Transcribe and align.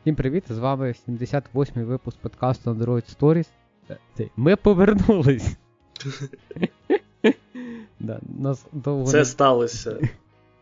Всім 0.00 0.14
привіт! 0.14 0.44
З 0.48 0.58
вами 0.58 0.94
78-й 1.08 1.84
випуск 1.84 2.18
подкасту 2.18 2.70
Android 2.70 3.18
Stories. 3.18 3.46
Ми 4.36 4.56
повернулись. 4.56 5.56
да, 8.00 8.20
нас 8.38 8.66
довго 8.72 9.06
Це 9.06 9.18
не... 9.18 9.24
сталося. 9.24 9.98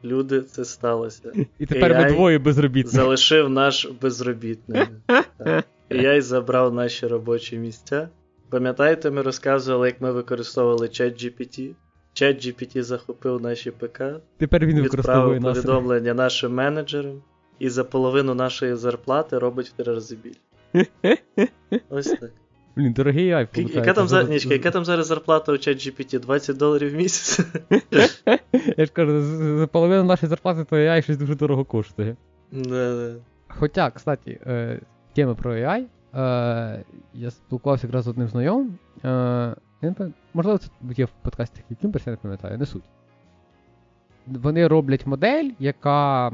Люди, 0.04 0.42
це 0.42 0.64
сталося. 0.64 1.32
І 1.58 1.66
тепер 1.66 1.92
AI 1.92 2.02
ми 2.02 2.12
двоє 2.12 2.38
безробітні. 2.38 2.92
Залишив 2.92 3.50
наш 3.50 3.88
безробітний. 4.00 4.82
AI 5.90 6.20
забрав 6.20 6.74
наші 6.74 7.06
робочі 7.06 7.58
місця. 7.58 8.08
Пам'ятаєте, 8.50 9.10
ми 9.10 9.22
розказували, 9.22 9.86
як 9.88 10.00
ми 10.00 10.12
використовували 10.12 10.86
ChatGPT? 10.86 11.70
ChatGPT 12.14 12.82
захопив 12.82 13.42
наші 13.42 13.70
ПК. 13.70 14.02
Тепер 14.38 14.66
він 14.66 14.82
використовує 14.82 15.40
нас. 15.40 15.58
повідомлення 15.58 16.14
нашим 16.14 16.54
менеджерам 16.54 17.22
і 17.58 17.68
за 17.68 17.84
половину 17.84 18.34
нашої 18.34 18.74
зарплати 18.74 19.38
робить 19.38 19.68
в 19.68 19.72
три 19.72 19.94
рази 19.94 20.16
більше. 20.16 20.40
Ось 21.90 22.06
так. 22.06 22.30
Блін, 22.76 22.92
дорогий 22.92 23.30
iPhone. 23.30 23.76
Яка 23.76 23.92
там 23.92 24.08
за... 24.08 24.22
Нічка, 24.22 24.54
яка 24.54 24.70
там 24.70 24.84
зараз 24.84 25.06
зарплата 25.06 25.52
у 25.52 25.54
ChatGPT? 25.54 26.20
20 26.20 26.56
доларів 26.56 26.92
в 26.92 26.94
місяць? 26.94 27.46
Я 28.76 28.84
ж 28.84 28.92
кажу, 28.92 29.22
за 29.58 29.66
половину 29.66 30.04
нашої 30.04 30.30
зарплати 30.30 30.64
то 30.64 30.76
AI 30.76 31.02
щось 31.02 31.16
дуже 31.16 31.34
дорого 31.34 31.64
коштує. 31.64 32.16
Да, 32.52 32.94
да. 32.94 33.14
Хоча, 33.48 33.90
кстати, 33.90 34.40
е, 34.46 34.80
тема 35.14 35.34
про 35.34 35.54
AI. 35.54 35.84
Е, 36.14 36.84
я 37.14 37.30
спілкувався 37.30 37.86
якраз 37.86 38.04
з 38.04 38.08
одним 38.08 38.28
знайомим. 38.28 38.78
Е, 39.04 39.54
можливо, 40.34 40.58
це 40.58 40.68
є 40.96 41.04
в 41.04 41.10
подкасті 41.22 41.62
Кімберс, 41.80 42.06
я 42.06 42.10
не 42.10 42.16
пам'ятаю, 42.16 42.58
не 42.58 42.66
суть. 42.66 42.84
Вони 44.26 44.66
роблять 44.66 45.06
модель, 45.06 45.50
яка 45.58 46.32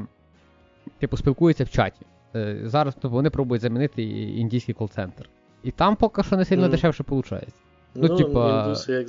типу, 0.99 1.17
спілкується 1.17 1.63
в 1.63 1.69
чаті. 1.69 2.05
Е, 2.35 2.61
зараз 2.63 2.93
тобто, 2.93 3.09
вони 3.09 3.29
пробують 3.29 3.61
замінити 3.61 4.03
індійський 4.03 4.75
кол-центр. 4.75 5.29
І 5.63 5.71
там 5.71 5.95
поки 5.95 6.23
що 6.23 6.37
не 6.37 6.45
сильно 6.45 6.67
mm. 6.67 6.71
дешевше 6.71 7.03
виходить. 7.07 7.53
Ну, 7.95 8.07
ну 8.07 8.17
типа... 8.17 8.63
індуси, 8.63 8.93
як 8.93 9.07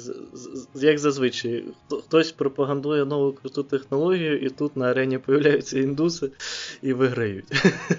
як 0.75 0.98
зазвичай, 0.98 1.64
хтось 2.05 2.33
пропагандує 2.33 3.05
нову 3.05 3.33
круту 3.33 3.62
технологію, 3.62 4.39
і 4.39 4.48
тут 4.48 4.77
на 4.77 4.91
арені 4.91 5.19
появляються 5.19 5.79
індуси 5.79 6.31
і 6.83 6.92
виграють. 6.92 7.45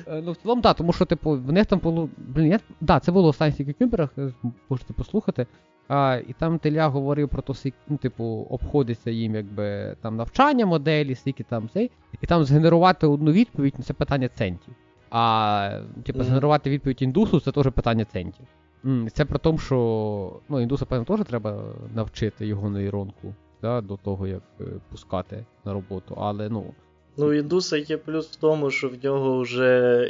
Е, 0.07 0.21
ну, 0.25 0.31
в 0.31 0.35
цілому, 0.35 0.61
так, 0.61 0.77
тому 0.77 0.93
що, 0.93 1.05
типу, 1.05 1.31
в 1.31 1.51
них 1.51 1.65
там 1.65 1.79
було. 1.79 2.09
Блін, 2.17 2.47
я... 2.47 2.59
да, 2.81 2.99
це 2.99 3.11
було 3.11 3.31
в 3.31 3.33
Science 3.33 3.65
Cucumber, 3.65 4.09
е, 4.17 4.33
можете 4.69 4.93
послухати. 4.93 5.47
А, 5.87 6.19
І 6.27 6.33
там 6.33 6.59
Теля 6.59 6.87
говорив 6.87 7.29
про 7.29 7.41
те, 7.41 7.71
ну, 7.87 7.97
типу, 7.97 8.47
обходиться 8.49 9.11
їм 9.11 9.35
якби 9.35 9.95
там 10.01 10.15
навчання 10.15 10.65
моделі, 10.65 11.15
скільки 11.15 11.43
там 11.43 11.69
цей. 11.73 11.91
І 12.21 12.27
там 12.27 12.43
згенерувати 12.43 13.07
одну 13.07 13.31
відповідь 13.31 13.75
це 13.83 13.93
питання 13.93 14.27
центів. 14.27 14.73
А 15.09 15.79
типу, 16.03 16.19
mm-hmm. 16.19 16.23
згенерувати 16.23 16.69
відповідь 16.69 17.01
індусу 17.01 17.39
це 17.39 17.51
теж 17.51 17.67
питання 17.67 18.05
центів. 18.05 18.45
Mm, 18.85 19.09
це 19.09 19.25
про 19.25 19.39
те, 19.39 19.57
що 19.57 20.39
ну, 20.49 20.61
індуса, 20.61 20.85
певно, 20.85 21.05
теж 21.05 21.25
треба 21.25 21.63
навчити 21.95 22.47
його 22.47 22.69
нейронку 22.69 23.33
да, 23.61 23.81
до 23.81 23.97
того, 23.97 24.27
як 24.27 24.41
е, 24.61 24.63
пускати 24.91 25.45
на 25.65 25.73
роботу. 25.73 26.15
Але 26.17 26.49
ну. 26.49 26.73
Ну, 27.17 27.33
індуса 27.33 27.77
є 27.77 27.97
плюс 27.97 28.27
в 28.27 28.35
тому, 28.35 28.71
що 28.71 28.89
в 28.89 29.03
нього 29.03 29.41
вже 29.41 30.01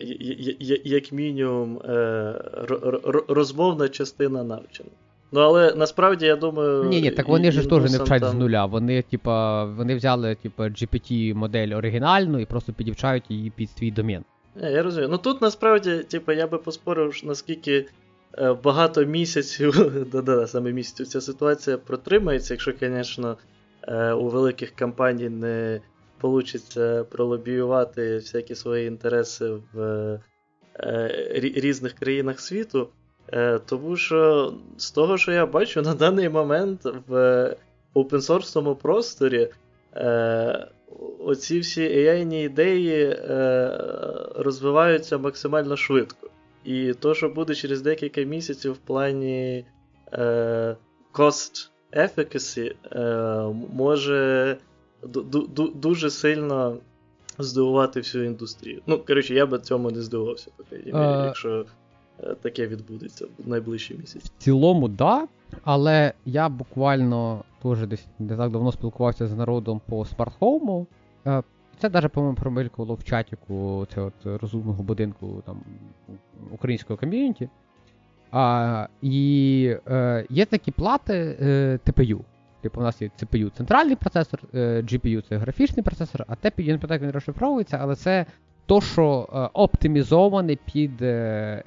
як 0.83 1.11
мінімум 1.11 1.77
е, 1.77 2.33
розмовна 3.27 3.89
частина 3.89 4.43
навчена. 4.43 4.89
Ну, 5.31 5.39
але 5.39 5.73
насправді 5.75 6.25
я 6.25 6.35
думаю. 6.35 6.83
Ні, 6.83 7.01
ні, 7.01 7.11
так 7.11 7.27
вони 7.27 7.51
ж 7.51 7.69
теж 7.69 7.91
не 7.91 7.97
вчать 7.97 8.21
там... 8.21 8.31
з 8.31 8.33
нуля. 8.33 8.65
Вони, 8.65 9.01
типа, 9.01 9.65
вони 9.65 9.95
взяли, 9.95 10.35
типа, 10.35 10.63
GPT-модель 10.63 11.77
оригінальну 11.77 12.39
і 12.39 12.45
просто 12.45 12.73
підівчають 12.73 13.23
її 13.29 13.49
під 13.49 13.69
свій 13.69 13.91
домен. 13.91 14.23
Не, 14.55 14.71
я 14.71 14.83
розумію. 14.83 15.09
Ну 15.11 15.17
тут 15.17 15.41
насправді, 15.41 15.97
типа, 15.97 16.33
я 16.33 16.47
би 16.47 16.57
поспорив, 16.57 17.21
наскільки 17.23 17.85
е, 18.37 18.53
багато 18.53 19.05
місяців, 19.05 19.91
да-да, 20.11 20.47
саме 20.47 20.71
місяців 20.71 21.07
ця 21.07 21.21
ситуація 21.21 21.77
протримається, 21.77 22.53
якщо, 22.53 22.73
звісно, 22.79 23.37
е, 23.87 24.11
у 24.13 24.29
великих 24.29 24.75
компаній 24.75 25.29
не 25.29 25.81
вийде 26.21 27.03
пролобіювати 27.03 28.15
всякі 28.15 28.55
свої 28.55 28.87
інтереси 28.87 29.51
в 29.73 29.79
е, 30.79 31.29
різних 31.55 31.93
країнах 31.93 32.39
світу. 32.39 32.89
Е, 33.33 33.59
тому 33.65 33.97
що 33.97 34.53
з 34.77 34.91
того, 34.91 35.17
що 35.17 35.31
я 35.31 35.45
бачу 35.45 35.81
на 35.81 35.93
даний 35.93 36.29
момент 36.29 36.81
в 37.07 37.55
опенсорсному 37.93 38.75
просторі, 38.75 39.49
е, 39.95 40.67
оці 41.19 41.59
всі 41.59 41.81
AI 41.81 42.33
ідеї 42.33 43.03
е, 43.03 43.77
розвиваються 44.35 45.17
максимально 45.17 45.77
швидко. 45.77 46.29
І 46.63 46.93
то, 46.93 47.13
що 47.13 47.29
буде 47.29 47.55
через 47.55 47.81
декілька 47.81 48.21
місяців 48.21 48.73
в 48.73 48.77
плані 48.77 49.65
cost 51.13 51.69
efficacy, 51.93 52.73
може 53.73 54.57
дуже 55.75 56.09
сильно 56.09 56.77
здивувати 57.39 57.99
всю 57.99 58.23
індустрію. 58.23 58.81
Ну, 58.87 58.99
коротше, 58.99 59.33
я 59.33 59.45
би 59.45 59.59
цьому 59.59 59.91
не 59.91 60.01
здивувався, 60.01 60.51
поки, 60.57 60.81
якщо 61.25 61.49
Е, 61.59 61.65
таке 62.41 62.67
відбудеться 62.67 63.25
в 63.39 63.49
найближчі 63.49 63.93
місяці. 63.93 64.31
В 64.37 64.43
цілому, 64.43 64.87
да. 64.87 65.27
Але 65.63 66.13
я 66.25 66.49
буквально 66.49 67.43
теж 67.63 67.87
десь 67.87 68.07
не 68.19 68.37
так 68.37 68.51
давно 68.51 68.71
спілкувався 68.71 69.27
з 69.27 69.33
народом 69.33 69.81
по 69.89 70.05
смарт-хоуму. 70.05 70.87
Е, 71.27 71.43
це 71.79 71.89
навіть, 71.89 72.11
по-моєму, 72.11 72.37
промилькувало 72.37 72.95
в 72.95 73.03
чатіку 73.03 73.87
от 73.95 73.97
розумного 74.41 74.83
будинку 74.83 75.43
там, 75.45 75.61
українського 76.51 76.97
ком'юніті. 76.97 77.49
А, 78.31 78.87
І 79.01 79.75
е, 79.87 80.25
є 80.29 80.45
такі 80.45 80.71
плати 80.71 81.37
е, 81.41 81.79
TPU. 81.85 82.19
Типу, 82.61 82.79
у 82.79 82.83
нас 82.83 83.01
є 83.01 83.09
CPU 83.21 83.49
центральний 83.57 83.95
процесор, 83.95 84.39
е, 84.53 84.81
GPU 84.81 85.21
це 85.29 85.37
графічний 85.37 85.83
процесор, 85.83 86.25
а 86.27 86.33
TPU, 86.33 86.61
я 86.61 86.73
не 86.73 86.79
пам'ятаю, 86.79 86.93
як 86.93 87.01
він 87.01 87.11
розшифровується, 87.11 87.77
але 87.81 87.95
це 87.95 88.25
то, 88.67 88.81
що 88.81 89.29
е, 89.33 89.49
оптимізоване 89.53 90.57
під 90.73 91.01
е, 91.01 91.05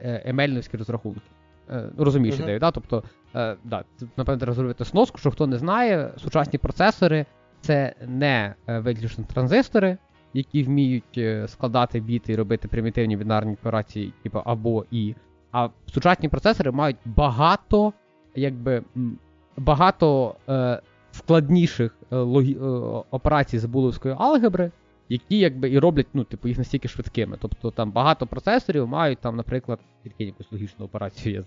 е, 0.03 0.23
емельновські 0.25 0.77
розрахунки. 0.77 1.21
Ну, 1.73 2.05
Розумієш 2.05 2.37
uh-huh. 2.37 2.43
ідею, 2.43 2.59
да? 2.59 2.71
Тобто, 2.71 3.03
да, 3.65 3.85
напевно, 4.17 4.39
треба 4.39 4.53
зробити 4.53 4.85
сноску, 4.85 5.19
що 5.19 5.31
хто 5.31 5.47
не 5.47 5.59
знає, 5.59 6.11
сучасні 6.17 6.59
процесори 6.59 7.27
це 7.61 7.95
не 8.07 8.55
виключно 8.67 9.25
транзистори, 9.35 9.99
які 10.35 10.63
вміють 10.63 11.21
складати 11.47 12.01
біти 12.01 12.33
і 12.33 12.37
робити 12.37 12.69
примітивні 12.69 13.17
бінарні 13.17 13.53
операції, 13.53 14.13
типу 14.23 14.43
або 14.45 14.85
і. 14.91 15.15
А 15.53 15.69
сучасні 15.87 16.29
процесори 16.29 16.71
мають 16.71 16.97
багато, 17.05 17.93
якби, 18.35 18.83
багато 19.57 20.35
е, 20.49 20.81
складніших 21.13 21.97
е, 22.13 22.17
логі, 22.17 22.55
е, 22.55 22.65
операцій 23.11 23.59
з 23.59 23.65
буловської 23.65 24.15
алгебри, 24.19 24.71
які 25.11 25.39
якби 25.39 25.71
і 25.71 25.79
роблять 25.79 26.07
ну, 26.15 26.25
типу, 26.25 26.49
їх 26.49 26.59
настільки 26.59 26.89
швидкими. 26.89 27.37
Тобто 27.41 27.71
там 27.71 27.91
багато 27.91 28.27
процесорів 28.27 28.89
мають, 28.89 29.19
там, 29.19 29.37
наприклад, 29.37 29.79
тільки 30.03 30.25
якусь 30.25 30.53
логічну 30.53 30.85
операцію. 30.85 31.45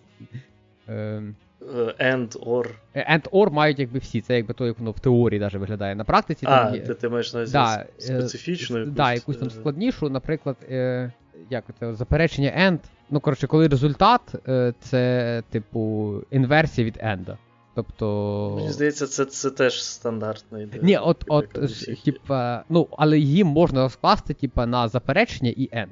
Ем, 0.88 1.36
е, 1.62 2.14
and 2.14 2.40
or. 2.40 2.70
Е, 2.94 3.18
and 3.18 3.30
or 3.30 3.52
мають 3.52 3.80
якби 3.80 4.00
всі. 4.00 4.22
Це 4.22 4.36
якби 4.36 4.54
то, 4.54 4.66
як 4.66 4.80
воно 4.80 4.92
в 4.92 5.00
теорії 5.00 5.40
навіть 5.40 5.54
виглядає. 5.54 5.96
На 5.96 6.04
практиці 6.04 6.46
а, 6.50 6.66
там 6.66 6.76
є. 6.76 6.82
ти, 6.82 6.94
ти 6.94 7.10
маєш 7.10 7.34
на 7.34 7.46
да, 7.46 7.86
специфічну 7.98 8.78
якусь. 8.80 8.94
Да, 8.94 9.14
якусь 9.14 9.38
там 9.38 9.50
складнішу, 9.50 10.10
наприклад, 10.10 10.58
як 11.50 11.64
це, 11.80 11.94
заперечення 11.94 12.50
end. 12.50 12.80
Ну, 13.10 13.20
коротше, 13.20 13.48
коли 13.48 13.68
результат 13.68 14.22
це, 14.80 15.44
типу, 15.50 16.14
інверсія 16.32 16.88
від 16.88 16.98
end. 16.98 17.38
Тобто. 17.76 18.54
Мені 18.56 18.70
здається, 18.70 19.08
це 19.08 19.26
це 19.26 19.52
теж 19.52 19.84
стандартна 19.84 20.62
ідея. 20.62 20.84
Ні, 20.84 20.98
от, 20.98 21.24
от, 21.28 21.50
типа, 22.06 22.64
ну, 22.70 22.88
але 22.98 23.20
її 23.20 23.44
можна 23.44 23.82
розкласти, 23.82 24.34
типа, 24.34 24.66
на 24.66 24.88
заперечення 24.88 25.54
і 25.58 25.70
end. 25.70 25.88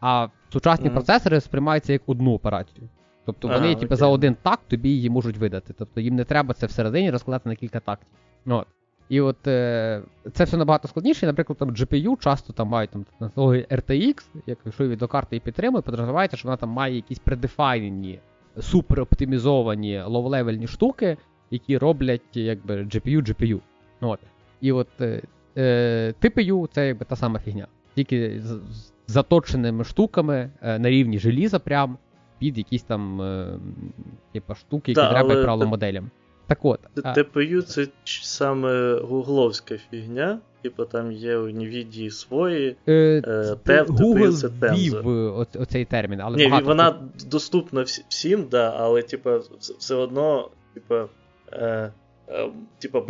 А 0.00 0.28
сучасні 0.52 0.88
mm-hmm. 0.88 0.92
процесори 0.92 1.40
сприймаються 1.40 1.92
як 1.92 2.02
одну 2.06 2.34
операцію. 2.34 2.88
Тобто 3.26 3.48
вони, 3.48 3.74
типу, 3.74 3.96
за 3.96 4.06
один 4.06 4.36
такт 4.42 4.68
тобі 4.68 4.88
її 4.88 5.10
можуть 5.10 5.36
видати. 5.36 5.74
Тобто 5.78 6.00
їм 6.00 6.14
не 6.14 6.24
треба 6.24 6.54
це 6.54 6.66
всередині 6.66 7.10
розкладати 7.10 7.48
на 7.48 7.54
кілька 7.54 7.80
тактів. 7.80 8.08
От. 8.46 8.66
І 9.08 9.20
от 9.20 9.46
е, 9.46 10.02
це 10.32 10.44
все 10.44 10.56
набагато 10.56 10.88
складніше. 10.88 11.26
Наприклад, 11.26 11.58
там 11.58 11.70
GPU 11.70 12.18
часто 12.18 12.52
там 12.52 12.68
мають 12.68 12.90
там 12.90 13.04
технології 13.04 13.66
RTX, 13.70 14.26
якщо 14.46 14.84
її 14.84 15.40
підтримує, 15.40 15.82
подразумівається, 15.82 16.36
що 16.36 16.48
вона 16.48 16.56
там 16.56 16.68
має 16.68 16.94
якісь 16.94 17.18
предефайнені 17.18 18.20
супероптимізовані 18.60 20.02
low-level 20.06 20.55
ні 20.55 20.66
штуки, 20.66 21.16
які 21.50 21.78
роблять 21.78 22.36
якби 22.36 22.74
GPU, 22.82 23.28
GPU. 23.28 23.60
От. 24.00 24.20
І 24.60 24.72
от 24.72 24.88
е, 25.00 25.22
е, 25.56 26.14
TPU 26.22 26.68
це 26.72 26.86
якби 26.86 27.04
та 27.04 27.16
сама 27.16 27.38
фігня. 27.38 27.66
Тільки 27.94 28.40
з, 28.40 28.46
з 28.46 28.92
заточеними 29.06 29.84
штуками 29.84 30.50
е, 30.62 30.78
на 30.78 30.90
рівні 30.90 31.18
желіза, 31.18 31.58
прям 31.58 31.98
під 32.38 32.58
якісь 32.58 32.82
там 32.82 33.22
е, 33.22 33.58
типу, 34.32 34.54
штуки, 34.54 34.92
які 34.92 35.00
да, 35.00 35.10
треба, 35.10 35.42
як 35.42 35.48
правило, 35.48 35.66
моделям. 35.66 36.10
Так 36.50 36.64
от. 36.64 36.80
TPU 36.96 37.62
це 37.62 37.86
саме 38.04 38.94
гугловська 38.94 39.78
фігня. 39.90 40.38
Типу 40.62 40.84
там 40.84 41.12
є 41.12 41.36
у 41.36 41.48
NVIDIA 41.48 42.10
свої. 42.10 42.76
Е, 42.88 42.92
е, 43.68 43.82
Google 43.82 44.32
це 44.32 44.48
вів 44.72 45.06
оцей 45.60 45.84
термін. 45.84 46.20
але 46.20 46.36
Ні, 46.36 46.48
багато 46.48 46.66
Вона 46.66 46.94
доступна 47.30 47.82
всім, 48.08 48.46
да, 48.50 48.74
але 48.76 49.02
типу, 49.02 49.30
все 49.78 49.94
одно, 49.94 50.50
типу, 50.74 50.94
е, 51.52 51.92
е, 52.30 52.48
типу, 52.78 53.00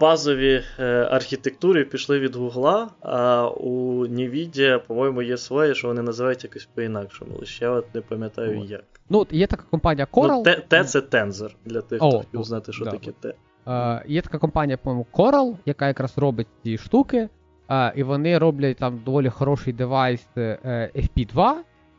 базові 0.00 0.62
е, 0.78 0.84
архітектури 1.10 1.84
пішли 1.84 2.18
від 2.18 2.36
Гугла, 2.36 2.90
а 3.00 3.48
у 3.48 4.06
NVIDIA, 4.06 4.78
по-моєму, 4.86 5.22
є 5.22 5.36
своє, 5.36 5.74
що 5.74 5.88
вони 5.88 6.02
називають 6.02 6.44
якось 6.44 6.68
по-інакшому. 6.74 7.36
Лише 7.38 7.64
я 7.64 7.70
от 7.70 7.94
не 7.94 8.00
пам'ятаю 8.00 8.64
як. 8.64 8.84
Ну, 9.10 9.26
є 9.30 9.46
така 9.46 9.64
компанія 9.70 10.06
Coral. 10.12 10.28
Ну, 10.28 10.42
Т 10.68 10.84
це 10.84 10.98
Tensor, 10.98 11.50
для 11.64 11.80
тих, 11.80 11.98
хто 11.98 12.18
хотів 12.18 12.44
знати, 12.44 12.72
що 12.72 12.84
да. 12.84 12.90
таке 12.90 13.12
Т. 13.20 13.34
Е, 13.66 14.02
Є 14.06 14.22
така 14.22 14.38
компанія, 14.38 14.76
по-моєму, 14.76 15.06
Coral, 15.12 15.56
яка 15.66 15.86
якраз 15.86 16.18
робить 16.18 16.46
ці 16.62 16.78
штуки. 16.78 17.28
Е, 17.70 17.92
і 17.96 18.02
вони 18.02 18.38
роблять 18.38 18.76
там 18.76 19.00
доволі 19.04 19.28
хороший 19.28 19.72
девайс 19.72 20.26
е, 20.36 20.90
FP2, 20.96 21.54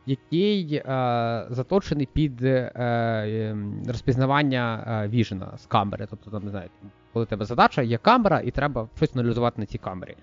який 0.06 0.74
е, 0.74 0.82
заточений 1.50 2.08
під 2.12 2.42
е, 2.42 2.72
ем, 2.76 3.82
розпізнавання 3.86 4.84
е, 5.04 5.08
віжена 5.08 5.56
з 5.56 5.66
камери. 5.66 6.06
Тобто, 6.10 6.30
там, 6.30 6.44
не 6.44 6.50
знаю, 6.50 6.68
коли 7.12 7.26
тебе 7.26 7.44
задача, 7.44 7.82
є 7.82 7.98
камера, 7.98 8.40
і 8.40 8.50
треба 8.50 8.88
щось 8.96 9.16
аналізувати 9.16 9.60
на 9.60 9.66
цій 9.66 9.78
камері. 9.78 10.16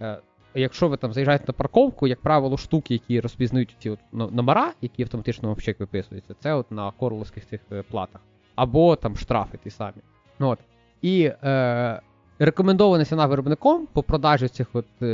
Е, 0.00 0.18
Якщо 0.56 0.88
ви 0.88 0.96
там 0.96 1.12
заїжджаєте 1.12 1.44
на 1.48 1.52
парковку, 1.52 2.06
як 2.06 2.20
правило, 2.20 2.56
штуки, 2.56 2.94
які 2.94 3.20
розпізнають 3.20 3.76
ці 3.78 3.90
от 3.90 3.98
номера, 4.12 4.72
які 4.80 5.02
автоматично 5.02 5.52
в 5.52 5.62
чек 5.62 5.80
виписуються, 5.80 6.34
це 6.40 6.54
от 6.54 6.70
на 6.70 6.90
корловських 6.90 7.46
цих 7.46 7.60
е, 7.72 7.82
платах. 7.82 8.20
Або 8.54 8.96
там 8.96 9.16
штрафи 9.16 9.58
ті 9.64 9.70
самі. 9.70 9.96
Ну, 10.38 10.48
от. 10.48 10.58
І 11.02 11.32
е, 11.44 12.00
рекомендована 12.38 13.04
ціна 13.04 13.26
виробником 13.26 13.88
по 13.92 14.02
продажі 14.02 14.48
цих 14.48 14.66
от 14.72 14.86
е, 15.02 15.06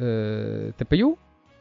е, 0.00 0.72
ТПЮ, 0.76 1.16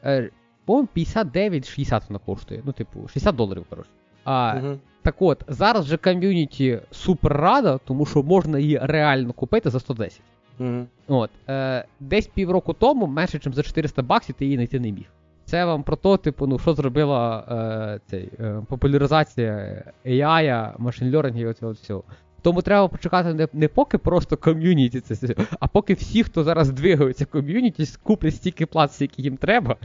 е, 0.06 0.30
по-моєму, 0.68 0.88
59-60 0.96 2.02
вона 2.10 2.19
коштує. 2.19 2.62
Ну, 2.66 2.72
типу, 2.72 3.08
60 3.08 3.36
доларів, 3.36 3.66
коротше. 3.69 3.90
А, 4.24 4.56
угу. 4.64 4.78
Так 5.02 5.16
от, 5.19 5.44
зараз 5.48 5.86
же 5.86 5.98
ком'юніті 5.98 6.80
супер 6.92 7.34
рада, 7.34 7.80
тому 7.86 8.06
що 8.06 8.24
можна 8.24 8.60
її 8.60 8.80
реально 8.81 9.34
купити 9.34 9.69
за 9.69 9.80
110. 9.80 10.22
Угу. 10.60 10.86
От, 11.08 11.30
е, 11.50 11.86
Десь 12.00 12.28
півроку 12.28 12.74
тому, 12.74 13.08
менше, 13.08 13.40
ніж 13.46 13.56
за 13.56 13.64
400 13.64 14.02
баксів, 14.02 14.36
ти 14.36 14.46
її 14.46 14.58
знайти 14.58 14.80
не 14.80 14.92
міг. 14.92 15.06
Це 15.46 15.66
вам 15.66 15.84
про 15.84 15.96
то, 15.96 16.18
типу, 16.18 16.48
ну, 16.48 16.60
що 16.60 16.74
зробила 16.74 17.44
е, 17.52 18.00
цей, 18.10 18.30
е, 18.40 18.62
популяризація 18.68 19.84
AI, 20.06 20.74
машин 20.78 21.16
лернінгу 21.16 21.40
і 21.42 21.46
оцього 21.46 21.72
всього. 21.72 22.04
Тому 22.42 22.62
треба 22.62 22.88
почекати 22.88 23.34
не, 23.34 23.48
не 23.54 23.68
поки 23.68 23.98
просто 23.98 24.38
ком'юніті, 24.38 25.00
це, 25.00 25.36
а 25.60 25.68
поки 25.68 25.94
всі, 25.94 26.24
хто 26.24 26.44
зараз 26.44 26.69
двигаються 26.69 27.25
ком'юніті, 27.25 27.86
куплять 28.04 28.36
стільки 28.36 28.66
плат, 28.66 28.94
скільки 28.94 29.22
їм 29.22 29.38
треба, 29.38 29.75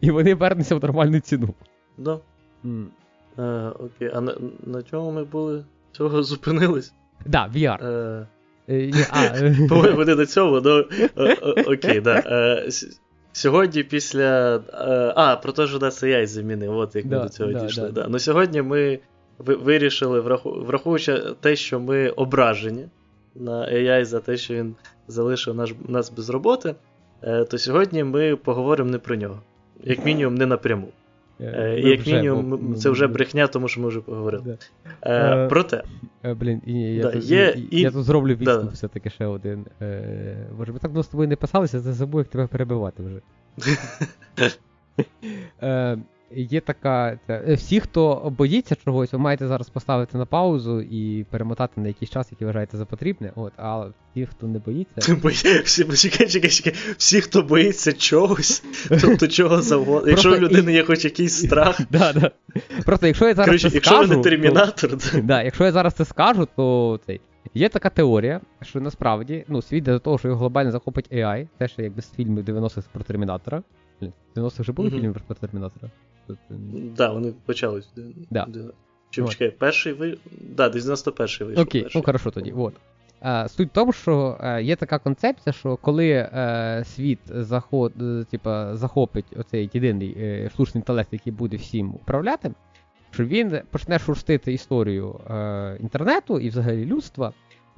і 0.00 0.10
вони 0.10 0.34
вернуться 0.34 0.76
в 0.76 0.82
нормальну 0.82 1.20
ціну. 1.20 1.54
Да. 1.98 2.18
Mm. 2.64 2.86
Е, 3.38 3.72
Окей, 3.78 4.10
а 4.14 4.20
на, 4.20 4.34
на 4.66 4.82
чому 4.82 5.10
ми 5.10 5.24
були? 5.24 5.64
Цього 5.92 6.22
зупинились? 6.22 6.92
Да, 7.26 7.50
VR. 7.54 7.86
Е, 7.86 8.26
е, 8.68 9.66
По-моєму, 9.68 10.04
до 10.04 10.26
цього, 10.26 10.60
ну 10.60 10.84
окей, 11.66 12.00
да. 12.00 12.62
Сьогодні 13.32 13.82
після. 13.82 14.60
А, 15.16 15.36
про 15.36 15.52
те, 15.52 15.66
що 15.66 15.78
нас 15.78 16.04
AI 16.04 16.26
замінив, 16.26 16.76
от 16.76 16.96
як 16.96 17.04
ми 17.04 17.18
до 17.18 17.28
цього 17.28 17.52
дійшли. 17.52 17.90
Да. 17.90 18.06
Ну 18.08 18.18
сьогодні 18.18 18.62
ми 18.62 18.98
вирішили, 19.38 20.20
враховуючи 20.44 21.22
те, 21.40 21.56
що 21.56 21.80
ми 21.80 22.10
ображені 22.10 22.86
на 23.34 23.68
AI 23.72 24.04
за 24.04 24.20
те, 24.20 24.36
що 24.36 24.54
він 24.54 24.74
залишив 25.08 25.70
нас 25.88 26.10
без 26.10 26.30
роботи, 26.30 26.74
е, 27.22 27.44
то 27.44 27.58
сьогодні 27.58 28.04
ми 28.04 28.36
поговоримо 28.36 28.90
не 28.90 28.98
про 28.98 29.16
нього. 29.16 29.42
Як 29.84 30.04
мінімум, 30.04 30.34
не 30.34 30.46
напряму. 30.46 30.88
Е, 31.40 31.80
і 31.80 31.88
як 31.88 32.06
мінімум, 32.06 32.74
це 32.74 32.90
вже 32.90 33.06
брехня, 33.06 33.46
тому 33.46 33.68
що 33.68 33.80
ми 33.80 33.88
вже 33.88 34.00
поговорили. 34.00 34.58
Е, 35.06 35.46
Проте. 35.50 35.82
Блін, 36.24 36.62
і 36.66 36.72
я, 36.72 37.02
да, 37.02 37.10
тут, 37.10 37.24
є, 37.24 37.56
і... 37.70 37.80
я 37.80 37.90
тут 37.90 38.04
зроблю 38.04 38.34
відступ 38.34 38.64
да. 38.64 38.70
все-таки 38.70 39.10
ще 39.10 39.26
один. 39.26 39.66
Боже, 40.56 40.72
ми 40.72 40.78
так 40.78 40.90
давно 40.90 41.02
з 41.02 41.08
тобою 41.08 41.28
не 41.28 41.36
писалися, 41.36 41.76
я 41.76 41.82
забув, 41.82 42.20
як 42.20 42.28
тебе 42.28 42.46
перебивати 42.46 43.02
вже. 43.02 43.20
Є 46.30 46.60
така. 46.60 47.18
Е, 47.28 47.54
всі, 47.54 47.80
хто 47.80 48.32
боїться 48.38 48.76
чогось, 48.84 49.12
ви 49.12 49.18
маєте 49.18 49.48
зараз 49.48 49.68
поставити 49.68 50.18
на 50.18 50.26
паузу 50.26 50.80
і 50.80 51.24
перемотати 51.30 51.80
на 51.80 51.88
якийсь 51.88 52.10
час, 52.10 52.28
який 52.30 52.46
вважаєте 52.46 52.76
за 52.76 52.84
потрібне. 52.84 53.32
От, 53.34 53.52
а 53.56 53.86
ті, 54.14 54.26
хто 54.26 54.46
не 54.46 54.58
боїться. 54.58 55.16
Всі, 55.64 55.84
чекай, 55.84 56.28
чекай, 56.28 56.50
чекай. 56.50 56.74
Всі, 56.96 57.20
хто 57.20 57.42
боїться 57.42 57.92
чогось, 57.92 58.64
тобто 59.00 59.28
чого 59.28 59.62
завгодно. 59.62 60.10
Якщо 60.10 60.32
у 60.32 60.36
людини 60.36 60.72
є 60.72 60.84
хоч 60.84 61.04
якийсь 61.04 61.38
страх. 61.46 61.80
Да, 61.90 62.12
да. 62.12 62.30
Просто 62.84 63.06
якщо 63.06 63.28
я 63.28 63.34
зараз 63.34 63.46
Короче, 63.46 63.70
це 63.70 63.74
якщо 63.74 63.94
скажу, 63.94 64.16
не 64.16 64.22
термінатор, 64.22 64.90
то... 64.90 65.20
да, 65.20 65.42
якщо 65.42 65.64
я 65.64 65.72
зараз 65.72 65.94
це 65.94 66.04
скажу, 66.04 66.48
то 66.56 67.00
цей. 67.06 67.20
Є 67.54 67.68
така 67.68 67.90
теорія, 67.90 68.40
що 68.62 68.80
насправді 68.80 69.44
ну, 69.48 69.62
світ 69.62 69.84
до 69.84 69.98
того, 69.98 70.18
що 70.18 70.28
його 70.28 70.40
глобально 70.40 70.70
захопить 70.70 71.12
AI, 71.12 71.48
те, 71.58 71.68
що 71.68 71.82
якби 71.82 72.02
з 72.02 72.10
фільмів 72.10 72.44
90-х 72.44 72.88
про 72.92 73.02
Термінатора. 73.02 73.62
В 74.00 74.38
90-х 74.38 74.60
вже 74.60 74.72
були 74.72 74.88
mm-hmm. 74.88 75.00
фільми 75.00 75.14
про 75.26 75.36
Термінатора? 75.36 75.90
Так, 76.26 76.36
да, 76.96 77.12
вони 77.12 77.32
почались. 77.46 77.88
Да. 78.30 78.48
Чи 79.10 79.22
вот. 79.22 79.32
чекай, 79.32 79.50
перший 79.50 79.92
ви. 79.92 80.18
Да, 80.40 80.68
91-й 80.68 81.44
вийшов. 81.44 81.62
Окей, 81.64 81.82
перший. 81.82 82.00
ну 82.00 82.04
хорошо 82.04 82.30
тоді. 82.30 82.52
От. 82.52 82.74
А, 83.20 83.48
Суть 83.48 83.68
в 83.68 83.72
тому, 83.72 83.92
що 83.92 84.36
а, 84.40 84.60
є 84.60 84.76
така 84.76 84.98
концепція, 84.98 85.52
що 85.52 85.76
коли 85.76 86.28
а, 86.32 86.84
світ 86.84 87.18
заход, 87.26 87.92
типа, 88.30 88.76
захопить 88.76 89.24
оцей 89.36 89.70
єдиний 89.74 90.16
е, 90.18 90.50
штучний 90.54 90.80
інтелект, 90.80 91.12
який 91.12 91.32
буде 91.32 91.56
всім 91.56 91.94
управляти, 91.94 92.52
що 93.10 93.24
він 93.24 93.60
почне 93.70 93.98
шурстити 93.98 94.52
історію 94.52 95.20
е, 95.30 95.76
інтернету 95.80 96.40
і 96.40 96.48
взагалі 96.48 96.84
людства. 96.84 97.32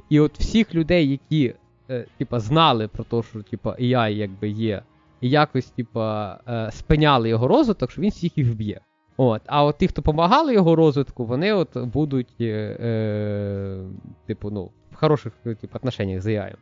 І 0.08 0.20
от 0.20 0.38
всіх 0.38 0.74
людей, 0.74 1.10
які 1.10 1.54
е, 1.90 2.06
типа, 2.18 2.40
знали 2.40 2.88
про 2.88 3.04
те, 3.04 3.22
що 3.30 3.42
типа, 3.42 3.70
AI 3.70 4.10
якби 4.10 4.48
є 4.48 4.82
і 5.20 5.30
якось, 5.30 5.70
типа, 5.70 6.38
е, 6.48 6.70
спиняли 6.72 7.28
його 7.28 7.48
розвиток, 7.48 7.90
що 7.90 8.02
він 8.02 8.10
всіх 8.10 8.38
їх 8.38 8.48
вб'є. 8.48 8.80
От. 9.16 9.42
А 9.46 9.64
от 9.64 9.78
ті, 9.78 9.88
хто 9.88 10.02
допомагали 10.02 10.54
його 10.54 10.76
розвитку, 10.76 11.24
вони 11.24 11.52
от 11.52 11.76
будуть, 11.76 12.34
е, 12.40 12.76
е, 12.80 13.78
типу, 14.26 14.50
ну, 14.50 14.70
в 14.92 14.94
хороших 14.94 15.32
типу, 15.44 15.76
отношеннях 15.76 16.22
з 16.22 16.26
AI. 16.26 16.54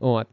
От. 0.00 0.26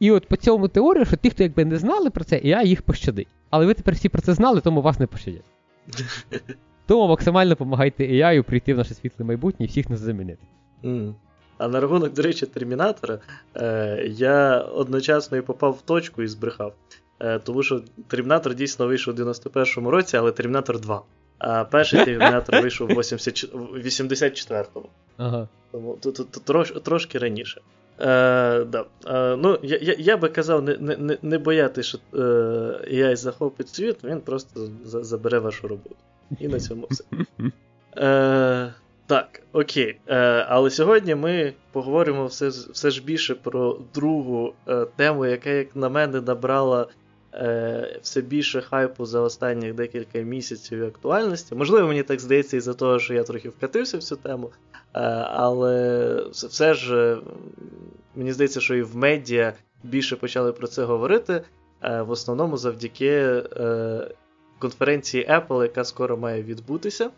І 0.00 0.10
от 0.10 0.28
по 0.28 0.36
цьому 0.36 0.68
теорію, 0.68 1.04
що 1.04 1.16
ті, 1.16 1.30
хто 1.30 1.42
якби 1.42 1.64
не 1.64 1.76
знали 1.76 2.10
про 2.10 2.24
це, 2.24 2.36
AI 2.36 2.66
їх 2.66 2.82
пощадить. 2.82 3.28
Але 3.50 3.66
ви 3.66 3.74
тепер 3.74 3.94
всі 3.94 4.08
про 4.08 4.22
це 4.22 4.34
знали, 4.34 4.60
тому 4.60 4.82
вас 4.82 5.00
не 5.00 5.06
пощадять. 5.06 5.44
Тому 6.86 7.08
максимально 7.08 7.50
допомагайте 7.50 8.04
AI 8.04 8.42
прийти 8.42 8.74
в 8.74 8.76
наше 8.76 8.94
світле 8.94 9.26
майбутнє 9.26 9.66
і 9.66 9.68
всіх 9.68 9.90
нас 9.90 10.00
замінити. 10.00 10.46
Mm. 10.82 11.14
А 11.58 11.68
на 11.68 11.80
рахунок, 11.80 12.12
до 12.12 12.22
речі, 12.22 12.46
Термінатора, 12.46 13.18
е, 13.56 14.04
я 14.08 14.58
одночасно 14.58 15.36
і 15.36 15.42
попав 15.42 15.72
в 15.72 15.82
точку 15.82 16.22
і 16.22 16.28
збрехав. 16.28 16.74
Е, 17.20 17.38
тому 17.38 17.62
що 17.62 17.82
Термінатор 18.08 18.54
дійсно 18.54 18.86
вийшов 18.86 19.14
у 19.14 19.16
91-му 19.16 19.90
році, 19.90 20.16
але 20.16 20.32
Термінатор 20.32 20.80
2. 20.80 21.02
А 21.38 21.64
перший 21.64 22.04
Термінатор 22.04 22.62
вийшов 22.62 22.88
в 22.88 22.98
84-му. 22.98 24.88
Ага. 25.16 25.48
Тому 25.72 25.98
тут, 26.02 26.16
тут, 26.16 26.30
тут 26.30 26.44
трош, 26.44 26.72
трошки 26.82 27.18
раніше. 27.18 27.60
Е, 28.00 28.64
да. 28.64 28.84
е, 29.06 29.36
ну, 29.36 29.58
Я 29.62 29.78
я, 29.82 29.94
я 29.98 30.16
би 30.16 30.28
казав, 30.28 30.62
не 30.62 30.76
не, 30.76 31.18
не 31.22 31.38
боятися, 31.38 31.88
що 31.88 31.98
е, 32.14 32.22
AI 32.92 33.16
захопить 33.16 33.68
світ, 33.68 34.04
він 34.04 34.20
просто 34.20 34.68
забере 34.84 35.38
вашу 35.38 35.68
роботу. 35.68 35.96
І 36.40 36.48
на 36.48 36.60
цьому 36.60 36.86
все. 36.90 37.04
Е, 37.96 38.74
так, 39.06 39.42
окей. 39.52 40.00
Е, 40.06 40.16
Але 40.48 40.70
сьогодні 40.70 41.14
ми 41.14 41.52
поговоримо 41.72 42.26
все 42.26 42.48
все 42.48 42.90
ж 42.90 43.04
більше 43.04 43.34
про 43.34 43.78
другу 43.94 44.54
е, 44.68 44.86
тему, 44.96 45.26
яка, 45.26 45.50
як 45.50 45.76
на 45.76 45.88
мене, 45.88 46.20
набрала 46.20 46.86
е, 47.34 47.98
все 48.02 48.20
більше 48.20 48.60
хайпу 48.60 49.06
за 49.06 49.20
останні 49.20 49.72
декілька 49.72 50.18
місяців 50.18 50.84
актуальності. 50.84 51.54
Можливо, 51.54 51.88
мені 51.88 52.02
так 52.02 52.20
здається, 52.20 52.56
із-за 52.56 52.74
того, 52.74 52.98
що 52.98 53.14
я 53.14 53.22
трохи 53.22 53.48
вкатився 53.48 53.98
в 53.98 54.02
цю 54.02 54.16
тему. 54.16 54.50
Е, 54.94 55.00
Але 55.30 56.16
все 56.32 56.74
ж 56.74 56.96
е, 56.96 57.18
мені 58.16 58.32
здається, 58.32 58.60
що 58.60 58.74
і 58.74 58.82
в 58.82 58.96
медіа 58.96 59.52
більше 59.82 60.16
почали 60.16 60.52
про 60.52 60.66
це 60.66 60.84
говорити. 60.84 61.42
Е, 61.82 62.02
в 62.02 62.10
основному 62.10 62.56
завдяки 62.56 63.08
е, 63.08 64.10
конференції 64.58 65.28
Apple, 65.28 65.62
яка 65.62 65.84
скоро 65.84 66.16
має 66.16 66.42
відбутися. 66.42 67.10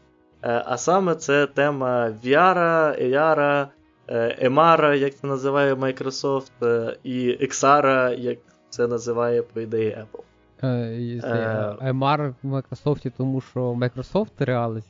Е, 0.43 0.63
а 0.67 0.77
саме 0.77 1.15
це 1.15 1.47
тема 1.47 2.11
VR, 2.25 2.59
AR, 3.03 3.67
MR, 4.43 4.95
як 4.95 5.15
це 5.15 5.27
називає 5.27 5.75
Microsoft, 5.75 6.51
е, 6.63 6.97
і 7.05 7.39
XR, 7.43 8.19
як 8.19 8.39
це 8.71 8.87
називає, 8.87 9.43
по 9.43 9.61
ідеї 9.61 9.91
Apple. 9.91 10.23
MR 11.93 12.35
в 12.43 12.55
Microsoft, 12.55 13.13
тому 13.17 13.41
що 13.41 13.61
Microsoft 13.61 14.39
Reality. 14.41 14.83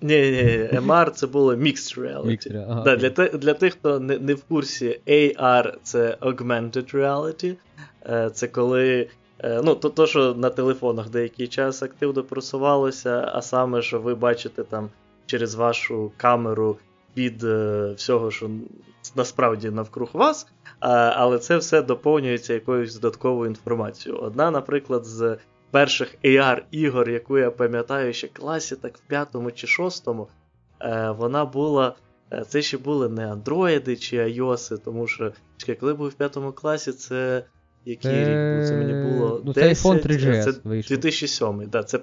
Ні, 0.00 0.30
ні, 0.30 0.78
MR 0.78 1.10
це 1.10 1.26
було 1.26 1.54
Mixed 1.54 2.00
Reality. 2.00 2.26
Mixed, 2.26 2.64
ага. 2.68 2.82
да, 2.82 2.96
для, 2.96 3.10
те, 3.10 3.28
для 3.28 3.54
тих, 3.54 3.72
хто 3.72 4.00
не, 4.00 4.18
не 4.18 4.34
в 4.34 4.44
курсі, 4.44 5.00
AR 5.06 5.72
це 5.82 6.16
Augmented 6.20 6.94
Reality. 6.94 7.56
Е, 8.08 8.30
Це 8.30 8.48
коли. 8.48 9.08
Е, 9.38 9.60
Ну, 9.64 9.74
то, 9.74 9.90
то, 9.90 10.06
що 10.06 10.34
на 10.34 10.50
телефонах 10.50 11.10
деякий 11.10 11.48
час 11.48 11.82
активно 11.82 12.22
просувалося, 12.24 13.30
а 13.34 13.42
саме, 13.42 13.82
що 13.82 14.00
ви 14.00 14.14
бачите 14.14 14.64
там 14.64 14.90
через 15.26 15.54
вашу 15.54 16.12
камеру 16.16 16.76
від 17.16 17.44
е, 17.44 17.92
всього, 17.96 18.30
що 18.30 18.50
насправді 19.16 19.70
навкруг 19.70 20.10
вас, 20.12 20.46
а, 20.80 20.90
але 21.16 21.38
це 21.38 21.56
все 21.56 21.82
доповнюється 21.82 22.54
якоюсь 22.54 22.94
додатковою 22.94 23.50
інформацією. 23.50 24.20
Одна, 24.22 24.50
наприклад, 24.50 25.04
з 25.04 25.36
перших 25.70 26.14
AR-ігор, 26.24 27.10
яку 27.10 27.38
я 27.38 27.50
пам'ятаю 27.50 28.12
ще 28.12 28.28
класі, 28.28 28.76
так 28.76 28.96
в 28.96 29.00
п'ятому 29.00 29.50
чи 29.52 29.66
шостому, 29.66 30.28
е, 30.80 31.10
вона 31.18 31.44
була. 31.44 31.94
е, 32.32 32.44
Це 32.48 32.62
ще 32.62 32.78
були 32.78 33.08
не 33.08 33.32
андроїди 33.32 33.96
чи 33.96 34.16
iOS, 34.24 34.78
тому 34.78 35.06
що 35.06 35.32
коли 35.80 35.94
був 35.94 36.08
в 36.08 36.14
п'ятому 36.14 36.52
класі, 36.52 36.92
це 36.92 37.44
який 37.86 38.24
рік 38.24 38.56
був? 38.56 38.68
Це 38.68 38.76
мені 38.76 39.10
було. 39.10 39.42
ну, 39.44 39.52
це 39.52 39.68
iPhone 39.68 40.06
3GS 40.06 40.42
це 40.42 40.60
вийшов. 40.64 40.88
2007, 40.96 41.68
да, 41.72 41.82
це 41.82 42.00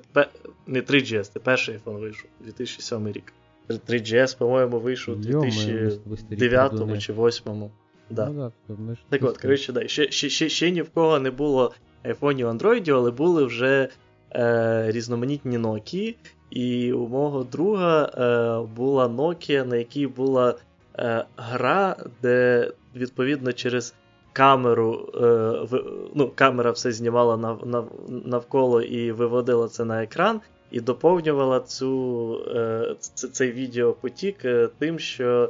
не 0.67 0.81
3GS, 0.81 1.23
це 1.23 1.39
перший 1.39 1.75
iPhone 1.75 1.99
вийшов, 1.99 2.29
2007 2.41 3.07
рік. 3.07 3.33
3GS, 3.69 4.37
по-моєму, 4.37 4.79
вийшов 4.79 5.15
у 5.15 5.17
ми 5.17 5.51
старі 5.51 5.75
2009 6.05 6.71
чи 6.71 6.77
2008. 6.77 7.69
Да. 8.09 8.29
Ну, 8.29 8.51
да, 8.67 8.75
ми 8.75 8.95
ж 8.95 9.01
Так 9.09 9.23
от, 9.23 9.37
коротше, 9.37 9.73
да. 9.73 9.87
ще, 9.87 10.11
ще, 10.11 10.29
ще, 10.29 10.49
ще 10.49 10.71
ні 10.71 10.81
в 10.81 10.89
кого 10.89 11.19
не 11.19 11.31
було 11.31 11.73
айфонів 12.03 12.47
андроїдів, 12.47 12.95
але 12.95 13.11
були 13.11 13.45
вже 13.45 13.89
е, 14.35 14.91
різноманітні 14.91 15.57
Nokia. 15.57 16.15
І 16.49 16.93
у 16.93 17.07
мого 17.07 17.43
друга 17.43 18.03
е, 18.03 18.75
була 18.75 19.07
Nokia, 19.07 19.65
на 19.65 19.75
якій 19.75 20.07
була 20.07 20.55
е, 20.99 21.25
гра, 21.37 21.95
де 22.21 22.71
відповідно 22.95 23.53
через 23.53 23.93
камеру, 24.33 25.09
е, 25.15 25.79
ну, 26.15 26.31
камера 26.35 26.71
все 26.71 26.91
знімала 26.91 27.37
нав, 27.37 27.67
нав, 27.67 27.91
навколо 28.07 28.81
і 28.81 29.11
виводила 29.11 29.67
це 29.67 29.85
на 29.85 30.03
екран, 30.03 30.41
і 30.71 30.79
доповнювала 30.79 31.59
цю, 31.59 32.35
е, 32.55 32.95
цей 33.31 33.51
відеопотік 33.51 34.45
е, 34.45 34.69
тим, 34.79 34.99
що 34.99 35.49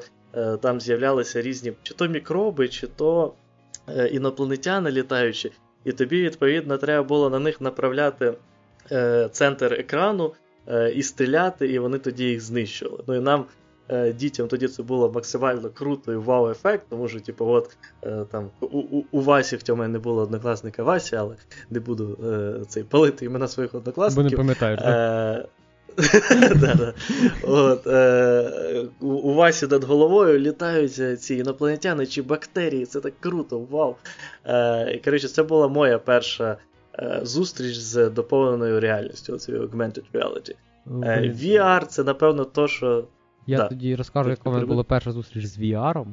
там 0.62 0.82
з'являлися 0.82 1.42
різні 1.42 1.74
чи 1.84 1.94
то 1.94 2.08
мікроби, 2.08 2.68
чи 2.68 2.88
то 2.88 3.34
інопланетяни 4.12 4.92
літаючі, 4.92 5.52
і 5.86 5.92
тобі, 5.92 6.22
відповідно, 6.22 6.78
треба 6.78 7.04
було 7.04 7.30
на 7.30 7.40
них 7.40 7.62
направляти 7.62 8.34
центр 9.32 9.74
екрану 9.74 10.34
і 10.96 11.04
стріляти, 11.04 11.68
і 11.68 11.80
вони 11.80 11.98
тоді 11.98 12.26
їх 12.26 12.42
знищували. 12.42 13.04
Ну 13.08 13.16
і 13.16 13.20
нам. 13.20 13.46
Е, 13.90 14.14
Дітям 14.14 14.48
тоді 14.48 14.68
це 14.68 14.84
було 14.84 15.12
максимально 15.12 15.70
круто 15.70 16.14
і 16.14 16.16
вау-ефект, 16.16 16.84
тому 16.90 17.08
що, 17.08 17.20
типу, 17.20 17.46
от 17.46 17.78
е, 18.04 18.26
там 18.32 18.50
у, 18.60 18.66
у, 18.66 19.04
у 19.12 19.22
Васі, 19.22 19.58
хоча 19.58 19.74
в 19.74 19.78
мене 19.78 19.94
не 19.94 20.00
було 20.00 20.22
однокласника 20.22 20.84
Васі, 20.84 21.16
але 21.16 21.36
не 21.70 21.80
буду 21.80 22.18
е, 22.24 22.66
цей 22.68 22.84
палити 22.84 23.26
імена 23.26 23.48
своїх 23.48 23.72
Бо 23.72 23.78
не 23.78 23.80
однокласників. 23.80 24.38
пам'ятаєш, 24.38 24.80
так? 24.80 24.96
Е. 24.96 25.46
От, 27.44 27.88
е, 27.88 28.86
у, 29.00 29.34
Васі 29.34 29.68
над 29.68 29.84
головою 29.84 30.40
літають 30.40 31.22
ці 31.22 31.36
інопланетяни 31.36 32.06
чи 32.06 32.22
бактерії, 32.22 32.86
це 32.86 33.00
так 33.00 33.14
круто, 33.20 33.60
вау. 33.60 33.96
Е, 34.46 35.02
коротше, 35.06 35.28
це 35.28 35.44
була 35.44 35.68
моя 35.68 36.00
перша 36.00 36.58
е, 37.00 37.20
зустріч 37.24 37.78
з 37.78 38.10
доповненою 38.10 38.80
реальністю, 38.80 39.38
цією 39.38 39.68
augmented 39.68 40.04
reality. 40.14 40.56
Е, 41.04 41.34
VR 41.44 41.86
це, 41.86 42.04
напевно, 42.04 42.46
то, 42.46 42.68
що. 42.68 43.04
Я 43.48 43.58
да. 43.58 43.68
тоді 43.68 43.96
розкажу, 43.96 44.30
яка 44.30 44.50
в 44.50 44.54
мене 44.54 44.66
була 44.66 44.84
перша 44.84 45.12
зустріч 45.12 45.46
з 45.46 45.60
VR. 45.60 46.06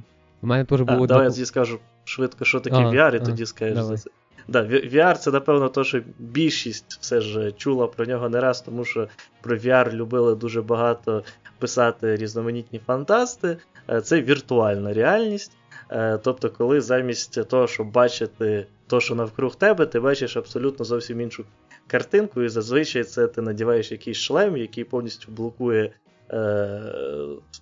У 0.43 0.47
мене 0.47 0.65
теж 0.65 0.81
А, 0.81 0.85
давай 0.85 1.25
я 1.25 1.31
тоді 1.31 1.45
скажу 1.45 1.79
швидко, 2.05 2.45
що 2.45 2.61
таке 2.61 2.77
А, 2.77 2.91
VR, 2.91 3.15
і 3.15 3.17
а, 3.17 3.21
тоді 3.21 3.47
скажеш 3.47 3.75
давай. 3.75 3.97
за 3.97 4.03
це. 4.03 4.11
Да, 4.49 4.63
VR 4.63 5.15
це, 5.15 5.31
напевно, 5.31 5.69
то, 5.69 5.85
що 5.85 6.03
більшість 6.19 6.99
все 7.01 7.21
ж 7.21 7.53
чула 7.53 7.87
про 7.87 8.07
нього 8.07 8.29
не 8.29 8.41
раз, 8.41 8.61
тому 8.61 8.85
що 8.85 9.09
про 9.41 9.57
VR 9.57 9.93
любили 9.93 10.35
дуже 10.35 10.63
багато 10.63 11.25
писати 11.59 12.17
різноманітні 12.17 12.81
фантасти. 12.87 13.57
Е, 13.91 14.01
Це 14.01 14.23
віртуальна 14.23 14.93
реальність. 14.93 15.53
Е, 15.91 16.19
Тобто, 16.23 16.51
коли 16.51 16.81
замість 16.81 17.49
того, 17.49 17.67
щоб 17.67 17.91
бачити 17.93 18.67
то, 18.87 19.01
що 19.01 19.15
навкруг 19.15 19.55
тебе, 19.55 19.87
ти 19.87 20.01
бачиш 20.01 20.37
абсолютно 20.37 20.85
зовсім 20.85 21.21
іншу 21.21 21.45
картинку, 21.87 22.43
і 22.43 22.49
зазвичай 22.49 23.05
це 23.05 23.27
ти 23.27 23.43
надіваєш 23.43 23.93
якийсь 23.93 24.17
шлем, 24.17 24.57
який 24.57 24.85
повністю 24.85 25.33
блокує 25.33 25.93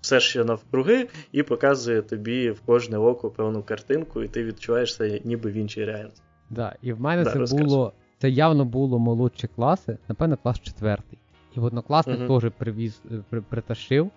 все, 0.00 0.20
що 0.20 0.44
навкруги, 0.44 1.08
і 1.32 1.42
показує 1.42 2.02
тобі 2.02 2.50
в 2.50 2.60
кожне 2.60 2.98
око 2.98 3.30
певну 3.30 3.62
картинку, 3.62 4.22
і 4.22 4.28
ти 4.28 4.44
відчуваєш 4.44 4.96
це 4.96 5.20
ніби 5.24 5.50
в 5.50 5.54
іншій 5.54 5.84
реальності. 5.84 6.22
Да, 6.50 6.74
і 6.82 6.92
в 6.92 7.00
мене 7.00 7.24
Да, 7.24 7.32
це 7.32 7.38
розкажи. 7.38 7.64
було. 7.64 7.92
Це 8.20 8.30
явно 8.30 8.64
було 8.64 8.98
молодші 8.98 9.48
класи, 9.56 9.98
напевно, 10.08 10.36
клас 10.42 10.60
четвертий. 10.60 11.18
І 11.56 11.60
в 11.60 11.64
однокласник 11.64 12.18
Мгм. 12.20 12.40
теж 12.40 12.50
привіз, 12.58 13.00
е, 13.12 13.14
при, 13.30 13.40
притащив 13.40 14.10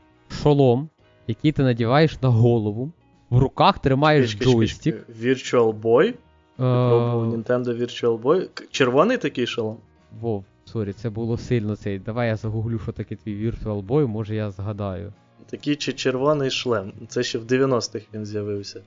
шолом, 0.44 0.90
який 1.28 1.52
ти 1.52 1.64
надіваєш 1.64 2.22
на 2.22 2.30
голову, 2.30 2.92
в 3.30 3.38
руках 3.38 3.80
тримаєш 3.80 4.34
чекай, 4.34 4.48
джойстик. 4.54 4.96
чекай. 5.08 5.16
Virtual 5.34 5.82
Boy. 5.82 6.08
Е, 6.08 6.14
Пробував 6.58 7.34
Nintendo 7.34 7.82
Virtual 7.82 8.22
Boy. 8.22 8.50
Червоний 8.72 9.18
такий 9.18 9.48
шолом? 9.48 9.78
Вов, 10.22 10.44
sorry, 10.72 10.94
це 10.94 11.10
було 11.10 11.38
сильно 11.38 11.76
цей. 11.76 12.00
Давай 12.00 12.28
я 12.28 12.36
загуглю, 12.36 12.80
що 12.80 12.92
таке 12.92 13.16
твій 13.16 13.50
Virtual 13.50 13.86
Boy, 13.86 14.08
може 14.08 14.36
я 14.36 14.52
згадаю. 14.52 15.14
Такий 15.50 15.76
чи 15.76 15.94
червоний 15.94 16.52
шлем. 16.52 16.94
Це 17.08 17.24
ще 17.24 17.40
в 17.40 17.44
90-х 17.44 18.06
він 18.14 18.26
з'явився. 18.26 18.82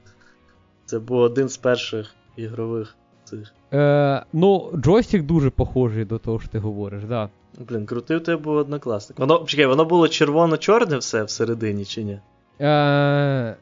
Це 0.86 0.98
був 0.98 1.18
один 1.18 1.48
з 1.48 1.56
перших 1.56 2.14
ігрових 2.36 2.96
цих. 3.24 3.54
Е, 3.72 4.24
ну, 4.32 4.72
джойстик 4.76 5.22
дуже 5.22 5.50
похожий 5.50 6.04
до 6.04 6.18
того, 6.18 6.40
що 6.40 6.48
ти 6.48 6.58
говориш, 6.58 7.04
да. 7.04 7.28
Блін, 7.68 7.86
крутий 7.86 8.16
у 8.16 8.20
тебе 8.20 8.42
був 8.42 8.56
однокласник. 8.56 9.18
Воно, 9.18 9.44
чекай, 9.46 9.66
воно 9.66 9.84
було 9.84 10.08
червоно-чорне 10.08 10.96
все 10.96 11.22
всередині, 11.22 11.84
чи 11.84 12.02
ні? 12.04 12.20
Е, 12.60 13.56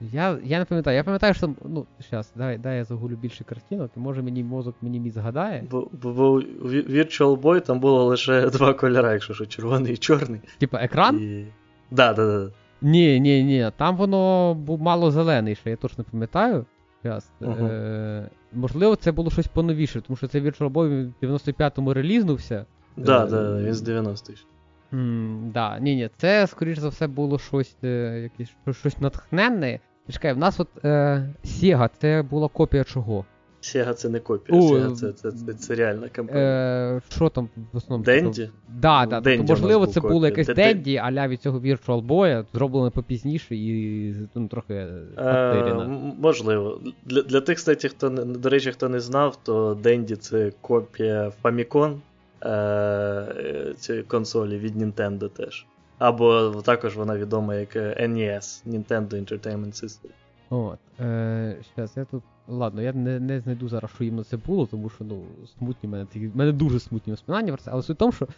я, 0.00 0.38
я 0.44 0.58
не 0.58 0.64
пам'ятаю. 0.64 0.96
Я 0.96 1.04
пам'ятаю, 1.04 1.34
що. 1.34 1.50
Ну, 1.64 1.86
зараз, 2.10 2.32
дай, 2.36 2.58
дай 2.58 2.76
я 2.76 2.84
загулю 2.84 3.16
більше 3.16 3.44
картинок, 3.44 3.90
і 3.96 4.00
може 4.00 4.22
мені 4.22 4.44
мозок 4.44 4.74
мені 4.82 5.00
мій 5.00 5.10
згадає. 5.10 5.64
Бо, 5.70 5.88
бо, 6.02 6.12
бо 6.12 6.30
у 6.32 6.40
Virtual 6.68 7.40
Boy 7.40 7.60
там 7.60 7.80
було 7.80 8.04
лише 8.04 8.50
два 8.50 8.74
кольори, 8.74 9.12
якщо 9.12 9.34
що, 9.34 9.46
червоний 9.46 9.92
і 9.92 9.96
чорний. 9.96 10.40
Типа 10.58 10.78
екран? 10.78 11.20
І... 11.20 11.46
Да, 11.90 12.12
да, 12.12 12.26
да. 12.26 12.50
Ні, 12.82 13.20
ні, 13.20 13.44
ні. 13.44 13.70
Там 13.76 13.96
воно 13.96 14.54
був 14.54 14.80
мало 14.80 15.10
зелений, 15.10 15.54
що 15.54 15.70
я 15.70 15.76
точно 15.76 16.04
пам'ятаю. 16.10 16.66
Щас, 17.00 17.30
Ага. 17.40 17.66
е, 17.66 18.30
можливо, 18.52 18.96
це 18.96 19.12
було 19.12 19.30
щось 19.30 19.46
поновіше, 19.46 20.00
тому 20.00 20.16
що 20.16 20.28
цей 20.28 20.42
Virtual 20.42 20.70
Boy 20.72 21.12
в 21.22 21.24
95-му 21.24 21.94
релізнувся. 21.94 22.66
Да, 22.96 23.24
Е, 23.24 23.28
да, 23.28 23.58
він 23.62 23.74
з 23.74 23.88
90-х. 23.88 24.44
М, 24.92 25.50
да, 25.54 25.78
ні, 25.78 25.96
ні, 25.96 26.10
це, 26.16 26.46
скоріш 26.46 26.78
за 26.78 26.88
все, 26.88 27.06
було 27.06 27.38
щось, 27.38 27.76
е, 27.84 28.20
якесь, 28.22 28.76
щось- 28.78 29.00
натхненне. 29.00 29.80
Чекай, 30.10 30.32
в 30.32 30.38
нас 30.38 30.60
от 30.60 30.68
е, 30.84 31.28
Sega, 31.44 31.90
це 31.98 32.24
була 32.30 32.48
копія 32.48 32.84
чого? 32.84 33.24
Sega 33.62 33.94
це 33.94 34.08
не 34.08 34.20
копія, 34.20 34.60
О, 34.60 34.62
Sega 34.62 34.92
це, 34.92 35.12
це, 35.12 35.32
це, 35.32 35.52
це 35.52 35.74
реальна 35.74 36.08
компанія. 36.16 36.46
Е, 36.46 37.00
що 37.08 37.28
там 37.28 37.48
в 37.72 37.76
основному? 37.76 38.04
Денді? 38.04 38.50
Да, 38.68 39.06
да, 39.06 39.20
Денді 39.20 39.38
тобто, 39.38 39.52
можливо, 39.52 39.86
це 39.86 40.00
було 40.00 40.26
якесь 40.26 40.46
Де- 40.46 40.54
Денді, 40.54 40.96
аля 40.96 41.28
від 41.28 41.42
цього 41.42 41.60
Virtual 41.60 42.06
Boy, 42.06 42.44
зроблено 42.54 42.90
попізніше 42.90 43.56
і 43.56 44.14
ну, 44.34 44.48
трохи 44.48 44.74
Е, 45.18 45.88
можливо. 46.18 46.80
Для, 47.04 47.22
для 47.22 47.40
тих, 47.40 47.56
кстати, 47.56 47.88
хто 47.88 48.08
до 48.10 48.48
речі, 48.48 48.72
хто 48.72 48.88
не 48.88 49.00
знав, 49.00 49.38
то 49.42 49.78
Денді 49.82 50.16
це 50.16 50.52
копія 50.60 51.32
Famicom 51.42 51.96
е, 52.44 53.74
цієї 53.78 54.04
консолі 54.04 54.58
від 54.58 54.76
Nintendo 54.76 55.28
теж. 55.28 55.66
Або 55.98 56.50
також 56.64 56.96
вона 56.96 57.16
відома 57.18 57.54
як 57.54 57.76
е, 57.76 57.96
NES, 58.00 58.68
Nintendo 58.68 59.08
Entertainment 59.08 59.84
System. 59.84 60.10
От, 60.50 60.78
е, 61.00 61.56
щас, 61.72 61.96
я 61.96 62.04
тут. 62.04 62.22
Ладно, 62.48 62.82
я 62.82 62.92
не, 62.92 63.20
не 63.20 63.40
знайду 63.40 63.68
зараз, 63.68 63.90
що 63.94 64.04
іменно 64.04 64.24
це 64.24 64.36
було, 64.36 64.66
тому 64.66 64.88
що 64.88 65.04
ну, 65.04 65.22
смутні 65.58 65.88
мене 65.88 66.04
такі. 66.04 66.30
Мене 66.34 66.52
дуже 66.52 66.80
смутні 66.80 67.12
воспоминання 67.12 67.52
про 67.52 67.62
це, 67.62 67.70
але 67.70 67.82
суть 67.82 67.96
в 67.96 67.98
тому, 67.98 68.12
що, 68.12 68.28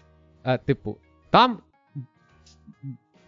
е, 0.45 0.59
типу, 0.59 0.97
там 1.31 1.59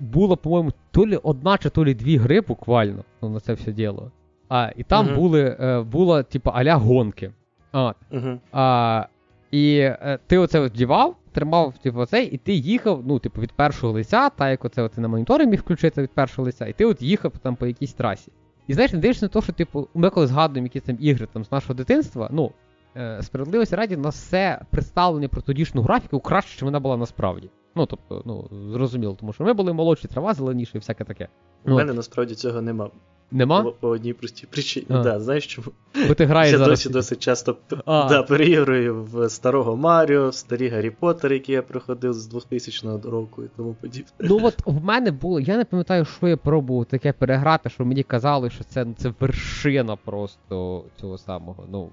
було, 0.01 0.37
по-моєму, 0.37 0.73
то 0.91 1.07
лі 1.07 1.17
одна 1.17 1.59
чи 1.59 1.71
то 1.71 1.85
лі 1.85 1.95
дві 1.95 2.17
гри 2.17 2.41
буквально 2.41 3.05
ну, 3.23 3.29
на 3.29 3.41
це 3.41 3.53
все 3.53 3.73
діло. 3.73 4.11
А, 4.49 4.71
і 4.77 4.83
там 4.83 5.07
Мгм. 5.07 5.15
були, 5.15 5.57
е, 5.61 5.81
було, 5.83 6.23
типу, 6.23 6.51
аля 6.51 6.75
гонки. 6.75 7.33
От. 7.73 7.97
Угу. 8.11 8.39
А, 8.53 9.07
і 9.51 9.79
е, 9.79 10.19
ти 10.27 10.39
оце 10.39 10.61
вдівав, 10.61 11.17
тримав 11.33 11.79
типу, 11.79 11.99
оцей, 11.99 12.27
і 12.27 12.37
ти 12.37 12.53
їхав, 12.53 13.03
ну, 13.07 13.19
типу, 13.19 13.41
від 13.41 13.53
першого 13.53 13.93
лиця, 13.93 14.29
та 14.29 14.51
як 14.51 14.65
оце 14.65 14.89
ти 14.89 15.01
на 15.01 15.09
моніторі 15.09 15.47
міг 15.47 15.61
включити 15.61 16.03
від 16.03 16.11
першого 16.11 16.47
лиця, 16.47 16.67
і 16.67 16.73
ти 16.73 16.85
от 16.85 17.03
їхав 17.03 17.33
там 17.43 17.57
по 17.57 17.67
якійсь 17.67 17.93
трасі. 17.93 18.33
І 18.67 18.75
знаєш, 18.75 18.93
не 18.93 18.99
дивишся 18.99 19.25
на 19.25 19.29
те, 19.29 19.43
що, 19.43 19.53
типу, 19.53 19.89
ми 19.95 20.11
коли 20.11 20.27
згадуємо 20.27 20.67
якісь 20.67 20.83
там 20.83 20.97
ігри 21.01 21.29
там, 21.33 21.45
з 21.45 21.53
нашого 21.53 21.75
дитинства, 21.75 22.29
ну, 22.33 22.53
е, 22.97 23.23
справедливості 23.23 23.77
раді 23.77 23.97
на 23.97 24.09
все 24.09 24.61
представлення 24.71 25.29
про 25.29 25.43
тодішню 25.43 25.83
графіку 25.83 26.21
краще, 26.21 26.57
ніж 26.57 26.63
вона 26.63 26.81
була 26.81 26.97
насправді. 26.97 27.51
Ну, 27.75 27.87
тобто, 27.87 28.23
ну, 28.27 28.49
зрозуміло, 28.73 29.17
тому 29.21 29.33
що 29.33 29.45
ми 29.45 29.53
були 29.53 29.73
молодші, 29.73 30.09
трава 30.09 30.35
зеленіша 30.35 30.73
і 30.75 30.79
всяке 30.79 31.05
таке. 31.05 31.29
У 31.65 31.71
мене 31.71 31.93
насправді 31.93 32.35
цього 32.35 32.63
нема. 32.63 32.91
Нема? 33.31 33.63
По, 33.63 33.73
по 33.73 33.89
одній 33.89 34.13
простій 34.13 34.47
причині. 34.51 34.87
А. 34.89 35.03
Да, 35.03 35.21
знаєш 35.21 35.47
чому? 35.47 35.67
Бо 36.09 36.15
ти 36.15 36.25
граєш 36.25 36.53
Я 36.53 36.59
зараз... 36.59 36.79
досі 36.79 36.89
досить 36.89 37.19
часто 37.19 37.57
да, 37.87 38.23
переігрую 38.23 39.05
в 39.05 39.29
старого 39.29 39.77
Маріо, 39.77 40.29
в 40.29 40.35
старі 40.35 40.69
Гаррі 40.69 40.91
Поттер, 40.91 41.33
які 41.33 41.53
я 41.53 41.63
проходив 41.63 42.13
з 42.13 42.27
2000 42.27 42.89
року 43.05 43.45
і 43.45 43.49
тому 43.57 43.77
подібне. 43.81 44.11
Ну 44.21 44.41
от 44.43 44.55
в 44.67 44.85
мене 44.85 45.11
було, 45.11 45.41
я 45.41 45.57
не 45.57 45.65
пам'ятаю, 45.65 46.05
що 46.05 46.29
я 46.29 46.37
пробував 46.37 46.87
таке 46.87 47.13
переграти, 47.13 47.71
що 47.71 47.85
мені 47.85 48.03
казали, 48.03 48.51
що 48.51 48.65
це, 48.65 48.87
це 48.97 49.13
вершина 49.21 49.97
просто 49.97 50.85
цього 51.01 51.19
самого. 51.19 51.65
ну, 51.71 51.91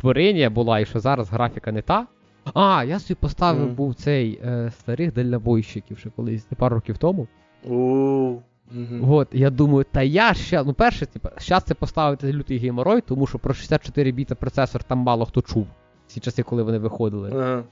Творення 0.00 0.50
була, 0.50 0.80
і 0.80 0.86
що 0.86 1.00
зараз 1.00 1.30
графіка 1.30 1.72
не 1.72 1.82
та. 1.82 2.06
А, 2.54 2.84
я 2.84 2.98
собі 2.98 3.18
поставив 3.20 3.68
mm. 3.68 3.74
був 3.74 3.94
цей 3.94 4.40
е, 4.44 4.72
старих 4.78 5.12
дальнобойщиків 5.12 5.98
ще 5.98 6.10
колись 6.10 6.46
пару 6.56 6.74
років 6.74 6.98
тому. 6.98 7.28
У. 7.64 8.36
Mm-hmm. 8.76 9.12
От, 9.12 9.28
я 9.32 9.50
думаю, 9.50 9.86
та 9.92 10.02
я 10.02 10.34
ще, 10.34 10.64
ну 10.64 10.72
перше, 10.72 11.06
типу, 11.06 11.28
зараз 11.38 11.62
це 11.64 11.74
поставити 11.74 12.32
лютий 12.32 12.58
гейморой, 12.58 13.00
тому 13.00 13.26
що 13.26 13.38
про 13.38 13.54
64 13.54 14.12
біта 14.12 14.34
процесор 14.34 14.82
там 14.82 14.98
мало 14.98 15.24
хто 15.24 15.42
чув 15.42 15.66
ці 16.06 16.20
часи, 16.20 16.42
коли 16.42 16.62
вони 16.62 16.78
виходили. 16.78 17.30
Uh-huh. 17.30 17.62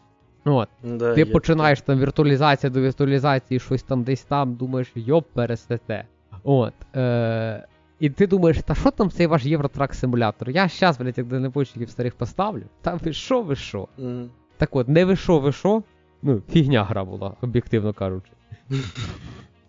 От. 0.44 0.68
Да, 0.84 1.14
Ти 1.14 1.24
починаєш 1.24 1.80
там 1.80 1.98
віртуалізація 1.98 2.70
до 2.70 2.80
віртуалізації, 2.80 3.60
щось 3.60 3.82
там 3.82 4.02
десь 4.02 4.22
там, 4.22 4.54
думаєш, 4.54 4.92
йоп, 4.94 5.26
пересете. 5.32 6.04
От. 6.44 6.74
Е- 6.96 7.66
І 8.00 8.10
ти 8.10 8.26
думаєш, 8.26 8.58
та 8.62 8.74
що 8.74 8.90
там 8.90 9.10
цей 9.10 9.26
ваш 9.26 9.44
Євротрак 9.44 9.94
симулятор? 9.94 10.50
Я 10.50 10.68
щас, 10.68 10.98
блядь, 10.98 11.18
як 11.18 11.26
дальнобойщиків 11.26 11.90
старих 11.90 12.14
поставлю. 12.14 12.62
Там 12.82 12.98
ви 13.04 13.12
що, 13.12 13.42
ви 13.42 13.56
що? 13.56 13.88
Mm-hmm. 13.98 14.28
Так 14.56 14.76
от, 14.76 14.88
не 14.88 15.04
ви 15.04 15.16
що, 15.16 15.38
ви 15.38 15.52
що? 15.52 15.82
Ну, 16.22 16.42
фігня 16.50 16.84
гра 16.84 17.04
була, 17.04 17.32
об'єктивно 17.40 17.92
кажучи. 17.92 18.30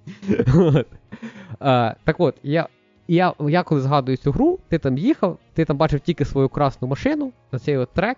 Так 1.60 2.16
от, 2.20 2.36
я 2.44 2.68
я, 3.08 3.34
я 3.40 3.64
коли 3.64 3.82
згадую 3.82 4.18
цю 4.18 4.32
гру, 4.32 4.60
ти 4.70 4.78
там 4.78 4.98
їхав, 4.98 5.38
ти 5.54 5.66
там 5.66 5.78
бачив 5.78 6.00
тільки 6.00 6.26
свою 6.26 6.50
красну 6.50 6.88
машину 6.88 7.32
на 7.52 7.60
цей 7.60 7.78
от 7.78 7.90
трек. 7.90 8.18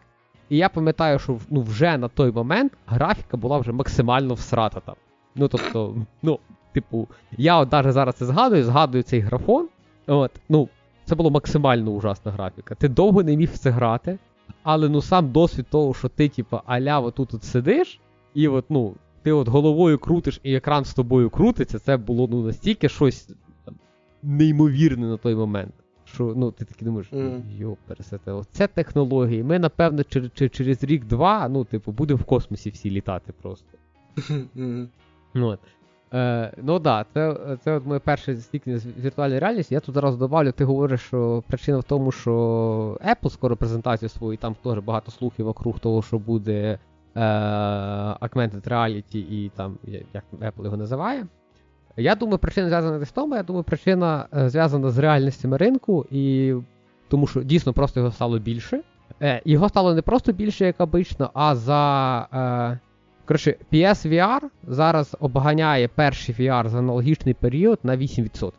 І 0.49 0.57
я 0.57 0.69
пам'ятаю, 0.69 1.19
що 1.19 1.37
ну, 1.49 1.61
вже 1.61 1.97
на 1.97 2.07
той 2.07 2.31
момент 2.31 2.73
графіка 2.87 3.37
була 3.37 3.57
вже 3.57 3.71
максимально 3.71 4.33
всрата 4.33 4.79
там. 4.79 4.95
Ну, 5.35 5.47
тобто, 5.47 5.95
ну, 6.21 6.39
типу, 6.73 7.07
я 7.37 7.59
от 7.59 7.71
навіть 7.71 7.93
зараз 7.93 8.15
це 8.15 8.25
згадую, 8.25 8.63
згадую 8.63 9.03
цей 9.03 9.19
графон. 9.19 9.67
От, 10.07 10.31
ну, 10.49 10.69
Це 11.05 11.15
була 11.15 11.29
максимально 11.29 11.91
ужасна 11.91 12.31
графіка. 12.31 12.75
Ти 12.75 12.87
довго 12.87 13.23
не 13.23 13.35
міг 13.35 13.51
це 13.51 13.69
грати, 13.69 14.17
але 14.63 14.89
ну 14.89 15.01
сам 15.01 15.31
досвід 15.31 15.65
того, 15.69 15.93
що 15.93 16.09
ти, 16.09 16.29
типу, 16.29 16.59
аля 16.65 16.99
отут 16.99 17.33
от 17.33 17.43
сидиш, 17.43 17.99
і 18.33 18.47
от, 18.47 18.65
ну, 18.69 18.93
ти 19.21 19.31
от 19.31 19.47
головою 19.47 19.99
крутиш 19.99 20.39
і 20.43 20.55
екран 20.55 20.85
з 20.85 20.93
тобою 20.93 21.29
крутиться, 21.29 21.79
це 21.79 21.97
було 21.97 22.27
ну, 22.31 22.43
настільки 22.43 22.89
щось 22.89 23.29
там, 23.65 23.75
неймовірне 24.23 25.07
на 25.07 25.17
той 25.17 25.35
момент. 25.35 25.73
Що 26.05 26.33
ну, 26.37 26.51
ти 26.51 26.65
такий 26.65 26.85
думаєш, 26.85 27.13
mm. 27.13 27.41
йо, 27.57 27.77
пересете, 27.87 28.31
оце 28.31 28.67
технології. 28.67 29.43
Ми, 29.43 29.59
напевно, 29.59 30.03
через, 30.03 30.31
через 30.51 30.83
рік-два, 30.83 31.49
ну, 31.49 31.63
типу, 31.65 31.91
будемо 31.91 32.17
в 32.17 32.23
космосі 32.23 32.69
всі 32.69 32.91
літати 32.91 33.33
просто. 33.41 33.67
Mm. 34.55 34.87
От. 35.35 35.59
Е, 36.13 36.53
Ну 36.57 36.79
так, 36.79 37.07
да, 37.13 37.35
це 37.35 37.57
це 37.63 37.77
от 37.77 37.85
моє 37.85 37.99
перше 37.99 38.35
стікнення 38.35 38.79
з 38.79 38.85
віртуальної 38.85 39.39
реальності. 39.39 39.73
Я 39.73 39.79
тут 39.79 39.95
зараз 39.95 40.17
добавлю, 40.17 40.51
ти 40.51 40.65
говориш, 40.65 41.01
що 41.01 41.43
причина 41.47 41.77
в 41.77 41.83
тому, 41.83 42.11
що 42.11 42.31
Apple 43.05 43.29
скоро 43.29 43.57
презентацію 43.57 44.09
свою, 44.09 44.33
і 44.33 44.37
там 44.37 44.55
теж 44.63 44.79
багато 44.79 45.11
слухів 45.11 45.45
вокруг 45.45 45.79
того, 45.79 46.01
що 46.01 46.19
буде 46.19 46.79
Augmented 47.15 48.69
Reality 48.69 49.17
і 49.17 49.51
там, 49.55 49.77
як 50.13 50.23
Apple 50.39 50.63
його 50.63 50.77
називає. 50.77 51.25
Я 51.97 52.15
думаю, 52.15 52.37
причина 52.37 52.67
зв'язана 52.67 53.05
з 53.05 53.11
тому, 53.11 53.35
я 53.35 53.43
думаю, 53.43 53.63
причина 53.63 54.25
е, 54.37 54.49
зв'язана 54.49 54.89
з 54.89 54.97
реальностями 54.97 55.57
ринку, 55.57 56.05
і 56.11 56.53
тому 57.09 57.27
що 57.27 57.43
дійсно 57.43 57.73
просто 57.73 57.99
його 57.99 58.11
стало 58.11 58.39
більше. 58.39 58.81
Е, 59.21 59.41
Його 59.45 59.69
стало 59.69 59.93
не 59.93 60.01
просто 60.01 60.31
більше, 60.31 60.65
як 60.65 60.81
обично, 60.81 61.29
а 61.33 61.55
за. 61.55 62.27
Е, 62.33 62.79
Коротше, 63.25 63.55
PSVR 63.73 64.41
зараз 64.67 65.17
обганяє 65.19 65.87
перший 65.87 66.35
VR 66.35 66.69
за 66.69 66.79
аналогічний 66.79 67.33
період 67.33 67.79
на 67.83 67.97
8%. 67.97 68.51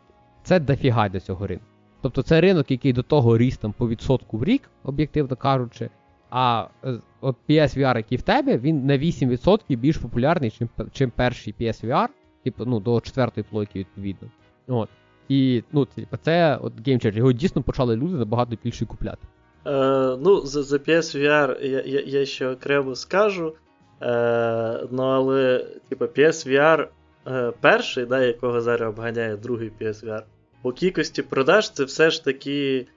Це 0.43 0.59
дофіга 0.59 1.09
для 1.09 1.19
цього 1.19 1.47
ринку. 1.47 1.65
Тобто 2.01 2.21
це 2.21 2.41
ринок, 2.41 2.71
який 2.71 2.93
до 2.93 3.03
того 3.03 3.37
ріс 3.37 3.57
там 3.57 3.73
по 3.73 3.87
відсотку 3.87 4.37
в 4.37 4.43
рік, 4.43 4.69
об'єктивно 4.83 5.35
кажучи. 5.35 5.89
А 6.31 6.67
е, 6.83 6.99
от 7.21 7.35
PSVR, 7.49 7.97
який 7.97 8.17
в 8.17 8.21
тебе, 8.21 8.57
він 8.57 8.85
на 8.85 8.97
8% 8.97 9.59
більш 9.69 9.97
популярний, 9.97 10.51
чим, 10.51 10.69
чим 10.91 11.11
перший 11.15 11.55
PSVR, 11.59 12.07
типу, 12.43 12.65
ну, 12.65 12.79
до 12.79 13.01
четвертої 13.01 13.45
плойки, 13.49 13.79
відповідно. 13.79 14.29
От. 14.67 14.89
І 15.29 15.63
ну, 15.71 15.85
типу, 15.85 16.17
це 16.17 16.57
от 16.61 16.73
геймчер. 16.87 17.17
Його 17.17 17.31
дійсно 17.31 17.63
почали 17.63 17.95
люди 17.95 18.17
набагато 18.17 18.57
більше 18.63 18.85
купляти. 18.85 19.27
Е, 19.67 20.17
Ну, 20.21 20.41
за 20.45 20.63
за 20.63 20.77
PSVR 20.77 21.65
я, 21.65 21.81
я, 21.81 22.01
я 22.05 22.25
ще 22.25 22.47
окремо 22.47 22.95
скажу. 22.95 23.53
Е, 24.01 24.87
Ну, 24.91 25.03
але, 25.03 25.65
типу, 25.89 26.05
PSVR 26.05 26.87
е, 27.27 27.53
перший, 27.61 28.05
да, 28.05 28.23
якого 28.23 28.61
зараз 28.61 28.89
обганяє 28.89 29.37
другий 29.37 29.71
PSVR, 29.81 30.21
по 30.61 30.71
кількості 30.71 31.21
продаж 31.21 31.71
це 31.71 31.83
все 31.83 32.09
ж 32.09 32.23
таки 32.23 32.87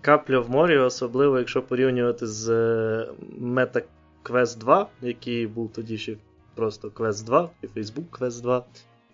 капля 0.00 0.38
в 0.38 0.50
морі, 0.50 0.78
особливо 0.78 1.38
якщо 1.38 1.62
порівнювати 1.62 2.26
з 2.26 2.48
е, 2.50 3.08
Meta 3.40 3.82
Quest 4.24 4.58
2, 4.58 4.86
який 5.02 5.46
був 5.46 5.72
тоді 5.72 5.98
ще 5.98 6.16
просто 6.54 6.88
Quest 6.88 7.24
2 7.24 7.50
і 7.62 7.66
Facebook 7.66 8.18
Quest 8.20 8.42
2. 8.42 8.64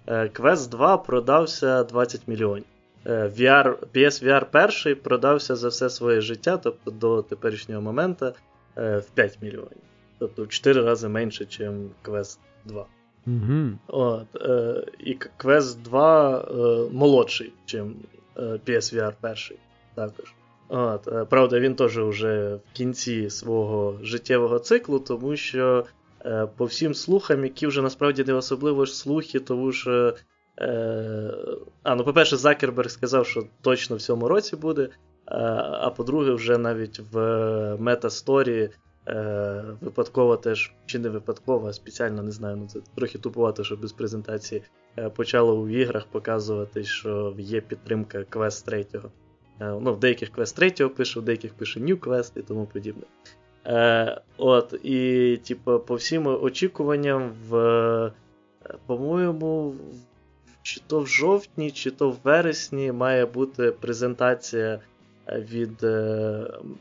Е, 0.06 0.30
Quest 0.34 0.68
2 0.68 0.98
продався 0.98 1.84
20 1.84 2.28
мільйонів. 2.28 2.64
Е, 3.06 3.26
VR, 3.26 3.76
PSVR 3.94 4.44
перший 4.50 4.94
продався 4.94 5.56
за 5.56 5.68
все 5.68 5.90
своє 5.90 6.20
життя, 6.20 6.56
тобто 6.56 6.90
до 6.90 7.22
теперішнього 7.22 7.82
моменту, 7.82 8.32
в 8.76 9.04
5 9.14 9.38
мільйонів. 9.42 9.78
Тобто 10.18 10.44
в 10.44 10.48
4 10.48 10.82
рази 10.82 11.08
менше, 11.08 11.44
ніж 11.44 11.70
Quest 12.04 12.38
2. 12.64 12.86
Угу. 13.26 13.78
От, 13.86 14.36
е, 14.36 14.84
І 14.98 15.16
Quest 15.38 15.82
2 15.82 16.38
е, 16.38 16.92
молодший, 16.92 17.52
ніж 17.66 17.74
е, 18.36 18.42
PSVR 18.66 19.12
перший. 19.20 19.56
Також. 19.98 20.34
От, 20.68 21.08
е, 21.08 21.24
Правда, 21.24 21.60
він 21.60 21.74
теж 21.74 21.98
вже 21.98 22.54
в 22.54 22.72
кінці 22.72 23.30
свого 23.30 23.98
життєвого 24.02 24.58
циклу, 24.58 24.98
тому 24.98 25.36
що 25.36 25.84
е, 26.24 26.48
по 26.56 26.64
всім 26.64 26.94
слухам, 26.94 27.44
які 27.44 27.66
вже 27.66 27.82
насправді 27.82 28.24
не 28.24 28.34
особливо 28.34 28.84
ж 28.84 28.94
слухи, 28.94 29.40
тому 29.40 29.72
що. 29.72 30.14
Е, 30.60 31.34
а, 31.82 31.94
ну, 31.94 32.04
по-перше, 32.04 32.36
Закерберг 32.36 32.90
сказав, 32.90 33.26
що 33.26 33.44
точно 33.62 33.96
в 33.96 34.00
цьому 34.00 34.28
році 34.28 34.56
буде. 34.56 34.88
А 35.80 35.90
по-друге, 35.90 36.32
вже 36.32 36.58
навіть 36.58 37.00
в 37.12 37.16
Метасторі 37.78 38.70
Е, 39.08 39.64
Випадково 39.80 40.36
теж, 40.36 40.72
чи 40.86 40.98
не 40.98 41.08
випадково, 41.08 41.68
а 41.68 41.72
спеціально 41.72 42.22
не 42.22 42.30
знаю, 42.30 42.56
ну 42.56 42.66
це 42.66 42.80
трохи 42.94 43.18
тупувато, 43.18 43.64
що 43.64 43.76
без 43.76 43.92
презентації 43.92 44.62
е, 44.98 45.10
почало 45.10 45.60
у 45.60 45.68
іграх 45.68 46.06
показувати, 46.06 46.84
що 46.84 47.34
є 47.38 47.60
підтримка 47.60 48.18
Quest 48.18 48.64
3. 48.64 48.86
Е, 49.60 49.78
ну, 49.80 49.92
В 49.92 49.98
деяких 49.98 50.30
Quest 50.32 50.56
3 50.56 50.88
пише, 50.88 51.20
в 51.20 51.22
деяких 51.22 51.54
пише 51.54 51.80
New 51.80 51.98
Quest 51.98 52.38
і 52.38 52.42
тому 52.42 52.66
подібне. 52.66 53.02
Е, 53.66 54.20
от, 54.36 54.74
І, 54.82 55.36
типу, 55.44 55.78
по 55.78 55.94
всім 55.94 56.26
очікуванням, 56.26 57.32
в, 57.48 58.12
по-моєму, 58.86 59.74
чи 60.62 60.80
то 60.86 61.00
в 61.00 61.06
жовтні, 61.06 61.70
чи 61.70 61.90
то 61.90 62.10
в 62.10 62.16
вересні 62.24 62.92
має 62.92 63.26
бути 63.26 63.70
презентація 63.70 64.80
від 65.28 65.82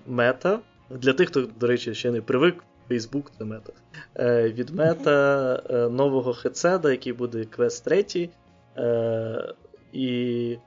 Meta. 0.10 0.60
Для 0.90 1.14
тих, 1.14 1.30
хто, 1.30 1.48
до 1.60 1.68
речі, 1.68 1.96
ще 1.96 2.12
не 2.12 2.22
привик, 2.22 2.64
Facebook 2.90 3.24
це 3.38 3.46
мета. 3.46 3.74
Е, 4.16 4.50
Від 4.50 4.70
мета 4.70 5.62
е, 5.70 5.90
нового 5.90 6.34
хедсета, 6.34 6.92
який 6.92 7.14
буде 7.14 7.38
Quest 7.38 7.84
3. 7.84 8.30
Е, 8.78 9.54
і 9.94 10.52
е, 10.52 10.60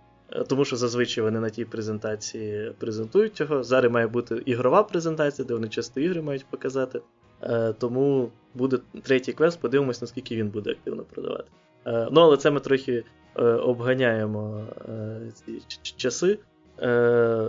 тому 0.49 0.65
що 0.65 0.77
зазвичай 0.77 1.25
вони 1.25 1.41
на 1.41 1.51
тій 1.51 1.65
презентації 1.65 2.73
презентують 2.79 3.41
його. 3.41 3.63
Зараз 3.63 3.93
має 3.93 4.07
бути 4.07 4.43
ігрова 4.47 4.83
презентація, 4.83 5.49
де 5.49 5.55
вони 5.55 5.69
часто 5.69 6.01
ігри 6.01 6.23
мають 6.23 6.47
показати. 6.51 7.01
Е, 7.43 7.73
Тому 7.79 8.31
буде 8.55 8.79
третій 9.03 9.33
квест, 9.33 9.61
подивимось, 9.61 10.01
наскільки 10.03 10.37
він 10.37 10.49
буде 10.49 10.71
активно 10.71 11.03
продавати. 11.03 11.45
Е, 11.87 12.09
Ну, 12.13 12.21
але 12.21 12.37
це 12.37 12.51
ми 12.51 12.61
трохи 12.61 13.05
е, 13.37 13.43
обганяємо 13.45 14.65
е, 14.89 15.21
ці 15.35 15.63
часи. 15.97 16.39
Е, 16.83 17.47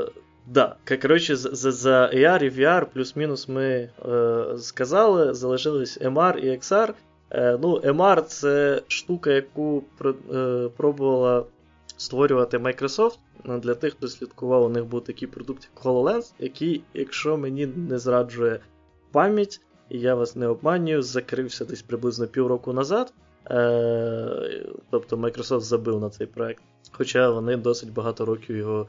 Да, 0.48 0.76
коротше, 1.02 1.36
за 1.36 1.72
за 1.72 2.10
AR 2.13 2.44
і 2.44 2.50
VR 2.50 2.86
плюс-мінус 2.94 3.50
ми 3.50 3.89
е, 4.10 4.44
сказали, 4.58 5.34
залишились 5.34 6.02
MR 6.02 6.38
і 6.38 6.50
XR. 6.50 6.94
Е, 7.32 7.58
ну, 7.62 7.80
MR 7.80 8.22
це 8.22 8.82
штука, 8.88 9.32
яку 9.32 9.84
е, 10.34 10.70
пробувала 10.78 11.46
створювати 12.02 12.58
Microsoft. 12.58 13.18
Для 13.46 13.76
тих, 13.76 13.94
хто 13.94 14.08
слідкував, 14.08 14.64
у 14.66 14.70
них 14.70 14.86
був 14.86 15.04
такий 15.04 15.28
продукт, 15.28 15.70
як 15.76 15.86
HoloLens, 15.86 16.34
який, 16.40 16.84
якщо 16.94 17.38
мені 17.38 17.66
не 17.66 18.00
зраджує 18.00 18.60
пам'ять, 19.12 19.62
і 19.90 20.00
я 20.00 20.16
вас 20.16 20.36
не 20.36 20.48
обманюю, 20.48 21.02
закрився 21.02 21.66
десь 21.66 21.82
приблизно 21.82 22.28
півроку 22.28 22.74
назад. 22.74 23.14
Е, 23.52 24.66
Тобто 24.90 25.16
Microsoft 25.16 25.60
забив 25.60 26.00
на 26.00 26.10
цей 26.10 26.28
проект. 26.28 26.64
Хоча 26.92 27.30
вони 27.30 27.58
досить 27.58 27.94
багато 27.94 28.26
років 28.26 28.58
його 28.58 28.88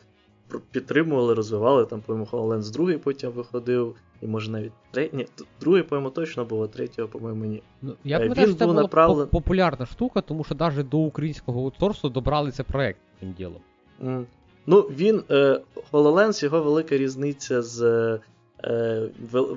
підтримували, 0.70 1.34
розвивали. 1.34 1.86
Там, 1.86 2.00
по-моєму, 2.00 2.28
HoloLens 2.32 2.72
2 2.72 2.98
потім 2.98 3.30
виходив, 3.30 3.96
і 4.22 4.26
може 4.26 4.50
навіть 4.50 4.72
третій. 4.90 5.16
Ні, 5.16 5.26
другий, 5.60 5.82
по-моєму, 5.82 6.10
точно 6.10 6.44
було, 6.44 6.68
третього, 6.68 7.08
по-моєму, 7.08 7.44
ні. 7.44 7.62
Ну, 7.82 7.94
Я 8.04 8.18
думаю, 8.18 8.46
що 8.46 8.54
це 8.54 8.66
була 8.66 8.82
направлен... 8.82 9.28
популярна 9.28 9.86
штука, 9.86 10.20
тому 10.20 10.44
що 10.44 10.54
навіть 10.54 10.88
до 10.88 10.98
українського 10.98 11.60
аутсорсу 11.60 12.08
добрали 12.08 12.50
цей 12.50 12.66
проект 12.68 12.98
цим 13.20 13.32
ділом. 13.32 13.60
Mm. 14.04 14.24
Ну, 14.66 14.80
він. 14.80 15.22
Е, 15.30 15.60
HoloLens, 15.92 16.44
його 16.44 16.62
велика 16.62 16.96
різниця 16.96 17.62
з 17.62 17.82
е, 18.64 19.08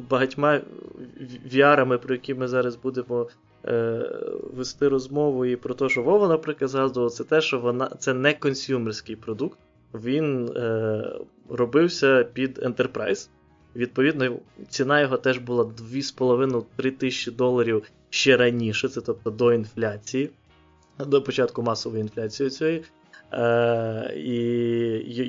багатьма 0.09 0.61
VR-ами, 1.53 1.97
про 1.97 2.15
які 2.15 2.33
ми 2.33 2.47
зараз 2.47 2.75
будемо 2.75 3.27
е, 3.65 4.01
вести 4.53 4.87
розмову, 4.87 5.45
і 5.45 5.55
про 5.55 5.73
те, 5.73 5.89
що 5.89 6.03
Вова, 6.03 6.27
наприклад, 6.27 6.71
згадував, 6.71 7.11
це 7.11 7.23
те, 7.23 7.41
що 7.41 7.59
вона 7.59 7.89
це 7.99 8.13
не 8.13 8.33
консюмерський 8.33 9.15
продукт. 9.15 9.59
Він 10.03 10.47
е, 10.47 11.03
робився 11.49 12.23
під 12.23 12.57
Enterprise. 12.57 13.29
Відповідно, 13.75 14.35
ціна 14.69 15.01
його 15.01 15.17
теж 15.17 15.37
була 15.37 15.63
2,5-3 15.63 16.91
тисячі 16.91 17.31
доларів 17.31 17.83
ще 18.09 18.37
раніше, 18.37 18.89
це 18.89 19.01
тобто 19.01 19.31
до 19.31 19.53
інфляції, 19.53 20.29
до 20.99 21.21
початку 21.21 21.61
масової 21.63 22.01
інфляції 22.01 22.49
цієї. 22.49 22.83
Е, 23.33 24.13
І 24.15 24.33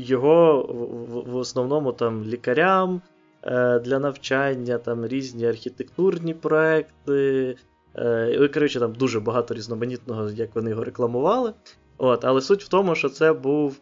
його 0.07 0.63
в, 0.63 1.31
в 1.31 1.37
основному 1.37 1.93
там 1.93 2.25
лікарям 2.25 3.03
е, 3.43 3.79
для 3.79 3.99
навчання, 3.99 4.79
там 4.79 5.07
різні 5.07 5.47
архітектурні 5.47 6.35
проекти. 6.35 7.57
Е, 7.97 8.49
коротше, 8.55 8.81
там 8.81 8.93
дуже 8.93 9.21
багато 9.21 9.55
різноманітного, 9.55 10.31
як 10.31 10.55
вони 10.55 10.71
його 10.71 10.85
рекламували. 10.85 11.53
От, 11.99 12.25
Але 12.25 12.41
суть 12.41 12.65
в 12.65 12.69
тому, 12.69 12.95
що 12.95 13.09
це 13.09 13.33
був 13.33 13.77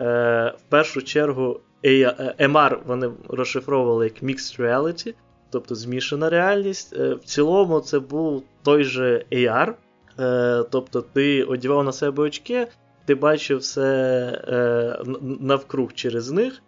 в 0.00 0.62
першу 0.68 1.02
чергу 1.02 1.60
MR 2.40 2.78
вони 2.86 3.10
розшифровували 3.28 4.04
як 4.04 4.22
Mixed 4.22 4.60
Reality, 4.60 5.14
тобто 5.50 5.74
змішана 5.74 6.30
реальність. 6.30 6.94
Е, 6.96 7.14
в 7.14 7.24
цілому, 7.24 7.80
це 7.80 7.98
був 7.98 8.42
той 8.62 8.84
же 8.84 9.24
AR. 9.32 9.72
Е, 10.18 10.64
тобто 10.70 11.00
ти 11.02 11.44
одягав 11.44 11.84
на 11.84 11.92
себе 11.92 12.22
очки, 12.22 12.66
ти 13.04 13.14
бачив 13.14 13.58
все 13.58 13.82
е, 14.48 14.98
навкруг 15.40 15.92
через 15.92 16.30
них. 16.30 16.62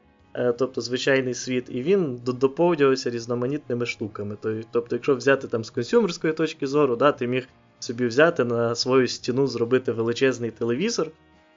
Тобто 0.59 0.81
звичайний 0.81 1.35
світ, 1.35 1.64
і 1.69 1.83
він 1.83 2.21
доповнювався 2.25 3.11
різноманітними 3.11 3.87
штуками. 3.87 4.37
Тобто, 4.71 4.97
якщо 4.97 5.14
взяти 5.14 5.49
там 5.49 5.64
з 5.64 5.71
консюмерської 5.71 6.33
точки 6.33 6.67
зору, 6.67 6.97
да, 6.97 7.12
ти 7.12 7.27
міг 7.27 7.49
собі 7.79 8.07
взяти 8.07 8.45
на 8.45 8.75
свою 8.75 9.09
стіну, 9.09 9.47
зробити 9.47 9.93
величезний 9.93 10.51
телевізор 10.51 11.11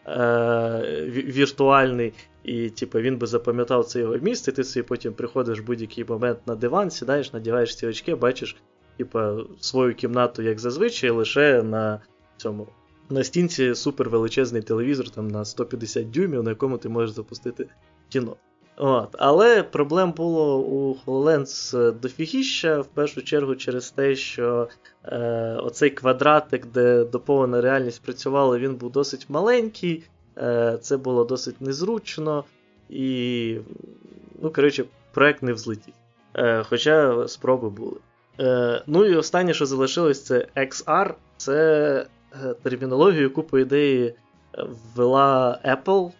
е- 0.07 1.05
віртуальний, 1.09 2.13
і 2.43 2.69
типу, 2.69 2.99
він 2.99 3.17
би 3.17 3.27
запам'ятав 3.27 3.85
це 3.85 3.99
його 3.99 4.17
місце, 4.17 4.51
ти 4.51 4.63
собі 4.63 4.83
потім 4.83 5.13
приходиш 5.13 5.59
в 5.59 5.63
будь-який 5.63 6.05
момент 6.05 6.39
на 6.47 6.55
диван, 6.55 6.91
сідаєш, 6.91 7.33
надіваєш 7.33 7.75
ці 7.75 7.87
очки, 7.87 8.15
бачиш 8.15 8.55
типу, 8.97 9.19
свою 9.59 9.95
кімнату, 9.95 10.41
як 10.41 10.59
зазвичай, 10.59 11.09
лише 11.09 11.63
на 11.63 11.99
цьому. 12.37 12.67
На 13.09 13.23
стінці 13.23 13.75
супер 13.75 14.09
величезний 14.09 14.61
телевізор 14.61 15.09
там 15.09 15.27
на 15.27 15.45
150 15.45 16.11
дюймів, 16.11 16.43
на 16.43 16.49
якому 16.49 16.77
ти 16.77 16.89
можеш 16.89 17.15
запустити 17.15 17.67
кіно. 18.09 18.35
От. 18.77 19.15
Але 19.19 19.63
проблем 19.63 20.11
було 20.11 20.59
у 20.59 20.95
HoloLens 21.05 21.91
дофігіща, 21.99 22.79
в 22.79 22.87
першу 22.87 23.21
чергу 23.21 23.55
через 23.55 23.91
те, 23.91 24.15
що 24.15 24.67
е, 25.05 25.57
оцей 25.63 25.89
квадратик, 25.89 26.65
де 26.65 27.03
доповнена 27.03 27.61
реальність 27.61 28.03
працювала, 28.03 28.57
він 28.57 28.75
був 28.75 28.91
досить 28.91 29.25
маленький, 29.29 30.03
е, 30.37 30.77
це 30.81 30.97
було 30.97 31.23
досить 31.23 31.61
незручно 31.61 32.43
і, 32.89 33.57
ну, 34.41 34.51
коротше, 34.51 34.83
проект 35.13 35.43
не 35.43 35.53
взлетів. 35.53 35.93
Е, 36.35 36.63
Хоча 36.63 37.27
спроби 37.27 37.69
були. 37.69 37.97
Е, 38.39 38.83
Ну 38.87 39.05
і 39.05 39.15
останнє, 39.15 39.53
що 39.53 39.65
залишилось, 39.65 40.25
це 40.25 40.47
XR. 40.55 41.13
Це 41.37 42.05
е, 42.43 42.53
термінологію, 42.63 43.23
яку, 43.23 43.43
по 43.43 43.59
ідеї, 43.59 44.13
ввела 44.95 45.59
Apple 45.65 46.11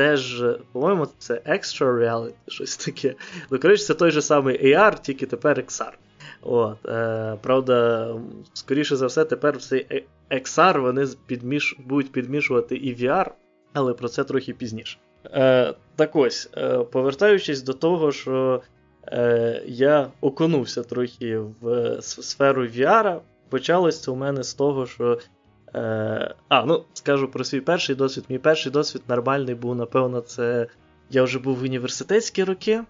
теж, 0.00 0.44
по-моєму, 0.72 1.06
це 1.18 1.34
Extra 1.34 1.98
Reality, 1.98 2.32
щось 2.48 2.76
таке. 2.76 3.14
Ну, 3.50 3.58
коротше, 3.58 3.84
це 3.84 3.94
той 3.94 4.10
же 4.10 4.22
самий 4.22 4.74
AR, 4.74 5.00
тільки 5.00 5.26
тепер 5.26 5.58
XR. 5.58 5.92
От, 6.42 6.86
е, 6.86 7.36
Правда, 7.42 8.08
скоріше 8.52 8.96
за 8.96 9.06
все, 9.06 9.24
тепер 9.24 9.58
в 9.58 9.62
цей 9.62 10.06
XR 10.30 10.80
вони 10.80 11.06
підміш... 11.26 11.76
будуть 11.78 12.12
підмішувати 12.12 12.76
і 12.76 12.96
VR, 12.96 13.30
але 13.72 13.94
про 13.94 14.08
це 14.08 14.24
трохи 14.24 14.52
пізніше. 14.52 14.98
Е, 15.24 15.74
Так 15.96 16.16
ось, 16.16 16.50
е, 16.56 16.78
повертаючись 16.78 17.62
до 17.62 17.72
того, 17.72 18.12
що 18.12 18.62
е, 19.06 19.62
я 19.66 20.10
окунувся 20.20 20.82
трохи 20.82 21.38
в 21.60 21.98
сферу 22.00 22.66
VR, 22.66 23.18
почалось 23.48 24.00
це 24.02 24.10
у 24.10 24.16
мене 24.16 24.42
з 24.42 24.54
того, 24.54 24.86
що 24.86 25.18
Е, 25.74 26.34
А, 26.48 26.64
ну 26.64 26.84
скажу 26.94 27.28
про 27.28 27.44
свій 27.44 27.60
перший 27.60 27.96
досвід. 27.96 28.24
Мій 28.28 28.38
перший 28.38 28.72
досвід 28.72 29.02
нормальний 29.08 29.54
був, 29.54 29.76
напевно, 29.76 30.20
це 30.20 30.66
я 31.10 31.22
вже 31.22 31.38
був 31.38 31.56
в 31.56 31.62
університетські 31.62 32.44
роки. 32.44 32.84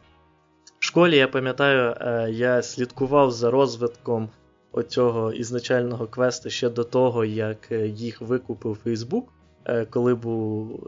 В 0.79 0.85
школі, 0.85 1.17
я 1.17 1.29
пам'ятаю, 1.29 1.95
е, 2.01 2.31
я 2.31 2.63
слідкував 2.63 3.33
за 3.33 3.51
розвитком 3.51 4.29
оцього 4.73 5.33
ізначального 5.33 6.07
квесту 6.07 6.51
ще 6.51 6.71
до 6.71 6.85
того, 6.85 7.25
як 7.25 7.73
е, 7.73 7.87
їх 7.89 8.21
викупив 8.21 8.79
Facebook, 8.87 9.23
коли 9.91 10.15
був 10.15 10.81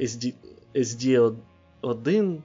SD, 0.00 0.34
SD1. 0.74 2.36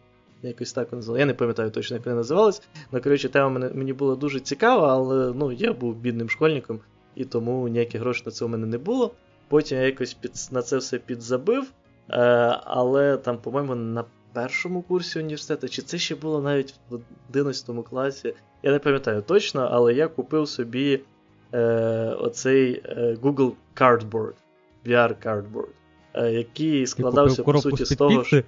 Якось 0.44 0.74
так 0.74 0.94
називали. 0.94 1.20
Я 1.20 1.26
не 1.26 1.34
пам'ятаю 1.34 1.72
точно, 1.72 1.96
як 1.96 2.06
вони 2.06 2.18
називалась. 2.18 2.62
Ну, 2.92 3.02
коротше, 3.02 3.30
тема 3.30 3.70
мені 3.74 3.94
була 3.94 4.16
дуже 4.16 4.40
цікава, 4.40 4.94
але 4.94 5.34
ну, 5.36 5.52
я 5.52 5.74
був 5.74 5.96
бідним 5.96 6.30
школьником 6.30 6.80
і 7.16 7.26
тому 7.26 7.68
ніяких 7.68 8.02
грошей 8.02 8.24
на 8.26 8.32
це 8.32 8.46
у 8.46 8.48
мене 8.48 8.68
не 8.68 8.78
було. 8.78 9.12
Потім 9.48 9.78
я 9.78 9.84
якось 9.84 10.14
під, 10.14 10.32
на 10.52 10.62
це 10.62 10.78
все 10.78 10.98
підзабив. 10.98 11.72
Е, 12.10 12.18
Але 12.64 13.18
там, 13.18 13.38
по-моєму, 13.38 13.76
на 13.76 14.04
першому 14.34 14.82
курсі 14.82 15.20
університету, 15.20 15.70
чи 15.70 15.82
це 15.82 15.98
ще 15.98 16.16
було 16.16 16.42
навіть 16.42 16.76
в 16.90 17.00
11 17.30 17.70
класі, 17.90 18.34
я 18.64 18.72
не 18.72 18.80
пам'ятаю 18.80 19.22
точно, 19.22 19.70
але 19.72 19.94
я 19.94 20.08
купив 20.08 20.48
собі 20.48 21.02
е, 21.54 21.60
оцей 22.20 22.84
е, 22.86 23.18
Google 23.22 23.52
Cardboard, 23.76 24.34
VR 24.86 25.16
Cardboard, 25.26 25.70
е, 26.14 26.32
який 26.32 26.88
складався, 26.88 27.44
по 27.44 27.62
суті, 27.62 27.86
з 27.86 27.96
того, 27.96 28.24
що. 28.24 28.44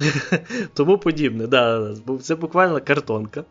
Тому 0.74 0.98
подібне, 0.98 1.46
да, 1.46 1.94
це 2.20 2.34
буквально 2.34 2.80
картонка 2.80 3.44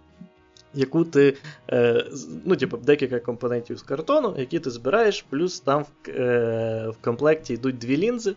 яку 0.74 1.06
ти, 1.06 1.38
е, 1.72 2.06
ну, 2.46 2.56
типу, 2.56 2.78
декілька 2.78 3.20
компонентів 3.20 3.78
з 3.78 3.82
картону, 3.82 4.36
які 4.38 4.60
ти 4.60 4.70
збираєш, 4.70 5.26
плюс 5.30 5.60
там 5.60 5.84
в, 5.84 6.10
е, 6.10 6.92
комплекті 7.02 7.54
йдуть 7.54 7.78
дві 7.78 7.98
лінзи, 7.98 8.36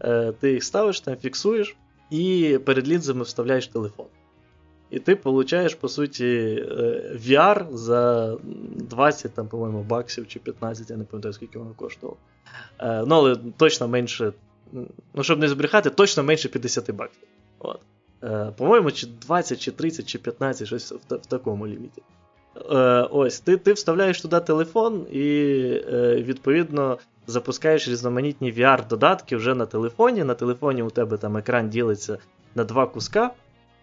е, 0.00 0.32
ти 0.40 0.52
їх 0.52 0.64
ставиш, 0.64 1.00
там 1.00 1.16
фіксуєш, 1.16 1.76
і 2.10 2.58
перед 2.64 2.88
лінзами 2.88 3.22
вставляєш 3.22 3.66
телефон. 3.66 4.06
І 4.90 4.98
ти 4.98 5.16
получаєш, 5.16 5.74
по 5.74 5.88
суті, 5.88 6.24
VR 7.14 7.72
за 7.72 8.36
20, 8.74 9.34
там, 9.34 9.48
по-моєму, 9.48 9.82
баксів 9.82 10.28
чи 10.28 10.38
15, 10.38 10.90
я 10.90 10.96
не 10.96 11.04
пам'ятаю, 11.04 11.32
скільки 11.32 11.58
воно 11.58 11.70
коштувало. 11.76 12.18
Ну, 12.80 13.14
але 13.14 13.36
точно 13.56 13.88
менше, 13.88 14.32
ну, 15.14 15.22
щоб 15.22 15.38
не 15.38 15.48
збрехати, 15.48 15.90
точно 15.90 16.22
менше 16.22 16.48
50 16.48 16.90
баксів. 16.90 17.28
От. 17.58 17.80
Е, 18.24 18.52
по-моєму, 18.56 18.90
чи 18.90 19.06
20, 19.06 19.60
чи 19.60 19.70
30, 19.70 20.06
чи 20.06 20.18
15, 20.18 20.66
щось 20.66 20.92
в, 20.92 21.14
в 21.14 21.26
такому 21.26 21.66
ліміті. 21.66 22.02
Е, 22.70 22.76
ось, 23.10 23.40
ти 23.40 23.56
ти 23.56 23.72
вставляєш 23.72 24.20
туди 24.20 24.40
телефон 24.40 25.06
і, 25.12 25.24
е, 25.92 26.22
відповідно, 26.22 26.98
запускаєш 27.26 27.88
різноманітні 27.88 28.52
VR-додатки 28.52 29.36
вже 29.36 29.54
на 29.54 29.66
телефоні. 29.66 30.24
На 30.24 30.34
телефоні 30.34 30.82
у 30.82 30.90
тебе 30.90 31.16
там 31.16 31.36
екран 31.36 31.68
ділиться 31.68 32.18
на 32.54 32.64
два 32.64 32.86
куска, 32.86 33.30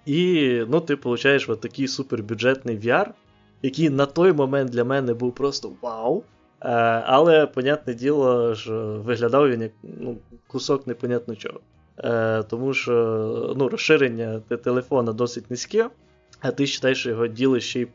і 0.05 0.51
ну, 0.69 0.81
ти 0.81 0.95
получаєш 0.95 1.49
от 1.49 1.61
такий 1.61 1.87
супербюджетний 1.87 2.79
VR, 2.79 3.07
який 3.61 3.89
на 3.89 4.05
той 4.05 4.33
момент 4.33 4.69
для 4.69 4.83
мене 4.83 5.13
був 5.13 5.35
просто 5.35 5.71
вау. 5.81 6.23
Але, 6.59 7.45
понятне 7.45 7.93
діло, 7.93 8.55
що 8.55 9.01
виглядав 9.05 9.49
він 9.49 9.61
як 9.61 9.71
ну, 9.83 10.17
кусок 10.47 10.87
непонятно 10.87 11.35
чого. 11.35 11.59
Е, 12.03 12.43
Тому 12.43 12.73
що 12.73 13.55
ну, 13.57 13.69
розширення 13.69 14.39
телефона 14.63 15.13
досить 15.13 15.51
низьке, 15.51 15.89
а 16.39 16.51
ти 16.51 16.63
вважаєш, 16.63 16.99
що 16.99 17.09
його 17.09 17.27
ділиш 17.27 17.69
ще 17.69 17.81
й 17.81 17.87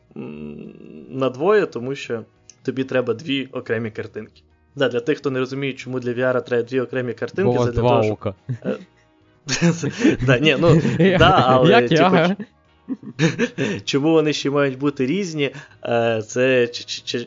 на 1.09 1.29
двоє, 1.29 1.65
тому 1.65 1.95
що 1.95 2.23
тобі 2.63 2.83
треба 2.83 3.13
дві 3.13 3.45
окремі 3.51 3.91
картинки. 3.91 4.41
Да, 4.75 4.89
Для 4.89 4.99
тих, 4.99 5.17
хто 5.17 5.31
не 5.31 5.39
розуміє, 5.39 5.73
чому 5.73 5.99
для 5.99 6.11
VR 6.11 6.45
треба 6.45 6.63
дві 6.63 6.79
окремі 6.79 7.13
картинки. 7.13 7.57
Бо 7.57 7.65
для 7.65 7.71
два 7.71 7.89
того, 7.89 8.03
щоб... 8.03 8.13
ока. 8.13 8.33
да, 10.25 10.39
ні, 10.39 10.57
ну, 10.59 10.81
да, 11.19 11.43
але, 11.47 11.87
типу? 11.87 12.35
Чому 13.85 14.11
вони 14.11 14.33
ще 14.33 14.49
мають 14.49 14.77
бути 14.77 15.05
різні? 15.05 15.55
Е, 15.85 16.21
Це 16.27 16.67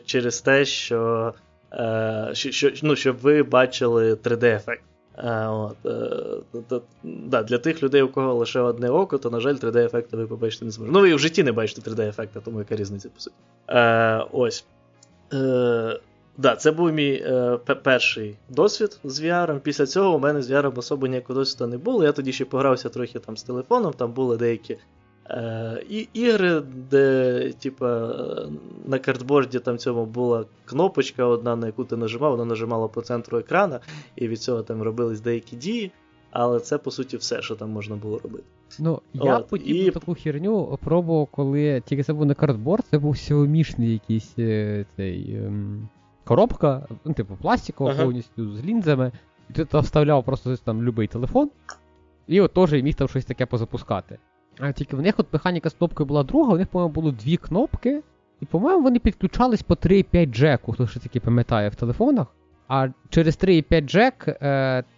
через 0.05 0.41
те, 0.41 0.65
що, 0.65 1.33
е, 1.73 2.29
що, 2.33 2.71
ну, 2.83 2.95
щоб 2.95 3.17
ви 3.17 3.43
бачили 3.43 4.13
3D-ефект. 4.13 4.81
От, 5.23 5.85
е, 5.85 6.79
да, 7.03 7.43
Для 7.43 7.57
тих 7.57 7.83
людей, 7.83 8.01
у 8.01 8.09
кого 8.09 8.35
лише 8.35 8.59
одне 8.59 8.89
око, 8.89 9.17
то, 9.17 9.29
на 9.29 9.39
жаль, 9.39 9.55
3D-ефекти 9.55 10.17
ви 10.17 10.27
побачити 10.27 10.65
не 10.65 10.71
зможете. 10.71 10.93
Ну, 10.93 11.01
ви 11.01 11.15
в 11.15 11.19
житті 11.19 11.43
не 11.43 11.51
бачите 11.51 11.91
3D-ефекта, 11.91 12.41
тому 12.45 12.59
яка 12.59 12.75
різниця, 12.75 13.09
по 13.09 13.19
суті. 13.19 13.35
Е, 13.69 14.25
Ось. 14.31 14.65
Е, 15.33 15.99
да, 16.37 16.55
Це 16.55 16.71
був 16.71 16.91
мій 16.91 17.23
е, 17.25 17.57
перший 17.83 18.37
досвід 18.49 18.99
з 19.03 19.21
VR. 19.21 19.59
Після 19.59 19.85
цього 19.85 20.15
у 20.15 20.19
мене 20.19 20.41
з 20.41 20.51
VR 20.51 20.79
особо 20.79 21.07
ніякого 21.07 21.39
досвіду 21.39 21.67
не 21.67 21.77
було. 21.77 22.03
Я 22.03 22.11
тоді 22.11 22.33
ще 22.33 22.45
погрався 22.45 22.89
трохи 22.89 23.19
там 23.19 23.37
з 23.37 23.43
телефоном, 23.43 23.93
там 23.93 24.11
були 24.11 24.37
деякі 24.37 24.73
Е, 24.73 24.79
І 25.89 26.07
ігри, 26.13 26.61
де, 26.91 27.53
типа, 27.59 28.15
на 28.85 28.99
картборді 28.99 29.59
там 29.59 29.77
цьому 29.77 30.05
була 30.05 30.45
кнопочка 30.65 31.25
одна, 31.25 31.55
на 31.55 31.65
яку 31.67 31.83
ти 31.83 31.97
нажимав, 31.97 32.31
вона 32.31 32.45
нажимала 32.45 32.87
по 32.87 33.01
центру 33.01 33.37
екрана, 33.37 33.79
і 34.15 34.27
від 34.27 34.41
цього 34.41 34.63
там 34.63 34.81
робились 34.81 35.21
деякі 35.21 35.55
дії. 35.55 35.91
Але 36.31 36.59
це, 36.59 36.77
по 36.77 36.91
суті, 36.91 37.17
все, 37.17 37.41
що 37.41 37.55
там 37.55 37.69
можна 37.69 37.95
було 37.95 38.19
робити. 38.19 38.43
Ну, 38.79 39.01
я 39.13 39.37
От, 39.37 39.47
подібну 39.47 39.81
і... 39.81 39.91
таку 39.91 40.15
херню 40.15 40.79
пробував, 40.83 41.27
коли 41.31 41.81
тільки 41.85 42.03
це 42.03 42.13
був 42.13 42.25
не 42.25 42.33
картборд, 42.33 42.85
це 42.91 42.99
був 42.99 43.17
сіомішний 43.17 43.93
якийсь 43.93 44.33
е, 44.39 44.85
цей 44.95 45.35
ем, 45.35 45.89
коробка, 46.23 46.87
ну, 47.05 47.13
типу, 47.13 47.37
пластикова 47.41 47.91
ага. 47.91 48.03
повністю 48.03 48.55
з 48.55 48.65
лінзами. 48.65 49.11
І 49.49 49.53
ти 49.53 49.65
там 49.65 49.81
вставляв 49.81 50.23
просто 50.23 50.57
там 50.57 50.77
будь-який 50.77 51.07
телефон, 51.07 51.49
і 52.27 52.41
от 52.41 52.53
теж 52.53 52.73
міг 52.73 52.95
там 52.95 53.07
щось 53.07 53.25
таке 53.25 53.45
позапускати. 53.45 54.17
А 54.59 54.71
тільки 54.71 54.95
в 54.95 55.01
них 55.01 55.15
от 55.17 55.27
механіка 55.33 55.69
з 55.69 55.73
кнопкою 55.73 56.07
була 56.07 56.23
друга, 56.23 56.53
у 56.53 56.57
них, 56.57 56.67
по-моєму, 56.67 56.93
було 56.93 57.11
дві 57.11 57.37
кнопки. 57.37 58.01
І, 58.41 58.45
по-моєму, 58.45 58.83
вони 58.83 58.99
підключались 58.99 59.61
по 59.61 59.73
3,5 59.73 60.25
джеку, 60.25 60.71
хто 60.71 60.87
ще 60.87 60.99
таки 60.99 61.19
пам'ятає 61.19 61.69
в 61.69 61.75
телефонах. 61.75 62.27
А 62.67 62.87
через 63.09 63.37
3,5 63.37 63.81
джек, 63.81 64.27
е, 64.27 64.35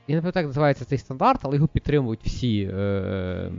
я 0.07 0.15
не 0.15 0.21
пам'ятаю, 0.21 0.43
як 0.43 0.49
називається 0.49 0.85
цей 0.85 0.97
стандарт, 0.97 1.39
але 1.43 1.55
його 1.55 1.67
підтримують 1.67 2.19
всі 2.23 2.71
е, 2.73 3.51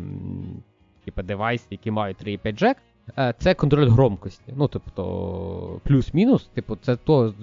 типу, 1.05 1.23
девайси, 1.23 1.67
які 1.71 1.91
мають 1.91 2.25
3,5 2.25 2.53
джек. 2.53 2.77
Е, 3.19 3.35
це 3.39 3.55
контроль 3.55 3.89
громкості. 3.89 4.53
Ну, 4.57 4.69
тобто, 4.69 5.81
плюс-мінус, 5.85 6.51
типу, 6.55 6.77
це 6.77 6.97
то, 6.97 7.35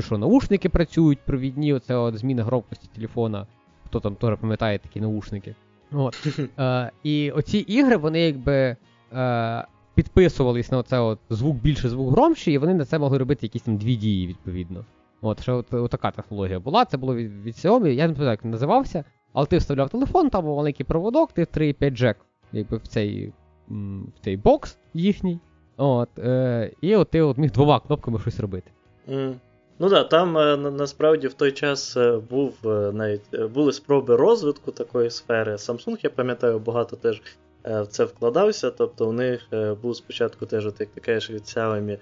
що 0.00 0.18
наушники 0.18 0.68
працюють, 0.68 1.18
провідні, 1.18 1.72
оце 1.72 1.96
от 1.96 2.18
зміна 2.18 2.44
громкості 2.44 2.88
телефона. 2.94 3.46
Хто 3.86 4.00
там 4.00 4.14
теж 4.14 4.38
пам'ятає 4.38 4.78
такі 4.78 5.00
наушники. 5.00 5.54
От. 5.92 6.26
Е, 6.58 6.90
І 7.02 7.30
оці 7.30 7.58
ігри, 7.58 7.96
вони 7.96 8.20
якби 8.20 8.76
е, 9.12 9.66
підписувались 9.94 10.70
на 10.70 10.78
оце 10.78 10.98
от 10.98 11.18
звук 11.30 11.56
більше, 11.56 11.88
звук 11.88 12.10
громче, 12.10 12.52
і 12.52 12.58
вони 12.58 12.74
на 12.74 12.84
це 12.84 12.98
могли 12.98 13.18
робити 13.18 13.46
якісь 13.46 13.62
там 13.62 13.76
дві 13.76 13.96
дії, 13.96 14.26
відповідно. 14.26 14.84
От, 15.22 15.42
що 15.42 15.56
от, 15.56 15.74
от 15.74 15.90
така 15.90 16.10
технологія 16.10 16.60
була, 16.60 16.84
це 16.84 16.96
було 16.96 17.14
від, 17.14 17.44
від 17.44 17.54
Xiaomi, 17.54 17.86
я 17.86 18.06
не 18.06 18.12
пам'ятаю, 18.12 18.30
як 18.30 18.44
він 18.44 18.50
називався, 18.50 19.04
але 19.32 19.46
ти 19.46 19.58
вставляв 19.58 19.90
телефон, 19.90 20.30
там 20.30 20.44
був 20.44 20.56
маленький 20.56 20.86
проводок, 20.86 21.32
ти 21.32 21.42
3,5 21.44 21.90
джек 21.90 22.16
якби 22.52 22.76
в 22.76 22.86
цей 22.86 23.32
в 23.68 24.20
цей 24.24 24.36
бокс 24.36 24.78
їхній. 24.94 25.40
От, 25.76 26.18
е, 26.18 26.72
І 26.80 26.96
от 26.96 27.10
ти 27.10 27.20
от 27.20 27.38
міг 27.38 27.50
двома 27.50 27.80
кнопками 27.80 28.18
щось 28.18 28.40
робити. 28.40 28.70
Mm. 29.08 29.34
Ну 29.82 29.88
да, 29.88 30.04
там 30.04 30.38
е, 30.38 30.56
насправді 30.56 31.28
в 31.28 31.34
той 31.34 31.52
час 31.52 31.96
е, 31.96 32.18
був 32.30 32.54
е, 32.64 32.92
навіть 32.92 33.40
були 33.54 33.72
спроби 33.72 34.16
розвитку 34.16 34.72
такої 34.72 35.10
сфери. 35.10 35.52
Samsung, 35.52 35.98
я 36.02 36.10
пам'ятаю, 36.10 36.58
багато 36.58 36.96
теж 36.96 37.22
в 37.64 37.86
це 37.86 38.04
вкладався. 38.04 38.70
Тобто 38.70 39.08
у 39.08 39.12
них 39.12 39.48
був 39.82 39.96
спочатку 39.96 40.46
теж, 40.46 40.66
от, 40.66 40.80
як 40.80 40.88
ти 40.88 41.00
кажеш, 41.00 41.30
від 41.30 41.42
Xiaomi 41.42 41.98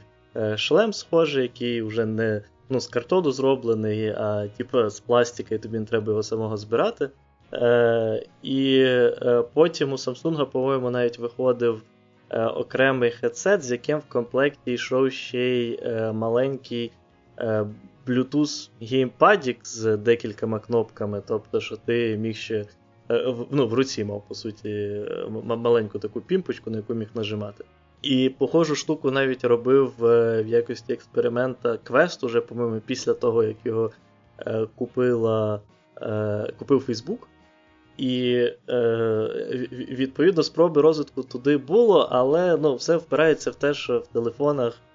шлем 0.57 0.93
схожий, 0.93 1.43
який 1.43 1.83
вже 1.83 2.07
не 2.07 2.43
ну, 2.69 2.81
з 2.81 2.87
картону 2.87 3.33
зроблений, 3.33 4.09
а 4.09 4.49
типу 4.57 4.89
з 4.89 5.01
пластика, 5.01 5.55
і 5.55 5.59
тобі 5.59 5.79
не 5.79 5.85
треба 5.85 6.11
його 6.11 6.23
самого 6.23 6.57
збирати. 6.57 7.11
Е, 7.53 8.27
І 8.43 8.87
потім 9.55 9.93
у 9.93 9.97
Samsung, 9.97 10.45
по-моєму, 10.47 10.91
навіть 10.91 11.19
виходив 11.19 11.83
окремий 12.31 13.11
хедсет, 13.11 13.63
з 13.63 13.71
яким 13.71 13.99
в 13.99 14.09
комплекті 14.09 14.73
йшов 14.73 15.13
ще 15.13 15.41
й 15.41 15.81
маленький. 16.13 16.93
Е, 17.41 17.67
Bluetooth 18.07 18.71
геймпадік 18.83 19.67
з 19.67 19.97
декількома 19.97 20.59
кнопками, 20.59 21.23
тобто, 21.27 21.61
що 21.61 21.77
ти 21.77 22.17
міг 22.17 22.37
ще 22.37 22.65
е, 23.11 23.35
ну, 23.51 23.67
в 23.67 23.75
руці 23.75 24.05
мав, 24.05 24.23
по 24.29 24.35
суті, 24.35 25.03
маленьку 25.45 25.99
таку 25.99 26.21
пімпочку, 26.21 26.71
на 26.71 26.77
яку 26.77 26.95
міг 26.95 27.09
нажимати. 27.15 27.65
І 28.03 28.29
похожу 28.39 28.75
штуку 28.75 29.11
навіть 29.11 29.45
робив 29.45 29.93
в 29.99 30.45
якості 30.47 30.93
експеримента 30.93 31.79
Quest, 31.85 32.25
уже, 32.25 32.41
по-моєму, 32.41 32.81
після 32.87 33.15
того, 33.15 33.45
як 33.45 33.57
його 33.65 33.91
е, 34.39 34.67
купила, 34.75 35.61
купив 36.59 36.85
Facebook. 36.89 37.19
І 37.97 38.47
відповідно 39.99 40.43
спроби 40.43 40.83
розвитку 40.83 41.23
туди 41.23 41.57
було, 41.57 42.09
але 42.11 42.57
ну, 42.57 42.75
все 42.75 42.97
впирається 42.97 43.51
в 43.51 43.55
те, 43.55 43.75
що 43.75 43.99
в 43.99 44.07
телефонах 44.07 44.75
Е, 44.75 44.88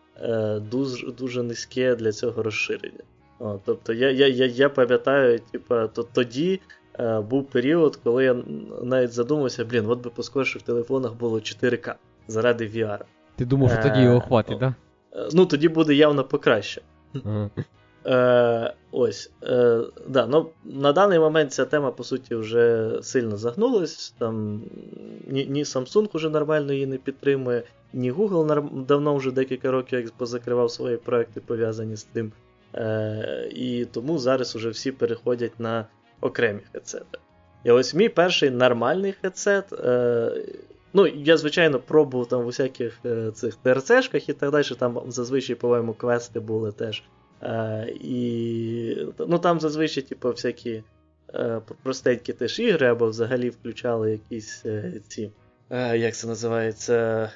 дуже 0.71 1.12
дуже 1.12 1.43
низьке 1.43 1.95
для 1.95 2.12
цього 2.12 2.43
розширення. 2.43 3.04
О, 3.39 3.60
Тобто 3.65 3.93
я 3.93 4.12
я, 4.12 4.28
я, 4.28 4.45
я 4.45 4.69
пам'ятаю, 4.69 5.39
типу, 5.52 5.76
то, 5.93 6.04
тоді 6.04 6.60
е, 6.99 7.19
був 7.19 7.45
період, 7.45 7.95
коли 7.95 8.23
я 8.23 8.36
навіть 8.84 9.12
задумався, 9.12 9.65
блін, 9.65 9.86
от 9.88 10.04
би 10.04 10.10
поскорше 10.10 10.60
в 10.60 10.62
телефонах 10.62 11.13
було 11.13 11.38
4К 11.38 11.93
заради 12.28 12.67
VR. 12.67 12.99
Ти 13.36 13.45
думав, 13.45 13.71
що 13.71 13.82
тоді 13.84 14.02
його 14.02 14.21
хватить, 14.21 14.60
так? 14.60 14.73
Да? 15.13 15.26
Ну, 15.34 15.45
тоді 15.45 15.69
буде 15.69 15.93
явно 15.93 16.23
покраще. 16.23 16.82
Е, 18.05 18.73
Ось. 18.91 19.31
Е, 19.43 19.79
да, 20.07 20.27
ну, 20.27 20.49
На 20.63 20.93
даний 20.93 21.19
момент 21.19 21.53
ця 21.53 21.65
тема, 21.65 21.91
по 21.91 22.03
суті, 22.03 22.35
вже 22.35 22.91
сильно 23.01 23.37
загнулась. 23.37 24.15
Там 24.17 24.61
Ні 25.27 25.45
ні 25.45 25.63
Samsung 25.63 26.09
вже 26.13 26.29
нормально 26.29 26.73
її 26.73 26.85
не 26.85 26.97
підтримує, 26.97 27.63
ні 27.93 28.11
Google 28.11 28.85
давно 28.85 29.15
вже 29.15 29.31
декілька 29.31 29.71
років 29.71 30.11
позакривав 30.17 30.71
свої 30.71 30.97
проекти, 30.97 31.41
пов'язані 31.41 31.95
з 31.95 32.03
тим. 32.03 32.31
Е, 32.75 33.49
І 33.51 33.85
тому 33.85 34.17
зараз 34.19 34.55
вже 34.55 34.69
всі 34.69 34.91
переходять 34.91 35.59
на 35.59 35.85
окремі 36.21 36.59
хедсети. 36.71 37.17
І 37.63 37.71
ось 37.71 37.93
мій 37.93 38.09
перший 38.09 38.49
нормальний 38.49 39.11
хедсет. 39.21 39.73
Е, 39.73 40.31
Ну, 40.95 41.07
я, 41.07 41.37
звичайно, 41.37 41.79
пробував 41.79 42.27
там 42.27 42.41
в 42.41 42.47
усяких 42.47 42.99
е, 43.05 43.31
цих 43.31 43.55
ТРЦшках 43.55 44.29
і 44.29 44.33
так 44.33 44.51
далі. 44.51 44.63
Там 44.79 45.01
зазвичай, 45.07 45.55
по-моєму, 45.55 45.93
квести 45.93 46.39
були 46.39 46.71
теж. 46.71 47.03
Е, 47.43 47.93
і 48.01 49.08
ну, 49.19 49.39
Там 49.39 49.60
зазвичай 49.60 50.03
типу, 50.03 50.29
всякі 50.29 50.84
е, 51.34 51.62
простенькі 51.84 52.34
теж 52.34 52.60
ігри, 52.60 52.88
або 52.88 53.08
взагалі 53.08 53.49
включали 53.49 54.12
якісь 54.12 54.65
е, 54.65 54.93
ці. 55.08 55.32
Е, 55.69 55.97
як 55.97 56.15
це 56.15 56.27
називається? 56.27 57.29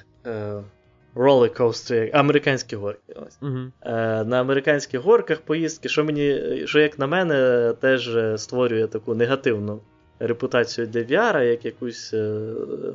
Роликостери, 1.14 2.10
американські 2.14 2.76
горки. 2.76 3.14
Ось. 3.26 3.38
Uh-huh. 3.42 3.70
Е, 3.82 4.24
На 4.24 4.40
американських 4.40 5.00
горках 5.00 5.40
поїздки, 5.40 5.88
що 5.88 6.04
мені, 6.04 6.62
що 6.66 6.80
як 6.80 6.98
на 6.98 7.06
мене, 7.06 7.72
теж 7.80 8.18
створює 8.40 8.86
таку 8.86 9.14
негативну 9.14 9.80
репутацію 10.18 10.86
для 10.86 11.00
VR, 11.00 11.42
як 11.42 11.64
якусь 11.64 12.14
е, 12.14 12.42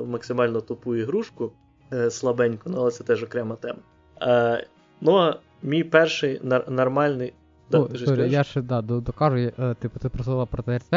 максимально 0.06 0.60
тупу 0.60 0.96
ігрушку 0.96 1.52
е, 1.92 2.10
слабеньку, 2.10 2.70
ну, 2.70 2.76
але 2.78 2.90
це 2.90 3.04
теж 3.04 3.22
окрема 3.22 3.56
тема. 3.56 3.78
Ну, 5.00 5.34
мій 5.62 5.84
перший 5.84 6.40
нар- 6.42 6.70
нормальний. 6.70 7.32
Да, 7.70 7.78
О, 7.78 7.82
sorry, 7.82 8.28
я 8.28 8.44
ще 8.44 8.62
да, 8.62 8.82
докажу, 8.82 9.36
е, 9.36 9.74
типу, 9.80 9.98
ти 9.98 10.08
просила 10.08 10.46
про 10.46 10.62
ТРЦ. 10.62 10.92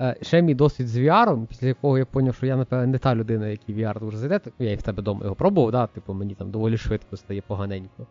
Е, 0.00 0.16
ще 0.22 0.42
мій 0.42 0.54
досвід 0.54 0.88
з 0.88 0.98
VR, 0.98 1.46
після 1.46 1.66
якого 1.66 1.98
я 1.98 2.06
зрозумів, 2.12 2.34
що 2.34 2.46
я, 2.46 2.56
напевно, 2.56 2.86
не 2.86 2.98
та 2.98 3.14
людина, 3.14 3.46
який 3.46 3.74
VR 3.74 4.00
дуже 4.00 4.16
зайде. 4.18 4.40
Я 4.58 4.72
і 4.72 4.76
в 4.76 4.82
тебе 4.82 5.02
вдома 5.02 5.20
його 5.22 5.34
пробував, 5.34 5.72
да, 5.72 5.86
типу, 5.86 6.14
мені 6.14 6.34
там 6.34 6.50
доволі 6.50 6.76
швидко 6.76 7.16
стає 7.16 7.42
поганенько. 7.46 8.06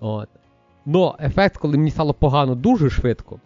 От. 0.00 0.28
Но 0.86 1.16
ефект, 1.20 1.56
коли 1.56 1.78
мені 1.78 1.90
стало 1.90 2.14
погано 2.14 2.54
дуже 2.54 2.90
швидко, 2.90 3.40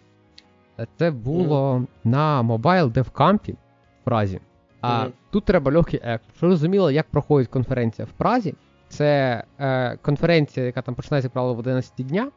е, 0.79 0.87
це 0.97 1.11
було 1.11 1.75
mm. 1.75 1.85
на 2.03 2.43
Mobile 2.43 2.91
Dev 2.91 3.11
Camp 3.11 3.51
в 3.51 4.03
Празі. 4.03 4.39
А 4.81 4.87
mm-hmm. 4.87 5.11
тут 5.31 5.45
треба 5.45 5.71
легкий 5.71 5.99
ект. 6.03 6.25
Що 6.37 6.47
розуміло, 6.47 6.91
як 6.91 7.09
проходить 7.09 7.47
конференція 7.47 8.05
в 8.05 8.11
Празі. 8.11 8.55
Це 8.89 9.43
е, 9.59 9.97
конференція, 10.01 10.65
яка 10.65 10.81
там 10.81 10.95
починається 10.95 11.29
правило 11.29 11.53
в 11.53 11.59
11 11.59 11.93
дня, 11.97 12.31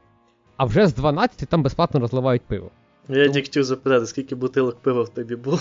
а 0.56 0.64
вже 0.64 0.86
з 0.86 0.94
12 0.94 1.48
там 1.48 1.62
безплатно 1.62 2.00
розливають 2.00 2.42
пиво. 2.42 2.70
Я 3.08 3.28
тільки 3.28 3.40
хотів 3.40 3.64
запитати, 3.64 4.06
скільки 4.06 4.34
бутилок 4.34 4.76
пива 4.82 5.02
в 5.02 5.08
тобі 5.08 5.36
було? 5.36 5.58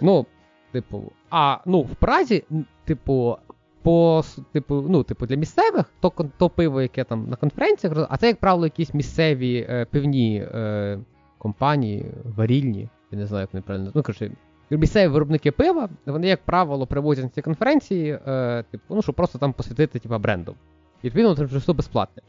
Ну, 0.00 0.26
типу, 0.72 1.12
а 1.30 1.58
ну, 1.66 1.80
в 1.80 1.94
Празі, 1.94 2.44
типу, 2.84 3.36
по 3.82 4.24
типу, 4.52 4.84
ну, 4.88 5.02
типу, 5.02 5.26
для 5.26 5.36
місцевих, 5.36 5.92
то 6.00 6.12
то 6.38 6.50
пиво, 6.50 6.82
яке 6.82 7.04
там 7.04 7.28
на 7.28 7.36
конференціях, 7.36 8.06
а 8.10 8.16
це, 8.16 8.26
як 8.26 8.40
правило, 8.40 8.66
якісь 8.66 8.94
місцеві 8.94 9.66
е, 9.70 9.86
пивні 9.90 10.36
е, 10.54 10.98
компанії, 11.38 12.06
варільні, 12.36 12.88
я 13.10 13.18
не 13.18 13.26
знаю, 13.26 13.40
як 13.40 13.52
вони 13.52 13.62
правильно. 13.62 13.92
Ну, 13.94 14.02
коротше, 14.02 14.30
місцеві 14.70 15.08
виробники 15.08 15.52
пива, 15.52 15.88
вони, 16.06 16.28
як 16.28 16.42
правило, 16.44 16.86
привозять 16.86 17.24
на 17.24 17.30
ці 17.30 17.42
конференції, 17.42 18.18
е, 18.26 18.64
типу, 18.70 18.94
ну, 18.94 19.02
щоб 19.02 19.14
просто 19.14 19.38
там 19.38 19.52
посвятити 19.52 19.98
типу, 19.98 20.18
брендом. 20.18 20.54
І 21.02 21.06
відповідно, 21.06 21.36
це 21.36 21.44
все 21.44 21.72
безплатне. 21.72 22.22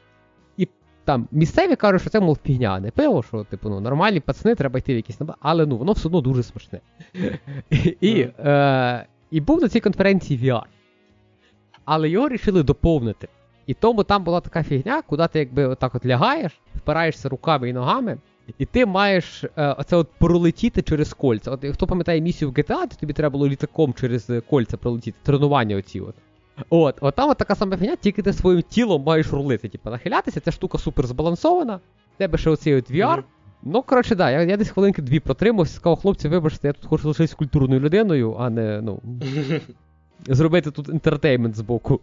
І 0.57 0.67
там 1.05 1.27
місцеві 1.31 1.75
кажуть, 1.75 2.01
що 2.01 2.09
це, 2.09 2.19
мов, 2.19 2.39
фігня, 2.45 2.69
а 2.69 2.79
не 2.79 2.91
пиво, 2.91 3.23
що, 3.23 3.43
типу, 3.43 3.69
ну, 3.69 3.79
нормальні 3.79 4.19
пацани, 4.19 4.55
треба 4.55 4.79
йти 4.79 4.93
в 4.93 4.95
якісь 4.95 5.19
наба, 5.19 5.35
але 5.39 5.65
ну, 5.65 5.77
воно 5.77 5.91
все 5.91 6.07
одно 6.07 6.21
дуже 6.21 6.43
смачне. 6.43 6.79
І 8.01 8.27
е, 8.39 9.05
і 9.31 9.41
був 9.41 9.61
на 9.61 9.69
цій 9.69 9.79
конференції 9.79 10.39
VR. 10.39 10.63
Але 11.85 12.09
його 12.09 12.23
вирішили 12.23 12.63
доповнити. 12.63 13.27
І 13.67 13.73
тому 13.73 14.03
там 14.03 14.23
була 14.23 14.41
така 14.41 14.63
фігня, 14.63 15.01
куди 15.01 15.27
ти 15.27 15.39
якби 15.39 15.65
отак 15.65 15.95
от 15.95 16.05
лягаєш, 16.05 16.51
впираєшся 16.75 17.29
руками 17.29 17.69
і 17.69 17.73
ногами, 17.73 18.17
і 18.57 18.65
ти 18.65 18.85
маєш 18.85 19.43
е, 19.43 19.75
оце 19.77 19.95
от 19.95 20.07
пролетіти 20.19 20.81
через 20.81 21.13
кольця. 21.13 21.51
От 21.51 21.65
хто 21.73 21.87
пам'ятає 21.87 22.21
місію 22.21 22.51
в 22.51 22.53
GTA, 22.53 22.87
то 22.87 22.95
тобі 22.99 23.13
треба 23.13 23.31
було 23.31 23.47
літаком 23.47 23.93
через 23.93 24.31
кольця 24.49 24.77
пролетіти, 24.77 25.17
тренування 25.23 25.75
оці 25.75 25.99
от. 25.99 26.15
От, 26.69 26.97
от 27.01 27.15
там 27.15 27.29
от 27.29 27.37
така 27.37 27.55
сама 27.55 27.77
фігня, 27.77 27.95
тільки 27.95 28.21
ти 28.21 28.33
своїм 28.33 28.61
тілом 28.61 29.03
маєш 29.03 29.27
рулити, 29.33 29.69
типу, 29.69 29.89
нахилятися, 29.89 30.39
ця 30.39 30.51
штука 30.51 30.77
супер 30.77 31.07
збалансована, 31.07 31.75
в 32.15 32.17
тебе 32.17 32.37
ще 32.37 32.49
оцей 32.49 32.75
от 32.75 32.91
VR. 32.91 33.15
Mm-hmm. 33.17 33.23
Ну, 33.63 33.81
коротше, 33.81 34.15
да, 34.15 34.31
я 34.31 34.41
я 34.41 34.57
десь 34.57 34.69
хвилинки 34.69 35.01
дві 35.01 35.19
протримався, 35.19 35.75
сказав, 35.75 35.99
хлопці, 35.99 36.27
вибачте, 36.27 36.67
я 36.67 36.73
тут 36.73 36.85
хочу 36.85 37.07
лишитися 37.07 37.35
культурною 37.35 37.81
людиною, 37.81 38.35
а 38.39 38.49
не, 38.49 38.81
ну. 38.81 39.01
Зробити 40.27 40.71
тут 40.71 40.89
інтертеймент 40.89 41.55
з 41.55 41.61
боку. 41.61 41.99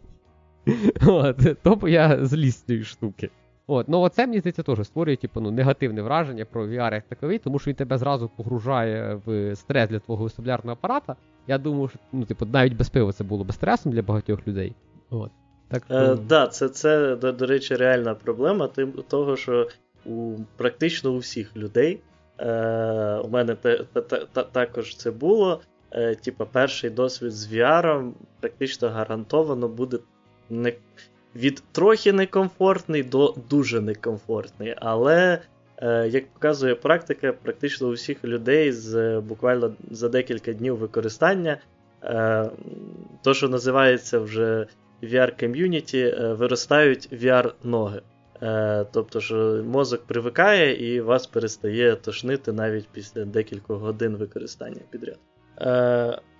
От, 1.07 1.57
Тобто 1.63 1.89
я 1.89 2.27
зліз 2.27 2.55
цієї 2.55 2.85
штуки. 2.85 3.31
От, 3.73 3.89
ну 3.89 4.01
оце, 4.01 4.27
мені 4.27 4.41
здається, 4.41 4.63
теж 4.63 4.87
створює 4.87 5.17
типу, 5.17 5.41
ну, 5.41 5.51
негативне 5.51 6.03
враження 6.03 6.45
про 6.45 6.67
VR 6.67 6.95
як 6.95 7.05
таковий, 7.09 7.39
тому 7.39 7.59
що 7.59 7.71
він 7.71 7.77
тебе 7.77 7.99
зразу 7.99 8.31
погружає 8.37 9.21
в 9.27 9.57
стрес 9.57 9.91
для 9.91 9.99
твого 9.99 10.25
вестибулярного 10.25 10.73
апарата. 10.73 11.17
Я 11.47 11.59
думаю, 11.59 11.89
що 11.89 11.99
ну, 12.13 12.25
типу, 12.25 12.47
навіть 12.47 12.77
без 12.77 12.89
пива 12.89 13.13
це 13.13 13.25
було 13.25 13.45
би 13.45 13.53
стресом 13.53 13.93
для 13.93 14.03
багатьох 14.03 14.49
людей. 14.49 14.75
От. 15.11 15.31
Так, 15.69 15.83
е, 15.91 16.15
да, 16.29 16.47
це, 16.47 16.69
це, 16.69 17.17
до, 17.17 17.33
до 17.33 17.47
речі, 17.47 17.77
реальна 17.77 18.15
проблема 18.15 18.69
тим, 18.69 18.93
того, 18.93 19.37
що 19.37 19.69
у 20.05 20.37
практично 20.57 21.13
у 21.13 21.19
всіх 21.19 21.57
людей. 21.57 22.01
Е, 22.39 23.17
У 23.25 23.29
мене 23.29 23.55
те, 23.55 23.85
та, 23.93 24.01
та, 24.01 24.43
також 24.43 24.97
це 24.97 25.11
було. 25.11 25.61
Е, 25.91 26.15
Типа, 26.15 26.45
перший 26.45 26.91
досвід 26.91 27.33
з 27.33 27.53
VR 27.53 28.13
практично 28.41 28.89
гарантовано 28.89 29.69
буде 29.69 29.99
не, 30.51 30.73
від 31.37 31.63
трохи 31.73 32.13
некомфортний 32.13 33.03
до 33.03 33.35
дуже 33.51 33.81
некомфортний. 33.81 34.75
Але, 34.77 35.39
е, 35.77 36.09
як 36.09 36.29
показує 36.29 36.75
практика, 36.75 37.33
практично 37.33 37.89
у 37.89 37.93
всіх 37.93 38.25
людей 38.25 38.73
з 38.73 39.21
буквально 39.21 39.73
за 39.91 40.09
декілька 40.09 40.53
днів 40.53 40.77
використання, 40.77 41.59
е, 42.05 42.51
то, 43.23 43.35
що 43.35 43.49
називається 43.49 44.19
вже 44.19 44.67
VR-ком'юніті, 45.03 45.99
е, 45.99 46.33
виростають 46.35 47.09
VR-ноги. 47.13 48.03
Е, 48.43 48.87
тобто, 48.93 49.21
що 49.21 49.65
мозок 49.67 50.03
привикає 50.03 50.95
і 50.95 51.01
вас 51.01 51.27
перестає 51.27 51.97
тошнити 51.97 52.53
навіть 52.53 52.89
після 52.93 53.25
декількох 53.25 53.81
годин 53.81 54.17
використання 54.17 54.81
підряд. 54.91 55.19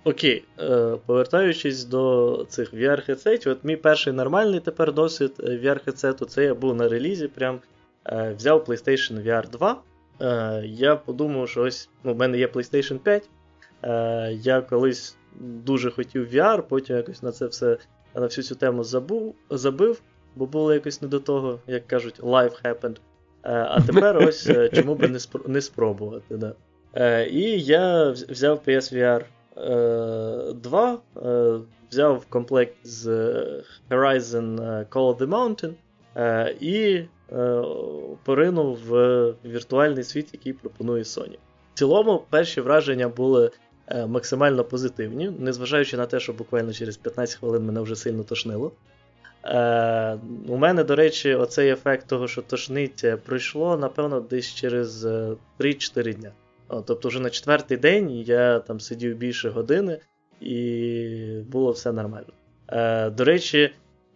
Окей, 0.05 0.43
е, 0.59 0.97
повертаючись 1.05 1.85
до 1.85 2.45
цих 2.49 2.73
VR-хедсетів, 2.73 3.51
от 3.51 3.63
мій 3.63 3.75
перший 3.75 4.13
нормальний 4.13 4.59
тепер 4.59 4.93
досвід 4.93 5.31
е, 5.39 5.43
VR-хедсету, 5.43 6.25
це 6.25 6.43
я 6.43 6.55
був 6.55 6.75
на 6.75 6.87
релізі, 6.89 7.27
прям 7.27 7.59
е, 8.05 8.33
взяв 8.37 8.63
PlayStation 8.63 9.23
VR 9.27 9.49
2. 9.49 9.81
Е, 10.21 10.63
Я 10.65 10.95
подумав, 10.95 11.49
що 11.49 11.61
ось 11.61 11.89
ну, 12.03 12.13
в 12.13 12.17
мене 12.17 12.37
є 12.37 12.47
PlayStation 12.47 12.97
5. 12.97 13.29
Е, 13.83 14.33
Я 14.33 14.61
колись 14.61 15.17
дуже 15.39 15.91
хотів 15.91 16.33
VR, 16.33 16.61
потім 16.61 16.95
якось 16.95 17.23
на 17.23 17.31
це 17.31 17.45
все 17.45 17.77
на 18.15 18.21
всю 18.21 18.45
цю 18.45 18.55
тему 18.55 18.83
забув, 18.83 19.35
забив 19.49 20.01
бо 20.35 20.45
було 20.45 20.73
якось 20.73 21.01
не 21.01 21.07
до 21.07 21.19
того, 21.19 21.59
як 21.67 21.87
кажуть, 21.87 22.19
life 22.19 22.63
happened. 22.63 22.95
А 23.41 23.81
тепер 23.81 24.17
ось 24.17 24.51
чому 24.73 24.95
би 24.95 25.19
не 25.47 25.61
спробувати. 25.61 26.37
Да. 26.37 26.53
І 27.21 27.41
я 27.59 28.09
взяв 28.09 28.61
PSVR 28.67 29.23
2, 29.55 30.97
взяв 31.91 32.17
в 32.17 32.25
комплект 32.29 32.75
з 32.83 33.07
Horizon 33.89 34.55
Call 34.89 35.17
of 35.17 35.17
the 35.17 35.27
Mountain 35.27 35.73
і 36.59 37.03
поринув 38.23 38.79
в 38.87 39.25
віртуальний 39.45 40.03
світ, 40.03 40.29
який 40.33 40.53
пропонує 40.53 41.03
Sony. 41.03 41.37
В 41.73 41.77
цілому, 41.77 42.23
перші 42.29 42.61
враження 42.61 43.07
були 43.07 43.51
максимально 44.07 44.63
позитивні, 44.63 45.31
незважаючи 45.39 45.97
на 45.97 46.05
те, 46.05 46.19
що 46.19 46.33
буквально 46.33 46.73
через 46.73 46.97
15 46.97 47.35
хвилин 47.35 47.65
мене 47.65 47.81
вже 47.81 47.95
сильно 47.95 48.23
тошнило. 48.23 48.71
Е, 49.45 50.17
У 50.47 50.57
мене, 50.57 50.83
до 50.83 50.95
речі, 50.95 51.35
оцей 51.35 51.69
ефект 51.69 52.07
того, 52.07 52.27
що 52.27 52.41
тошнить, 52.41 53.05
пройшло, 53.25 53.77
напевно, 53.77 54.19
десь 54.19 54.53
через 54.53 55.05
3-4 55.05 56.09
е, 56.09 56.13
дня. 56.13 56.31
О, 56.73 56.81
тобто, 56.81 57.07
вже 57.07 57.19
на 57.19 57.29
четвертий 57.29 57.77
день 57.77 58.11
я 58.11 58.59
там 58.59 58.79
сидів 58.79 59.17
більше 59.17 59.49
години, 59.49 59.99
і 60.41 61.39
було 61.47 61.71
все 61.71 61.91
нормально. 61.91 62.33
Е, 62.67 63.09
До 63.09 63.23
речі, 63.23 63.71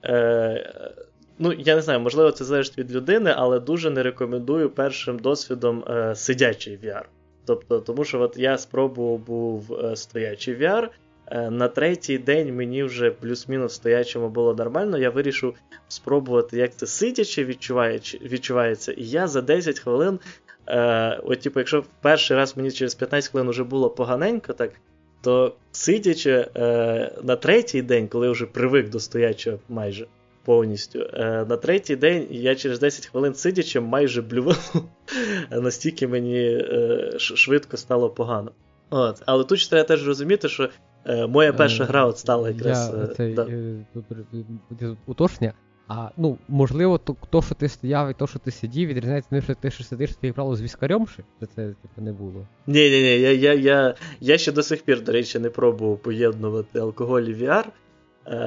е, 0.05 0.73
ну, 1.39 1.53
я 1.53 1.75
не 1.75 1.81
знаю, 1.81 1.99
можливо, 1.99 2.31
це 2.31 2.45
залежить 2.45 2.77
від 2.77 2.91
людини, 2.91 3.33
але 3.35 3.59
дуже 3.59 3.89
не 3.89 4.03
рекомендую 4.03 4.69
першим 4.69 5.19
досвідом 5.19 5.83
е, 5.89 6.15
сидячий 6.15 6.77
VR. 6.77 7.03
Тобто, 7.45 7.79
Тому 7.79 8.03
що 8.03 8.21
от 8.21 8.37
я 8.37 8.57
спробував 8.57 9.19
був 9.19 9.73
е, 9.73 9.95
стоячий 9.95 10.55
VR. 10.55 10.89
Е, 11.31 11.49
на 11.49 11.67
третій 11.67 12.17
день 12.17 12.55
мені 12.55 12.83
вже 12.83 13.11
плюс-мінус 13.11 13.73
стоячому 13.73 14.29
було 14.29 14.53
нормально. 14.53 14.97
Я 14.97 15.09
вирішив 15.09 15.53
спробувати, 15.87 16.57
як 16.57 16.75
це 16.75 16.87
сидячи 16.87 17.45
відчувається. 18.21 18.91
І 18.91 19.03
я 19.03 19.27
за 19.27 19.41
10 19.41 19.79
хвилин, 19.79 20.19
е, 20.67 21.19
от, 21.23 21.39
типу, 21.39 21.59
якщо 21.59 21.83
перший 22.01 22.37
раз 22.37 22.57
мені 22.57 22.71
через 22.71 22.95
15 22.95 23.31
хвилин 23.31 23.49
вже 23.49 23.63
було 23.63 23.89
поганенько, 23.89 24.53
так, 24.53 24.71
то 25.21 25.55
сидячи 25.71 26.47
е, 26.55 27.11
на 27.23 27.35
третій 27.35 27.81
день, 27.81 28.07
коли 28.07 28.25
я 28.25 28.31
вже 28.31 28.45
привик 28.45 28.89
до 28.89 28.99
стоячого 28.99 29.59
майже 29.69 30.07
повністю, 30.45 30.99
е, 31.13 31.45
на 31.49 31.57
третій 31.57 31.95
день 31.95 32.27
я 32.29 32.55
через 32.55 32.79
10 32.79 33.05
хвилин 33.05 33.33
сидячи, 33.33 33.79
майже 33.79 34.21
блював, 34.21 34.75
настільки 35.51 36.07
мені 36.07 36.39
е, 36.39 37.11
швидко 37.17 37.77
стало 37.77 38.09
погано. 38.09 38.51
От. 38.89 39.21
Але 39.25 39.43
тут 39.43 39.69
треба 39.69 39.87
теж 39.87 40.07
розуміти, 40.07 40.49
що 40.49 40.69
Е, 41.07 41.27
моя 41.27 41.53
перша 41.53 41.85
гра 41.85 42.05
от 42.05 42.17
стала 42.17 42.49
якраз. 42.49 42.93
Я, 42.93 43.03
е, 43.03 43.07
цей, 43.07 43.33
да. 43.33 43.47
Е, 44.81 44.95
уточнення. 45.05 45.53
А 45.87 46.09
ну, 46.17 46.37
можливо, 46.47 46.97
то, 46.97 47.15
то, 47.29 47.41
що 47.41 47.55
ти 47.55 47.69
стояв 47.69 48.09
і 48.09 48.13
то, 48.13 48.27
що 48.27 48.39
ти 48.39 48.51
сидів, 48.51 48.89
відрізняється 48.89 49.29
тим, 49.29 49.41
що 49.41 49.55
ти 49.55 49.71
що 49.71 49.83
сидиш, 49.83 50.11
ти 50.21 50.31
грало 50.31 50.55
з 50.55 50.61
віскарем, 50.61 51.07
що 51.07 51.23
це 51.55 51.67
типу, 51.67 52.01
не 52.01 52.11
було. 52.11 52.47
Ні, 52.67 52.89
ні, 52.89 53.01
ні, 53.01 53.19
я 53.19 53.31
я, 53.31 53.53
я, 53.53 53.95
я 54.19 54.37
ще 54.37 54.51
до 54.51 54.63
сих 54.63 54.81
пір, 54.81 55.03
до 55.03 55.11
речі, 55.11 55.39
не 55.39 55.49
пробував 55.49 55.97
поєднувати 55.97 56.79
алкоголь 56.79 57.21
і 57.21 57.33
VR. 57.33 57.65
Е, 58.27 58.37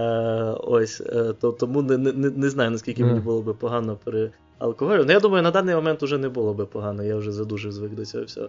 Ось, 0.60 1.00
е, 1.00 1.32
то, 1.40 1.52
тому 1.52 1.82
не 1.82 1.98
не, 1.98 2.12
не 2.30 2.50
знаю, 2.50 2.70
наскільки 2.70 3.02
mm. 3.04 3.06
мені 3.06 3.20
було 3.20 3.42
би 3.42 3.54
погано 3.54 3.98
при 4.04 4.30
алкоголю. 4.58 5.04
Ну, 5.06 5.12
я 5.12 5.20
думаю, 5.20 5.42
на 5.42 5.50
даний 5.50 5.74
момент 5.74 6.02
вже 6.02 6.18
не 6.18 6.28
було 6.28 6.54
би 6.54 6.66
погано, 6.66 7.04
я 7.04 7.16
вже 7.16 7.32
задуже 7.32 7.72
звик 7.72 7.94
до 7.94 8.04
цього 8.04 8.24
всього. 8.24 8.48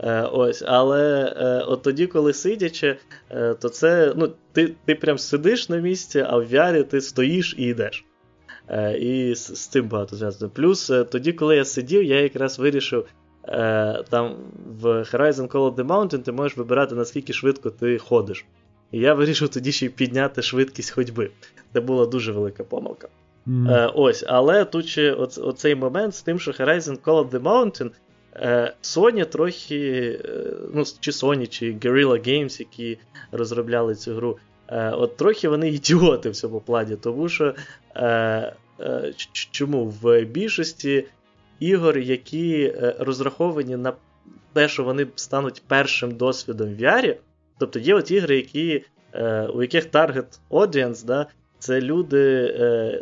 Е, 0.00 0.22
ось, 0.22 0.62
Але 0.66 1.34
е, 1.36 1.64
от 1.66 1.82
тоді, 1.82 2.06
коли 2.06 2.32
сидячи, 2.32 2.96
е, 3.30 3.54
то 3.54 3.68
це 3.68 4.12
ну, 4.16 4.32
ти 4.52 4.74
ти 4.84 4.94
прям 4.94 5.18
сидиш 5.18 5.68
на 5.68 5.76
місці, 5.76 6.24
а 6.28 6.36
в 6.36 6.42
VR 6.42 6.84
ти 6.84 7.00
стоїш 7.00 7.54
і 7.58 7.62
йдеш. 7.62 8.04
І 9.00 9.34
з, 9.34 9.56
з 9.56 9.66
цим 9.66 9.88
багато 9.88 10.16
зв'язано. 10.16 10.50
Плюс 10.54 10.92
тоді, 11.10 11.32
коли 11.32 11.56
я 11.56 11.64
сидів, 11.64 12.04
я 12.04 12.20
якраз 12.20 12.58
вирішив. 12.58 13.06
Там 14.08 14.36
в 14.80 14.86
Horizon 14.86 15.48
Call 15.48 15.74
of 15.74 15.74
the 15.74 15.86
Mountain 15.86 16.18
ти 16.18 16.32
можеш 16.32 16.56
вибирати, 16.56 16.94
наскільки 16.94 17.32
швидко 17.32 17.70
ти 17.70 17.98
ходиш. 17.98 18.44
І 18.92 18.98
я 18.98 19.14
вирішив 19.14 19.48
тоді 19.48 19.72
ще 19.72 19.86
й 19.86 19.88
підняти 19.88 20.42
швидкість 20.42 20.90
ходьби. 20.90 21.30
Це 21.72 21.80
була 21.80 22.06
дуже 22.06 22.32
велика 22.32 22.64
помилка. 22.64 23.08
Mm. 23.46 23.92
Ось, 23.94 24.24
Але 24.28 24.64
тут 24.64 24.86
ще 24.86 25.12
оц, 25.12 25.38
оцей 25.38 25.74
момент 25.74 26.14
з 26.14 26.22
тим, 26.22 26.38
що 26.38 26.50
Horizon 26.50 27.00
Call 27.00 27.28
of 27.28 27.30
the 27.30 27.42
Mountain 27.42 27.90
Е, 28.40 28.74
Sony 28.82 29.26
трохи, 29.26 30.20
е, 30.24 30.54
ну, 30.74 30.84
чи 31.00 31.10
Sony, 31.10 31.46
чи 31.46 31.72
Guerrilla 31.72 32.28
Games, 32.28 32.60
які 32.60 32.98
розробляли 33.32 33.94
цю 33.94 34.14
гру, 34.14 34.38
е, 34.68 34.90
от 34.90 35.16
трохи 35.16 35.48
вони 35.48 35.68
ідіоти 35.68 36.30
в 36.30 36.36
цьому 36.36 36.60
плані, 36.60 36.96
тому 36.96 37.28
що 37.28 37.54
чому 39.32 39.84
в 39.84 40.24
більшості 40.24 41.04
ігор, 41.60 41.98
які 41.98 42.74
розраховані 42.98 43.76
на 43.76 43.92
те, 44.52 44.68
що 44.68 44.84
вони 44.84 45.06
стануть 45.14 45.62
першим 45.66 46.10
досвідом 46.16 46.68
в 46.68 46.80
VR, 46.80 47.16
тобто 47.58 47.78
є 47.78 47.94
от 47.94 48.10
ігри, 48.10 48.36
які, 48.36 48.84
у 49.54 49.62
яких 49.62 49.84
таргет 49.84 50.40
audience, 50.50 51.06
да, 51.06 51.26
це 51.58 51.80
люди, 51.80 52.54
е, 52.60 53.00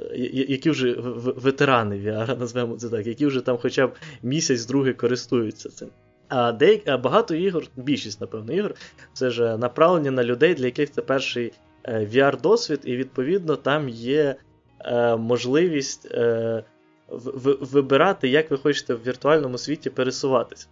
які 0.49 0.71
вже 0.71 0.95
ветерани 1.37 1.97
VR, 1.97 2.39
назвемо 2.41 2.77
це 2.77 2.89
так, 2.89 3.07
які 3.07 3.27
вже 3.27 3.41
там 3.41 3.59
хоча 3.59 3.87
б 3.87 3.95
місяць-другий 4.23 4.95
користуються 4.95 5.69
цим. 5.69 5.89
А 6.29 6.53
а 6.87 6.97
багато 6.99 7.35
ігор, 7.35 7.65
більшість, 7.77 8.21
напевно, 8.21 8.53
ігор, 8.53 8.75
це 9.13 9.31
ж 9.31 9.57
направлені 9.57 10.11
на 10.11 10.25
людей, 10.25 10.55
для 10.55 10.65
яких 10.65 10.91
це 10.91 11.03
перший 11.03 11.53
е, 11.85 12.09
VR-досвід, 12.15 12.81
і 12.85 12.97
відповідно 12.97 13.57
там 13.57 13.89
є 13.89 14.37
е, 14.81 15.17
можливість 15.17 16.09
е, 16.11 16.65
в, 17.09 17.57
вибирати, 17.61 18.29
як 18.29 18.51
ви 18.51 18.59
хочете 18.59 18.95
в 18.95 19.03
віртуальному 19.07 19.59
світі 19.59 19.91
пересуватись. 19.91 20.69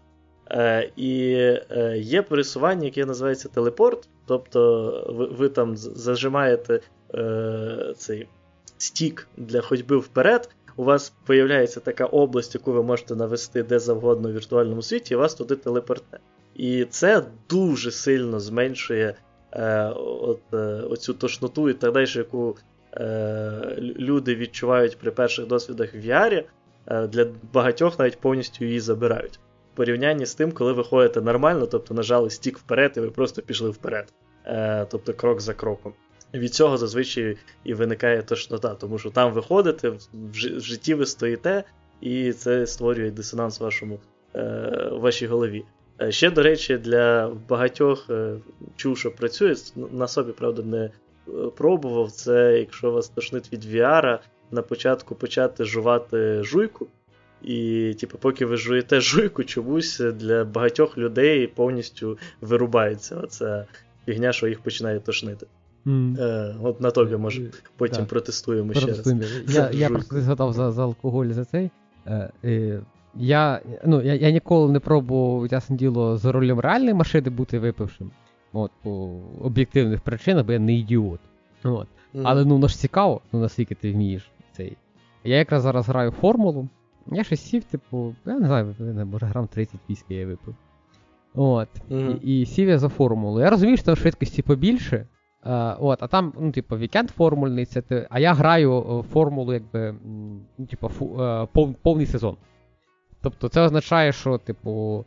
Е, 0.51 0.91
І 0.97 1.33
е, 1.71 1.99
є 1.99 2.23
пересування, 2.23 2.85
яке 2.85 3.07
називається 3.07 3.49
телепорт. 3.49 4.09
Тобто 4.27 4.91
ви, 5.09 5.27
ви 5.27 5.49
там 5.49 5.77
зажимаєте 5.77 6.81
е, 7.15 7.95
цей 7.97 8.29
стік 8.79 9.29
для 9.37 9.61
ходьби 9.61 9.97
вперед. 9.97 10.49
У 10.77 10.85
вас 10.85 11.13
з'являється 11.29 11.81
така 11.81 12.05
область, 12.05 12.55
яку 12.55 12.73
ви 12.73 12.83
можете 12.83 13.17
навести 13.17 13.63
де 13.63 13.79
завгодно 13.79 14.29
в 14.29 14.33
віртуальному 14.33 14.83
світі, 14.83 15.15
і 15.15 15.17
вас 15.17 15.35
туди 15.35 15.57
телепортне. 15.57 16.19
І 16.55 16.85
це 16.85 17.23
дуже 17.51 17.91
сильно 17.91 18.41
зменшує 18.41 19.15
е, 19.53 19.85
от, 19.97 20.41
е, 20.53 20.57
оцю 20.91 21.15
тошноту 21.15 21.69
і 21.71 21.75
так 21.75 21.93
далі, 21.93 22.07
яку 22.15 22.57
е, 22.97 23.77
люди 23.79 24.35
відчувають 24.35 24.99
при 24.99 25.11
перших 25.11 25.47
досвідах 25.47 25.95
в 25.95 25.97
VR. 25.97 26.45
Е, 26.87 27.07
для 27.07 27.27
багатьох 27.53 27.99
навіть 27.99 28.21
повністю 28.21 28.65
її 28.65 28.81
забирають 28.81 29.41
порівнянні 29.75 30.27
з 30.27 30.35
тим, 30.35 30.53
коли 30.53 30.73
ви 30.73 30.85
ходите 30.85 31.21
нормально, 31.21 31.67
тобто 31.67 31.95
нажали 31.95 32.31
стік 32.31 32.59
вперед, 32.59 32.93
і 32.97 33.01
ви 33.01 33.11
просто 33.11 33.43
пішли 33.43 33.71
вперед. 33.71 34.13
Е, 34.47 34.87
Тобто 34.91 35.15
крок 35.15 35.41
за 35.41 35.55
кроком. 35.55 35.93
Від 36.35 36.55
цього 36.55 36.77
зазвичай 36.77 37.37
і 37.65 37.75
виникає 37.75 38.23
тошнота, 38.23 38.75
тому 38.75 38.99
що 38.99 39.11
там 39.11 39.33
ви 39.33 39.43
ходите, 39.43 39.89
в 40.13 40.35
житті 40.61 40.95
ви 40.95 41.07
стоїте, 41.07 41.65
і 42.01 42.33
це 42.33 42.67
створює 42.67 43.11
дисонанс 43.11 43.61
в 43.61 43.63
вашому, 43.63 44.01
вашій 44.91 45.27
голові. 45.27 45.65
Ще, 46.09 46.31
до 46.31 46.43
речі, 46.43 46.79
для 46.79 47.29
багатьох 47.49 48.11
чув, 48.77 48.99
що 48.99 49.11
працює, 49.11 49.55
на 49.93 50.09
собі, 50.09 50.33
правда, 50.33 50.63
не 50.63 50.91
пробував. 51.57 52.11
Це 52.11 52.59
якщо 52.59 52.91
вас 52.91 53.09
тошнить 53.09 53.53
від 53.53 53.65
VR, 53.65 54.19
на 54.51 54.63
початку 54.63 55.15
почати 55.15 55.65
жувати 55.65 56.43
жуйку. 56.43 56.87
І, 57.43 57.95
типу, 58.01 58.19
поки 58.19 58.47
ви 58.47 58.57
жуєте 58.57 59.01
жуйку, 59.01 59.45
чомусь 59.45 59.99
для 59.99 60.45
багатьох 60.45 60.99
людей 60.99 61.47
повністю 61.47 62.19
вирубається 62.41 63.17
оця 63.17 63.67
фігня, 64.07 64.33
що 64.33 64.47
їх 64.47 64.61
починає 64.61 65.01
тошнити. 65.01 65.47
Mm. 65.87 66.21
Е, 66.21 66.55
От 66.63 66.81
на 66.81 66.91
тобі, 66.91 67.17
може, 67.17 67.51
потім 67.77 67.97
так. 67.97 68.09
протестуємо 68.09 68.75
ще 68.75 68.87
раз. 68.87 69.15
Я 69.49 69.71
я 69.73 69.89
просто 69.89 70.21
згадав 70.21 70.53
за 70.53 70.73
за 70.73 70.83
алкоголь 70.83 71.27
за 71.27 71.45
цей. 71.45 71.71
Е, 72.07 72.31
е, 72.45 72.81
Я 73.15 73.61
ну, 73.85 74.03
я, 74.03 74.15
я 74.15 74.31
ніколи 74.31 74.73
не 74.73 74.81
пробував, 74.81 75.53
ясне 75.53 75.77
діло, 75.77 76.17
за 76.17 76.33
рулем 76.33 76.61
реальної 76.61 76.95
машини 76.95 77.31
бути 77.31 77.59
випившим. 77.59 78.11
От, 78.53 78.71
По 78.83 79.21
об'єктивних 79.41 80.01
причинах, 80.01 80.47
бо 80.47 80.53
я 80.53 80.59
не 80.59 80.75
ідіот. 80.75 81.21
От. 81.65 81.89
Mm. 82.15 82.23
Але 82.25 82.45
ну, 82.45 82.69
ж 82.69 82.79
цікаво, 82.79 83.21
ну 83.33 83.41
наскільки 83.41 83.75
ти 83.75 83.93
вмієш 83.93 84.31
цей. 84.53 84.77
Я 85.25 85.37
якраз 85.37 85.63
зараз 85.63 85.89
граю 85.89 86.11
формулу. 86.11 86.69
Я 87.13 87.25
щось 87.25 87.41
сів, 87.41 87.65
типу, 87.65 88.15
я 88.27 88.39
не 88.39 88.47
знаю, 88.47 88.75
може 89.07 89.27
грам 89.27 89.47
30 89.47 89.81
віскі 89.91 90.15
я 90.15 90.27
випив. 90.27 90.55
От. 91.35 91.69
Mm-hmm. 91.91 92.21
І, 92.21 92.41
і 92.41 92.47
сів 92.47 92.69
я 92.69 92.79
за 92.79 92.89
формулу. 92.89 93.41
Я 93.41 93.51
розумію, 93.51 93.77
що 93.77 93.87
там 93.87 93.97
швидкості 93.97 94.43
побільше. 94.43 95.07
А, 95.43 95.77
от, 95.81 96.03
а 96.03 96.07
там, 96.07 96.33
ну, 96.41 96.53
типу, 96.53 96.77
вікенд 96.77 97.11
формульний, 97.11 97.67
це, 97.67 98.07
а 98.11 98.21
я 98.21 98.35
граю 98.35 99.05
формулу, 99.13 99.53
якби, 99.53 99.95
ну, 100.59 100.67
типу, 100.67 100.89
фу, 100.89 101.21
пов, 101.53 101.75
повний 101.75 102.07
сезон. 102.07 102.37
Тобто 103.21 103.49
це 103.49 103.61
означає, 103.61 104.13
що, 104.13 104.39
типу, 104.39 105.05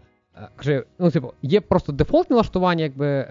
каже, 0.55 0.83
ну, 0.99 1.11
типу, 1.11 1.33
є 1.41 1.61
просто 1.61 1.91
дефолтне 1.91 2.33
налаштування, 2.33 2.83
якби 2.83 3.27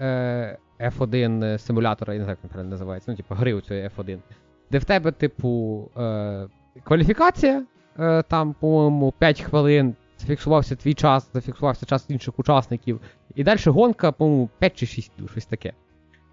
F1 0.79 1.57
симулятора, 1.57 2.13
я 2.13 2.19
не 2.19 2.25
знаю, 2.25 2.37
як 2.43 2.61
він 2.61 2.69
називається, 2.69 3.11
ну, 3.11 3.17
типу, 3.17 3.35
гри 3.35 3.53
у 3.53 3.61
цієї 3.61 3.89
F1, 3.97 4.19
де 4.71 4.77
в 4.77 4.85
тебе, 4.85 5.11
типу, 5.11 5.81
кваліфікація. 6.83 7.65
Е, 7.99 8.23
там, 8.23 8.55
по-моєму, 8.59 9.11
5 9.11 9.41
хвилин 9.41 9.95
зафіксувався 10.17 10.75
твій 10.75 10.93
час, 10.93 11.29
зафіксувався 11.33 11.85
час 11.85 12.05
інших 12.09 12.39
учасників. 12.39 13.01
І 13.35 13.43
далі 13.43 13.59
гонка, 13.65 14.11
по-моєму, 14.11 14.49
5 14.59 14.75
чи 14.75 14.85
6 14.85 15.11
щось 15.31 15.45
таке. 15.45 15.73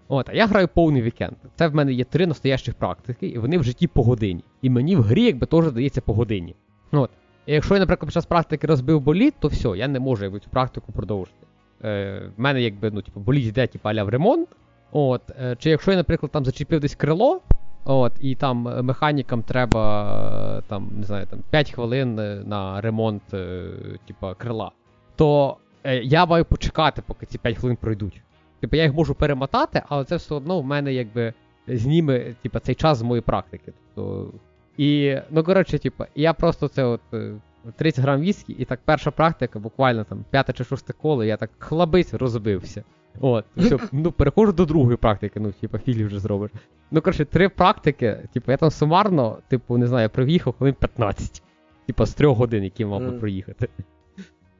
От, 0.07 0.29
а 0.29 0.33
я 0.33 0.47
граю 0.47 0.67
повний 0.67 1.01
вікенд. 1.01 1.33
Це 1.55 1.67
в 1.67 1.75
мене 1.75 1.93
є 1.93 2.03
три 2.03 2.27
настоящих 2.27 2.75
практики, 2.75 3.27
і 3.27 3.37
вони 3.37 3.57
в 3.57 3.63
житті 3.63 3.87
по 3.87 4.03
годині. 4.03 4.43
І 4.61 4.69
мені 4.69 4.95
в 4.95 5.01
грі 5.01 5.23
якби 5.23 5.45
теж 5.47 5.71
дається 5.71 6.01
по 6.01 6.13
годині. 6.13 6.55
От. 6.91 7.09
І 7.45 7.53
якщо 7.53 7.73
я, 7.73 7.79
наприклад, 7.79 8.07
під 8.07 8.13
час 8.13 8.25
практики 8.25 8.67
розбив 8.67 9.01
боліт, 9.01 9.33
то 9.39 9.47
все, 9.47 9.69
я 9.69 9.87
не 9.87 9.99
можу 9.99 10.23
якби, 10.23 10.39
цю 10.39 10.49
практику 10.49 10.91
продовжити. 10.91 11.47
Е, 11.83 12.21
В 12.37 12.41
мене 12.41 12.61
якби, 12.61 12.91
ну, 12.91 13.01
типу, 13.01 13.19
боліт 13.19 13.45
йде 13.45 13.67
типу, 13.67 13.89
аля 13.89 14.03
в 14.03 14.09
ремонт. 14.09 14.49
От, 14.91 15.21
е, 15.41 15.55
Чи 15.59 15.69
якщо 15.69 15.91
я, 15.91 15.97
наприклад, 15.97 16.31
там 16.31 16.45
зачепив 16.45 16.79
десь 16.79 16.95
крило, 16.95 17.41
От, 17.85 18.13
І 18.21 18.35
там 18.35 18.67
е, 18.67 18.81
механікам 18.81 19.43
треба 19.43 20.57
е, 20.57 20.61
там, 20.67 20.89
не 20.97 21.03
знаю, 21.03 21.25
там 21.25 21.39
5 21.49 21.71
хвилин 21.71 22.19
е, 22.19 22.41
на 22.45 22.81
ремонт 22.81 23.23
типа, 24.07 24.33
крила. 24.37 24.71
То 25.15 25.57
е, 25.83 25.95
я 25.97 26.25
маю 26.25 26.45
почекати, 26.45 27.01
поки 27.07 27.25
ці 27.25 27.37
5 27.37 27.57
хвилин 27.57 27.77
пройдуть. 27.77 28.21
Типу 28.59 28.75
я 28.75 28.83
їх 28.83 28.93
можу 28.93 29.15
перемотати, 29.15 29.81
але 29.89 30.05
це 30.05 30.15
все 30.15 30.35
одно 30.35 30.59
в 30.59 30.65
мене 30.65 30.93
якби 30.93 31.33
зніме 31.67 32.19
типу, 32.19 32.59
цей 32.59 32.75
час 32.75 32.97
з 32.97 33.01
моєї 33.01 33.21
практики. 33.21 33.73
Тобто, 33.95 34.31
І, 34.77 35.17
ну, 35.31 35.43
коротше, 35.43 35.79
типу, 35.79 36.03
я 36.15 36.33
просто 36.33 36.67
це 36.67 36.83
от 36.83 37.01
30 37.75 38.03
грам 38.03 38.21
віскі, 38.21 38.53
і 38.53 38.65
так 38.65 38.79
перша 38.85 39.11
практика, 39.11 39.59
буквально 39.59 40.03
там 40.03 40.25
п'яте 40.31 40.53
чи 40.53 40.63
шосте 40.63 40.93
коло, 40.93 41.23
я 41.23 41.37
так 41.37 41.49
хлабись 41.59 42.13
розбився. 42.13 42.83
От, 43.19 43.45
все, 43.57 43.79
ну 43.91 44.11
переходжу 44.11 44.51
до 44.51 44.65
другої 44.65 44.97
практики, 44.97 45.39
ну, 45.39 45.51
типа, 45.51 45.79
філі 45.79 46.05
вже 46.05 46.19
зробиш. 46.19 46.51
Ну, 46.91 47.01
коротше, 47.01 47.25
три 47.25 47.49
практики, 47.49 48.29
типу, 48.33 48.51
я 48.51 48.57
там 48.57 48.71
сумарно, 48.71 49.37
типу, 49.47 49.77
не 49.77 49.87
знаю, 49.87 50.09
приїхав 50.09 50.53
хвилин 50.57 50.75
15. 50.79 51.43
Типа 51.87 52.05
з 52.05 52.13
трьох 52.13 52.37
годин, 52.37 52.63
які 52.63 52.85
мав 52.85 52.99
би 52.99 53.09
mm. 53.09 53.19
проїхати. 53.19 53.69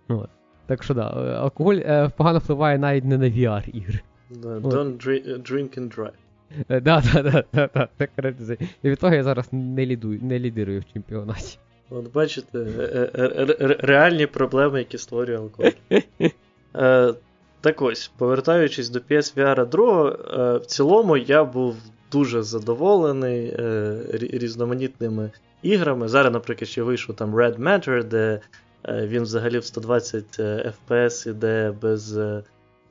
От. 0.08 0.30
Так 0.66 0.84
що 0.84 0.94
да, 0.94 1.02
алкоголь 1.42 1.76
е, 1.76 2.12
погано 2.18 2.40
впливає 2.40 2.78
навіть 2.78 3.06
не 3.06 3.18
на 3.18 3.26
VR-ігри. 3.26 4.00
Don't 4.42 4.98
drink 5.52 5.80
and 5.80 5.98
drive. 5.98 6.23
Да, 6.70 6.80
да, 6.80 7.02
да, 7.14 7.44
да, 7.54 7.70
да, 7.74 7.88
так 7.98 8.10
І 8.84 8.90
від 8.90 9.00
того 9.00 9.16
я 9.16 9.24
зараз 9.24 9.48
не 9.52 9.86
лідую, 9.86 10.20
не 10.22 10.40
лідирую 10.40 10.80
в 10.80 10.94
чемпіонаті. 10.94 11.58
От 11.90 12.14
бачите, 12.14 12.60
е, 12.60 13.12
е, 13.16 13.76
реальні 13.80 14.26
проблеми, 14.28 14.80
які 14.80 14.98
створює 14.98 15.38
алкоголь. 15.38 15.72
Так 17.64 17.82
ось, 17.82 18.12
повертаючись 18.18 18.90
до 18.90 19.00
PSVR 19.00 19.70
2, 19.70 20.10
е, 20.10 20.58
в 20.58 20.66
цілому 20.66 21.18
я 21.18 21.44
був 21.44 21.76
дуже 22.12 22.44
задоволений 22.44 23.48
е, 23.48 23.98
різноманітними 24.14 25.32
іграми. 25.62 26.08
Зараз, 26.08 26.34
наприклад, 26.34 26.68
ще 26.68 26.84
вийшов 26.84 27.16
там 27.16 27.36
Red 27.36 27.60
Matter, 27.60 28.04
де 28.04 28.42
е, 28.86 29.08
він 29.08 29.24
взагалі 29.24 29.58
в 29.58 29.66
120 29.66 30.40
FPS 30.40 31.30
іде 31.30 31.74
без 31.82 32.18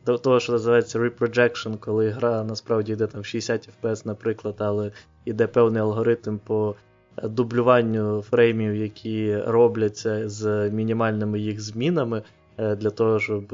того, 0.05 0.41
що 0.41 0.53
називається 0.53 0.99
reprojection, 0.99 1.79
коли 1.79 2.11
гра 2.11 2.45
насправді 2.45 2.93
йде 2.93 3.07
там 3.07 3.25
60 3.25 3.69
FPS, 3.83 4.07
наприклад, 4.07 4.55
але 4.59 4.91
йде 5.25 5.47
певний 5.47 5.83
алгоритм 5.83 6.39
по 6.39 6.75
дублюванню 7.23 8.23
фреймів, 8.23 8.77
які 8.77 9.37
робляться 9.37 10.29
з 10.29 10.71
мінімальними 10.71 11.41
їх 11.41 11.61
змінами, 11.61 12.23
для 12.59 12.91
того, 12.91 13.21
щоб 13.21 13.53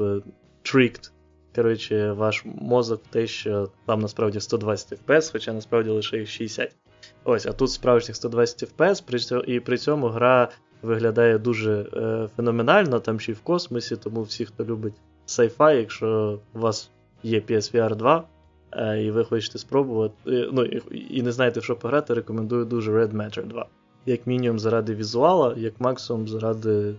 tricked, 0.63 1.11
коротше, 1.55 2.11
ваш 2.11 2.45
мозок 2.45 3.01
те, 3.09 3.27
що 3.27 3.69
там 3.85 3.99
насправді 3.99 4.39
120 4.39 4.99
FPS, 5.07 5.31
хоча 5.31 5.53
насправді 5.53 5.89
лише 5.89 6.17
їх 6.17 6.29
60. 6.29 6.75
Ось, 7.23 7.45
а 7.45 7.51
тут 7.51 7.71
справжніх 7.71 8.15
120 8.15 8.73
FPS, 8.77 9.43
і 9.43 9.59
при 9.59 9.77
цьому 9.77 10.07
гра 10.07 10.49
виглядає 10.81 11.37
дуже 11.37 11.85
е, 11.93 12.29
феноменально, 12.35 12.99
там 12.99 13.19
ще 13.19 13.31
й 13.31 13.35
в 13.35 13.41
космосі, 13.41 13.95
тому 13.95 14.21
всі, 14.21 14.45
хто 14.45 14.65
любить 14.65 14.93
sci-fi, 15.29 15.75
якщо 15.75 16.39
у 16.53 16.59
вас 16.59 16.89
є 17.23 17.39
PSVR 17.39 17.95
2, 17.95 18.23
е, 18.71 19.03
і 19.03 19.11
ви 19.11 19.25
хочете 19.25 19.57
спробувати, 19.57 20.15
е, 20.27 20.49
ну, 20.51 20.65
і, 20.91 21.21
не 21.21 21.31
знаєте, 21.31 21.59
в 21.59 21.63
що 21.63 21.75
пограти, 21.75 22.13
рекомендую 22.13 22.65
дуже 22.65 22.91
Red 22.91 23.13
Matter 23.13 23.47
2. 23.47 23.65
Як 24.05 24.27
мінімум 24.27 24.59
заради 24.59 24.95
візуала, 24.95 25.53
як 25.57 25.73
максимум 25.79 26.27
заради 26.27 26.95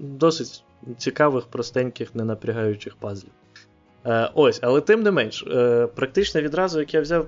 досить 0.00 0.64
цікавих, 0.96 1.46
простеньких, 1.46 2.14
ненапрягаючих 2.14 2.96
пазлів. 2.96 3.32
Е, 4.06 4.30
Ось, 4.34 4.58
але 4.62 4.80
тим 4.80 5.02
не 5.02 5.10
менш, 5.10 5.44
практично 5.94 6.40
відразу, 6.40 6.80
як 6.80 6.94
я 6.94 7.00
взяв 7.00 7.26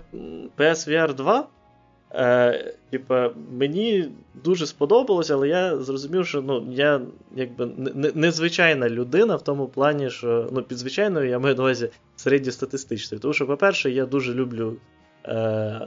PSVR 0.58 1.14
2, 1.14 1.46
е, 2.14 2.74
типа, 2.90 3.30
мені 3.52 4.08
дуже 4.44 4.66
сподобалось, 4.66 5.30
але 5.30 5.48
я 5.48 5.76
зрозумів, 5.76 6.26
що 6.26 6.42
ну, 6.42 6.66
я 6.70 7.00
якби 7.36 7.66
незвичайна 8.14 8.88
людина 8.88 9.36
в 9.36 9.42
тому 9.42 9.68
плані, 9.68 10.10
що 10.10 10.48
ну, 10.52 10.62
під 10.62 10.78
звичайною 10.78 11.28
я 11.28 11.38
маю 11.38 11.54
на 11.54 11.62
увазі 11.62 11.88
середньостатистичною. 12.16 13.20
Тому 13.20 13.34
що, 13.34 13.46
по-перше, 13.46 13.90
я 13.90 14.06
дуже 14.06 14.34
люблю 14.34 14.76
е, 15.24 15.80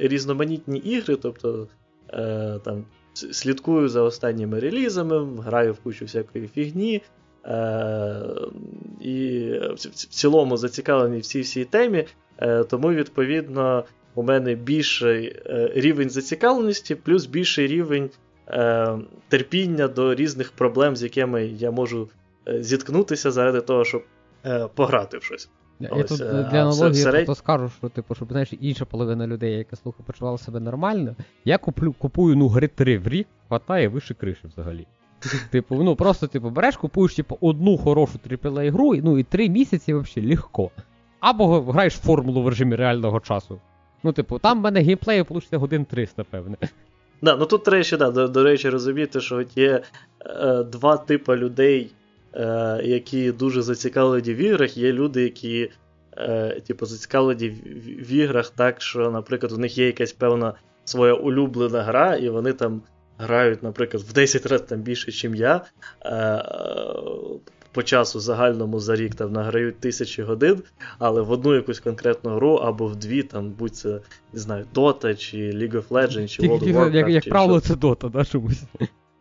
різноманітні 0.00 0.78
ігри, 0.78 1.16
тобто 1.22 1.68
е, 2.12 2.60
там 2.64 2.84
слідкую 3.14 3.88
за 3.88 4.02
останніми 4.02 4.60
релізами, 4.60 5.42
граю 5.42 5.72
в 5.72 5.78
кучу 5.78 6.04
всякої 6.04 6.48
фігні. 6.48 7.02
Е, 7.46 8.22
І 9.00 9.50
в 9.74 9.90
цілому 9.94 10.56
зацікавлений 10.56 11.20
всій 11.20 11.40
всій 11.40 11.64
темі, 11.64 12.04
е, 12.38 12.64
тому, 12.64 12.92
відповідно, 12.92 13.84
у 14.14 14.22
мене 14.22 14.54
більший 14.54 15.26
е, 15.46 15.70
рівень 15.74 16.10
зацікавленості, 16.10 16.94
плюс 16.94 17.26
більший 17.26 17.66
рівень 17.66 18.10
е, 18.48 18.98
терпіння 19.28 19.88
до 19.88 20.14
різних 20.14 20.52
проблем, 20.52 20.96
з 20.96 21.02
якими 21.02 21.46
я 21.46 21.70
можу 21.70 22.08
е, 22.48 22.62
зіткнутися 22.62 23.30
заради 23.30 23.60
того, 23.60 23.84
щоб 23.84 24.04
пограти 24.74 25.18
в 25.18 25.22
щось. 25.22 25.48
Я 25.80 25.88
Ось, 25.88 26.08
тут 26.08 26.18
для 26.18 26.60
аналогії 26.60 27.02
серед... 27.02 27.26
просто 27.26 27.42
скажу, 27.42 27.70
що 27.78 27.88
типу, 27.88 28.14
щоб 28.14 28.28
знаєш, 28.32 28.52
інша 28.60 28.84
половина 28.84 29.26
людей, 29.26 29.58
яка 29.58 29.76
слухає, 29.76 30.04
почувала 30.06 30.38
себе 30.38 30.60
нормально. 30.60 31.16
Я 31.44 31.58
куплю, 31.58 31.92
купую 31.92 32.36
ну, 32.36 32.48
гри 32.48 32.68
3 32.68 32.98
в 32.98 33.08
рік, 33.08 33.26
хватає 33.48 33.88
вище 33.88 34.14
криші 34.14 34.40
взагалі. 34.44 34.86
Типу, 35.50 35.82
ну 35.82 35.96
просто 35.96 36.26
типу, 36.26 36.50
береш, 36.50 36.76
купуєш 36.76 37.14
типу, 37.14 37.38
одну 37.40 37.78
хорошу 37.78 38.18
AAA 38.28 38.72
гру, 38.72 38.96
ну 38.96 39.18
і 39.18 39.22
три 39.22 39.48
місяці 39.48 39.94
взагалі 39.94 40.30
легко. 40.30 40.70
Або 41.20 41.60
граєш 41.60 41.94
формулу 41.94 42.42
в 42.42 42.48
режимі 42.48 42.76
реального 42.76 43.20
часу. 43.20 43.60
Ну, 44.04 44.12
типу, 44.12 44.38
там 44.38 44.58
в 44.58 44.62
мене 44.62 44.80
геймплею 44.80 45.26
вийде 45.30 45.56
годин 45.56 45.84
300, 45.84 46.24
певне. 46.24 46.56
Да, 47.22 47.36
ну 47.36 47.46
тут 47.46 47.64
треба 47.64 47.82
ще, 47.82 47.96
да, 47.96 48.10
до, 48.10 48.28
до 48.28 48.42
речі, 48.42 48.68
розуміти, 48.68 49.20
що 49.20 49.44
є 49.56 49.82
е, 50.26 50.62
два 50.62 50.96
типи 50.96 51.36
людей, 51.36 51.90
е, 52.34 52.80
які 52.84 53.32
дуже 53.32 53.62
зацікавлені 53.62 54.34
в 54.34 54.36
іграх. 54.36 54.76
Є 54.76 54.92
люди, 54.92 55.22
які 55.22 55.70
е, 56.16 56.60
типу, 56.66 56.86
зацікавлені 56.86 57.48
в, 57.48 58.12
іграх 58.12 58.50
так, 58.50 58.82
що, 58.82 59.10
наприклад, 59.10 59.52
у 59.52 59.58
них 59.58 59.78
є 59.78 59.86
якась 59.86 60.12
певна 60.12 60.54
своя 60.84 61.14
улюблена 61.14 61.82
гра, 61.82 62.16
і 62.16 62.28
вони 62.28 62.52
там 62.52 62.82
грають, 63.18 63.62
наприклад, 63.62 64.02
в 64.02 64.12
10 64.12 64.46
разів 64.46 64.78
більше, 64.78 65.28
ніж 65.28 65.40
я. 65.40 65.60
Е, 66.04 66.44
по 67.74 67.82
часу 67.82 68.20
загальному 68.20 68.80
за 68.80 68.96
рік 68.96 69.14
там 69.14 69.32
награють 69.32 69.80
тисячі 69.80 70.22
годин, 70.22 70.62
але 70.98 71.22
в 71.22 71.30
одну 71.30 71.54
якусь 71.54 71.80
конкретну 71.80 72.30
гру 72.30 72.54
або 72.54 72.86
в 72.86 72.96
дві, 72.96 73.22
там 73.22 73.50
будь 73.50 73.76
це 73.76 74.00
не 74.32 74.40
знаю, 74.40 74.64
Dota, 74.74 75.16
чи 75.16 75.36
League 75.36 75.72
of 75.72 75.88
Legends, 75.88 76.28
чи 76.28 76.42
World 76.42 76.62
of 76.62 76.74
Warcraft. 76.74 76.94
Як, 76.94 77.08
як 77.08 77.28
правило, 77.28 77.60
це 77.60 77.74
Dota, 77.74 78.10
да, 78.10 78.24
чомусь. 78.24 78.62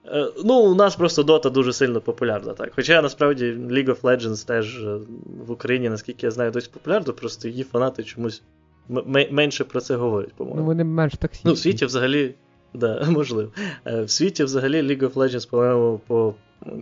Е, 0.05 0.27
ну, 0.45 0.53
у 0.59 0.75
нас 0.75 0.95
просто 0.95 1.21
Dota 1.23 1.51
дуже 1.51 1.73
сильно 1.73 2.01
популярна, 2.01 2.53
так. 2.53 2.71
Хоча 2.75 3.01
насправді 3.01 3.45
League 3.53 3.89
of 3.89 4.01
Legends 4.01 4.47
теж 4.47 4.83
е, 4.83 4.97
в 5.47 5.51
Україні, 5.51 5.89
наскільки 5.89 6.25
я 6.25 6.31
знаю, 6.31 6.51
досить 6.51 6.71
популярна, 6.71 7.13
просто 7.13 7.47
її 7.47 7.63
фанати 7.63 8.03
чомусь 8.03 8.41
м- 8.91 9.27
менше 9.31 9.63
про 9.63 9.81
це 9.81 9.95
говорять, 9.95 10.33
по-моєму. 10.33 10.61
Ну, 10.61 10.65
вони 10.67 10.83
менш 10.83 11.13
токсичні. 11.13 11.49
Ну, 11.49 11.53
в 11.53 11.57
світі 11.57 11.85
взагалі. 11.85 12.33
Да, 12.73 13.05
можливо. 13.09 13.51
Е, 13.85 14.03
в 14.03 14.09
світі 14.09 14.43
взагалі 14.43 14.81
League 14.81 15.01
of 15.03 15.13
Legends, 15.13 15.49
по-моєму, 15.49 16.01
по 16.07 16.33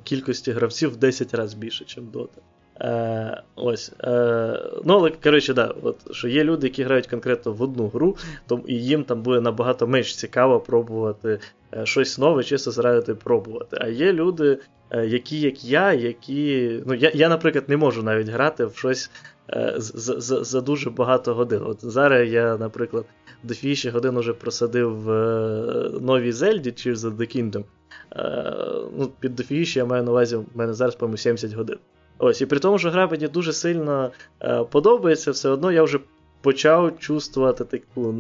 кількості 0.04 0.52
гравців 0.52 0.94
в 0.94 0.96
10 0.96 1.34
разів 1.34 1.60
більше, 1.60 1.86
ніж 1.86 2.10
Dota. 2.14 2.40
Е, 2.82 3.44
ось. 3.56 3.92
Е, 4.04 4.60
Ну, 4.86 4.94
але, 4.94 5.10
коротше, 5.10 5.54
да, 5.54 5.74
от, 5.82 6.16
що 6.16 6.28
є 6.28 6.44
люди, 6.44 6.68
які 6.68 6.84
грають 6.84 7.08
конкретно 7.08 7.54
в 7.54 7.62
одну 7.62 7.88
гру, 7.88 8.18
то 8.48 8.62
і 8.68 8.76
їм 8.76 9.04
там 9.04 9.22
буде 9.22 9.42
набагато 9.42 9.88
менш 9.88 10.16
цікаво 10.16 10.60
пробувати 10.60 11.40
е, 11.74 11.86
щось 11.86 12.18
нове, 12.18 12.44
чисто 12.44 12.72
заради 12.72 13.16
пробувати. 13.16 13.78
А 13.82 13.88
є 13.88 14.14
люди, 14.14 14.60
е, 14.90 15.08
які, 15.08 15.40
як 15.40 15.66
я, 15.66 15.94
які. 15.94 16.80
Ну, 16.86 16.94
я, 16.94 17.12
я, 17.14 17.30
наприклад, 17.30 17.70
не 17.70 17.78
можу 17.78 18.04
навіть 18.04 18.30
грати 18.30 18.66
в 18.66 18.76
щось 18.76 19.12
е, 19.50 19.74
за, 19.78 20.22
за, 20.22 20.44
за 20.44 20.62
дуже 20.62 20.90
багато 20.90 21.34
годин. 21.34 21.62
От 21.66 21.78
зараз 21.82 22.30
я, 22.30 22.58
наприклад, 22.58 23.06
до 23.44 23.54
фіші 23.54 23.90
годин 23.90 24.20
вже 24.20 24.34
просадив 24.34 25.02
в 25.02 25.10
новій 26.02 26.32
Зельді 26.32 26.72
чи 26.72 26.96
за 26.96 27.10
The 27.10 27.38
Kingdom. 27.38 27.64
Е, 28.16 28.54
ну, 28.98 29.10
Під 29.20 29.36
дофігіще 29.36 29.80
я 29.80 29.86
маю 29.86 30.04
на 30.04 30.12
увазі, 30.12 30.36
в 30.36 30.46
мене 30.56 30.74
зараз, 30.74 30.96
по-моєму, 30.96 31.18
70 31.18 31.54
годин. 31.54 31.78
Ось, 32.18 32.42
І 32.42 32.46
при 32.46 32.60
тому, 32.60 32.80
що 32.80 32.90
гра 32.90 33.08
мені 33.08 33.28
дуже 33.28 33.54
сильно 33.54 34.12
е, 34.42 34.64
подобається, 34.64 35.32
все 35.32 35.50
одно 35.50 35.72
я 35.72 35.84
вже 35.84 36.00
почав 36.42 37.00
чувствувати 37.00 37.66
таку, 37.66 38.16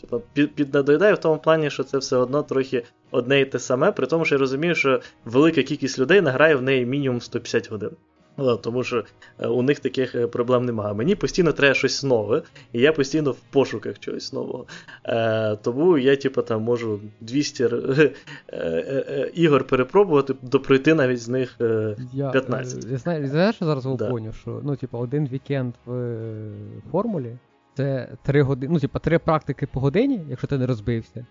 типу, 0.00 0.22
під, 0.32 0.54
піднадоїдаю 0.54 1.14
в 1.14 1.18
тому 1.18 1.38
плані, 1.38 1.70
що 1.70 1.84
це 1.84 1.98
все 1.98 2.16
одно 2.16 2.42
трохи 2.42 2.84
одне 3.10 3.40
і 3.40 3.44
те 3.44 3.58
саме, 3.58 3.92
при 3.92 4.06
тому, 4.06 4.24
що 4.24 4.34
я 4.34 4.38
розумію, 4.38 4.74
що 4.74 5.00
велика 5.24 5.62
кількість 5.62 5.98
людей 5.98 6.20
награє 6.20 6.56
в 6.56 6.62
неї 6.62 6.86
мінімум 6.86 7.20
150 7.20 7.70
годин. 7.70 7.90
Ну, 8.36 8.56
тому 8.56 8.84
що 8.84 9.04
е, 9.38 9.46
у 9.46 9.62
них 9.62 9.80
таких 9.80 10.14
е, 10.14 10.26
проблем 10.26 10.64
немає. 10.64 10.94
Мені 10.94 11.14
постійно 11.14 11.52
треба 11.52 11.74
щось 11.74 12.04
нове, 12.04 12.42
і 12.72 12.80
я 12.80 12.92
постійно 12.92 13.30
в 13.30 13.40
пошуках 13.50 13.98
чогось 13.98 14.32
нового. 14.32 14.66
Е, 15.04 15.56
Тому 15.56 15.98
я, 15.98 16.16
типу, 16.16 16.42
там 16.42 16.62
можу 16.62 17.00
200 17.20 17.64
е, 17.64 18.12
е, 18.52 19.30
ігор 19.34 19.64
перепробувати, 19.64 20.34
допройти 20.42 20.94
навіть 20.94 21.22
з 21.22 21.28
них 21.28 21.56
15. 22.32 22.84
Я, 22.84 22.90
я 22.90 23.26
знаєш, 23.28 23.56
що 23.56 23.64
зараз 23.64 23.84
да. 23.84 24.10
поняв, 24.10 24.34
що 24.34 24.60
ну, 24.64 24.76
типу, 24.76 24.98
один 24.98 25.28
вікенд 25.28 25.74
в 25.86 26.52
формулі 26.92 27.36
це 27.74 28.08
3 28.22 28.42
години, 28.42 28.72
ну, 28.72 28.80
типу, 28.80 28.98
3 28.98 29.18
практики 29.18 29.66
по 29.66 29.80
годині, 29.80 30.20
якщо 30.28 30.46
ти 30.46 30.58
не 30.58 30.66
розбився. 30.66 31.26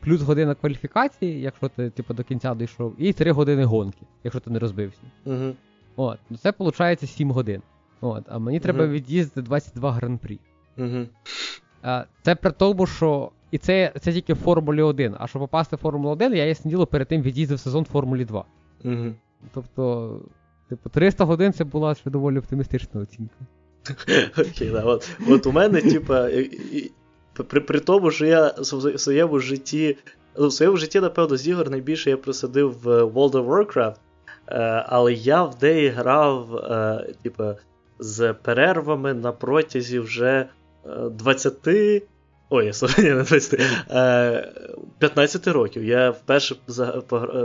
Плюс 0.00 0.22
година 0.22 0.54
кваліфікації, 0.54 1.40
якщо 1.40 1.68
ти 1.68 1.90
типу, 1.90 2.14
до 2.14 2.24
кінця 2.24 2.54
дійшов, 2.54 2.94
і 2.98 3.12
3 3.12 3.30
години 3.30 3.64
гонки, 3.64 4.06
якщо 4.24 4.40
ти 4.40 4.50
не 4.50 4.58
розбився. 4.58 5.00
Угу. 5.24 5.54
От, 5.96 6.18
ну 6.30 6.36
Це 6.36 6.52
виходить 6.58 7.10
7 7.10 7.30
годин. 7.30 7.62
От, 8.00 8.24
А 8.28 8.38
мені 8.38 8.60
треба 8.60 8.84
uh-huh. 8.84 8.90
від'їздити 8.90 9.42
22 9.42 9.92
гран-прі. 9.92 10.38
Uh-huh. 10.78 11.06
Це 12.22 12.34
при 12.34 12.50
тому, 12.50 12.86
що. 12.86 13.30
І 13.50 13.58
це 13.58 13.92
це 14.00 14.12
тільки 14.12 14.32
в 14.32 14.36
Формулі 14.36 14.82
1. 14.82 15.14
А 15.18 15.26
щоб 15.26 15.42
попасти 15.42 15.76
в 15.76 15.78
Формулу 15.78 16.10
1, 16.10 16.34
я 16.34 16.44
ясне 16.44 16.70
діло 16.70 16.86
перед 16.86 17.08
тим 17.08 17.22
від'їздив 17.22 17.60
сезон 17.60 17.82
в 17.82 17.86
Формулі 17.86 18.24
2. 18.24 18.44
Uh-huh. 18.84 19.14
Тобто, 19.54 20.20
типу, 20.68 20.88
300 20.88 21.24
годин 21.24 21.52
це 21.52 21.64
була 21.64 21.94
ще 21.94 22.10
доволі 22.10 22.38
оптимістична 22.38 23.00
оцінка. 23.00 23.34
Окей, 24.38 24.70
да, 24.70 24.82
от, 24.82 25.10
от 25.28 25.46
у 25.46 25.52
мене, 25.52 25.80
типа, 25.80 26.28
при 27.48 27.60
при 27.60 27.80
тому, 27.80 28.10
що 28.10 28.26
я 28.26 28.54
в 28.58 28.98
своєму 28.98 29.38
житті. 29.38 29.96
Ну, 30.38 30.48
в 30.48 30.52
своєму 30.52 30.76
житті, 30.76 31.00
напевно, 31.00 31.36
з 31.36 31.48
ігор 31.48 31.70
найбільше 31.70 32.10
я 32.10 32.16
присадив 32.16 32.78
в 32.82 33.02
World 33.02 33.30
of 33.30 33.46
Warcraft. 33.46 33.94
Е, 34.48 34.84
але 34.88 35.12
я 35.12 35.42
в 35.42 35.54
неї 35.62 35.88
грав, 35.88 36.56
е, 36.56 37.06
типу, 37.22 37.44
з 37.98 38.32
перервами 38.32 39.14
на 39.14 39.32
протязі 39.32 39.98
вже 39.98 40.46
20. 41.10 41.66
Е, 41.66 42.02
ой, 42.50 42.70
sorry, 42.70 43.02
не 43.14 43.22
20, 43.22 43.60
15 44.98 45.46
років. 45.46 45.84
Я 45.84 46.10
вперше 46.10 46.56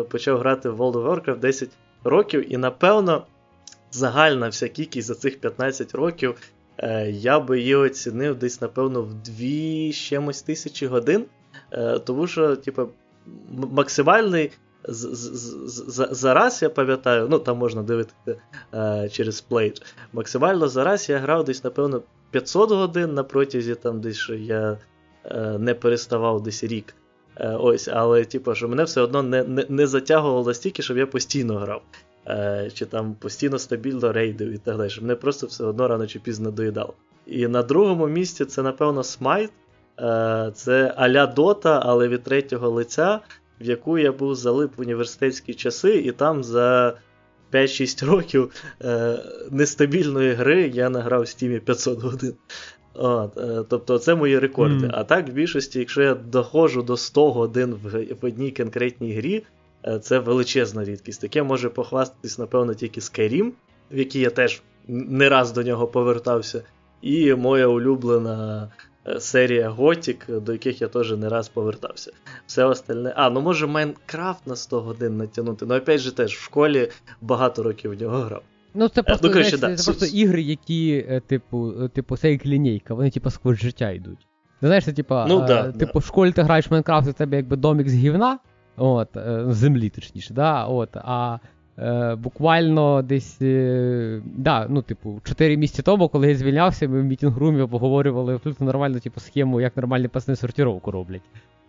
почав 0.09 0.39
грати 0.39 0.69
в 0.69 0.81
World 0.81 0.93
of 0.93 1.05
Warcraft 1.05 1.39
10 1.39 1.69
років, 2.03 2.53
і 2.53 2.57
напевно, 2.57 3.25
загальна 3.91 4.47
вся 4.47 4.67
кількість 4.67 5.07
за 5.07 5.15
цих 5.15 5.39
15 5.39 5.95
років 5.95 6.35
я 7.07 7.39
би 7.39 7.59
її 7.59 7.75
оцінив 7.75 8.35
десь, 8.35 8.61
напевно, 8.61 9.01
в 9.01 9.13
2 9.13 9.91
чимось 9.93 10.41
тисячі 10.41 10.87
годин. 10.87 11.25
Тому 12.05 12.27
що, 12.27 12.55
типу, 12.55 12.89
максимальний 13.71 14.51
зараз 14.83 16.61
я 16.61 16.69
пам'ятаю, 16.69 17.27
ну 17.29 17.39
там 17.39 17.57
можна 17.57 17.83
дивитися 17.83 18.41
е, 18.73 19.09
через 19.09 19.45
Play, 19.49 19.81
Максимально 20.13 20.67
зараз 20.67 21.09
я 21.09 21.17
грав 21.17 21.43
десь, 21.43 21.63
напевно, 21.63 22.01
500 22.31 22.71
годин 22.71 23.13
на 23.13 23.23
протязі 23.23 23.75
там 23.75 24.01
десь 24.01 24.17
що 24.17 24.35
я 24.35 24.77
е, 25.25 25.57
не 25.59 25.73
переставав 25.73 26.43
десь 26.43 26.63
рік. 26.63 26.95
Е, 27.37 27.55
ось, 27.59 27.87
Але, 27.87 28.25
типу, 28.25 28.55
що 28.55 28.67
мене 28.67 28.83
все 28.83 29.01
одно 29.01 29.23
не 29.23 29.43
не, 29.43 29.65
не 29.69 29.87
затягувало 29.87 30.47
настільки, 30.47 30.81
щоб 30.81 30.97
я 30.97 31.07
постійно 31.07 31.57
грав. 31.57 31.81
Чи 32.73 32.85
там 32.85 33.13
постійно 33.13 33.59
стабільно 33.59 34.13
рейдив 34.13 34.49
і 34.51 34.57
так 34.57 34.77
далі. 34.77 34.91
Мене 35.01 35.15
просто 35.15 35.47
все 35.47 35.63
одно 35.63 35.87
рано 35.87 36.07
чи 36.07 36.19
пізно 36.19 36.51
доїдав. 36.51 36.93
І 37.25 37.47
на 37.47 37.63
другому 37.63 38.07
місці 38.07 38.45
це, 38.45 38.61
напевно, 38.61 39.01
Smite. 39.01 39.49
Це 40.51 40.93
Аля 40.97 41.27
Дота, 41.27 41.81
але 41.85 42.07
від 42.07 42.23
третього 42.23 42.69
лиця 42.69 43.19
в 43.61 43.65
яку 43.65 43.97
я 43.97 44.11
був 44.11 44.35
залип 44.35 44.77
в 44.77 44.81
університетські 44.81 45.53
часи, 45.53 45.95
і 45.95 46.11
там 46.11 46.43
за 46.43 46.97
5-6 47.53 48.05
років 48.05 48.51
е, 48.81 49.17
нестабільної 49.51 50.33
гри 50.33 50.71
я 50.73 50.89
награв 50.89 51.21
в 51.21 51.27
стімі 51.27 51.59
500 51.59 52.01
годин. 52.01 52.33
От, 52.93 53.37
е, 53.37 53.63
Тобто 53.69 53.97
це 53.97 54.15
мої 54.15 54.39
рекорди. 54.39 54.85
Mm. 54.85 54.91
А 54.93 55.03
так, 55.03 55.29
в 55.29 55.31
більшості, 55.31 55.79
якщо 55.79 56.01
я 56.01 56.13
доходжу 56.13 56.81
до 56.81 56.97
100 56.97 57.31
годин 57.31 57.75
в, 57.83 58.05
в 58.21 58.25
одній 58.25 58.51
конкретній 58.51 59.13
грі, 59.13 59.43
е, 59.85 59.99
це 59.99 60.19
величезна 60.19 60.83
рідкість. 60.83 61.21
Таке 61.21 61.43
може 61.43 61.69
похвастатись, 61.69 62.39
напевно, 62.39 62.73
тільки 62.73 62.99
Skyrim, 62.99 63.51
в 63.91 63.97
який 63.97 64.21
я 64.21 64.29
теж 64.29 64.61
не 64.87 65.29
раз 65.29 65.51
до 65.51 65.63
нього 65.63 65.87
повертався. 65.87 66.63
І 67.01 67.33
моя 67.33 67.67
улюблена 67.67 68.71
серія 69.19 69.69
Готік, 69.69 70.25
до 70.29 70.51
яких 70.51 70.81
я 70.81 70.87
теж 70.87 71.11
не 71.11 71.29
раз 71.29 71.49
повертався. 71.49 72.11
Все 72.45 72.65
остальне. 72.65 73.13
А, 73.15 73.29
ну 73.29 73.41
може 73.41 73.67
Майнкрафт 73.67 74.47
на 74.47 74.55
100 74.55 74.81
годин 74.81 75.17
натягнути. 75.17 75.65
Ну, 75.65 75.75
опять 75.75 75.99
же, 75.99 76.15
теж 76.15 76.31
в 76.35 76.41
школі 76.41 76.89
багато 77.21 77.63
років 77.63 77.91
в 77.91 78.01
нього 78.01 78.17
грав. 78.17 78.43
Ну, 78.73 78.87
це 78.87 79.01
е, 79.01 79.03
просто 79.03 79.27
ну, 79.27 79.33
коротше, 79.33 79.57
да. 79.57 79.75
це 79.75 79.91
просто 79.91 80.17
ігри, 80.17 80.41
які, 80.41 81.05
е, 81.09 81.19
типу, 81.27 81.89
типу, 81.93 82.17
це 82.17 82.31
як 82.31 82.45
лінійка, 82.45 82.93
вони 82.93 83.09
типу 83.09 83.29
сквозь 83.29 83.57
життя 83.57 83.91
йдуть. 83.91 84.27
Знаєш, 84.61 84.85
це 84.85 84.93
типа, 84.93 85.25
ну, 85.29 85.43
е, 85.43 85.47
да, 85.47 85.71
типу, 85.71 85.93
да. 85.93 85.99
в 85.99 86.05
школі 86.05 86.31
ти 86.31 86.41
граєш 86.41 86.67
в 86.67 86.71
Майнкрафт, 86.71 87.09
у 87.09 87.13
тебе 87.13 87.37
якби 87.37 87.55
домик 87.55 87.89
з 87.89 87.93
гівна, 87.93 88.39
от, 88.77 89.17
е, 89.17 89.45
землі, 89.47 89.89
точніше, 89.89 90.33
да, 90.33 90.65
от, 90.65 90.89
а 90.95 91.39
е, 91.79 92.15
буквально 92.15 93.01
десь, 93.01 93.41
е, 93.41 94.21
да, 94.25 94.67
ну, 94.69 94.81
типу, 94.81 95.19
4 95.23 95.57
місяці 95.57 95.81
тому, 95.81 96.09
коли 96.09 96.29
я 96.29 96.35
звільнявся, 96.35 96.87
ми 96.87 97.01
в 97.01 97.03
мітінг-румі 97.03 97.61
обговорювали 97.61 98.35
абсолютно 98.35 98.65
нормальну 98.65 98.99
типу, 98.99 99.19
схему, 99.19 99.61
як 99.61 99.77
нормальні 99.77 100.07
пасни 100.07 100.35
сортировку 100.35 100.91
роблять. 100.91 101.21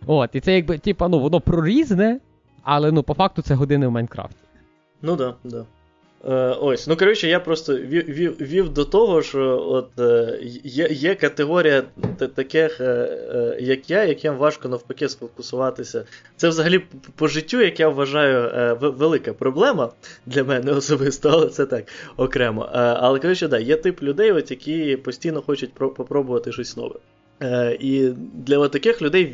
От, 0.07 0.31
і 0.35 0.41
це 0.41 0.55
якби, 0.55 0.79
типу, 0.79 1.09
ну, 1.09 1.19
воно 1.19 1.41
прорізне, 1.41 2.21
але 2.63 2.93
ну, 2.93 3.03
по 3.03 3.15
факту 3.15 3.43
це 3.43 3.55
години 3.55 3.87
в 3.87 3.91
Майнкрафті. 3.91 4.37
Ну 5.03 5.17
да, 5.17 5.35
да. 5.45 5.65
Е, 6.29 6.35
ось, 6.61 6.87
ну 6.87 6.97
коротше, 6.97 7.29
я 7.29 7.41
просто 7.41 7.77
вів, 7.77 8.05
вів, 8.09 8.37
вів 8.41 8.69
до 8.69 8.85
того, 8.85 9.23
що 9.23 9.67
от 9.69 10.01
е, 10.01 10.39
є 10.65 10.89
є 10.91 11.15
категорія 11.15 11.83
таких, 12.35 12.81
е, 12.81 13.57
як 13.61 13.91
я, 13.91 14.05
яким 14.05 14.37
важко 14.37 14.69
навпаки 14.69 15.09
сфокусуватися. 15.09 16.05
Це 16.37 16.49
взагалі 16.49 16.83
по, 17.17 17.29
життю, 17.29 17.61
як 17.61 17.81
я 17.81 17.89
вважаю, 17.89 18.77
велика 18.81 19.33
проблема 19.33 19.93
для 20.27 20.45
мене 20.45 20.73
особисто, 20.77 21.29
але 21.29 21.49
це 21.49 21.67
так 21.67 21.85
окремо. 22.17 22.69
Але 22.73 23.19
коротше, 23.19 23.49
да, 23.49 23.59
є 23.59 23.77
тип 23.77 24.03
людей, 24.03 24.33
от, 24.33 24.51
які 24.51 24.97
постійно 24.97 25.43
хочуть 25.43 25.73
про- 25.73 25.91
попробувати 25.91 26.53
щось 26.53 26.77
нове. 26.77 26.95
Е, 27.43 27.77
і 27.81 28.09
для 28.35 28.69
таких 28.69 29.03
людей 29.03 29.27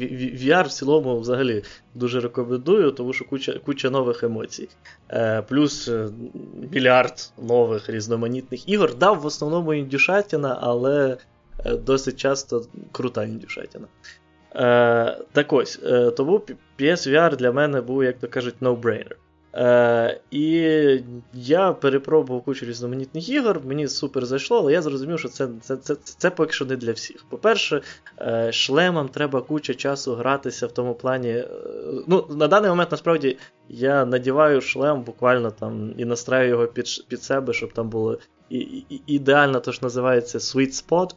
VR 0.42 0.68
в 0.68 0.72
цілому 0.72 1.20
взагалі 1.20 1.62
дуже 1.94 2.20
рекомендую, 2.20 2.90
тому 2.90 3.12
що 3.12 3.24
куча, 3.24 3.58
куча 3.64 3.90
нових 3.90 4.22
емоцій. 4.22 4.68
Е, 5.10 5.42
плюс 5.42 5.88
е, 5.88 6.08
мільярд 6.72 7.32
нових 7.42 7.90
різноманітних 7.90 8.68
ігор. 8.68 8.94
Дав 8.94 9.20
в 9.20 9.26
основному 9.26 9.74
індюшатіна, 9.74 10.58
але 10.60 11.16
е, 11.64 11.76
досить 11.76 12.16
часто 12.16 12.64
крута 12.92 13.24
індюшатіна. 13.24 13.86
Е, 14.54 15.18
так 15.32 15.52
ось, 15.52 15.80
е, 15.84 16.10
тому 16.10 16.42
PSVR 16.78 17.36
для 17.36 17.52
мене 17.52 17.80
був, 17.80 18.04
як 18.04 18.18
то 18.18 18.28
кажуть, 18.28 18.54
no-brainer. 18.60 19.14
Е, 19.58 20.20
і 20.30 20.50
я 21.34 21.72
перепробував 21.72 22.42
кучу 22.42 22.66
різноманітних 22.66 23.28
ігор, 23.28 23.60
мені 23.64 23.88
супер 23.88 24.26
зайшло, 24.26 24.58
але 24.58 24.72
я 24.72 24.82
зрозумів, 24.82 25.18
що 25.18 25.28
це 25.28 25.48
це, 25.62 25.76
це, 25.76 25.94
це 25.94 26.30
поки 26.30 26.52
що 26.52 26.64
не 26.64 26.76
для 26.76 26.92
всіх. 26.92 27.24
По-перше, 27.30 27.82
е, 28.20 28.52
шлемам 28.52 29.08
треба 29.08 29.40
куча 29.40 29.74
часу 29.74 30.14
гратися 30.14 30.66
в 30.66 30.72
тому 30.72 30.94
плані. 30.94 31.28
е, 31.28 31.48
ну, 32.06 32.26
На 32.30 32.48
даний 32.48 32.70
момент 32.70 32.90
насправді 32.90 33.38
я 33.68 34.04
надіваю 34.04 34.60
шлем 34.60 35.02
буквально 35.02 35.50
там 35.50 35.94
і 35.96 36.04
настраю 36.04 36.48
його 36.48 36.66
під, 36.66 36.86
під 37.08 37.22
себе, 37.22 37.52
щоб 37.52 37.72
там 37.72 37.88
було 37.88 38.18
і, 38.50 38.58
і, 38.58 39.02
ідеально, 39.06 39.60
то 39.60 39.72
що 39.72 39.86
називається 39.86 40.38
sweet 40.38 40.84
spot 40.84 41.14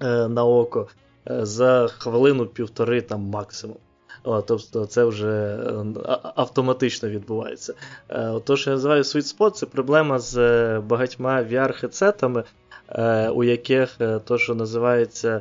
е, 0.00 0.28
на 0.28 0.44
око 0.44 0.88
е, 1.30 1.46
за 1.46 1.86
хвилину-півтори 1.86 3.00
там 3.00 3.20
максимум. 3.20 3.76
О, 4.26 4.42
тобто 4.42 4.86
це 4.86 5.04
вже 5.04 5.28
е, 5.28 6.18
автоматично 6.34 7.08
відбувається. 7.08 7.74
Е, 8.10 8.40
То, 8.44 8.56
що 8.56 8.70
я 8.70 8.76
називаю 8.76 9.02
sweet 9.02 9.36
spot, 9.38 9.50
це 9.50 9.66
проблема 9.66 10.18
з 10.18 10.36
е, 10.38 10.80
багатьма 10.80 11.42
VR-хедсетами, 11.42 12.44
у 13.34 13.44
яких 13.44 13.98
то, 14.24 14.38
що 14.38 14.54
називається. 14.54 15.40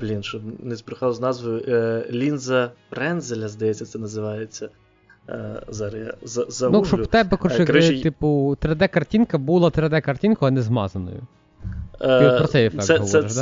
Блін, 0.00 0.22
щоб 0.22 0.42
не 0.64 0.76
збрехав 0.76 1.14
з 1.14 1.20
назвою 1.20 2.04
лінза 2.10 2.70
Френзеля, 2.90 3.48
здається, 3.48 3.84
це 3.86 3.98
називається. 3.98 4.68
Зараз 5.68 5.94
я 5.94 6.14
за- 6.22 6.70
Ну, 6.70 6.84
щоб 6.84 7.02
в 7.02 7.06
тебе, 7.06 7.36
коротше, 7.36 7.62
Е, 7.62 8.02
типу, 8.02 8.56
3D-картинка 8.60 9.38
була 9.38 9.68
3D-картинкою, 9.68 10.46
а 10.48 10.50
не 10.50 10.62
змазаною. 10.62 11.20
Ти 11.98 12.34
про 12.38 12.46
цей 12.46 12.66
ефект 12.66 12.84
це, 12.84 12.98
говориш, 12.98 13.32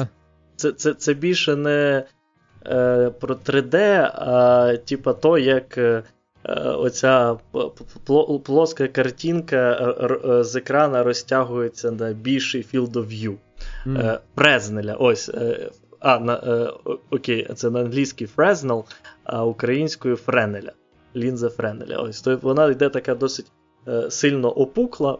це, 0.57 0.73
да? 0.73 0.95
це, 0.95 1.15
більше 1.15 1.57
не 1.57 2.05
про 3.21 3.35
3D, 3.35 3.77
а 4.15 4.77
типа 4.85 5.13
то, 5.13 5.39
як 5.39 5.79
е, 5.79 6.03
е, 6.45 6.53
оця 6.61 7.37
плоска 8.45 8.89
картинка 8.89 9.57
е, 9.57 10.29
е, 10.31 10.45
з 10.45 10.57
екрана 10.57 11.03
розтягується 11.05 11.91
на 11.91 12.13
більший 12.13 12.67
field 12.75 12.93
of 12.93 13.07
view. 13.07 13.37
Е, 13.87 14.19
Фрезнеля. 14.37 14.95
Ось. 14.95 15.29
е, 15.29 15.71
А, 16.03 16.19
на, 16.19 16.35
е, 16.35 16.71
окей, 17.11 17.49
це 17.55 17.71
на 17.71 17.81
англійській 17.81 18.27
Фрезнел, 18.27 18.85
а 19.25 19.45
українською 19.45 20.17
Френеля. 20.17 20.73
Лінза 21.17 21.49
Френеля. 21.49 21.97
Ось. 21.97 22.21
То 22.21 22.37
вона 22.43 22.71
йде 22.71 22.89
така 22.89 23.15
досить 23.15 23.47
е, 23.89 24.11
сильно 24.11 24.51
опукла, 24.51 25.19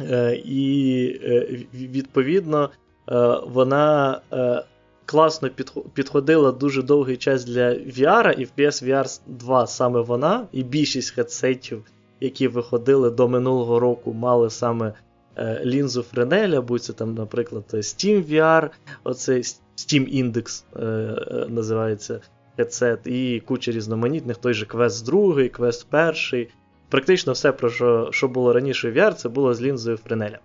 е, 0.00 0.34
і 0.44 1.06
е, 1.24 1.46
відповідно 1.74 2.70
е, 3.10 3.38
вона 3.46 4.20
е, 4.32 4.62
класно 5.06 5.50
підходила 5.94 6.52
дуже 6.52 6.82
довгий 6.82 7.16
час 7.16 7.44
для 7.44 7.70
VR, 7.70 8.32
і 8.32 8.44
в 8.44 8.50
PSVR 8.58 9.20
2 9.26 9.66
саме 9.66 10.00
вона, 10.00 10.46
і 10.52 10.62
більшість 10.62 11.10
хедсетів, 11.10 11.84
які 12.20 12.48
виходили 12.48 13.10
до 13.10 13.28
минулого 13.28 13.80
року, 13.80 14.12
мали 14.12 14.50
саме 14.50 14.92
е, 15.36 15.62
лінзу 15.64 16.02
Френеля, 16.02 16.60
будь 16.60 16.82
це 16.82 16.92
там, 16.92 17.14
наприклад, 17.14 17.64
Steam 17.72 18.32
VR, 18.32 18.70
оцей 19.04 19.42
Steam 19.76 20.24
Index 20.24 20.64
е, 20.76 20.84
е, 20.84 21.46
називається 21.48 22.20
хедсет, 22.56 23.06
і 23.06 23.42
куча 23.46 23.72
різноманітних, 23.72 24.36
той 24.36 24.54
же 24.54 24.66
Quest 24.66 25.04
2, 25.04 25.20
Quest 25.42 26.32
1. 26.32 26.46
Практично 26.88 27.32
все, 27.32 27.52
про 27.52 27.70
що, 27.70 28.08
що 28.12 28.28
було 28.28 28.52
раніше 28.52 28.90
в 28.90 28.96
VR, 28.96 29.14
це 29.14 29.28
було 29.28 29.54
з 29.54 29.62
лінзою 29.62 29.96
Френеля. 29.96 30.38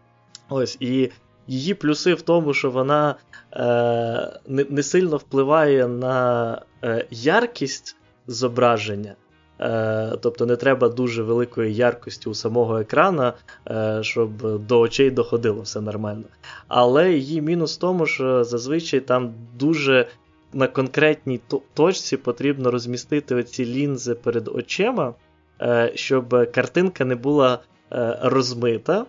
Ось, 0.49 0.77
і 0.79 1.09
її 1.49 1.73
плюси 1.73 2.13
в 2.13 2.21
тому, 2.21 2.53
що 2.53 2.71
вона 2.71 3.15
е, 3.53 4.39
не, 4.47 4.65
не 4.69 4.83
сильно 4.83 5.17
впливає 5.17 5.87
на 5.87 6.61
е, 6.83 7.05
яркість 7.11 7.95
зображення. 8.27 9.15
Е, 9.61 10.17
тобто 10.21 10.45
не 10.45 10.55
треба 10.55 10.89
дуже 10.89 11.23
великої 11.23 11.75
яркості 11.75 12.29
у 12.29 12.33
самого 12.33 12.79
екрана, 12.79 13.33
е, 13.67 13.99
щоб 14.01 14.59
до 14.65 14.79
очей 14.79 15.11
доходило 15.11 15.61
все 15.61 15.81
нормально. 15.81 16.23
Але 16.67 17.13
її 17.13 17.41
мінус 17.41 17.77
в 17.77 17.79
тому, 17.79 18.05
що 18.05 18.43
зазвичай 18.43 18.99
там 18.99 19.33
дуже 19.59 20.07
на 20.53 20.67
конкретній 20.67 21.39
точці 21.73 22.17
потрібно 22.17 22.71
розмістити 22.71 23.35
оці 23.35 23.65
лінзи 23.65 24.15
перед 24.15 24.47
очима, 24.47 25.13
е, 25.61 25.91
щоб 25.95 26.51
картинка 26.51 27.05
не 27.05 27.15
була 27.15 27.59
е, 27.91 28.19
розмита. 28.21 29.05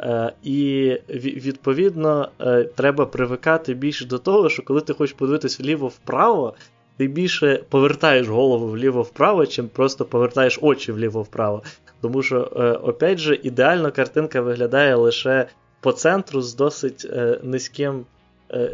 Е, 0.00 0.32
І 0.42 0.92
відповідно 1.10 2.28
е, 2.40 2.64
треба 2.64 3.06
привикати 3.06 3.74
більше 3.74 4.06
до 4.06 4.18
того, 4.18 4.48
що 4.48 4.62
коли 4.62 4.80
ти 4.80 4.92
хочеш 4.92 5.16
подивитись 5.16 5.60
вліво-вправо, 5.60 6.54
ти 6.96 7.06
більше 7.06 7.62
повертаєш 7.68 8.28
голову 8.28 8.68
вліво-вправо, 8.68 9.46
чим 9.46 9.68
просто 9.68 10.04
повертаєш 10.04 10.58
очі 10.62 10.92
вліво-вправо. 10.92 11.62
Тому 12.00 12.22
що, 12.22 12.52
е, 12.56 12.62
опять 12.72 13.18
же, 13.18 13.38
ідеально 13.42 13.92
картинка 13.92 14.40
виглядає 14.40 14.94
лише 14.94 15.46
по 15.80 15.92
центру 15.92 16.42
з 16.42 16.54
досить 16.54 17.06
низьким 17.42 18.04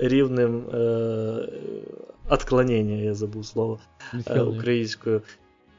рівнем 0.01 0.63
отклонення, 2.29 2.95
я 2.95 3.15
забув 3.15 3.47
слово 3.47 3.79
Відхилення. 4.15 4.59
українською. 4.59 5.23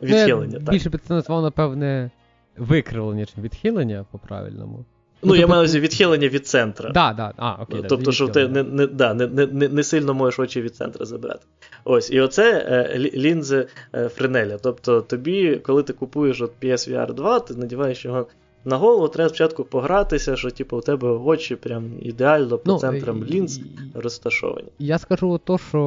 Ну, 0.01 0.07
Відхилення, 0.07 0.59
так. 0.59 0.69
Більше 0.69 0.89
це 0.89 1.13
назвав, 1.13 1.41
напевне, 1.41 2.11
викривлення, 2.57 3.25
чим 3.25 3.43
відхилення 3.43 4.05
по-правильному. 4.11 4.85
Ну, 5.25 5.35
я 5.35 5.41
тобто- 5.41 5.49
маю 5.49 5.61
увазі 5.61 5.79
відхилення 5.79 6.27
від 6.27 6.47
центра. 6.47 6.89
Да, 6.89 7.13
да, 7.13 7.33
а, 7.37 7.63
окей, 7.63 7.81
да, 7.81 7.87
тобто, 7.87 8.11
що 8.11 8.27
ти 8.27 8.47
не, 8.47 8.63
не, 8.63 8.87
да, 8.87 9.13
не, 9.13 9.27
не, 9.27 9.69
не, 9.69 9.83
сильно 9.83 10.13
можеш 10.13 10.39
очі 10.39 10.61
від 10.61 10.75
центра 10.75 11.05
забирати. 11.05 11.45
Ось, 11.83 12.11
і 12.11 12.21
оце 12.21 12.65
е, 12.69 12.99
лінзи 12.99 13.67
е, 13.95 14.09
Френеля. 14.09 14.57
Тобто, 14.57 15.01
тобі, 15.01 15.55
коли 15.55 15.83
ти 15.83 15.93
купуєш 15.93 16.41
от 16.41 16.51
PSVR 16.63 17.13
2, 17.13 17.39
ти 17.39 17.53
надіваєш 17.53 18.05
його 18.05 18.27
на 18.65 18.77
голову, 18.77 19.07
треба 19.07 19.29
спочатку 19.29 19.63
погратися, 19.63 20.35
що 20.35 20.51
типу, 20.51 20.77
у 20.77 20.81
тебе 20.81 21.07
очі 21.07 21.55
прям 21.55 21.91
ідеально 22.01 22.57
по 22.57 22.71
Ну, 22.71 22.79
центрам 22.79 23.23
лінз 23.23 23.61
розташовані. 23.93 24.67
Я 24.79 24.97
скажу 24.97 25.39
то, 25.43 25.57
що 25.57 25.77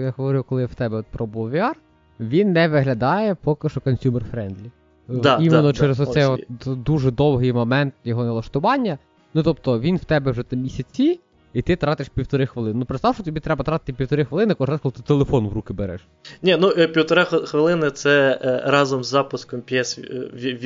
я 0.00 0.14
говорив, 0.16 0.44
коли 0.44 0.62
я 0.62 0.66
в 0.66 0.74
тебе 0.74 1.04
пробував 1.10 1.54
VR, 1.54 1.74
він 2.20 2.52
не 2.52 2.68
виглядає 2.68 3.36
поки 3.44 3.68
що 3.68 3.80
consumer 3.80 4.22
friendly. 4.34 4.70
Да, 5.08 5.38
Іменно 5.40 5.72
да, 5.72 5.72
через 5.72 5.98
да, 5.98 6.02
оце 6.02 6.26
от 6.26 6.40
дуже 6.66 7.10
довгий 7.10 7.52
момент 7.52 7.94
його 8.04 8.24
налаштування. 8.24 8.98
Ну 9.34 9.42
тобто 9.42 9.80
він 9.80 9.96
в 9.96 10.04
тебе 10.04 10.30
вже 10.30 10.42
там 10.42 10.58
місяці, 10.58 11.20
і 11.54 11.62
ти 11.62 11.76
тратиш 11.76 12.08
півтори 12.08 12.46
хвилини. 12.46 12.74
Ну 12.78 12.84
представ, 12.84 13.14
що 13.14 13.24
тобі 13.24 13.40
треба 13.40 13.64
тратити 13.64 13.92
півтори 13.92 14.24
хвилини 14.24 14.54
кожен 14.54 14.72
раз, 14.72 14.80
коли 14.82 14.92
ти 14.96 15.02
телефон 15.02 15.46
в 15.48 15.52
руки 15.52 15.72
береш. 15.72 16.00
Ні, 16.42 16.56
ну 16.60 16.72
е, 16.78 16.86
півтора 16.88 17.24
хвилини 17.24 17.90
це 17.90 18.38
е, 18.44 18.62
разом 18.66 19.04
з 19.04 19.08
запуском 19.08 19.60
PS 19.60 20.00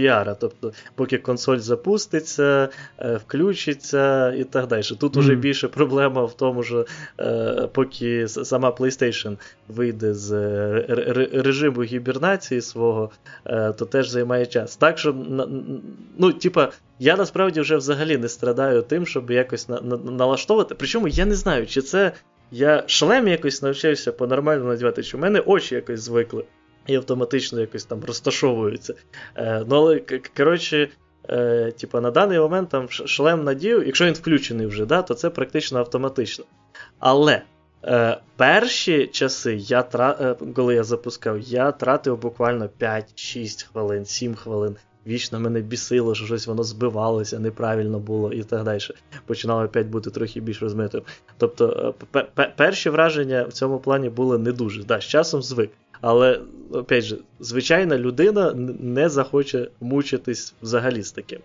VR, 0.01 0.37
тобто, 0.41 0.73
поки 0.95 1.19
консоль 1.19 1.59
запуститься, 1.59 2.69
е, 2.99 3.17
включиться 3.17 4.33
і 4.33 4.45
так 4.45 4.67
далі. 4.67 4.83
Тут 4.83 5.17
уже 5.17 5.33
Мгм. 5.33 5.41
більше 5.41 5.69
проблема 5.69 6.25
в 6.25 6.37
тому, 6.37 6.63
що 6.63 6.87
е, 7.21 7.69
поки 7.73 8.29
сама 8.29 8.71
PlayStation 8.71 9.37
вийде 9.69 10.15
з 10.15 10.33
е, 10.33 10.87
ре- 10.89 11.13
ре- 11.13 11.43
режиму 11.43 11.83
гібернації 11.83 12.61
свого, 12.61 13.11
е, 13.47 13.73
то 13.73 13.85
теж 13.85 14.09
займає 14.09 14.47
час. 14.47 14.77
Так 14.77 14.99
що, 14.99 15.15
ну, 16.19 16.33
типа, 16.33 16.69
я 16.99 17.17
насправді 17.17 17.61
вже 17.61 17.77
взагалі 17.77 18.19
не 18.19 18.29
страдаю 18.29 18.83
тим, 18.83 19.07
щоб 19.07 19.31
якось 19.31 19.69
на, 19.69 19.81
на- 19.81 19.97
налаштовувати. 19.97 20.75
Причому 20.75 21.09
я 21.09 21.25
не 21.27 21.35
знаю, 21.35 21.67
чи 21.67 21.83
це 21.83 22.13
я 22.51 22.85
шлем 22.87 23.29
якось 23.29 23.63
навчився 23.63 24.13
по-нормальному 24.13 24.69
надівати, 24.71 25.03
що 25.03 25.19
в 25.19 25.21
мене 25.21 25.41
очі 25.41 25.75
якось 25.75 26.01
звикли 26.01 26.45
і 26.87 26.95
автоматично 26.97 27.61
якось 27.61 27.85
там 27.85 28.05
розташовуються. 28.05 28.95
Е, 29.37 29.65
Ну, 29.69 29.77
але, 29.77 30.03
коротше, 30.37 30.89
е, 31.29 31.73
типа, 31.81 32.01
на 32.01 32.11
даний 32.11 32.39
момент 32.39 32.69
там 32.69 32.89
шлем 32.91 33.45
надів, 33.45 33.87
якщо 33.87 34.05
він 34.05 34.15
включений 34.15 34.67
вже, 34.67 34.87
да, 34.87 35.03
то 35.03 35.15
це 35.15 35.31
практично 35.31 35.79
автоматично. 35.79 36.45
Але 36.99 37.43
е, 37.85 38.19
перші 38.37 39.07
часи, 39.07 39.55
я 39.55 39.85
е, 39.95 40.35
коли 40.57 40.75
я 40.75 40.85
запускав, 40.85 41.39
я 41.41 41.73
тратив 41.73 42.19
буквально 42.19 42.69
5-6 42.81 43.67
хвилин, 43.73 44.05
7 44.05 44.35
хвилин. 44.35 44.77
Вічно 45.07 45.41
мене 45.41 45.61
бісило, 45.61 46.15
що 46.15 46.27
щось 46.27 46.47
воно 46.47 46.63
збивалося, 46.63 47.39
неправильно 47.39 47.99
було 47.99 48.33
і 48.33 48.43
так 48.43 48.65
далі. 48.65 48.81
Починало 49.27 49.65
опять 49.65 49.87
бути 49.87 50.11
трохи 50.11 50.41
більш 50.41 50.63
розмитим. 50.63 51.03
Тобто, 51.39 51.95
е, 52.17 52.49
перші 52.57 52.91
враження 52.91 53.43
в 53.43 53.53
цьому 53.53 53.79
плані 53.79 54.09
були 54.09 54.39
не 54.39 54.53
дуже. 54.53 54.85
Да, 54.85 55.01
З 55.01 55.05
часом 55.05 55.43
звик. 55.43 55.71
Але, 56.01 56.41
опять 56.73 57.05
же, 57.05 57.19
звичайна 57.41 57.99
людина 57.99 58.53
не 58.81 59.09
захоче 59.09 59.69
мучитись 59.81 60.55
взагалі 60.63 61.03
з 61.03 61.13
таким. 61.13 61.41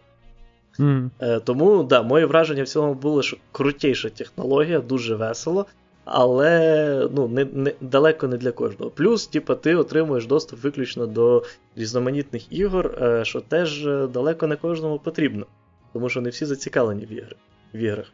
Mm. 0.79 1.09
Тому, 1.43 1.83
да, 1.83 2.01
моє 2.01 2.25
враження 2.25 2.63
в 2.63 2.67
цілому 2.67 2.93
було, 2.93 3.21
що 3.21 3.37
крутіша 3.51 4.09
технологія, 4.09 4.79
дуже 4.79 5.15
весело, 5.15 5.65
але 6.13 7.09
ну, 7.11 7.27
не, 7.27 7.45
не, 7.45 7.73
далеко 7.81 8.27
не 8.27 8.37
для 8.37 8.51
кожного. 8.51 8.91
Плюс, 8.91 9.27
типа, 9.27 9.55
ти 9.55 9.75
отримуєш 9.75 10.27
доступ 10.27 10.63
виключно 10.63 11.07
до 11.07 11.43
різноманітних 11.75 12.53
ігор, 12.53 12.97
е, 13.01 13.25
що 13.25 13.41
теж 13.41 13.87
е, 13.87 14.07
далеко 14.07 14.47
не 14.47 14.55
кожному 14.55 14.99
потрібно. 14.99 15.45
Тому 15.93 16.09
що 16.09 16.21
не 16.21 16.29
всі 16.29 16.45
зацікавлені 16.45 17.05
в 17.05 17.11
ігри, 17.11 17.35
в 17.73 17.77
іграх. 17.77 18.05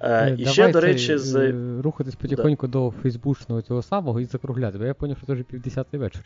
А, 0.00 0.28
І 0.28 0.46
ще, 0.46 0.68
до 0.68 0.80
речі, 0.80 1.18
з... 1.18 1.54
рухатись 1.82 2.14
потихоньку 2.14 2.66
да. 2.66 2.72
до 2.72 2.94
фейсбучного 3.02 3.62
цього 3.62 3.82
самого 3.82 4.20
і 4.20 4.24
закругляти, 4.24 4.78
бо 4.78 4.84
я 4.84 4.92
зрозумів, 4.92 5.16
що 5.16 5.26
це 5.26 5.32
вже 5.32 5.42
півдесятий 5.42 6.00
вечір. 6.00 6.22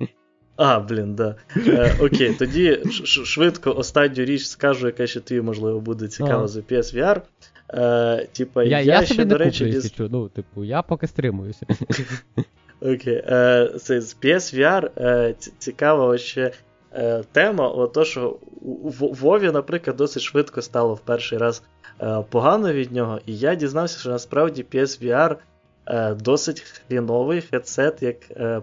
А, 0.56 0.80
блін, 0.80 1.14
да. 1.14 1.36
Е, 1.56 1.96
Окей, 2.00 2.34
тоді 2.34 2.82
швидко 3.04 3.72
останню 3.72 4.24
річ 4.24 4.46
скажу, 4.46 4.86
яка 4.86 5.06
ще 5.06 5.20
тобі, 5.20 5.40
можливо, 5.40 5.80
буде 5.80 6.08
цікава 6.08 6.48
за 6.48 6.60
PSVR. 6.60 7.20
Е, 7.74 8.28
Типа, 8.32 8.64
я, 8.64 8.80
я, 8.80 9.00
я 9.00 9.06
ще, 9.06 9.24
до 9.24 9.38
речі, 9.38 9.64
куплю, 9.64 9.80
діз... 9.80 9.92
ну, 9.98 10.28
типу, 10.28 10.64
я 10.64 10.82
поки 10.82 11.06
стримуюся. 11.06 11.66
Окей. 12.80 13.24
Е, 13.26 13.72
це 13.80 14.00
з 14.00 14.16
PSVR 14.22 14.90
е, 14.98 15.34
цікава 15.58 16.18
ще 16.18 16.52
е, 16.92 17.22
тема, 17.32 17.68
ото, 17.68 18.04
що 18.04 18.36
Вові, 19.00 19.50
наприклад, 19.50 19.96
досить 19.96 20.22
швидко 20.22 20.62
стало 20.62 20.94
в 20.94 21.00
перший 21.00 21.38
раз 21.38 21.62
е, 22.00 22.24
погано 22.30 22.72
від 22.72 22.92
нього, 22.92 23.20
і 23.26 23.38
я 23.38 23.54
дізнався, 23.54 23.98
що 23.98 24.10
насправді 24.10 24.64
PSVR 24.72 25.36
досить 26.22 26.60
хріновий 26.60 27.40
хедсет, 27.40 28.02
як 28.02 28.16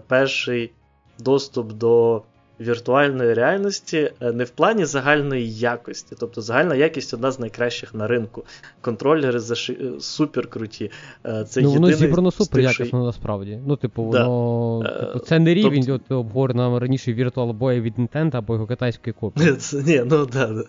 перший 0.06 0.72
доступ 1.18 1.72
до 1.72 2.22
віртуальної 2.60 3.34
реальності 3.34 4.10
е, 4.20 4.32
не 4.32 4.44
в 4.44 4.50
плані 4.50 4.84
загальної 4.84 5.52
якості. 5.54 6.16
Тобто 6.20 6.40
загальна 6.40 6.74
якість 6.74 7.14
одна 7.14 7.30
з 7.30 7.40
найкращих 7.40 7.94
на 7.94 8.06
ринку. 8.06 8.44
Контролери 8.80 9.38
заши... 9.38 9.72
Е, 9.72 10.00
супер 10.00 10.46
круті. 10.46 10.90
Е, 11.26 11.44
це 11.44 11.60
ну, 11.60 11.72
Воно 11.72 11.92
зібрано 11.92 12.30
супер 12.30 12.60
якісно 12.60 13.04
насправді. 13.04 13.60
Ну, 13.66 13.76
типу, 13.76 14.04
воно. 14.04 14.80
Да. 14.82 15.06
Типу, 15.06 15.18
це 15.18 15.38
не 15.38 15.54
рівень 15.54 15.84
тобто... 15.86 16.18
обговорено 16.18 16.78
раніше 16.78 17.14
Virtual 17.14 17.58
Boy 17.58 17.80
від 17.80 17.98
Nintendo 17.98 18.36
або 18.36 18.54
його 18.54 18.66
китайської 18.66 19.14
копії. 19.20 19.56
Ні, 19.86 20.02
ну 20.06 20.26
да, 20.26 20.46
да. 20.46 20.64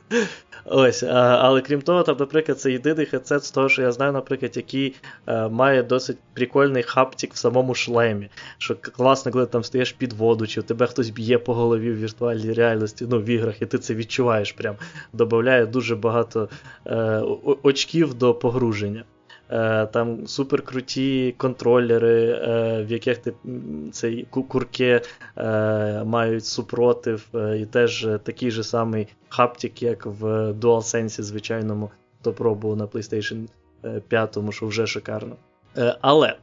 Ось, 0.66 1.04
а, 1.04 1.40
Але 1.42 1.62
крім 1.62 1.82
того, 1.82 2.04
там, 2.04 2.16
наприклад, 2.20 2.60
це 2.60 2.72
єдиний 2.72 3.06
хедсет 3.06 3.44
з 3.44 3.52
того, 3.52 3.70
що 3.70 3.82
я 3.82 3.92
знаю, 3.92 4.12
наприклад, 4.12 4.58
який 4.58 4.96
а, 5.26 5.48
має 5.50 5.84
досить 5.84 6.18
прикольний 6.34 6.84
хаптик 6.84 7.34
в 7.34 7.38
самому 7.38 7.76
шлемі. 7.76 8.30
Що 8.58 8.76
класно, 8.76 9.32
коли 9.32 9.46
ти 9.46 9.52
там 9.52 9.64
стоїш 9.64 9.92
під 9.92 10.14
воду, 10.14 10.48
чи 10.48 10.62
тебе 10.62 10.88
хтось 10.88 11.10
б'є 11.10 11.38
по 11.38 11.54
голові 11.54 11.77
в 11.78 12.00
віртуальній 12.00 12.54
реальності, 12.54 13.06
ну, 13.10 13.20
в 13.20 13.26
іграх, 13.26 13.62
і 13.62 13.66
ти 13.66 13.78
це 13.78 13.96
відчуваєш 13.96 14.52
прям. 14.52 14.76
Додає 15.14 15.66
дуже 15.66 15.96
багато 15.96 16.50
е, 16.86 17.24
очків 17.64 18.14
до 18.14 18.34
погруження. 18.34 19.04
Е, 19.50 19.86
там 19.86 20.28
суперкруті 20.28 21.36
контролери, 21.38 22.30
е, 22.30 22.84
в 22.84 22.92
яких 22.92 23.18
ти 23.18 23.34
цей 23.92 24.28
курки 24.30 25.02
е, 25.38 26.04
мають 26.04 26.46
супротив, 26.46 27.28
і 27.58 27.66
теж 27.66 28.08
такий 28.24 28.52
же 28.52 28.64
самий 28.64 29.08
хаптик, 29.30 29.84
як 29.84 30.06
в 30.06 30.52
DualSense 30.52 31.22
звичайному, 31.22 31.92
хто 32.20 32.34
пробував 32.34 32.78
на 32.78 32.86
PlayStation 32.86 33.48
5, 34.08 34.38
що 34.50 34.68
вже 34.68 34.88
шикарно. 34.88 35.36
Але 36.02 36.36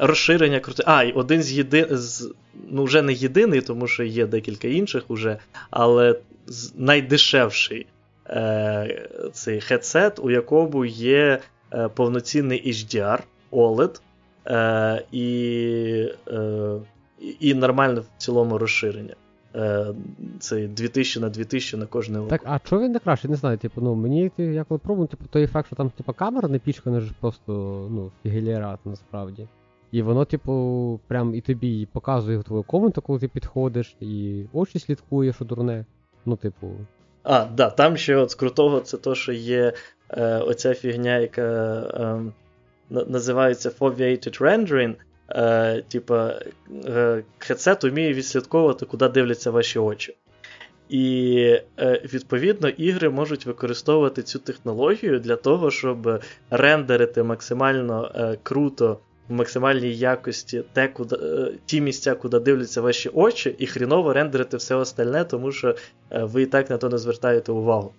розширення 0.00 0.60
крути. 0.60 0.82
А, 0.86 1.02
і 1.02 1.12
один 1.12 1.42
з 1.42 1.52
єди... 1.52 1.88
з 1.90 2.32
ну 2.70 2.84
вже 2.84 3.02
не 3.02 3.12
єдиний, 3.12 3.60
тому 3.60 3.86
що 3.86 4.02
є 4.02 4.26
декілька 4.26 4.68
інших 4.68 5.04
уже, 5.08 5.38
але 5.70 6.18
найдешевший 6.74 7.86
цей 9.32 9.60
хедсет, 9.60 10.18
у 10.18 10.30
якому 10.30 10.84
є 10.84 11.40
Е, 11.74 11.88
повноцінний 11.88 12.72
HDR 12.72 13.18
OLED 13.52 14.00
е, 14.46 15.04
і 15.12 16.08
е, 16.28 16.76
і 17.40 17.54
нормальне 17.54 18.00
в 18.00 18.06
цілому 18.18 18.58
розширення. 18.58 19.14
Це 20.40 20.66
2000 20.68 21.20
на 21.20 21.28
2000 21.28 21.76
на 21.76 21.86
кожне 21.86 22.18
око. 22.18 22.28
Так, 22.28 22.42
а 22.44 22.58
чого 22.58 22.82
він 22.82 22.92
не 22.92 22.98
краще? 22.98 23.28
Не 23.28 23.36
знаю, 23.36 23.58
типу, 23.58 23.80
ну 23.80 23.94
мені 23.94 24.30
я 24.38 24.64
коли 24.64 24.78
пробую, 24.78 25.08
типу, 25.08 25.24
той 25.30 25.42
ефект, 25.42 25.66
що 25.66 25.76
там 25.76 25.90
типу, 25.90 26.12
камера 26.12 26.48
не 26.48 26.58
пічкана, 26.58 27.00
ж 27.00 27.12
просто 27.20 27.52
ну, 27.90 28.12
фігелірат 28.22 28.80
насправді. 28.84 29.48
І 29.90 30.02
воно, 30.02 30.24
типу, 30.24 31.00
прям 31.06 31.34
і 31.34 31.40
тобі 31.40 31.88
показує 31.92 32.42
твою 32.42 32.62
комнату, 32.62 33.02
коли 33.02 33.18
ти 33.18 33.28
підходиш, 33.28 33.96
і 34.00 34.44
очі 34.52 34.78
слідкує, 34.78 35.32
що 35.32 35.44
дурне. 35.44 35.84
Ну, 36.26 36.36
типу. 36.36 36.70
А, 37.22 37.44
да, 37.44 37.70
там 37.70 37.96
ще 37.96 38.16
от 38.16 38.30
з 38.30 38.34
крутого 38.34 38.80
це 38.80 38.96
то, 38.96 39.14
що 39.14 39.32
є 39.32 39.72
е, 40.10 40.38
оця 40.38 40.74
фігня, 40.74 41.18
яка 41.18 41.42
е, 42.90 43.02
називається 43.06 43.70
Foveated 43.70 44.40
Rendering. 44.40 44.94
Е, 45.30 45.82
Типа, 45.88 46.40
е, 46.84 47.22
хедсет 47.38 47.84
вміє 47.84 48.12
відслідковувати, 48.12 48.86
куди 48.86 49.08
дивляться 49.08 49.50
ваші 49.50 49.78
очі. 49.78 50.16
І, 50.88 51.36
е, 51.78 52.00
відповідно, 52.14 52.68
ігри 52.68 53.10
можуть 53.10 53.46
використовувати 53.46 54.22
цю 54.22 54.38
технологію 54.38 55.20
для 55.20 55.36
того, 55.36 55.70
щоб 55.70 56.22
рендерити 56.50 57.22
максимально 57.22 58.12
е, 58.14 58.38
круто 58.42 58.98
в 59.28 59.32
максимальній 59.32 59.94
якості 59.94 60.64
те, 60.72 60.88
куди, 60.88 61.16
е, 61.16 61.52
ті 61.66 61.80
місця, 61.80 62.14
куди 62.14 62.38
дивляться 62.38 62.80
ваші 62.80 63.08
очі, 63.08 63.54
і 63.58 63.66
хріново 63.66 64.12
рендерити 64.12 64.56
все 64.56 64.74
остальне, 64.74 65.24
тому 65.24 65.52
що 65.52 65.74
е, 66.10 66.24
ви 66.24 66.42
і 66.42 66.46
так 66.46 66.70
на 66.70 66.78
то 66.78 66.88
не 66.88 66.98
звертаєте 66.98 67.52
увагу. 67.52 67.92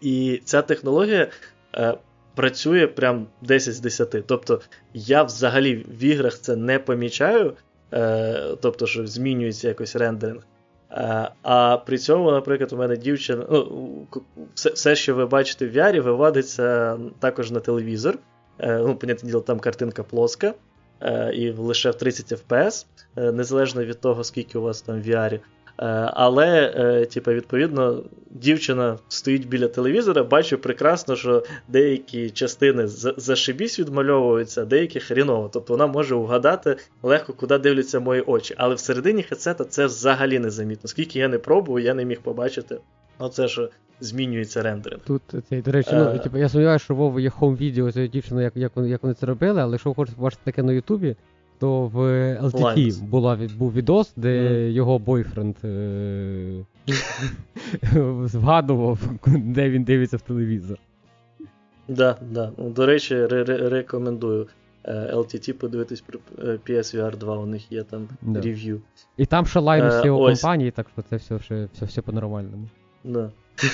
І 0.00 0.40
ця 0.44 0.62
технологія 0.62 1.28
е, 1.74 1.94
працює 2.34 2.86
прям 2.86 3.26
10 3.42 3.74
з 3.74 3.80
10. 3.80 4.16
Тобто 4.26 4.60
я 4.94 5.22
взагалі 5.22 5.76
в 5.76 6.04
іграх 6.04 6.38
це 6.38 6.56
не 6.56 6.78
помічаю, 6.78 7.52
е, 7.92 8.56
тобто, 8.60 8.86
що 8.86 9.06
змінюється 9.06 9.68
якось 9.68 9.96
рендеринг. 9.96 10.42
Е, 10.90 11.28
а 11.42 11.76
при 11.76 11.98
цьому, 11.98 12.30
наприклад, 12.30 12.72
у 12.72 12.76
мене 12.76 12.96
дівчина. 12.96 13.46
ну, 13.50 14.06
Все, 14.54 14.70
все 14.70 14.96
що 14.96 15.14
ви 15.14 15.26
бачите 15.26 15.66
в 15.66 15.76
VR, 15.76 16.00
виводиться 16.00 16.98
також 17.18 17.50
на 17.50 17.60
телевізор. 17.60 18.18
Е, 18.58 18.78
ну, 18.78 18.96
понятне 18.96 19.30
діло, 19.30 19.40
там 19.40 19.58
картинка 19.58 20.02
плоска. 20.02 20.54
Е, 21.02 21.32
і 21.34 21.50
лише 21.50 21.90
в 21.90 21.94
30 21.94 22.32
FPS, 22.32 22.86
е, 23.16 23.32
незалежно 23.32 23.84
від 23.84 24.00
того, 24.00 24.24
скільки 24.24 24.58
у 24.58 24.62
вас 24.62 24.82
там 24.82 25.02
в 25.02 25.08
VR. 25.08 25.40
Е, 25.82 26.10
але, 26.14 26.74
е, 26.76 27.06
типу, 27.06 27.32
відповідно, 27.32 28.02
дівчина 28.30 28.98
стоїть 29.08 29.48
біля 29.48 29.68
телевізора, 29.68 30.24
бачу 30.24 30.58
прекрасно, 30.58 31.16
що 31.16 31.44
деякі 31.68 32.30
частини 32.30 32.86
зашибісь 33.16 33.80
відмальовуються, 33.80 34.62
а 34.62 34.64
деякі 34.64 35.00
хріново. 35.00 35.50
Тобто 35.52 35.72
вона 35.72 35.86
може 35.86 36.14
угадати 36.14 36.76
легко, 37.02 37.32
куди 37.32 37.58
дивляться 37.58 38.00
мої 38.00 38.20
очі. 38.20 38.54
Але 38.58 38.74
всередині 38.74 39.22
хедсета 39.22 39.64
це 39.64 39.86
взагалі 39.86 40.38
незамітно. 40.38 40.88
Скільки 40.88 41.18
я 41.18 41.28
не 41.28 41.38
пробував, 41.38 41.80
я 41.80 41.94
не 41.94 42.04
міг 42.04 42.20
побачити. 42.20 42.78
Оце 43.18 43.48
що 43.48 43.70
змінюється 44.00 44.62
рендеринг. 44.62 45.02
Тут 45.04 45.22
цей, 45.48 45.62
до 45.62 45.72
речі, 45.72 45.90
ну, 45.92 46.04
е. 46.04 46.18
типу, 46.18 46.38
я 46.38 46.48
сподіваюся, 46.48 46.84
що 46.84 46.94
Вова 46.94 47.20
є 47.20 47.30
хоум 47.30 47.56
відео 47.56 47.92
цієї 47.92 48.08
дівчини, 48.08 48.42
як, 48.42 48.56
як, 48.56 48.72
як 48.76 49.02
вони 49.02 49.14
це 49.14 49.26
робили, 49.26 49.60
але 49.60 49.72
якщо 49.72 49.90
ви 49.90 49.94
хочете 49.94 50.16
побачити 50.16 50.42
таке 50.44 50.62
на 50.62 50.72
Ютубі 50.72 51.16
то 51.62 51.86
в 51.86 51.98
LTT 52.42 53.02
була, 53.02 53.38
був 53.58 53.72
відос, 53.72 54.12
де 54.16 54.28
mm. 54.28 54.70
його 54.70 54.98
бойфренд 54.98 55.56
е- 55.64 56.64
згадував, 58.24 58.98
де 59.26 59.70
він 59.70 59.84
дивиться 59.84 60.16
в 60.16 60.20
телевізор. 60.20 60.78
Да, 61.88 62.16
да. 62.30 62.52
Ну, 62.58 62.70
До 62.70 62.86
речі, 62.86 63.26
рекомендую. 63.26 64.46
LTT 64.88 65.50
е, 65.50 65.54
подивитись 65.54 66.00
про 66.00 66.20
е, 66.38 66.58
PSVR 66.68 67.16
2, 67.16 67.36
у 67.36 67.46
них 67.46 67.72
є 67.72 67.82
там 67.82 68.08
да. 68.22 68.40
рев'ю. 68.40 68.80
І 69.16 69.26
там 69.26 69.46
ще 69.46 69.60
лайнус 69.60 69.94
uh, 69.94 70.06
його 70.06 70.26
компанії, 70.26 70.70
так 70.70 70.86
що 70.92 71.02
це 71.02 71.16
все 71.16 71.36
все, 71.36 71.68
все, 71.74 71.84
все 71.84 72.02
по-нормальному. 72.02 72.68
Да. 73.04 73.30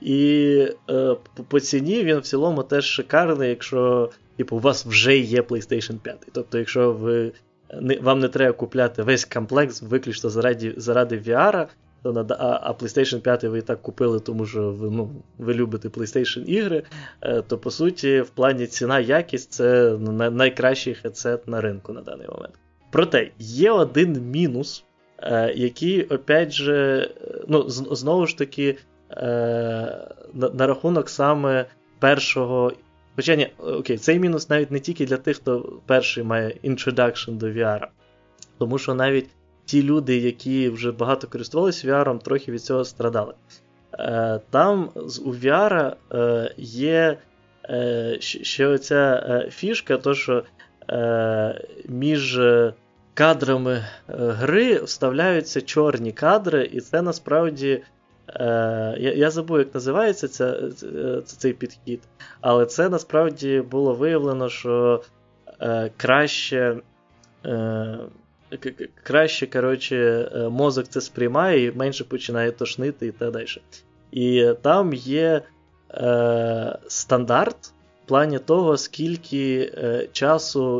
І 0.00 0.66
е, 0.90 1.16
по 1.48 1.60
ціні 1.60 2.04
він 2.04 2.18
в 2.18 2.22
цілому 2.22 2.62
теж 2.62 2.84
шикарний, 2.84 3.48
якщо 3.48 4.10
типу, 4.36 4.56
у 4.56 4.60
вас 4.60 4.86
вже 4.86 5.18
є 5.18 5.40
PlayStation 5.40 5.98
5. 5.98 6.28
Тобто, 6.32 6.58
якщо 6.58 6.92
ви, 6.92 7.32
не, 7.80 7.98
вам 7.98 8.20
не 8.20 8.28
треба 8.28 8.52
купляти 8.52 9.02
весь 9.02 9.24
комплекс 9.24 9.82
виключно 9.82 10.30
заради 10.30 10.74
заради 10.76 11.18
VR, 11.18 11.66
то 12.02 12.12
на, 12.12 12.26
а, 12.38 12.60
а 12.62 12.72
PlayStation 12.72 13.20
5 13.20 13.44
ви 13.44 13.58
і 13.58 13.62
так 13.62 13.82
купили, 13.82 14.20
тому 14.20 14.46
що 14.46 14.70
ви 14.70 14.90
ну, 14.90 15.10
ви 15.38 15.54
любите 15.54 15.88
PlayStation 15.88 16.44
ігри, 16.44 16.82
е, 17.20 17.42
то 17.42 17.58
по 17.58 17.70
суті, 17.70 18.20
в 18.20 18.30
плані 18.30 18.66
ціна 18.66 19.00
якість 19.00 19.52
це 19.52 19.98
найкращий 20.30 20.94
хедсет 20.94 21.48
на 21.48 21.60
ринку 21.60 21.92
на 21.92 22.00
даний 22.00 22.28
момент. 22.28 22.54
Проте 22.90 23.30
є 23.38 23.70
один 23.70 24.30
мінус, 24.30 24.84
е, 25.18 25.52
який, 25.56 26.02
опять 26.02 26.52
же, 26.52 27.10
ну, 27.48 27.64
знову 27.68 28.26
ж 28.26 28.38
таки, 28.38 28.76
е, 29.10 30.08
на 30.34 30.66
рахунок 30.66 31.08
саме 31.08 31.66
першого. 31.98 32.72
Ні, 33.18 33.48
окей, 33.58 33.98
цей 33.98 34.18
мінус 34.18 34.50
навіть 34.50 34.70
не 34.70 34.80
тільки 34.80 35.06
для 35.06 35.16
тих, 35.16 35.36
хто 35.36 35.80
перший 35.86 36.24
має 36.24 36.56
introduction 36.64 37.32
до 37.32 37.46
VR. 37.46 37.86
Тому 38.58 38.78
що 38.78 38.94
навіть 38.94 39.28
ті 39.64 39.82
люди, 39.82 40.18
які 40.18 40.68
вже 40.68 40.92
багато 40.92 41.28
користувалися 41.28 41.88
VR, 41.88 42.18
трохи 42.18 42.52
від 42.52 42.62
цього 42.62 42.84
страдали. 42.84 43.34
Е, 43.92 44.40
там 44.50 44.90
у 45.24 45.32
VR 45.32 45.96
е, 46.12 46.54
є 46.56 47.18
ще 48.18 48.66
оця 48.66 49.46
фішка, 49.50 49.96
то 49.96 50.14
що 50.14 50.44
між 51.88 52.40
кадрами 53.14 53.84
гри 54.08 54.82
вставляються 54.82 55.60
чорні 55.60 56.12
кадри, 56.12 56.70
і 56.72 56.80
це 56.80 57.02
насправді 57.02 57.82
Е, 58.34 59.12
Я 59.16 59.30
забув, 59.30 59.58
як 59.58 59.74
називається 59.74 60.28
ця, 60.28 60.70
цей 61.24 61.52
підхід, 61.52 62.00
але 62.40 62.66
це 62.66 62.88
насправді 62.88 63.60
було 63.70 63.94
виявлено, 63.94 64.48
що 64.48 65.02
е, 65.60 65.90
краще 65.96 66.76
е, 67.46 67.98
краще 69.02 69.46
коротше, 69.46 70.30
е, 70.34 70.48
мозок 70.48 70.88
це 70.88 71.00
сприймає 71.00 71.64
і 71.64 71.72
менше 71.72 72.04
починає 72.04 72.50
тошнити 72.50 73.06
і 73.06 73.12
так 73.12 73.30
далі. 73.32 73.46
І 74.12 74.52
там 74.62 74.94
є 74.94 75.42
е, 75.90 76.78
стандарт 76.88 77.72
в 78.04 78.08
плані 78.08 78.38
того, 78.38 78.76
скільки 78.76 79.72
е, 79.74 80.08
часу 80.12 80.78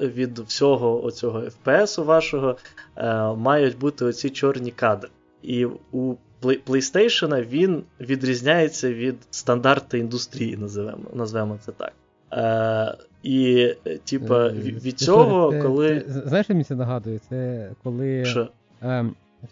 від 0.00 0.38
всього 0.38 1.04
оцього 1.04 1.40
FPS 1.40 2.04
вашого 2.04 2.56
е, 2.96 3.24
мають 3.24 3.78
бути 3.78 4.04
оці 4.04 4.30
чорні 4.30 4.70
кадри. 4.70 5.10
І 5.42 5.66
у 5.92 6.14
PlayStation 6.42 7.48
він 7.48 7.82
відрізняється 8.00 8.92
від 8.92 9.14
стандарту 9.30 9.96
індустрії, 9.96 10.56
називаємо, 10.56 11.04
називаємо 11.14 11.58
це 11.64 11.72
так. 11.72 11.92
Е, 12.32 12.96
І, 13.22 13.68
типа, 14.04 14.46
е, 14.46 14.52
від 14.52 14.98
цього, 14.98 15.52
це, 15.52 15.62
коли. 15.62 16.00
Це, 16.00 16.12
знаєш, 16.12 16.46
що 16.46 16.54
мені 16.54 16.64
це 16.64 16.74
нагадує? 16.74 17.20
Це 17.28 17.70
коли. 17.82 18.24
Що? 18.24 18.48
Е, 18.82 19.06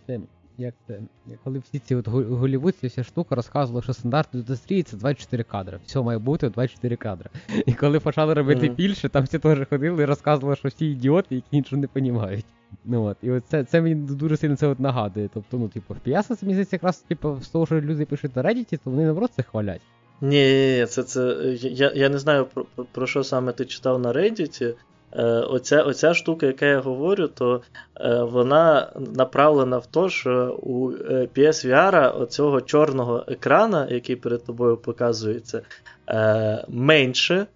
це, 0.07 0.21
як 0.59 0.75
це? 0.87 1.01
Коли 1.45 1.59
всі 1.59 1.79
ці 1.79 1.95
от 1.95 2.09
голівудці, 2.09 2.87
вся 2.87 3.05
штука 3.05 3.35
розказувала, 3.35 3.83
що 3.83 3.93
стандарт 3.93 4.29
індустрії 4.35 4.83
це 4.83 4.97
24 4.97 5.45
кадри. 5.45 5.79
Все 5.87 6.01
має 6.01 6.19
бути 6.19 6.49
24 6.49 6.97
кадри. 6.97 7.31
І 7.67 7.73
коли 7.73 8.01
почали 8.01 8.35
робити 8.35 8.69
mm-hmm. 8.69 8.75
більше, 8.75 9.09
там 9.09 9.25
всі 9.25 9.39
теж 9.39 9.69
ходили 9.69 10.03
і 10.03 10.07
розказували, 10.07 10.57
що 10.57 10.69
всі 10.69 10.87
ідіоти, 10.87 11.35
які 11.35 11.49
нічого 11.53 11.83
не 11.83 11.89
розуміють. 11.95 12.45
Ну 12.85 13.05
от, 13.05 13.17
І 13.23 13.31
от 13.31 13.45
це 13.69 13.81
мені 13.81 13.95
дуже 13.95 14.37
сильно 14.37 14.57
це 14.57 14.67
от 14.67 14.81
нагадує. 14.81 15.29
Тобто, 15.35 15.59
ну, 15.59 15.69
типу, 15.69 15.95
FPS, 15.95 16.23
це 16.23 16.35
здається, 16.35 16.77
якраз 16.77 16.99
типу, 16.99 17.39
з 17.43 17.49
того, 17.49 17.67
що 17.67 17.81
люди 17.81 18.05
пишуть 18.05 18.37
на 18.37 18.43
Reddit, 18.43 18.79
то 18.85 18.91
вони 18.91 19.05
наоборот 19.05 19.31
це 19.37 19.43
хвалять. 19.43 19.81
Ні, 20.21 20.87
це 20.89 21.03
це. 21.03 21.37
Я 21.61 21.93
я 21.95 22.09
не 22.09 22.19
знаю, 22.19 22.47
про, 22.55 22.65
про 22.93 23.07
що 23.07 23.25
саме 23.25 23.53
ти 23.53 23.65
читав 23.65 24.01
на 24.01 24.13
Reddit. 24.13 24.75
Е, 25.13 25.23
оця 25.25 25.83
оця 25.83 26.15
штука, 26.15 26.47
яка 26.47 26.67
я 26.67 26.81
говорю, 26.81 27.29
то 27.29 27.63
е, 28.01 28.23
вона 28.23 28.93
направлена 29.17 29.79
в 29.79 29.87
те, 29.87 30.09
що 30.09 30.59
у 30.63 30.93
е, 30.93 31.29
PSVR 31.37 32.21
оцього 32.23 32.61
чорного 32.61 33.25
екрана, 33.29 33.87
який 33.91 34.17
перед 34.17 34.45
тобою 34.45 34.77
показується, 34.77 35.63
е, 36.09 36.65
менше, 36.69 37.47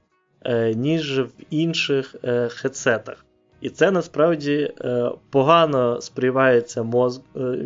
е, 0.44 0.74
ніж 0.74 1.20
в 1.20 1.30
інших 1.50 2.14
е, 2.24 2.48
хедсетах. 2.48 3.23
І 3.64 3.70
це 3.70 3.90
насправді 3.90 4.72
е, 4.80 5.10
погано 5.30 6.00
сприймається 6.00 6.82
мозк. 6.82 7.22
Е, 7.36 7.58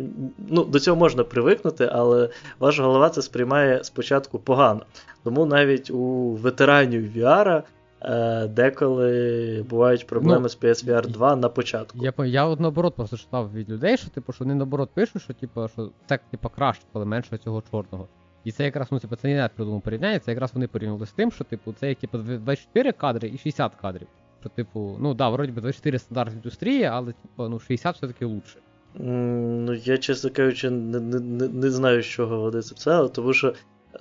ну, 0.49 0.63
До 0.63 0.79
цього 0.79 0.97
можна 0.97 1.23
привикнути, 1.23 1.89
але 1.91 2.29
ваша 2.59 2.83
голова 2.83 3.09
це 3.09 3.21
сприймає 3.21 3.83
спочатку 3.83 4.39
погано. 4.39 4.81
Тому 5.23 5.45
навіть 5.45 5.91
у 5.91 6.31
ветеранів 6.31 7.17
VR 7.17 7.63
е, 8.01 8.47
деколи 8.47 9.65
бувають 9.69 10.07
проблеми 10.07 10.39
ну, 10.41 10.49
з 10.49 10.57
PSVR 10.57 11.07
2 11.07 11.35
на 11.35 11.49
початку. 11.49 11.97
Я 12.01 12.25
я 12.25 12.45
от 12.45 12.59
наоборот 12.59 12.95
просто 12.95 13.17
читав 13.17 13.53
від 13.53 13.69
людей, 13.69 13.97
що 13.97 14.09
типу, 14.09 14.33
що 14.33 14.43
вони 14.43 14.55
наоборот 14.55 14.89
пишуть, 14.93 15.21
що 15.21 15.33
типу, 15.33 15.67
що 15.67 15.89
це 16.05 16.19
типу, 16.31 16.49
краще, 16.49 16.83
коли 16.93 17.05
менше 17.05 17.37
цього 17.37 17.63
чорного. 17.71 18.07
І 18.43 18.51
це 18.51 18.63
якраз 18.63 18.87
ну, 18.91 18.99
типу, 18.99 19.15
це 19.15 19.27
не 19.27 19.35
навіть 19.35 19.51
придумав 19.51 19.81
порівняння, 19.81 20.19
це 20.19 20.31
якраз 20.31 20.53
вони 20.53 20.67
порівняли 20.67 21.05
з 21.05 21.11
тим, 21.11 21.31
що 21.31 21.43
типу, 21.43 21.73
це 21.73 21.89
як, 21.89 21.97
типу, 21.97 22.17
24 22.17 22.91
кадри 22.91 23.29
і 23.29 23.37
60 23.37 23.75
кадрів. 23.75 24.07
Що, 24.39 24.49
типу, 24.49 24.97
ну 24.99 25.13
да, 25.13 25.29
вроді 25.29 25.51
би 25.51 25.61
24 25.61 25.99
стандарт 25.99 26.33
індустрії, 26.33 26.83
але 26.83 27.13
типу, 27.13 27.49
ну 27.49 27.59
60 27.59 27.95
все-таки 27.95 28.25
лучше. 28.25 28.59
Ну, 28.95 29.73
я, 29.73 29.97
чесно 29.97 30.29
кажучи, 30.29 30.69
не 30.69 30.99
не, 30.99 31.47
не 31.47 31.69
знаю, 31.69 32.01
з 32.01 32.05
чого 32.05 32.39
вони 32.39 32.61
це 32.61 32.75
писали, 32.75 33.09
тому 33.09 33.33
що 33.33 33.53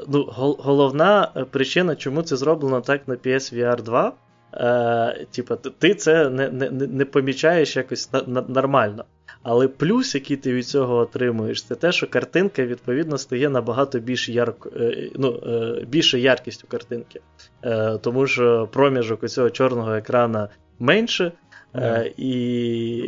ну, 0.09 0.29
головна 0.59 1.33
е, 1.37 1.45
причина, 1.45 1.97
чому 1.97 2.23
це 2.23 2.37
зроблено 2.37 2.81
так 2.81 3.09
на 3.09 3.15
PSVR 3.15 3.83
2. 3.83 4.13
Е, 4.55 5.27
Типа, 5.31 5.57
ти 5.57 5.95
це 5.95 6.31
не 6.31 6.51
не, 6.51 6.71
не 6.71 7.05
помічаєш 7.05 7.77
якось 7.77 8.13
на, 8.13 8.23
на, 8.23 8.43
нормально. 8.43 9.05
Але 9.51 9.69
плюс, 9.69 10.15
який 10.15 10.37
ти 10.37 10.53
від 10.53 10.67
цього 10.67 10.97
отримуєш, 10.97 11.63
це 11.63 11.75
те, 11.75 11.93
що 11.93 12.07
картинка, 12.07 12.65
відповідно, 12.65 13.19
стає 13.19 13.49
набагато 13.49 13.99
більш 13.99 14.29
ярко, 14.29 14.71
е, 14.77 15.11
ну, 15.15 15.41
е, 15.47 15.85
більше 15.89 16.21
яркістю 16.21 16.67
картинки. 16.69 17.21
Е, 17.65 17.99
тому 17.99 18.27
що 18.27 18.69
проміжок 18.73 19.23
у 19.23 19.29
цього 19.29 19.51
чорного 19.51 19.95
екрана 19.95 20.49
менше, 20.79 21.33
yeah. 21.75 22.13
і 22.17 23.03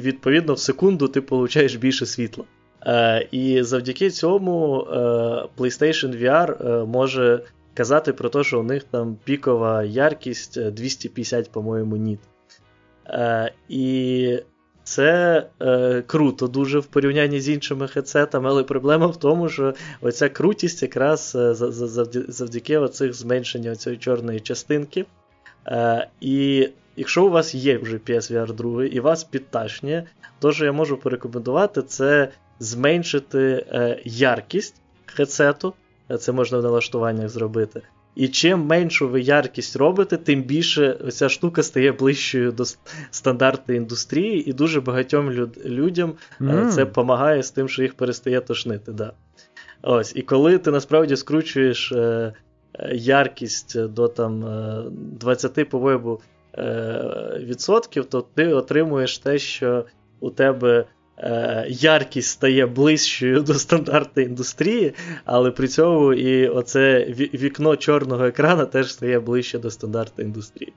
відповідно 0.00 0.54
в 0.54 0.58
секунду 0.58 1.08
ти 1.08 1.20
получаєш 1.20 1.76
більше 1.76 2.06
світла. 2.06 2.44
І 3.30 3.62
завдяки 3.62 4.10
цьому 4.10 4.86
PlayStation 5.56 6.22
VR 6.22 6.86
може 6.86 7.42
казати 7.74 8.12
про 8.12 8.28
те, 8.28 8.44
що 8.44 8.60
у 8.60 8.62
них 8.62 8.84
там 8.84 9.16
пікова 9.24 9.84
яркість 9.84 10.70
250, 10.70 11.52
по-моєму, 11.52 11.96
ніт. 11.96 12.20
І 13.68 14.38
це 14.86 15.46
е, 15.62 16.02
круто 16.06 16.46
дуже 16.46 16.78
в 16.78 16.86
порівнянні 16.86 17.40
з 17.40 17.48
іншими 17.48 17.88
хедсетами, 17.88 18.48
але 18.48 18.62
проблема 18.62 19.06
в 19.06 19.16
тому, 19.16 19.48
що 19.48 19.74
оця 20.00 20.28
крутість 20.28 20.82
якраз 20.82 21.32
е, 21.36 21.54
завдяки 22.28 22.78
оцих 22.78 23.14
зменшення 23.14 23.76
цієї 23.76 23.98
чорної 23.98 24.40
частинки. 24.40 25.06
Е, 25.66 26.08
І 26.20 26.68
якщо 26.96 27.26
у 27.26 27.30
вас 27.30 27.54
є 27.54 27.78
вже 27.78 27.96
PSVR 27.96 28.54
2 28.54 28.84
і 28.84 29.00
вас 29.00 29.24
підташнює, 29.24 30.02
то 30.38 30.52
що 30.52 30.64
я 30.64 30.72
можу 30.72 30.96
порекомендувати, 30.96 31.82
це 31.82 32.28
зменшити 32.58 33.66
е, 33.68 34.00
яркість 34.04 34.82
хедсету. 35.06 35.74
Це 36.20 36.32
можна 36.32 36.58
в 36.58 36.62
налаштуваннях 36.62 37.28
зробити. 37.28 37.82
І 38.16 38.28
чим 38.28 38.66
меншу 38.66 39.08
ви 39.08 39.20
яркість 39.20 39.76
робите, 39.76 40.16
тим 40.16 40.42
більше 40.42 40.98
ця 41.12 41.28
штука 41.28 41.62
стає 41.62 41.92
ближчою 41.92 42.52
до 42.52 42.64
стандарту 43.10 43.72
індустрії, 43.72 44.50
і 44.50 44.52
дуже 44.52 44.80
багатьом 44.80 45.30
люд, 45.30 45.58
людям 45.64 46.14
mm. 46.40 46.68
це 46.68 46.84
допомагає 46.84 47.42
з 47.42 47.50
тим, 47.50 47.68
що 47.68 47.82
їх 47.82 47.94
перестає 47.94 48.40
тошнити. 48.40 48.92
Да. 48.92 49.12
Ось, 49.82 50.16
І 50.16 50.22
коли 50.22 50.58
ти 50.58 50.70
насправді 50.70 51.16
скручуєш 51.16 51.92
е, 51.92 52.32
яркість 52.92 53.86
до 53.86 54.08
там 54.08 54.44
20 54.92 55.68
по-моєму, 55.68 56.20
е, 56.58 57.40
відсотків, 57.42 58.04
то 58.04 58.20
ти 58.34 58.52
отримуєш 58.52 59.18
те, 59.18 59.38
що 59.38 59.84
у 60.20 60.30
тебе 60.30 60.78
Е, 60.78 60.95
яркість 61.68 62.30
стає 62.30 62.66
ближчою 62.66 63.40
до 63.42 63.54
стандарту 63.54 64.20
індустрії, 64.20 64.94
але 65.24 65.50
при 65.50 65.68
цьому 65.68 66.12
і 66.12 66.48
оце 66.48 67.04
вікно 67.34 67.76
чорного 67.76 68.24
екрана 68.24 68.64
теж 68.64 68.92
стає 68.92 69.20
ближче 69.20 69.58
до 69.58 69.70
стандарту 69.70 70.22
індустрії. 70.22 70.72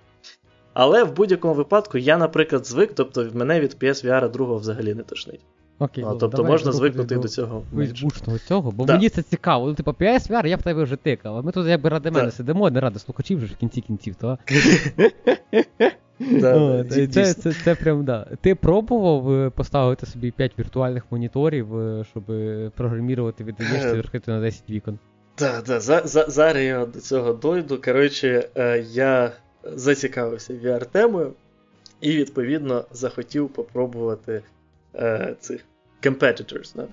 Але 0.74 1.04
в 1.04 1.16
будь-якому 1.16 1.54
випадку 1.54 1.98
я, 1.98 2.18
наприклад, 2.18 2.68
звик, 2.68 2.92
тобто 2.96 3.28
мене 3.34 3.60
від 3.60 3.78
PSVR 3.82 4.32
2 4.32 4.56
взагалі 4.56 4.94
не 4.94 5.04
тошнить. 5.04 5.42
Окей, 5.80 6.04
а, 6.08 6.16
Тобто 6.16 6.44
можна 6.44 6.72
звикнути 6.72 7.16
до, 7.16 7.22
до 7.22 7.28
цього. 7.28 7.64
Бушного 8.02 8.40
цього, 8.40 8.72
бо 8.72 8.86
да. 8.86 8.94
мені 8.94 9.10
це 9.10 9.22
цікаво. 9.22 9.68
Ну, 9.68 9.74
типу, 9.74 9.92
PSVR 9.92 10.48
я 10.48 10.58
в 10.58 10.62
тебе 10.62 10.84
вже 10.84 10.96
тикав, 10.96 11.38
а 11.38 11.42
ми 11.42 11.52
тут 11.52 11.68
якби 11.68 11.90
ради 11.90 12.12
мене 12.12 12.32
сидимо, 12.32 12.70
не 12.70 12.80
ради 12.80 13.00
слухачів 13.00 13.38
вже 13.38 13.54
в 13.54 13.58
кінці 13.58 13.82
кінців, 13.82 14.16
то. 14.16 14.38
Да, 16.20 16.84
це, 16.90 17.08
це, 17.08 17.34
це, 17.34 17.54
це 17.54 17.76
прям, 17.76 18.06
да. 18.06 18.28
Ти 18.42 18.56
пробував 18.56 19.32
е, 19.34 19.50
поставити 19.50 20.06
собі 20.06 20.32
5 20.32 20.60
віртуальних 20.60 21.04
моніторів, 21.12 21.80
е, 21.80 22.06
щоб 22.12 22.24
програмірувати 22.76 23.44
віддаєшся 23.44 23.96
відкрити 23.96 24.32
на 24.32 24.42
10 24.42 24.70
вікон? 24.70 25.00
Так, 25.40 25.64
да, 25.64 25.74
да. 25.80 26.02
Зараз 26.06 26.64
я 26.64 26.86
до 26.86 27.00
цього 27.00 27.34
дойду. 27.34 27.82
Коротше, 27.82 28.50
е, 28.56 28.86
я 28.92 29.32
зацікавився 29.64 30.54
VR-темою 30.54 31.32
і, 32.02 32.18
відповідно, 32.18 32.86
захотів 32.92 33.50
попробувати 33.50 34.42
е, 34.96 35.36
цих 35.40 35.66
competitors. 36.04 36.76
Да? 36.76 36.88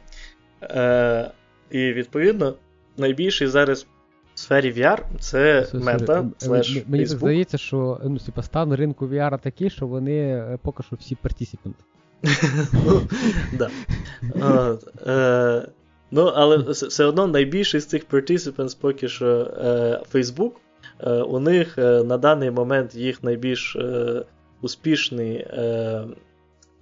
Е, 0.63 1.31
І, 1.71 1.93
відповідно, 1.93 2.55
найбільший 2.97 3.49
зараз 3.49 3.87
в 4.37 4.39
сфері 4.39 4.73
VR 4.73 4.99
це 5.21 5.67
мета. 5.73 6.25
слеш 6.39 6.85
Мені 6.87 7.07
так 7.07 7.19
здається, 7.19 7.59
що 7.59 8.01
ну, 8.05 8.19
типа, 8.19 8.43
стан 8.43 8.75
ринку 8.75 9.07
VR 9.07 9.43
такий, 9.43 9.71
що 9.71 9.87
вони 9.87 10.19
е, 10.19 10.59
поки 10.63 10.83
що 10.83 10.97
всі 10.97 11.15
партісіпенти. 11.15 11.85
Ну, 16.11 16.23
але 16.23 16.57
все 16.57 17.05
одно 17.05 17.27
найбільший 17.27 17.81
з 17.81 17.87
цих 17.87 18.07
participants 18.07 18.77
поки 18.81 19.09
що 19.09 19.27
е, 19.27 20.01
Facebook. 20.15 20.53
Е, 21.01 21.13
у 21.13 21.41
них 21.41 21.79
е, 21.79 22.03
на 22.03 22.19
даний 22.19 22.51
момент 22.51 22.95
їх 22.95 23.23
найбільш 23.23 23.77
е, 23.77 24.25
успішний 24.63 25.37
е, 25.37 26.05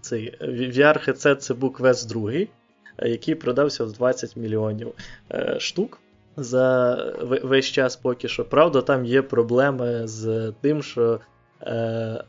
цей 0.01 0.39
VR-хедсет 0.41 1.37
це 1.37 1.55
був 1.55 1.77
Quest 1.81 2.09
2, 2.09 2.33
який 3.09 3.35
продався 3.35 3.85
в 3.85 3.93
20 3.93 4.37
мільйонів 4.37 4.93
е, 5.33 5.57
штук 5.61 6.01
за 6.37 6.97
весь 7.43 7.67
час 7.67 7.97
поки 7.97 8.29
що. 8.29 8.45
Правда, 8.45 8.81
там 8.81 9.05
є 9.05 9.23
проблеми 9.23 10.09
з 10.09 10.53
тим, 10.61 10.83
що 10.83 11.21
е, 11.63 12.25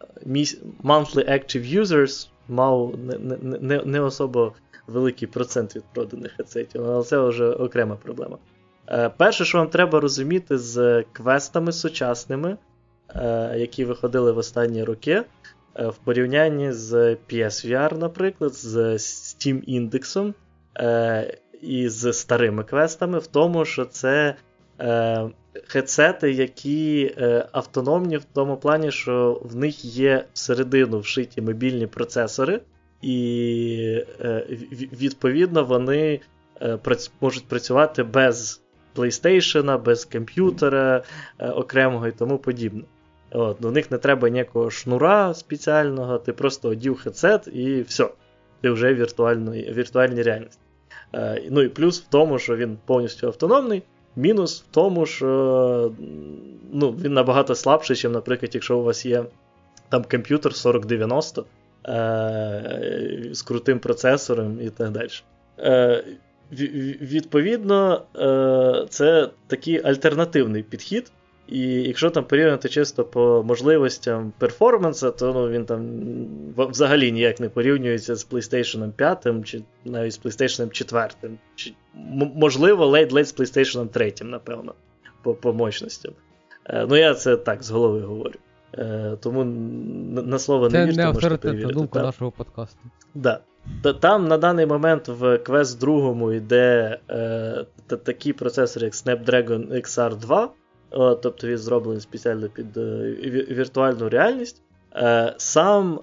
monthly 0.84 1.32
active 1.32 1.82
users 1.82 2.30
мав 2.48 2.96
не, 2.98 3.38
не, 3.62 3.84
не 3.86 4.02
особо 4.02 4.54
великий 4.88 5.28
процент 5.28 5.76
від 5.76 5.84
проданих 5.94 6.32
хедсетів, 6.32 6.86
але 6.86 7.04
це 7.04 7.20
вже 7.20 7.50
окрема 7.50 7.96
проблема. 7.96 8.38
Е, 8.90 9.10
перше, 9.10 9.46
що 9.46 9.58
вам 9.58 9.68
треба 9.68 10.00
розуміти 10.00 10.58
з 10.58 11.04
квестами 11.12 11.72
сучасними, 11.72 12.58
е, 13.16 13.54
які 13.58 13.86
виходили 13.86 14.32
в 14.32 14.38
останні 14.38 14.84
роки, 14.84 15.24
е, 15.76 15.88
в 15.88 15.98
порівнянні 15.98 16.72
з 16.72 16.94
PSVR, 17.30 17.98
наприклад, 17.98 18.54
з 18.54 18.78
Steam 18.78 19.62
індексом 19.64 20.34
з 21.88 22.14
старими 22.14 22.64
квестами, 22.64 23.20
в 23.20 23.28
тому, 23.28 23.66
що 23.66 23.86
це 23.86 24.36
хедсети, 25.68 26.32
які 26.32 27.16
автономні 27.52 28.18
в 28.18 28.24
тому 28.24 28.58
плані, 28.58 28.92
що 28.92 29.42
в 29.44 29.56
них 29.56 29.86
є 29.86 30.26
всередину 30.34 31.00
вшиті 31.00 31.42
мобільні 31.42 31.88
процесори, 31.88 32.62
і 33.02 34.04
відповідно 35.02 35.64
вони 35.64 36.20
можуть 37.22 37.48
працювати 37.48 38.04
без 38.04 38.62
PlayStation, 38.96 39.84
без 39.84 40.06
комп'ютера 40.06 41.04
е, 41.40 41.50
окремого 41.50 42.08
і 42.08 42.12
тому 42.12 42.38
подібне. 42.38 42.84
От, 43.32 43.58
До 43.60 43.72
них 43.72 43.92
не 43.92 43.98
треба 43.98 44.30
ніякого 44.30 44.70
шнура 44.70 45.34
спеціального, 45.34 46.18
ти 46.18 46.34
просто 46.34 46.70
одів 46.70 46.98
хедсет 46.98 47.48
і 47.48 47.82
все. 47.82 48.10
Ти 48.62 48.70
вже 48.70 48.94
в 48.94 48.98
віртуальній 49.74 50.22
реальності. 50.22 50.62
Е, 51.14 51.44
ну 51.50 51.62
і 51.62 51.70
плюс 51.70 52.02
в 52.02 52.06
тому, 52.10 52.40
що 52.40 52.56
він 52.56 52.78
повністю 52.86 53.28
автономний. 53.28 53.84
Мінус 54.16 54.62
в 54.62 54.66
тому, 54.72 55.06
що 55.06 55.92
ну, 56.72 56.92
він 56.92 57.14
набагато 57.14 57.56
слабший, 57.56 57.94
ніж, 57.96 58.04
наприклад, 58.04 58.56
якщо 58.56 58.78
у 58.78 58.84
вас 58.84 59.06
є 59.06 59.24
там 59.90 60.04
комп'ютер 60.12 60.54
4090 60.54 61.46
е- 61.88 63.30
з 63.32 63.42
крутим 63.42 63.80
процесором 63.80 64.62
і 64.62 64.70
так 64.70 64.92
далі. 64.92 65.10
Е- 65.60 66.04
Відповідно, 67.02 68.02
е, 68.16 68.86
це 68.90 69.30
такий 69.48 69.82
альтернативний 69.86 70.64
підхід. 70.64 71.12
І 71.48 71.60
якщо 71.68 72.10
там 72.10 72.24
порівняти 72.24 72.70
чисто 72.70 73.06
по 73.06 73.44
можливостям 73.48 74.34
перформанса, 74.38 75.12
то 75.12 75.34
ну, 75.34 75.50
він 75.50 75.66
там 75.66 75.90
взагалі 76.58 77.12
ніяк 77.12 77.40
не 77.40 77.50
порівнюється 77.50 78.16
з 78.16 78.30
PlayStation 78.30 78.92
5 78.92 79.28
чи 79.46 79.62
навіть 79.86 80.14
з 80.14 80.22
PlayStation 80.26 80.70
4. 80.70 81.10
Чи, 81.56 81.74
Можливо, 82.36 82.86
ледь-ледь 82.86 83.28
з 83.28 83.40
PlayStation 83.40 83.88
3, 83.88 84.14
напевно, 84.22 84.74
по 85.24 85.34
по 85.34 85.54
мощностям. 85.54 86.14
Е, 86.66 86.86
ну, 86.90 86.96
я 86.96 87.14
це 87.14 87.38
так 87.38 87.64
з 87.64 87.70
голови 87.70 88.02
говорю. 88.02 88.40
Е, 88.78 89.18
тому 89.22 89.44
на 90.22 90.40
слово 90.40 90.70
не 90.70 90.80
вірте, 90.80 90.96
Це 90.96 91.02
не 91.02 91.08
авторитетна 91.08 91.72
думка 91.72 92.00
так? 92.00 92.06
нашого 92.06 92.32
подкасту. 92.32 92.80
Да. 93.14 93.40
Там 94.00 94.28
на 94.28 94.38
даний 94.38 94.66
момент 94.66 95.08
в 95.08 95.38
Quest 95.38 95.80
2 95.80 96.34
йде 96.36 97.00
е, 97.10 97.66
такий 98.04 98.34
процесор, 98.34 98.84
як 98.84 98.94
Snapdragon 98.94 99.74
XR2, 99.74 100.34
о, 100.34 100.48
тобто 100.90 101.48
він 101.48 101.58
зроблений 101.58 102.02
спеціально 102.02 102.50
під 102.50 102.78
е, 102.78 103.16
віртуальну 103.50 104.10
реальність. 104.10 104.62
Е, 104.96 105.34
Сам 105.38 106.00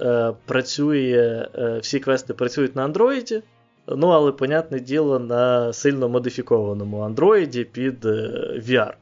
е, 0.00 0.32
працює, 0.46 1.48
е, 1.54 1.78
всі 1.78 2.00
квести 2.00 2.34
працюють 2.34 2.76
на 2.76 2.88
Android, 2.88 3.42
ну 3.88 4.08
але, 4.08 4.32
понятне 4.32 4.80
діло, 4.80 5.18
на 5.18 5.72
сильно 5.72 6.08
модифікованому 6.08 6.98
Android 7.00 7.64
під 7.64 8.04
е, 8.04 8.30
VR. 8.68 8.92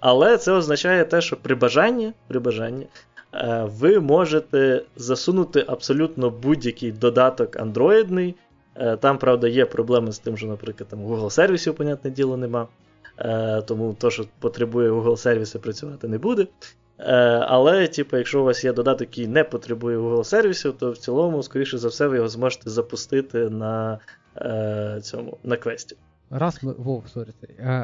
Але 0.00 0.36
це 0.36 0.52
означає 0.52 1.04
те, 1.04 1.20
що 1.20 1.36
при 1.36 1.54
бажанні, 1.54 2.12
при 2.28 2.40
бажанні 2.40 2.86
Е, 3.34 3.68
ви 3.78 4.00
можете 4.00 4.82
засунути 4.96 5.64
абсолютно 5.68 6.30
будь-який 6.30 6.92
додаток 6.92 7.56
андроїдний. 7.56 8.34
Е, 8.76 8.96
там, 8.96 9.18
правда, 9.18 9.48
є 9.48 9.66
проблеми 9.66 10.12
з 10.12 10.18
тим, 10.18 10.36
що, 10.36 10.46
наприклад, 10.46 10.88
там 10.88 11.00
Google 11.00 11.30
сервісів, 11.30 11.74
понятне 11.74 12.10
діло, 12.10 12.36
нема. 12.36 12.66
Е, 13.18 13.62
тому 13.62 13.96
то, 13.98 14.10
що 14.10 14.24
потребує 14.38 14.90
Google 14.90 15.16
сервіси, 15.16 15.58
працювати 15.58 16.08
не 16.08 16.18
буде. 16.18 16.46
Але, 17.40 17.88
типу, 17.88 18.16
якщо 18.16 18.40
у 18.40 18.44
вас 18.44 18.64
є 18.64 18.72
додаток, 18.72 19.00
який 19.00 19.26
не 19.26 19.44
потребує 19.44 19.98
Google 19.98 20.24
сервісів, 20.24 20.72
то 20.78 20.90
в 20.90 20.98
цілому, 20.98 21.42
скоріше 21.42 21.78
за 21.78 21.88
все, 21.88 22.06
ви 22.06 22.16
його 22.16 22.28
зможете 22.28 22.70
запустити 22.70 23.50
на 23.50 23.98
цьому 25.02 25.38
на 25.44 25.56
квесті. 25.56 25.96
Раз 26.30 26.64
ми 26.64 26.72
Вов, 26.72 27.04
sorry, 27.08 27.28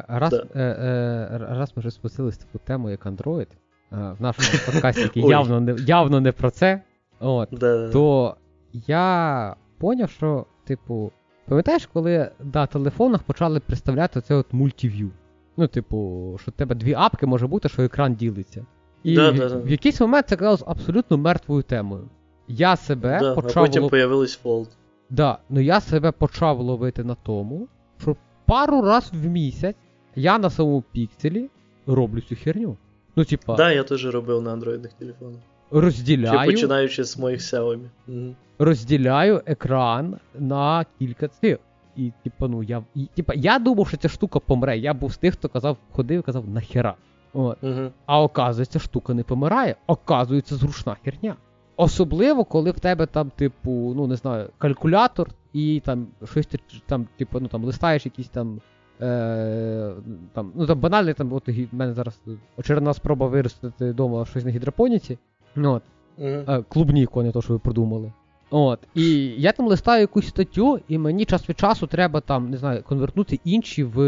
раз, 0.09 0.31
да. 0.31 0.47
е, 0.55 0.61
е, 0.61 1.39
раз 1.49 1.73
ми 1.77 1.81
вже 1.81 1.91
спустились 1.91 2.37
таку 2.37 2.59
тему, 2.59 2.91
як 2.91 3.07
Android, 3.07 3.47
в 3.91 4.17
нашому 4.23 4.49
подкасті, 4.67 5.03
який 5.03 5.23
явно 5.23 5.61
не 5.61 5.77
явно 5.87 6.21
не 6.21 6.33
про 6.33 6.51
це, 6.51 6.81
от, 7.21 7.49
да. 7.53 7.91
то 7.91 8.37
я 8.73 9.57
поняв, 9.79 10.11
що, 10.11 10.47
типу, 10.65 11.13
пам'ятаєш, 11.49 11.87
коли 11.87 12.31
на 12.55 12.67
телефонах 12.67 13.23
почали 13.23 13.61
представляти 13.61 14.19
оце 14.19 14.35
от 14.35 14.53
multi-view? 14.53 15.11
Ну, 15.57 15.67
типу, 15.67 16.39
що 16.43 16.51
в 16.51 16.55
тебе 16.55 16.75
дві 16.75 16.95
апки 16.95 17.27
може 17.27 17.47
бути, 17.47 17.69
що 17.69 17.83
екран 17.83 18.15
ділиться. 18.15 18.67
І 19.03 19.17
да, 19.17 19.31
в, 19.31 19.39
да, 19.39 19.47
в 19.47 19.71
якийсь 19.71 20.01
момент 20.01 20.29
це 20.29 20.37
казалось 20.37 20.65
абсолютно 20.67 21.19
мертвою 21.19 21.63
темою. 21.63 22.09
Я 22.49 22.77
себе 22.77 23.19
да, 23.21 23.35
почав. 23.35 23.63
А 23.63 23.67
потім 23.67 23.83
лов... 23.83 23.91
появились 23.91 24.41
Fold. 24.45 24.69
Да, 25.11 25.39
ну 25.49 25.61
я 25.61 25.81
себе 25.81 26.13
почав 26.13 26.61
ловити 26.61 27.05
на 27.05 27.15
тому, 27.15 27.69
що 28.01 28.17
пару 28.47 28.83
раз 28.83 29.11
в 29.13 29.27
місяць 29.27 29.77
я 30.17 30.39
на 30.39 30.51
самому 30.51 30.85
пікселі 30.93 31.51
роблю 31.87 32.21
цю 32.21 32.37
херню. 32.37 32.77
Ну, 33.17 33.25
типа. 33.25 33.57
Да, 33.57 33.73
я 33.73 33.83
теж 33.83 34.07
робив 34.07 34.43
на 34.43 34.53
андроїдних 34.53 34.93
телефонах. 34.93 35.41
Розділяю. 35.71 36.41
Ще 36.41 36.53
починаючи 36.53 37.05
з 37.05 37.19
моїх 37.19 37.41
Xiaomi. 37.41 37.89
Угу. 38.09 38.35
Розділяю 38.59 39.43
екран 39.47 40.17
на 40.39 40.87
кілька 40.99 41.29
цих. 41.29 41.59
І, 41.97 42.13
типа, 42.23 42.49
ну, 42.49 42.63
я 42.63 42.83
і, 42.95 43.07
типа, 43.15 43.35
я 43.37 43.59
думав, 43.59 43.89
що 43.89 43.97
ця 43.97 44.09
штука 44.09 44.41
помре. 44.41 44.79
Я 44.79 44.95
був 44.95 45.13
з 45.13 45.17
тих, 45.17 45.33
хто 45.35 45.49
казав, 45.49 45.77
ходив 45.93 46.21
і 46.21 46.23
казав, 46.23 46.49
нахера. 46.49 46.95
От. 47.33 47.65
Угу. 47.65 47.91
А 48.07 48.23
оказується, 48.23 48.79
штука 48.79 49.15
не 49.15 49.23
помирає, 49.23 49.77
оказується, 49.87 50.57
зручна 50.57 50.97
херня. 51.05 51.37
Особливо, 51.77 52.45
коли 52.45 52.71
в 52.71 52.81
тебе 52.81 53.07
там, 53.07 53.31
типу, 53.31 53.93
ну 53.97 54.07
не 54.07 54.17
знаю, 54.17 54.49
калькулятор, 54.59 55.31
і 55.53 55.83
там 55.85 56.07
щось 56.25 56.49
там, 56.87 57.07
типу, 57.17 57.41
ну 57.41 57.49
там 57.49 57.65
листаєш 57.65 58.05
якісь 58.05 58.29
там 58.29 58.61
Е, 59.01 59.93
там, 60.33 60.53
ну 60.55 60.67
там 60.67 60.81
банальний, 60.81 61.15
там, 61.15 61.33
от 61.33 61.49
в 61.49 61.69
мене 61.73 61.93
зараз 61.93 62.21
очередна 62.57 62.95
спроба 62.95 63.27
виростити 63.27 63.91
вдома 63.91 64.27
щось 64.27 64.45
на 64.45 64.51
гідропоніці. 64.51 65.19
Ну, 65.55 65.73
от. 65.73 65.83
Mm-hmm. 66.19 66.65
Клубніку, 66.69 67.23
не 67.23 67.33
то, 67.33 67.43
що 67.43 67.53
ви 67.53 67.59
продумали. 67.59 68.13
От. 68.51 68.79
І 68.95 69.27
я 69.27 69.53
там 69.53 69.67
листаю 69.67 70.01
якусь 70.01 70.29
статтю, 70.29 70.81
і 70.89 70.99
мені 70.99 71.25
час 71.25 71.49
від 71.49 71.59
часу 71.59 71.87
треба 71.87 72.21
там, 72.21 72.51
не 72.51 72.57
знаю, 72.57 72.83
конвертнути 72.83 73.41
інші 73.45 73.85
в 73.85 73.99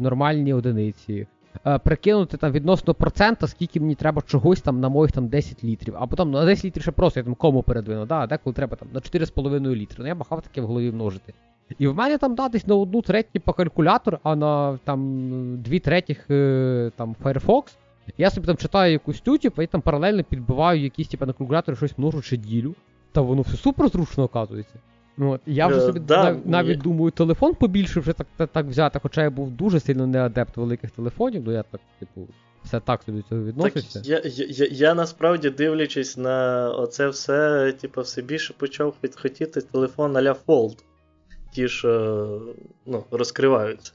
нормальні 0.00 0.52
одиниці. 0.52 1.26
Е, 1.66 1.78
прикинути 1.78 2.36
там 2.36 2.52
відносно 2.52 2.94
процента, 2.94 3.46
скільки 3.46 3.80
мені 3.80 3.94
треба 3.94 4.22
чогось 4.26 4.60
там 4.60 4.80
на 4.80 4.88
моїх 4.88 5.12
там 5.12 5.28
10 5.28 5.64
літрів. 5.64 5.94
Або 5.98 6.16
там 6.16 6.30
на 6.30 6.44
10 6.44 6.64
літрів 6.64 6.82
ще 6.82 6.92
просто 6.92 7.20
я 7.20 7.24
там 7.24 7.34
кому 7.34 7.62
передвину, 7.62 8.06
да, 8.06 8.26
деколи 8.26 8.54
треба 8.54 8.76
там 8.76 8.88
на 8.92 9.00
4,5 9.00 9.74
літри. 9.74 9.96
Ну 9.98 10.06
я 10.06 10.14
бахав 10.14 10.42
таке 10.42 10.60
в 10.60 10.66
голові 10.66 10.92
множити. 10.92 11.34
І 11.78 11.86
в 11.86 11.94
мене 11.94 12.18
там 12.18 12.34
датись 12.34 12.66
на 12.66 12.74
одну 12.74 13.02
третю 13.02 13.40
по 13.40 13.52
калькулятор, 13.52 14.18
а 14.22 14.36
на 14.36 14.78
там 14.84 15.62
дві 15.62 15.80
третіх 15.80 16.30
е, 16.30 16.90
там 16.96 17.16
Firefox. 17.22 17.62
Я 18.18 18.30
собі 18.30 18.46
там 18.46 18.56
читаю 18.56 18.92
якусь 18.92 19.20
тю, 19.20 19.38
типу, 19.38 19.62
і 19.62 19.66
там 19.66 19.80
паралельно 19.80 20.24
підбиваю 20.24 20.82
якісь 20.82 21.08
типу, 21.08 21.26
на 21.26 21.32
калькуляторі 21.32 21.76
щось 21.76 21.98
множу 21.98 22.22
чи 22.22 22.36
ділю. 22.36 22.74
Та 23.14 23.20
воно 23.20 23.42
все 23.42 23.56
супер 23.56 23.88
зручно 23.88 24.24
оказується. 24.24 24.74
Ну, 25.16 25.30
от. 25.30 25.40
Я 25.46 25.66
вже 25.66 25.78
е, 25.78 25.80
собі 25.80 26.00
да, 26.00 26.24
нав, 26.24 26.40
навіть 26.44 26.78
думаю, 26.78 27.10
телефон 27.10 27.54
побільше 27.54 28.00
вже 28.00 28.12
так 28.12 28.26
так, 28.36 28.50
так 28.52 28.66
взяти, 28.66 28.98
хоча 29.02 29.22
я 29.22 29.30
був 29.30 29.50
дуже 29.50 29.80
сильно 29.80 30.06
не 30.06 30.20
адепт 30.20 30.56
великих 30.56 30.90
телефонів, 30.90 31.42
ну 31.46 31.52
я 31.52 31.62
так, 31.62 31.80
типу, 31.98 32.28
все 32.64 32.80
так 32.80 33.02
собі 33.02 33.18
до 33.18 33.28
цього 33.28 33.42
відносишся. 33.42 33.98
Так, 33.98 34.08
я, 34.08 34.22
я, 34.24 34.46
я, 34.48 34.68
я 34.70 34.94
насправді 34.94 35.50
дивлячись 35.50 36.16
на 36.16 36.70
оце 36.70 37.08
все, 37.08 37.72
типу, 37.72 38.00
все 38.00 38.22
більше 38.22 38.54
почав 38.58 38.94
хотіти 39.16 39.60
телефон 39.60 40.16
а-ля 40.16 40.36
Fold. 40.46 40.78
Ті, 41.52 41.68
що 41.68 42.42
ну, 42.86 43.04
розкриваються. 43.10 43.92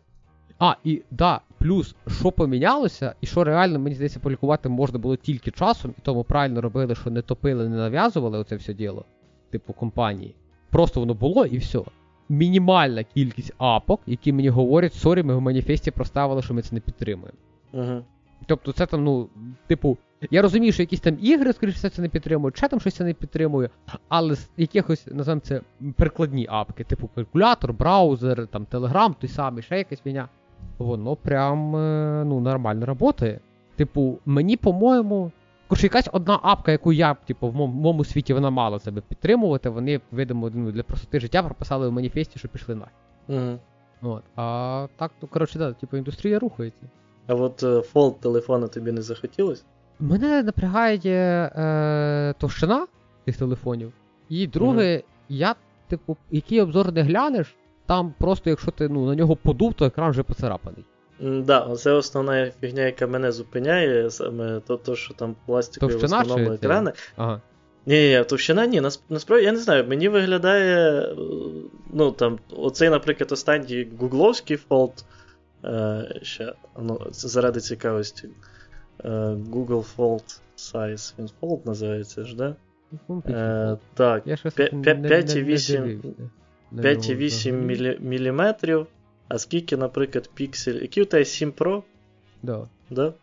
А, 0.60 0.76
і 0.84 1.02
да, 1.12 1.42
плюс, 1.60 1.96
що 2.08 2.32
помінялося, 2.32 3.16
і 3.22 3.28
що 3.28 3.44
реально, 3.44 3.80
мені 3.80 3.96
здається, 3.96 4.20
полікувати 4.20 4.70
можна 4.70 5.00
було 5.00 5.16
тільки 5.16 5.52
часом, 5.52 5.94
і 5.98 6.02
тому 6.02 6.24
правильно 6.24 6.62
робили, 6.62 6.96
що 6.96 7.10
не 7.10 7.22
топили, 7.22 7.70
не 7.70 7.78
нав'язували 7.78 8.38
оце 8.38 8.56
все 8.56 8.74
діло, 8.74 9.06
типу 9.50 9.74
компанії. 9.74 10.36
Просто 10.70 11.00
воно 11.00 11.14
було 11.14 11.46
і 11.46 11.58
все. 11.58 11.80
Мінімальна 12.30 13.04
кількість 13.04 13.54
апок, 13.58 14.02
які 14.06 14.34
мені 14.34 14.50
говорять, 14.50 14.94
sorry, 14.94 15.24
ми 15.24 15.36
в 15.36 15.42
маніфесті 15.42 15.92
проставили, 15.92 16.42
що 16.42 16.54
ми 16.54 16.62
це 16.62 16.76
не 16.76 16.82
підтримуємо. 16.82 17.38
Угу. 17.74 18.04
Тобто, 18.46 18.72
це 18.72 18.86
там, 18.86 19.04
ну, 19.04 19.30
типу, 19.68 19.98
я 20.32 20.42
розумію, 20.42 20.74
що 20.74 20.84
якісь 20.84 21.00
там 21.00 21.18
ігри, 21.22 21.54
скоріше 21.54 21.78
все, 21.78 21.90
це 21.90 22.02
не 22.02 22.10
підтримують, 22.10 22.58
ще 22.58 22.68
там 22.68 22.80
щось 22.80 22.94
це 22.94 23.04
не 23.04 23.14
підтримує, 23.14 23.70
але 24.08 24.36
з 24.36 24.50
якихось, 24.58 25.08
називаємо 25.08 25.42
це, 25.42 25.62
прикладні 25.96 26.48
апки, 26.50 26.84
типу 26.84 27.10
калькулятор, 27.16 27.74
браузер, 27.74 28.48
там, 28.48 28.68
Telegram, 28.72 29.16
той 29.20 29.30
самий, 29.30 29.64
ще 29.64 29.78
якась 29.78 30.06
фігня 30.06 30.30
воно 30.78 31.16
прям 31.16 31.76
е, 31.76 32.24
ну, 32.26 32.40
нормально 32.40 32.96
працює. 32.96 33.40
Типу, 33.76 34.20
мені, 34.26 34.58
по-моєму, 34.58 35.32
коротше, 35.68 35.86
якась 35.86 36.10
одна 36.12 36.40
апка, 36.44 36.72
яку 36.72 36.94
я, 36.94 37.14
типу, 37.14 37.50
в 37.50 37.56
моєму 37.56 38.06
світі 38.06 38.34
вона 38.34 38.50
мала 38.50 38.80
себе 38.80 39.02
підтримувати, 39.02 39.70
вони, 39.70 40.02
видимо, 40.12 40.52
ну, 40.54 40.72
для 40.72 40.84
простоти 40.84 41.20
життя 41.20 41.44
прописали 41.44 41.88
в 41.88 41.92
маніфесті, 41.92 42.40
що 42.40 42.48
пішли 42.48 42.76
на. 42.76 42.88
Угу. 43.28 43.60
От. 44.02 44.24
А 44.36 44.88
так, 44.96 45.12
ну, 45.22 45.28
коротше, 45.28 45.60
да, 45.60 45.74
типу, 45.74 45.98
індустрія 45.98 46.40
рухається. 46.40 46.90
А 47.28 47.34
от 47.34 47.66
Fold 47.86 48.16
е, 48.20 48.22
телефона 48.22 48.68
тобі 48.68 48.92
не 48.92 49.02
захотілось? 49.02 49.66
Мене 50.00 50.44
напрягає 50.44 51.52
е, 51.56 52.34
товщина 52.38 52.88
цих 53.26 53.38
телефонів. 53.38 53.94
І 54.30 54.48
друге, 54.48 54.96
угу. 54.96 55.04
я, 55.30 55.56
типу, 55.88 56.18
який 56.32 56.62
обзор 56.62 56.92
не 56.92 57.02
глянеш, 57.02 57.56
там 57.90 58.14
просто, 58.20 58.50
якщо 58.50 58.72
ти 58.72 58.90
ну, 58.90 59.06
на 59.06 59.16
нього 59.16 59.36
подув, 59.36 59.74
то 59.74 59.86
екран 59.86 60.12
вже 60.12 60.24
поцарапаний. 60.24 60.86
Так, 61.20 61.44
да, 61.44 61.76
це 61.76 61.92
основна 61.92 62.52
фігня, 62.62 62.82
яка 62.82 63.08
мене 63.08 63.32
зупиняє, 63.32 64.10
саме 64.10 64.60
то, 64.68 64.78
то 64.78 64.96
що 64.96 65.14
там 65.14 65.36
пластикові 65.46 65.96
в 65.96 66.04
основному 66.04 66.52
екрани. 66.52 66.92
Ага. 67.16 67.42
Ні, 67.86 68.18
ні, 68.18 68.24
товщина 68.24 68.66
ні. 68.66 68.82
Насправді, 69.10 69.46
я 69.46 69.52
не 69.52 69.60
знаю, 69.60 69.88
мені 69.88 70.10
виглядає. 70.10 71.06
Ну, 71.94 72.12
там, 72.12 72.40
оцей, 72.58 72.90
наприклад, 72.90 73.32
останній 73.32 73.88
гугловський 74.00 74.58
фолд. 74.58 75.06
Е, 75.66 76.20
ще, 76.22 76.54
ну, 76.82 77.02
заради 77.12 77.60
цікавості. 77.60 78.30
Е, 79.04 79.10
Google 79.52 79.86
Fold 79.98 80.40
Size. 80.58 81.14
Він 81.20 81.30
Fold 81.42 81.68
називається 81.68 82.24
ж, 82.24 82.36
да? 82.36 82.56
Е, 83.10 83.78
так, 83.94 84.28
5,8 84.28 86.14
5,8 86.74 88.00
мм. 88.02 88.86
А 89.28 89.38
скільки, 89.38 89.78
наприклад, 89.78 90.30
піксель. 90.34 90.82
Який 90.82 91.04
у 91.04 91.06
тебе 91.06 91.26
7 91.26 91.52
Pro? 91.52 91.84
Да. 92.44 92.68
Да? 92.90 93.14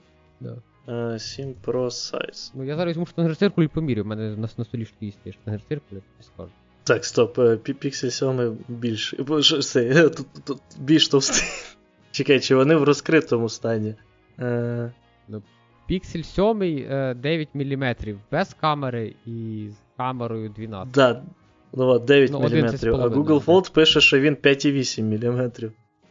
Да. 0.40 0.56
Uh, 0.86 1.18
7 1.18 1.54
Pro 1.64 1.86
Size. 1.86 2.52
Ну 2.54 2.64
я 2.64 2.76
зараз 2.76 2.90
візьму 2.90 3.06
штангерциркуль 3.06 3.62
і 3.62 3.68
помірю, 3.68 4.02
у 4.02 4.04
мене 4.04 4.36
на, 4.36 4.48
на 4.56 4.64
столі 4.64 4.84
ж 4.84 4.92
є 5.00 5.32
штангерциркуль, 5.32 5.96
я 5.96 6.02
скажу. 6.20 6.50
Так, 6.84 7.04
стоп, 7.04 7.38
Pixel 7.38 8.10
7 8.10 8.58
більш. 8.68 9.14
Тут, 10.16 10.26
тут, 10.44 10.60
більш 10.78 11.08
товстий. 11.08 11.48
Чекай, 12.10 12.40
чи 12.40 12.54
вони 12.54 12.74
в 12.76 12.82
розкритому 12.82 13.48
стані? 13.48 13.94
Uh... 14.38 14.92
Ну, 15.28 15.42
Pixel 15.90 16.22
7 16.22 17.20
9 17.20 17.48
мм 17.54 17.94
без 18.32 18.54
камери 18.54 19.14
і 19.26 19.68
з 19.70 19.96
камерою 19.96 20.48
12. 20.48 20.90
Да, 20.94 21.22
Ну 21.74 21.86
от 21.86 22.04
9 22.04 22.30
ну, 22.32 22.38
мм. 22.38 22.46
А 22.46 23.08
Google 23.08 23.44
Fold 23.44 23.72
пише, 23.72 24.00
що 24.00 24.20
він 24.20 24.34
5,8 24.34 25.02
мм. 25.02 25.50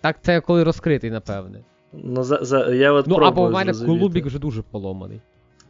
Так 0.02 0.18
це 0.22 0.42
коли 0.42 0.64
розкритий, 0.64 1.12
напевне. 1.12 1.64
Ну, 1.94 2.24
за, 2.24 2.40
за, 2.42 2.74
я 2.74 2.92
от 2.92 3.08
Ну, 3.08 3.16
або 3.16 3.48
в 3.48 3.52
мене 3.52 3.74
Колубік 3.74 4.26
вже 4.26 4.40
дуже 4.40 4.62
поломаний. 4.62 5.22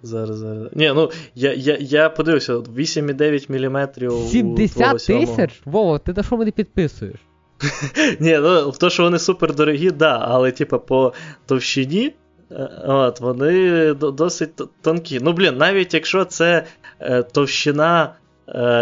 Зараз, 0.03 0.37
зараз. 0.37 0.69
Ні, 0.75 0.91
ну 0.95 1.11
я 1.35 1.53
я, 1.53 1.77
я 1.79 2.09
подивився, 2.09 2.53
8,9 2.55 3.69
мм. 3.69 3.89
70 4.29 5.05
тисяч? 5.05 5.61
Вова, 5.65 5.99
ти 5.99 6.13
на 6.13 6.23
що 6.23 6.37
мене 6.37 6.51
підписуєш? 6.51 7.15
Ні, 8.19 8.37
ну 8.41 8.69
в 8.69 8.77
то, 8.77 8.89
що 8.89 9.03
вони 9.03 9.19
супер 9.19 9.55
дорогі, 9.55 9.91
да, 9.91 10.17
але 10.21 10.51
типа 10.51 10.77
по 10.77 11.13
товщині. 11.45 12.13
Е, 12.51 12.69
от, 12.85 13.21
Вони 13.21 13.93
досить 13.93 14.61
тонкі. 14.81 15.19
Ну, 15.21 15.33
блін, 15.33 15.57
навіть 15.57 15.93
якщо 15.93 16.25
це 16.25 16.65
е, 16.99 17.23
товщина 17.23 18.13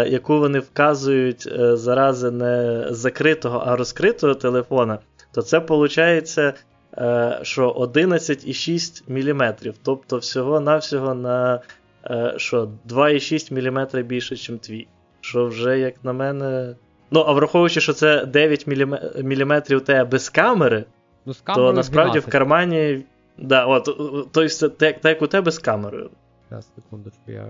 яку 0.08 0.38
вони 0.38 0.58
вказують 0.58 1.46
е, 1.46 1.76
зарази 1.76 2.30
не 2.30 2.86
закритого, 2.90 3.62
а 3.66 3.76
розкритого 3.76 4.34
телефона, 4.34 4.98
то 5.32 5.42
це 5.42 5.58
виходить, 5.58 6.38
е, 6.38 7.38
що 7.42 7.70
11,6 7.70 9.02
мм. 9.08 9.54
Тобто 9.82 10.16
всього-навсього 10.16 11.14
на 11.14 11.60
е, 12.04 12.34
що 12.36 12.68
2,6 12.88 13.52
мм 13.52 14.02
більше, 14.02 14.34
ніж 14.34 14.60
твій. 14.60 14.86
Що 15.20 15.46
вже, 15.46 15.78
як 15.78 15.94
на 16.04 16.12
мене. 16.12 16.74
Ну, 17.10 17.20
а 17.20 17.32
враховуючи, 17.32 17.80
що 17.80 17.92
це 17.92 18.26
9 18.26 18.66
мм 18.66 19.62
у 19.70 19.80
тебе 19.80 20.04
без 20.04 20.28
камери, 20.28 20.84
ну, 21.26 21.34
то 21.54 21.72
насправді 21.72 22.10
12. 22.10 22.28
в 22.28 22.32
кармані. 22.32 23.04
Да, 23.38 23.66
от, 23.66 23.84
Тобто, 24.32 24.68
так, 24.68 25.04
як 25.04 25.22
у 25.22 25.26
тебе 25.26 25.50
з 25.50 25.58
камерою. 25.58 26.10
Зараз, 26.50 26.68
секундочку, 26.76 27.32
я 27.32 27.46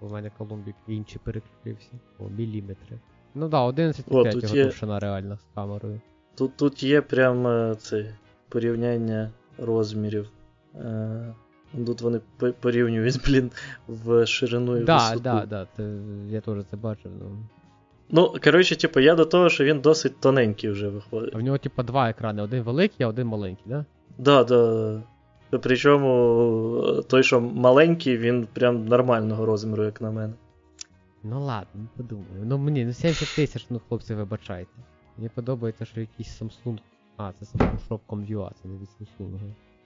у 0.00 0.08
мене 0.08 0.30
Колумбік 0.38 0.74
інші 0.88 1.18
переключився. 1.18 1.90
О, 2.18 2.28
міліметри. 2.28 2.98
Ну 3.34 3.48
да, 3.48 3.66
11,5 3.66 4.42
його 4.42 4.56
є... 4.56 4.64
товщина 4.64 5.00
реальна 5.00 5.36
з 5.36 5.54
камерою. 5.54 6.00
Тут 6.34 6.56
тут 6.56 6.82
є 6.82 7.00
прям 7.00 7.46
е, 7.46 7.74
це 7.78 8.14
порівняння 8.48 9.30
розмірів. 9.58 10.30
Е, 10.74 11.34
Тут 11.86 12.00
вони 12.00 12.20
порівнюють, 12.60 13.20
блін, 13.26 13.50
в 13.88 14.26
ширину 14.26 14.76
і 14.76 14.84
да, 14.84 14.96
висоту. 14.96 15.20
Так, 15.20 15.48
да, 15.48 15.66
да, 15.76 15.84
я 16.28 16.40
теж 16.40 16.64
це 16.70 16.76
бачив. 16.76 17.10
Ну, 17.20 17.38
Ну, 18.10 18.34
коротше, 18.44 18.76
типу, 18.76 19.00
я 19.00 19.14
до 19.14 19.24
того, 19.24 19.48
що 19.48 19.64
він 19.64 19.80
досить 19.80 20.20
тоненький 20.20 20.70
вже 20.70 20.88
виходить. 20.88 21.34
А 21.34 21.38
в 21.38 21.40
нього, 21.40 21.58
типу, 21.58 21.82
два 21.82 22.10
екрани: 22.10 22.42
один 22.42 22.62
великий, 22.62 23.06
а 23.06 23.08
один 23.08 23.26
маленький, 23.26 23.64
да? 23.66 23.84
Да, 24.18 24.44
да. 24.44 25.02
Причому 25.50 27.02
той, 27.08 27.22
що 27.22 27.40
маленький, 27.40 28.18
він 28.18 28.48
прям 28.52 28.84
нормального 28.84 29.46
розміру, 29.46 29.84
як 29.84 30.00
на 30.00 30.10
мене. 30.10 30.32
Ну 31.22 31.44
ладно, 31.44 31.88
подумаю. 31.96 32.44
Ну 32.44 32.58
мені, 32.58 32.84
ну 32.84 32.92
70 32.92 33.36
тисяч, 33.36 33.66
ну 33.70 33.80
хлопці, 33.88 34.14
вибачайте. 34.14 34.70
Мені 35.16 35.30
подобається, 35.34 35.84
що 35.84 36.00
якийсь 36.00 36.42
Samsung. 36.42 36.78
А, 37.16 37.32
це 37.32 37.44
Samsung 37.44 37.78
Shop.com.ua, 37.88 38.50
це 38.62 38.68
не 38.68 38.74
від 38.74 38.88
Samsung. 39.00 39.38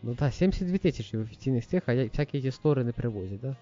Ну 0.03 0.15
так, 0.15 0.33
72 0.33 0.79
тисячі 0.79 1.19
в 1.19 1.21
офіційних 1.21 1.67
цих, 1.67 1.83
а 1.87 1.95
всякі 1.95 2.41
ті 2.41 2.51
стори 2.51 2.85
не 2.85 2.93
привозять, 2.93 3.41
да? 3.41 3.57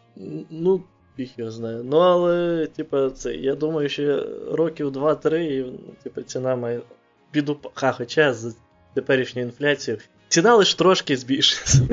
Ну, 0.51 0.83
їх 1.19 1.39
я 1.39 1.51
знаю. 1.51 1.85
Ну, 1.85 1.97
але, 1.97 2.67
типа, 2.67 3.11
це, 3.11 3.35
я 3.35 3.55
думаю, 3.55 3.89
що 3.89 4.27
років 4.53 4.89
2-3, 4.89 5.37
і 5.37 5.79
типа, 6.03 6.23
ціна 6.23 6.57
має 6.57 6.81
підупа. 7.31 7.71
Ха, 7.75 7.93
хоча 7.93 8.35
з 8.35 8.57
теперішньою 8.95 9.47
інфляцією 9.47 10.03
ціна 10.31 10.55
лише 10.55 10.77
трошки 10.77 11.17
збільшиться. 11.17 11.89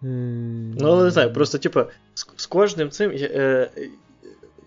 Ну, 0.00 0.88
але 0.88 1.04
не 1.04 1.10
знаю, 1.10 1.32
просто, 1.32 1.58
типа, 1.58 1.86
з, 2.14 2.26
з 2.36 2.46
кожним 2.46 2.90
цим. 2.90 3.12
Я, 3.12 3.26
е, 3.26 3.70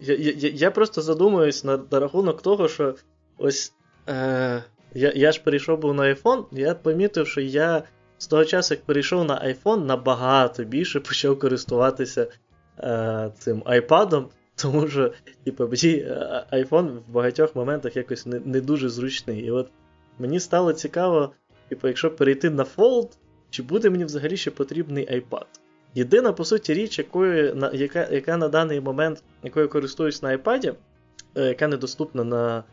я, 0.01 0.15
я, 0.15 0.49
я 0.49 0.71
просто 0.71 1.01
задумуюсь 1.01 1.63
на, 1.63 1.79
на 1.91 1.99
рахунок 1.99 2.41
того, 2.41 2.67
що 2.67 2.95
ось. 3.37 3.73
Е, 4.07 4.63
я 4.93 5.11
я 5.15 5.31
ж 5.31 5.41
перейшов 5.43 5.79
був 5.79 5.93
на 5.93 6.03
iPhone, 6.03 6.43
я 6.51 6.75
помітив, 6.75 7.27
що 7.27 7.41
я 7.41 7.83
з 8.17 8.27
того 8.27 8.45
часу, 8.45 8.73
як 8.73 8.83
перейшов 8.83 9.25
на 9.25 9.35
iPhone, 9.45 9.85
набагато 9.85 10.63
більше 10.63 10.99
почав 10.99 11.39
користуватися 11.39 12.27
е, 12.79 13.31
цим 13.39 13.61
iPad, 13.61 14.25
тому 14.55 14.87
що, 14.87 15.13
типу, 15.45 15.63
iPhone 15.63 16.99
в 17.07 17.11
багатьох 17.11 17.55
моментах 17.55 17.95
якось 17.95 18.25
не 18.25 18.39
не 18.39 18.61
дуже 18.61 18.89
зручний. 18.89 19.39
І 19.39 19.51
от 19.51 19.69
мені 20.19 20.39
стало 20.39 20.73
цікаво, 20.73 21.31
типу, 21.69 21.87
якщо 21.87 22.11
перейти 22.11 22.49
на 22.49 22.63
Fold, 22.63 23.09
чи 23.49 23.63
буде 23.63 23.89
мені 23.89 24.05
взагалі 24.05 24.37
ще 24.37 24.51
потрібний 24.51 25.07
iPad. 25.07 25.45
Єдина, 25.95 26.33
по 26.33 26.45
суті, 26.45 26.73
річ, 26.73 26.97
якою, 26.97 27.55
на, 27.55 27.71
яка 27.73 28.07
яка 28.11 28.37
на 28.37 28.47
даний 28.47 28.81
момент, 28.81 29.23
якою 29.43 29.69
користуюсь 29.69 30.21
на 30.23 30.37
iPad, 30.37 30.73
е, 31.35 31.45
яка 31.45 31.67
недоступна 31.67 32.23
на 32.23 32.63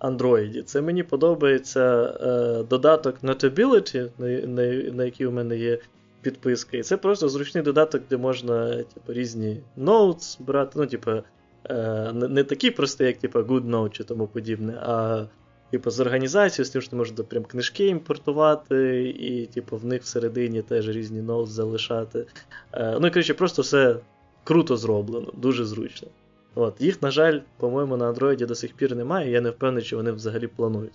Android, 0.00 0.62
це 0.62 0.82
мені 0.82 1.02
подобається 1.02 2.14
е, 2.20 2.62
додаток 2.62 3.16
Notability, 3.22 4.08
на, 4.18 4.28
на, 4.28 4.92
на 4.92 5.04
який 5.04 5.26
у 5.26 5.32
мене 5.32 5.56
є 5.56 5.78
підписка. 6.22 6.76
І 6.76 6.82
це 6.82 6.96
просто 6.96 7.28
зручний 7.28 7.64
додаток, 7.64 8.02
де 8.10 8.16
можна 8.16 8.76
типу, 8.76 9.12
різні 9.12 9.60
notes 9.78 10.42
брати. 10.42 10.72
Ну, 10.76 10.86
типу, 10.86 11.10
е, 11.10 12.12
не, 12.14 12.28
не 12.28 12.44
такі 12.44 12.70
прості, 12.70 13.04
як 13.04 13.16
типу, 13.16 13.38
GoodNote 13.38 13.90
чи 13.90 14.04
тому 14.04 14.26
подібне, 14.26 14.78
а 14.82 15.24
типу, 15.70 15.90
з 15.90 16.00
організацією, 16.00 16.66
з 16.66 16.70
тим, 16.70 16.82
що 16.82 16.90
ти 16.90 16.96
можеш 16.96 17.14
прям 17.28 17.44
книжки 17.44 17.86
імпортувати, 17.86 19.08
і, 19.08 19.46
типу, 19.46 19.76
в 19.76 19.84
них 19.84 20.02
всередині 20.02 20.62
теж 20.62 20.88
різні 20.88 21.22
ноут 21.22 21.48
залишати. 21.48 22.26
Е, 22.72 22.98
ну 23.00 23.06
і 23.06 23.10
коротше, 23.10 23.34
просто 23.34 23.62
все 23.62 23.96
круто 24.44 24.76
зроблено, 24.76 25.32
дуже 25.36 25.64
зручно. 25.64 26.08
От, 26.54 26.80
Їх, 26.80 27.02
на 27.02 27.10
жаль, 27.10 27.40
по-моєму, 27.56 27.96
на 27.96 28.12
Android 28.12 28.46
до 28.46 28.54
сих 28.54 28.72
пір 28.72 28.96
немає, 28.96 29.30
я 29.30 29.40
не 29.40 29.50
впевнений, 29.50 29.84
чи 29.84 29.96
вони 29.96 30.12
взагалі 30.12 30.46
планують. 30.46 30.92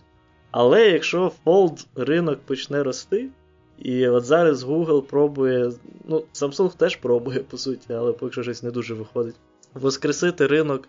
Але 0.52 0.90
якщо 0.90 1.32
Fold 1.46 1.86
ринок 1.96 2.40
почне 2.40 2.84
рости, 2.84 3.30
і 3.78 4.08
от 4.08 4.26
зараз 4.26 4.64
Google 4.64 5.02
пробує, 5.02 5.72
ну, 6.08 6.24
Samsung 6.34 6.78
теж 6.78 6.96
пробує, 6.96 7.40
по 7.40 7.58
суті, 7.58 7.94
але 7.94 8.12
поки 8.12 8.32
що 8.32 8.44
щось 8.44 8.64
не 8.64 8.72
дуже 8.72 8.94
виходить. 8.94 9.36
Воскресити 9.74 10.48
ринок 10.48 10.88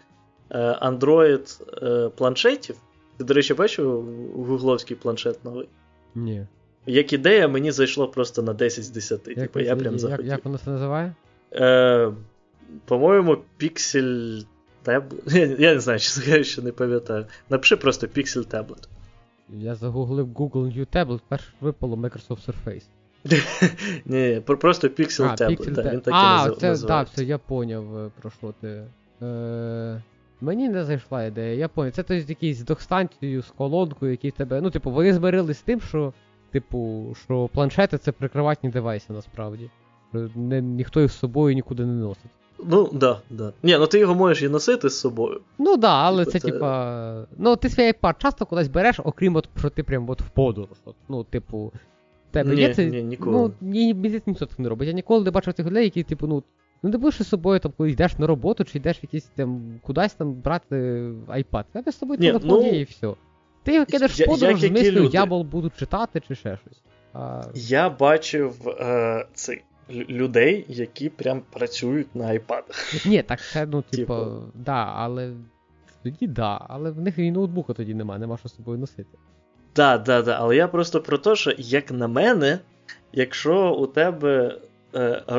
е, 0.51 0.59
Android 0.83 1.63
е, 1.83 2.09
планшетів. 2.09 2.77
Ти, 3.23 3.27
до 3.27 3.35
речі, 3.35 3.55
бачив 3.55 4.05
гугловський 4.37 4.97
планшет 4.97 5.45
новий? 5.45 5.69
Ні. 6.15 6.47
Як 6.87 7.13
ідея, 7.13 7.49
мені 7.49 7.71
зайшло 7.71 8.09
просто 8.09 8.43
на 8.43 8.53
10 8.53 8.85
з 8.85 8.91
10. 8.91 9.29
Як, 9.29 9.37
типу, 9.37 9.61
я 9.61 9.77
прям 9.77 9.97
як, 9.97 10.25
як 10.25 10.45
воно 10.45 10.59
це 10.59 10.71
називає? 10.71 11.15
Е, 11.53 12.13
По-моєму, 12.85 13.37
Pixel 13.61 14.45
Tablet. 14.85 15.61
Я 15.61 15.75
не 15.75 15.81
знаю, 15.81 15.99
чи 15.99 16.45
що 16.45 16.63
не 16.63 16.73
пам'ятаю. 16.73 17.27
Напиши 17.51 17.77
просто 17.77 18.07
Pixel 18.07 18.55
Tablet. 18.55 18.89
Я 19.49 19.75
загуглив 19.75 20.27
Google 20.27 20.79
New 20.79 20.87
Tablet, 20.97 21.21
перш 21.29 21.55
випало 21.61 21.97
Microsoft 21.97 22.49
Surface. 22.49 22.85
Ні, 24.05 24.43
просто 24.47 24.89
Pixel 24.89 25.25
а, 25.25 25.35
Tablet. 25.35 25.61
Pixel 25.61 25.93
він 25.93 26.01
так 26.01 26.15
а, 26.17 26.51
це, 26.61 26.77
так, 26.87 27.09
все, 27.09 27.25
я 27.25 27.39
поняв, 27.39 27.99
е, 27.99 28.11
про 28.21 28.31
що 28.31 28.55
ти. 28.61 28.85
Е, 29.23 30.03
Мені 30.43 30.69
не 30.69 30.85
зайшла 30.85 31.25
ідея, 31.25 31.55
я 31.55 31.69
поняв. 31.69 31.93
Це 31.93 32.03
тобто 32.03 32.31
якийсь 32.31 32.59
з 32.59 32.65
докстанцією, 32.65 33.43
з 33.43 33.51
колонкою, 33.51 34.11
який 34.13 34.31
в 34.31 34.33
тебе. 34.33 34.61
Ну, 34.61 34.71
типу, 34.71 34.91
вони 34.91 35.15
змирились 35.15 35.59
з 35.59 35.63
тим, 35.63 35.81
що, 35.81 36.13
типу, 36.51 37.07
що 37.25 37.49
планшети 37.55 37.99
це 37.99 38.13
прикриватні 38.13 38.71
девайси 38.71 39.13
насправді. 39.13 39.71
Не, 40.35 40.61
Ніхто 40.61 41.01
їх 41.01 41.13
з 41.13 41.19
собою 41.19 41.55
нікуди 41.55 41.87
не 41.87 41.93
носить. 41.93 42.31
Ну, 42.65 42.91
да, 42.93 43.21
да. 43.31 43.53
Ні, 43.63 43.77
ну 43.79 43.87
ти 43.87 43.99
його 43.99 44.15
можеш 44.15 44.43
і 44.43 44.49
носити 44.49 44.89
з 44.89 45.01
собою. 45.01 45.41
Ну 45.59 45.77
да, 45.77 45.95
але 45.95 46.25
це, 46.25 46.31
це 46.31 46.51
типа. 46.51 47.27
Ну, 47.39 47.57
ти 47.57 47.69
свій 47.69 47.93
iPad 47.93 48.15
часто 48.19 48.47
кудись 48.47 48.69
береш, 48.69 49.01
окрім 49.05 49.37
от, 49.37 49.49
що 49.59 49.71
ти 49.71 49.83
прям 49.83 50.11
от 50.11 50.23
в 50.23 50.29
подорож. 50.29 50.77
Ну, 51.09 51.25
типу, 51.25 51.73
тебе 52.31 52.55
ні, 52.55 52.61
є 52.61 52.75
це. 52.75 52.87
Ні, 52.87 53.03
ніколи. 53.03 53.33
Ну, 53.33 53.53
ні, 53.61 53.95
ні, 53.95 54.23
ніхто 54.27 54.47
так 54.47 54.59
не 54.59 54.69
робить. 54.69 54.89
Я 54.89 54.95
ніколи 54.95 55.25
не 55.25 55.31
бачив 55.31 55.55
тих 55.55 55.67
людей, 55.67 55.85
які, 55.85 56.03
типу, 56.03 56.27
ну. 56.27 56.43
Ну, 56.83 56.91
ти 56.91 56.99
будеш 56.99 57.23
з 57.23 57.29
собою, 57.29 57.61
там, 57.61 57.73
коли 57.77 57.91
йдеш 57.91 58.19
на 58.19 58.27
роботу, 58.27 58.65
чи 58.65 58.79
йдеш 58.79 58.99
в 58.99 59.03
якийсь 59.03 59.25
там 59.25 59.81
кудись 59.83 60.15
там 60.15 60.35
брати 60.35 60.77
iPad. 61.29 61.65
Тебе 61.73 61.93
з 61.93 61.99
собою 61.99 62.21
телефон 62.21 62.49
ну, 62.49 62.63
є 62.63 62.81
і 62.81 62.85
все. 62.85 63.15
Ти 63.63 63.75
його 63.75 63.87
кидаєш 63.87 64.21
в 64.21 64.27
подорож 64.27 64.61
з 64.61 64.71
мислю, 64.71 65.11
я 65.13 65.27
буду 65.27 65.71
читати 65.79 66.23
чи 66.29 66.35
ще 66.35 66.59
щось. 66.67 66.83
А... 67.15 67.43
Я 67.55 67.91
бачив 67.91 68.69
е, 68.69 69.27
цей 69.35 69.63
людей, 69.91 70.65
які 70.69 71.09
прям 71.09 71.43
працюють 71.53 72.17
на 72.17 72.25
iPad. 72.25 72.63
Ні, 73.07 73.23
так 73.23 73.41
це, 73.53 73.67
ну, 73.67 73.83
типу, 73.91 74.15
да, 74.55 74.93
але. 74.97 75.33
Тоді 76.03 76.27
да, 76.27 76.67
але 76.69 76.91
в 76.91 77.01
них 77.01 77.19
і 77.19 77.31
ноутбука 77.31 77.73
тоді 77.73 77.95
немає, 77.95 78.21
нема 78.21 78.39
що 78.39 78.49
з 78.49 78.57
собою 78.57 78.79
носити. 78.79 79.19
Так, 79.73 80.05
так, 80.05 80.25
так, 80.25 80.37
але 80.41 80.57
я 80.57 80.69
просто 80.69 81.01
про 81.01 81.19
те, 81.19 81.37
що, 81.37 81.53
як 81.59 81.91
на 81.91 82.09
мене, 82.09 82.59
якщо 83.13 83.75
у 83.75 83.87
тебе 83.87 84.59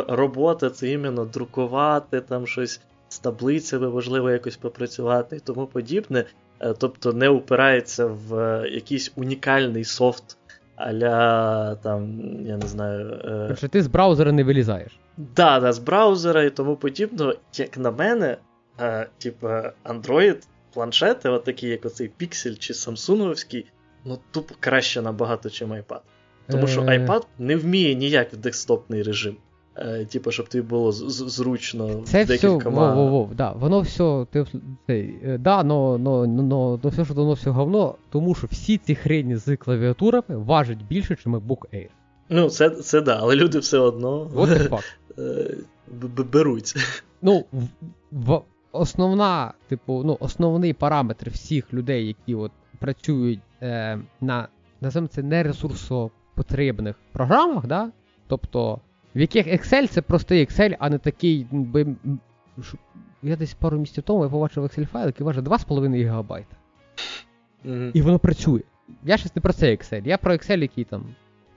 робота 0.08 0.70
це 0.70 0.90
іменно 0.90 1.26
друкувати 1.26 2.22
там 2.22 2.48
щось 2.48 2.82
з 3.10 3.20
таблицями, 3.20 3.90
можливо, 3.90 4.32
якось 4.32 4.58
попрацювати 4.58 5.36
і 5.36 5.40
тому 5.40 5.68
подібне, 5.68 6.26
е, 6.60 6.74
тобто 6.74 7.14
не 7.14 7.30
упирається 7.30 8.06
в 8.06 8.36
е, 8.36 8.70
якийсь 8.70 9.12
унікальний 9.16 9.84
софт 9.84 10.38
аля 10.76 11.76
там, 11.76 12.20
я 12.46 12.58
не 12.58 12.68
знаю. 12.68 13.22
Е... 13.26 13.46
Тобто 13.48 13.68
ти 13.68 13.84
з 13.84 13.88
браузера 13.88 14.32
не 14.32 14.44
вилізаєш. 14.44 15.00
Да, 15.18 15.60
да, 15.60 15.74
з 15.74 15.80
браузера 15.80 16.44
і 16.44 16.50
тому 16.50 16.76
подібного, 16.76 17.34
як 17.54 17.78
на 17.78 17.92
мене, 17.92 18.38
е, 18.80 19.08
типа 19.18 19.72
Android 19.86 20.38
планшети, 20.74 21.30
от 21.30 21.44
такі, 21.44 21.68
як 21.68 21.86
оцей 21.86 22.12
Pixel 22.22 22.58
чи 22.58 22.74
Samsung, 22.74 23.66
ну 24.06 24.20
тупо 24.32 24.56
краще 24.60 25.02
набагато, 25.02 25.50
ніж 25.50 25.62
iPad. 25.62 26.00
Тому 26.48 26.68
що 26.68 26.82
iPad 26.82 27.22
не 27.40 27.56
вміє 27.56 27.96
ніяк 27.96 28.34
в 28.34 28.38
десктопний 28.38 29.04
режим. 29.04 29.36
Е, 29.78 30.06
Типу, 30.06 30.32
щоб 30.32 30.50
тобі 30.50 30.62
було 30.62 30.92
зручно 30.92 32.02
Це 32.06 32.26
декількома... 32.26 32.60
все, 32.60 32.96
во, 32.96 33.10
во, 33.10 33.24
во, 33.24 33.34
да, 33.34 33.52
воно 33.52 33.80
все, 33.82 34.26
ти, 34.32 34.46
ти, 34.88 35.16
да, 35.40 35.64
но, 35.64 35.98
но, 35.98 36.28
но, 36.28 36.80
но 36.84 36.90
все, 36.90 37.06
що 37.06 37.14
воно 37.14 37.34
все 37.34 37.50
говно, 37.50 37.96
тому 38.10 38.36
що 38.36 38.48
всі 38.48 38.78
ці 38.78 38.96
хрені 38.96 39.36
з 39.36 39.56
клавіатурами 39.56 40.24
важать 40.30 40.84
більше, 40.90 41.18
ніж 41.26 41.26
MacBook 41.26 41.62
Air. 41.74 41.90
Ну, 42.30 42.50
це 42.50 42.70
це 42.70 43.02
да, 43.02 43.20
але 43.22 43.36
люди 43.36 43.60
все 43.60 43.78
одно. 43.78 44.30
Е, 45.18 45.58
беруть. 46.32 46.76
Ну, 47.22 47.46
в, 47.52 47.68
в, 48.12 48.42
основна, 48.72 49.54
типу, 49.68 50.04
ну, 50.06 50.18
основний 50.20 50.74
параметр 50.74 51.30
всіх 51.30 51.74
людей, 51.74 52.08
які 52.08 52.36
от 52.36 52.52
працюють 52.80 53.40
е, 53.62 54.00
на, 54.22 54.48
називаємо 54.82 55.08
це 55.08 55.24
не 55.24 55.44
ресурсопотребних 56.36 56.96
програмах, 57.12 57.68
да? 57.68 57.92
тобто 58.28 58.82
в 59.16 59.20
яких 59.20 59.48
Excel 59.48 59.88
це 59.88 60.02
простий 60.02 60.46
Excel, 60.46 60.76
а 60.80 60.90
не 60.90 60.98
такий. 60.98 61.48
би. 61.52 61.96
Я 63.24 63.36
десь 63.36 63.54
пару 63.54 63.78
місяців 63.78 64.04
тому 64.04 64.24
я 64.24 64.30
побачив 64.30 64.64
Excel 64.64 64.86
файл, 64.86 65.06
який 65.06 65.26
важить 65.26 65.46
2,5 65.46 66.10
ГБ. 66.10 66.46
Mm-hmm. 67.66 67.92
І 67.94 68.02
воно 68.02 68.20
працює. 68.20 68.62
Я 69.04 69.18
щось 69.18 69.36
не 69.36 69.42
про 69.42 69.54
цей 69.54 69.78
Excel, 69.78 70.08
я 70.08 70.18
про 70.18 70.34
Excel, 70.34 70.62
який 70.62 70.84
там. 70.84 71.06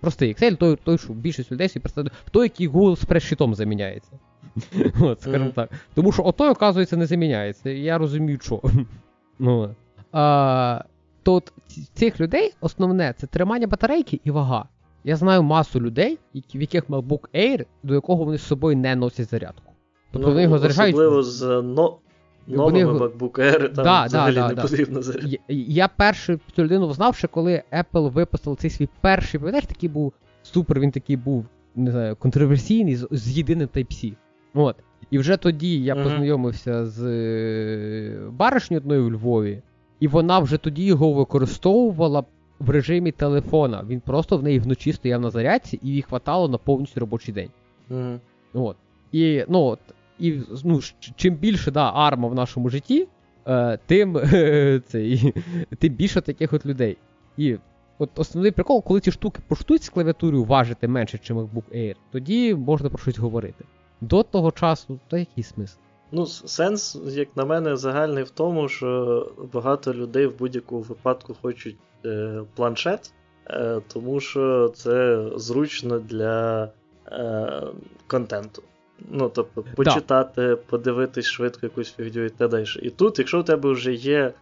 Простий 0.00 0.34
Excel, 0.34 0.56
той, 0.56 0.76
той 0.84 0.98
що 0.98 1.12
більшість 1.12 1.52
людей 1.52 1.68
представляє, 1.68 2.16
той, 2.30 2.42
який 2.42 2.68
Google 2.68 2.96
спредшитом 2.96 3.54
заміняється. 3.54 4.12
От, 5.00 5.22
скажімо 5.22 5.50
так. 5.54 5.70
Тому 5.94 6.12
що 6.12 6.24
отой, 6.24 6.48
оказується, 6.48 6.96
не 6.96 7.06
заміняється. 7.06 7.70
Я 7.70 7.98
розумію, 7.98 8.38
що. 8.42 8.62
ну, 9.38 9.74
а, 10.12 10.84
То 11.26 11.34
от 11.34 11.52
цих 11.94 12.20
людей 12.20 12.54
основне 12.60 13.14
це 13.18 13.26
тримання 13.26 13.66
батарейки 13.66 14.20
і 14.24 14.30
вага. 14.30 14.68
Я 15.04 15.16
знаю 15.16 15.42
масу 15.42 15.80
людей, 15.80 16.18
в 16.34 16.60
яких 16.60 16.88
MacBook 16.88 17.20
Air, 17.34 17.66
до 17.82 17.94
якого 17.94 18.24
вони 18.24 18.38
з 18.38 18.42
собою 18.42 18.76
не 18.76 18.96
носять 18.96 19.30
зарядку. 19.30 19.72
Тобто 20.12 20.28
ну, 20.28 20.32
вони 20.32 20.42
його 20.42 20.58
заряджають. 20.58 20.94
Особливо 20.94 21.22
з 21.22 21.62
но... 21.62 21.98
новими 22.46 22.78
його... 22.78 22.98
MacBook 22.98 23.30
Air, 23.30 23.74
там 23.74 23.84
да, 23.84 24.04
взагалі 24.04 24.34
да, 24.34 24.48
не 24.48 24.54
да, 24.54 24.62
потрібно 24.62 25.02
зарядку. 25.02 25.28
Я, 25.28 25.38
я 25.48 25.88
першу 25.88 26.40
цю 26.56 26.64
людину 26.64 26.92
знав, 26.92 27.16
ще 27.16 27.28
коли 27.28 27.62
Apple 27.72 28.10
випустив 28.10 28.56
цей 28.56 28.70
свій 28.70 28.88
перший, 29.00 29.40
пам'ятаєш, 29.40 29.66
такий 29.66 29.88
був 29.88 30.12
супер, 30.42 30.80
він 30.80 30.90
такий 30.90 31.16
був, 31.16 31.46
не 31.74 31.90
знаю, 31.90 32.16
контроверсійний 32.16 32.96
з, 32.96 33.08
з 33.10 33.38
єдиним 33.38 33.68
Type-C. 33.74 34.12
От. 34.54 34.76
І 35.10 35.18
вже 35.18 35.36
тоді 35.36 35.82
я 35.82 35.94
uh-huh. 35.94 36.02
познайомився 36.02 36.86
з 36.86 37.06
е, 37.06 38.18
баришнею 38.30 38.80
одною 38.80 39.06
у 39.06 39.10
Львові, 39.10 39.62
і 40.00 40.08
вона 40.08 40.38
вже 40.38 40.56
тоді 40.56 40.84
його 40.84 41.12
використовувала 41.12 42.24
в 42.58 42.70
режимі 42.70 43.12
телефона. 43.12 43.84
Він 43.88 44.00
просто 44.00 44.36
в 44.36 44.42
неї 44.42 44.58
вночі 44.58 44.92
стояв 44.92 45.20
на 45.20 45.30
зарядці 45.30 45.80
і 45.82 45.88
їй 45.88 46.02
хватало 46.02 46.48
на 46.48 46.58
повністю 46.58 47.00
робочий 47.00 47.34
день. 47.34 47.50
Mm-hmm. 47.90 48.18
От. 48.54 48.76
І 49.12 49.44
ну, 49.48 49.62
от, 49.62 49.78
і, 50.18 50.40
ну, 50.64 50.80
чим 51.16 51.34
більше 51.34 51.70
да, 51.70 51.92
арма 51.94 52.28
в 52.28 52.34
нашому 52.34 52.68
житті, 52.68 53.08
е, 53.46 53.78
тим 53.86 54.16
е, 54.32 54.80
цей, 54.86 55.34
тим 55.78 55.92
більше 55.92 56.20
таких 56.20 56.52
от 56.52 56.66
людей. 56.66 56.96
І 57.36 57.56
от 57.98 58.18
основний 58.18 58.50
прикол, 58.50 58.84
коли 58.84 59.00
ці 59.00 59.12
штуки 59.12 59.42
поштують 59.48 59.82
з 59.82 59.88
клавіатурою 59.88 60.44
важити 60.44 60.88
менше, 60.88 61.18
ніж 61.22 61.30
MacBook 61.30 61.76
Air, 61.76 61.94
тоді 62.12 62.54
можна 62.54 62.88
про 62.88 62.98
щось 62.98 63.18
говорити. 63.18 63.64
До 64.00 64.22
того 64.22 64.52
часу, 64.52 64.98
то 65.08 65.16
який 65.16 65.44
смисл? 65.44 65.78
Ну, 66.16 66.26
сенс, 66.26 66.98
як 67.06 67.28
на 67.36 67.44
мене, 67.44 67.76
загальний 67.76 68.24
в 68.24 68.30
тому, 68.30 68.68
що 68.68 69.32
багато 69.52 69.94
людей 69.94 70.26
в 70.26 70.38
будь-якому 70.38 70.80
випадку 70.80 71.36
хочуть 71.42 71.76
е, 72.04 72.42
планшет, 72.54 73.12
е, 73.46 73.80
тому 73.92 74.20
що 74.20 74.72
це 74.74 75.24
зручно 75.36 75.98
для 75.98 76.68
е, 77.08 77.62
контенту. 78.06 78.62
Ну, 79.10 79.30
тобто, 79.34 79.64
почитати, 79.76 80.42
да. 80.42 80.56
подивитись 80.56 81.26
швидко 81.26 81.66
якусь 81.66 81.92
фігню 81.92 82.24
і 82.24 82.30
так 82.30 82.50
далі. 82.50 82.66
І 82.82 82.90
тут, 82.90 83.18
якщо 83.18 83.40
у 83.40 83.42
тебе 83.42 83.72
вже 83.72 83.92
є 83.92 84.32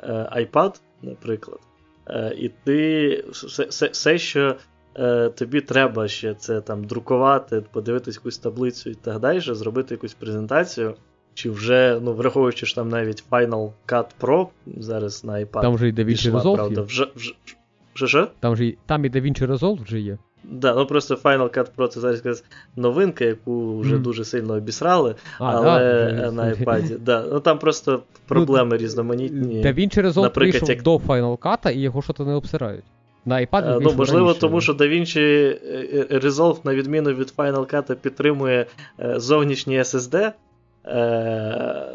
е, 0.00 0.12
iPad, 0.36 0.80
наприклад, 1.02 1.60
е, 2.06 2.34
і 2.38 2.48
ти 2.64 3.24
все, 3.30 3.64
все, 3.64 3.88
все 3.88 4.18
що 4.18 4.56
е, 4.94 5.28
тобі 5.28 5.60
треба 5.60 6.08
ще 6.08 6.34
це 6.34 6.60
там 6.60 6.84
друкувати, 6.84 7.64
подивитись 7.72 8.16
якусь 8.16 8.38
таблицю 8.38 8.90
і 8.90 8.94
так 8.94 9.18
далі, 9.18 9.40
зробити 9.40 9.94
якусь 9.94 10.14
презентацію. 10.14 10.94
Чи 11.34 11.50
вже, 11.50 12.00
ну, 12.02 12.12
враховуючи, 12.12 12.66
що 12.66 12.74
там 12.74 12.88
навіть 12.88 13.24
Final 13.30 13.70
Cut 13.88 14.06
Pro 14.20 14.46
зараз 14.76 15.24
на 15.24 15.32
iPad. 15.32 15.60
Там 15.62 15.74
вже 15.74 15.88
і 15.88 15.92
DaVinci 15.92 16.30
Resolve 16.30 16.54
правда, 16.54 16.80
є. 16.80 16.86
Вже, 16.86 17.06
вже, 17.16 17.34
вже, 17.94 18.04
вже? 18.04 18.26
Там 18.40 18.56
же 18.56 18.74
там 18.86 19.04
і 19.04 19.10
DaVinci 19.10 19.46
Resolve 19.46 19.82
вже 19.84 20.00
є. 20.00 20.18
Да, 20.44 20.74
ну 20.74 20.86
просто 20.86 21.14
Final 21.14 21.58
Cut 21.58 21.66
Pro 21.76 21.88
це 21.88 22.00
зараз 22.00 22.16
якась 22.16 22.44
новинка, 22.76 23.24
яку 23.24 23.78
вже 23.78 23.96
mm. 23.96 24.02
дуже 24.02 24.24
сильно 24.24 24.54
обісрали, 24.54 25.14
а, 25.38 25.56
але 25.56 26.12
да, 26.12 26.30
на 26.30 26.54
iPad. 26.54 26.98
Да. 26.98 27.26
Ну 27.32 27.40
Там 27.40 27.58
просто 27.58 28.02
проблеми 28.26 28.70
ну, 28.70 28.76
різноманітні. 28.76 29.62
DaVinci 29.62 30.06
Resolve 30.06 30.22
наприклад, 30.22 30.68
як... 30.68 30.82
до 30.82 30.96
Final 30.96 31.38
Cut, 31.38 31.72
і 31.72 31.80
його 31.80 32.02
що-то 32.02 32.24
не 32.24 32.34
обсирають. 32.34 32.84
На 33.24 33.36
iPad 33.36 33.62
а, 33.66 33.78
ну, 33.80 33.92
Можливо, 33.96 34.26
раніше. 34.26 34.40
тому 34.40 34.60
що 34.60 34.72
DaVinci 34.72 35.20
е, 35.20 36.06
е, 36.10 36.18
Resolve, 36.18 36.58
на 36.64 36.74
відміну 36.74 37.12
від 37.12 37.34
Final 37.36 37.74
Cut, 37.74 37.94
підтримує 37.94 38.66
е, 39.00 39.20
зовнішній 39.20 39.78
SSD. 39.78 40.32
Е, 40.86 41.86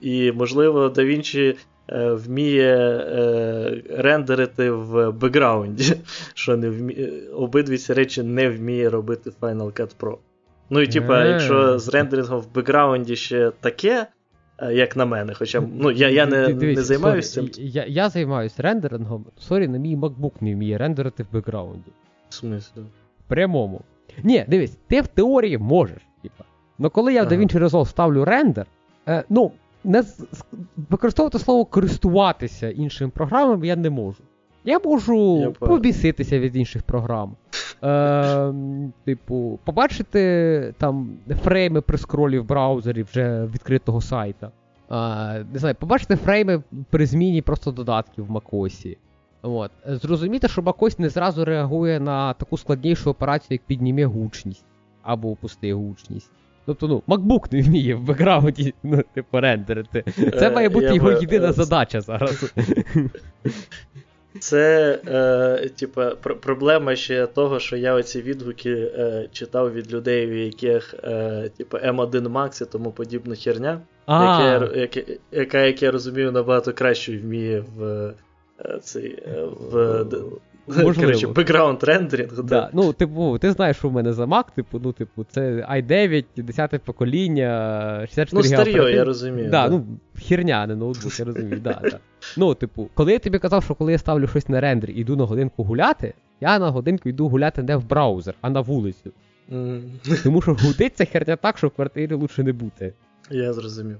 І, 0.00 0.32
можливо, 0.32 0.88
DaVinci 0.88 1.56
Е, 1.88 2.12
вміє 2.12 2.76
е, 2.76 3.82
рендерити 3.90 4.70
в 4.70 5.10
бекграунді, 5.10 5.96
що 6.34 6.56
не 6.56 6.70
вміє, 6.70 7.12
обидві 7.34 7.78
ці 7.78 7.92
речі 7.92 8.22
не 8.22 8.50
вміє 8.50 8.90
робити 8.90 9.30
Final 9.40 9.80
Cut 9.80 9.96
Pro. 10.00 10.16
Ну 10.70 10.80
і 10.80 10.86
типа, 10.86 11.24
якщо 11.24 11.78
з 11.78 11.88
рендерингом 11.88 12.40
в 12.40 12.54
бекграунді 12.54 13.16
ще 13.16 13.52
таке, 13.60 14.06
е, 14.58 14.74
як 14.74 14.96
на 14.96 15.06
мене, 15.06 15.34
хоча 15.34 15.62
ну, 15.74 15.90
я 15.90 16.08
я 16.08 16.26
не 16.26 16.48
не 16.48 16.82
займаюся 16.82 17.34
цим. 17.34 17.50
Я 17.58 17.84
я 17.88 18.08
займаюся 18.08 18.62
рендерингом, 18.62 19.26
sorry, 19.38 19.68
на 19.68 19.78
мій 19.78 19.96
MacBook 19.96 20.32
не 20.40 20.54
вміє 20.54 20.78
рендерити 20.78 21.22
в 21.22 21.26
бекграунді. 21.32 21.90
В 22.28 22.34
смислі? 22.34 22.80
В 23.26 23.28
прямому. 23.28 23.80
Ні, 24.22 24.44
дивись, 24.48 24.78
ти 24.86 25.00
в 25.00 25.06
теорії 25.06 25.58
можеш, 25.58 26.02
типа. 26.22 26.44
Но 26.78 26.90
коли 26.90 27.14
я 27.14 27.24
в. 27.24 27.28
DaVinci 27.28 27.58
Resolve 27.58 27.86
ставлю 27.86 28.24
рендер, 28.24 28.66
е, 29.08 29.24
ну, 29.28 29.52
не 29.84 30.04
використовувати 30.90 31.38
слово 31.38 31.64
користуватися 31.64 32.70
іншими 32.70 33.10
програмами 33.10 33.66
я 33.66 33.76
не 33.76 33.90
можу. 33.90 34.22
Я 34.64 34.80
можу 34.84 35.38
я 35.38 35.50
побіситися 35.50 36.38
від 36.38 36.56
інших 36.56 36.82
програм. 36.82 37.36
Е, 37.82 38.52
Типу, 39.04 39.58
побачити 39.64 40.74
там 40.78 41.16
фрейми 41.42 41.80
при 41.80 41.98
скролі 41.98 42.38
в 42.38 42.44
браузері 42.44 43.02
вже 43.02 43.44
відкритого 43.44 44.00
сайта. 44.00 44.50
Е, 44.90 45.44
не 45.52 45.58
знаю, 45.58 45.74
Побачити 45.74 46.16
фрейми 46.16 46.62
при 46.90 47.06
зміні 47.06 47.42
просто 47.42 47.70
додатків 47.70 48.26
в 48.26 48.30
macOS. 48.30 48.96
От. 49.42 49.70
Зрозуміти, 49.86 50.48
що 50.48 50.62
macOS 50.62 51.00
не 51.00 51.08
зразу 51.08 51.44
реагує 51.44 52.00
на 52.00 52.34
таку 52.34 52.58
складнішу 52.58 53.10
операцію, 53.10 53.48
як 53.50 53.62
підніме 53.66 54.04
гучність 54.04 54.64
або 55.02 55.30
опусти 55.30 55.74
гучність. 55.74 56.30
Тобто, 56.66 56.88
ну, 56.88 57.02
MacBook 57.16 57.52
не 57.52 57.62
вміє 57.62 57.94
в 57.94 58.02
бекграунді 58.02 58.74
ну, 58.82 59.02
типу, 59.14 59.40
рендерити. 59.40 60.04
Це 60.38 60.50
має 60.50 60.68
бути 60.68 60.86
е, 60.86 60.94
його 60.94 61.08
би... 61.08 61.18
єдина 61.20 61.52
задача 61.52 62.00
зараз. 62.00 62.52
Це, 64.40 64.98
е, 65.06 65.68
типа, 65.68 66.08
пр- 66.22 66.34
проблема 66.34 66.96
ще 66.96 67.26
того, 67.26 67.58
що 67.58 67.76
я 67.76 67.94
оці 67.94 68.22
відгуки 68.22 68.70
е, 68.70 69.28
читав 69.32 69.72
від 69.72 69.92
людей, 69.92 70.30
у 70.30 70.34
яких 70.34 70.94
е, 71.04 71.50
типа 71.56 71.78
M1 71.78 72.28
Max 72.28 72.62
і 72.62 72.66
тому 72.66 72.92
подібна 72.92 73.34
херня, 73.34 73.80
яка, 74.08 74.70
яка, 74.74 75.00
яка, 75.32 75.58
як 75.58 75.82
я 75.82 75.90
розумію, 75.90 76.32
набагато 76.32 76.72
краще 76.72 77.18
вміє 77.18 77.64
в 77.76 77.84
е, 78.60 78.78
цей, 78.82 79.18
е, 79.26 79.44
в 79.70 80.04
Можливо. 80.66 80.94
Коротше, 80.94 81.26
background 81.26 81.82
rendering. 81.84 82.42
Да. 82.42 82.70
Ну, 82.72 82.92
типу, 82.92 83.38
ти 83.38 83.52
знаєш, 83.52 83.76
що 83.76 83.88
в 83.88 83.92
мене 83.92 84.12
за 84.12 84.24
Mac, 84.24 84.44
типу, 84.54 84.80
ну, 84.84 84.92
типу, 84.92 85.26
це 85.30 85.66
i9, 85.70 86.24
10 86.36 86.82
покоління, 86.82 88.06
64 88.10 88.30
Ну, 88.32 88.42
старьо, 88.42 88.88
я 88.88 89.04
розумію. 89.04 89.50
Да, 89.50 89.68
да. 89.68 89.68
Ну, 89.68 89.86
херня, 90.28 90.66
не 90.66 90.76
ноутбук, 90.76 91.18
я 91.18 91.24
розумію. 91.24 91.60
да, 91.60 91.80
да. 91.82 91.98
Ну, 92.36 92.54
типу, 92.54 92.88
коли 92.94 93.12
я 93.12 93.18
тобі 93.18 93.38
казав, 93.38 93.64
що 93.64 93.74
коли 93.74 93.92
я 93.92 93.98
ставлю 93.98 94.26
щось 94.26 94.48
на 94.48 94.60
рендер 94.60 94.90
і 94.90 94.94
йду 94.94 95.16
на 95.16 95.24
годинку 95.24 95.64
гуляти, 95.64 96.14
я 96.40 96.58
на 96.58 96.70
годинку 96.70 97.08
йду 97.08 97.28
гуляти 97.28 97.62
не 97.62 97.76
в 97.76 97.88
браузер, 97.88 98.34
а 98.40 98.50
на 98.50 98.60
вулицю. 98.60 99.12
Mm. 99.52 100.22
Тому 100.22 100.42
що 100.42 100.54
гудиться 100.60 101.04
херня 101.04 101.36
так, 101.36 101.58
що 101.58 101.68
в 101.68 101.70
квартирі 101.70 102.14
лучше 102.14 102.42
не 102.42 102.52
бути. 102.52 102.92
Я 103.30 103.52
зрозумів. 103.52 103.96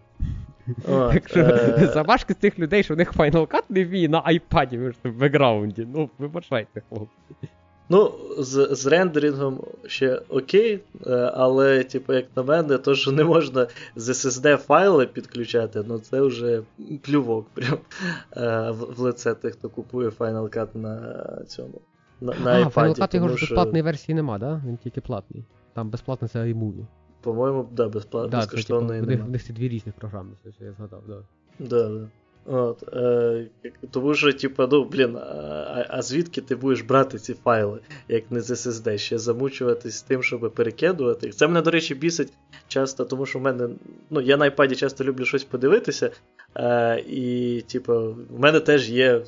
Так 0.86 1.28
що 1.28 1.40
е... 1.40 1.90
Забажки 1.94 2.34
з 2.34 2.36
тих 2.36 2.58
людей, 2.58 2.82
що 2.82 2.94
в 2.94 2.96
них 2.96 3.14
Final 3.14 3.46
Cut 3.46 3.62
не 3.68 3.84
вміє 3.84 4.08
на 4.08 4.22
iPad 4.22 4.94
в 5.04 5.12
бекграунді. 5.12 5.88
Ну, 5.94 6.10
вибачайте, 6.18 6.82
хлопці. 6.88 7.48
Ну, 7.88 8.12
з 8.38 8.68
з 8.70 8.86
рендерингом 8.86 9.60
ще 9.86 10.20
окей, 10.28 10.80
е, 11.06 11.32
але, 11.34 11.84
типу, 11.84 12.12
як 12.12 12.24
на 12.36 12.42
мене, 12.42 12.78
то, 12.78 12.94
що 12.94 13.12
не 13.12 13.24
можна 13.24 13.66
з 13.96 14.08
SSD 14.08 14.56
файли 14.56 15.06
підключати, 15.06 15.84
ну 15.86 15.98
це 15.98 16.20
вже 16.20 16.62
плювок 17.02 17.46
прям 17.54 17.78
е, 18.36 18.70
в, 18.70 18.94
в 18.96 19.00
лице 19.00 19.34
тих, 19.34 19.52
хто 19.52 19.68
купує 19.68 20.08
Final 20.08 20.56
Cut 20.56 20.76
на 20.76 21.16
цьому. 21.46 21.80
На, 22.20 22.34
на 22.44 22.52
а, 22.52 22.64
iPad. 22.64 22.72
Final 22.72 22.98
Cut 22.98 23.14
його 23.14 23.28
ж 23.28 23.34
безплатної 23.34 23.82
версії 23.82 24.16
нема, 24.16 24.38
да? 24.38 24.62
Він 24.66 24.76
тільки 24.76 25.00
платний. 25.00 25.44
Там 25.74 25.90
безплатно 25.90 26.28
це 26.28 26.38
iMovie. 26.38 26.86
По-моєму, 27.24 27.68
да, 27.72 27.88
безплатно, 27.88 28.28
да, 28.28 28.36
безкоштовної 28.36 29.06
типу. 29.06 29.24
У 29.24 29.28
них 29.28 29.44
це 29.44 29.52
дві 29.52 29.68
різні 29.68 29.92
програми, 29.98 30.30
це 30.44 30.64
я 30.64 30.72
згадав, 30.72 31.02
да. 31.08 31.22
Да, 31.58 31.88
да. 31.88 32.08
От, 32.46 32.82
е, 32.92 33.46
Тому 33.90 34.14
що, 34.14 34.32
типу, 34.32 34.68
ну, 34.70 34.84
блін, 34.84 35.16
а, 35.16 35.86
а 35.88 36.02
звідки 36.02 36.40
ти 36.40 36.56
будеш 36.56 36.82
брати 36.82 37.18
ці 37.18 37.34
файли, 37.34 37.78
як 38.08 38.30
не 38.30 38.40
з 38.40 38.50
SSD, 38.50 38.98
ще 38.98 39.18
замучуватись 39.18 40.02
тим, 40.02 40.22
щоб 40.22 40.52
перекидувати 40.54 41.26
їх. 41.26 41.34
Це 41.34 41.46
мене, 41.46 41.62
до 41.62 41.70
речі, 41.70 41.94
бісить 41.94 42.32
часто, 42.68 43.04
тому 43.04 43.26
що 43.26 43.38
в 43.38 43.42
мене, 43.42 43.68
ну, 44.10 44.20
я 44.20 44.36
на 44.36 44.50
iPad 44.50 44.74
часто 44.74 45.04
люблю 45.04 45.24
щось 45.24 45.44
подивитися, 45.44 46.10
е, 46.56 47.00
і, 47.08 47.60
типу, 47.66 48.16
в 48.30 48.40
мене 48.40 48.60
теж 48.60 48.90
є 48.90 49.12
е, 49.14 49.22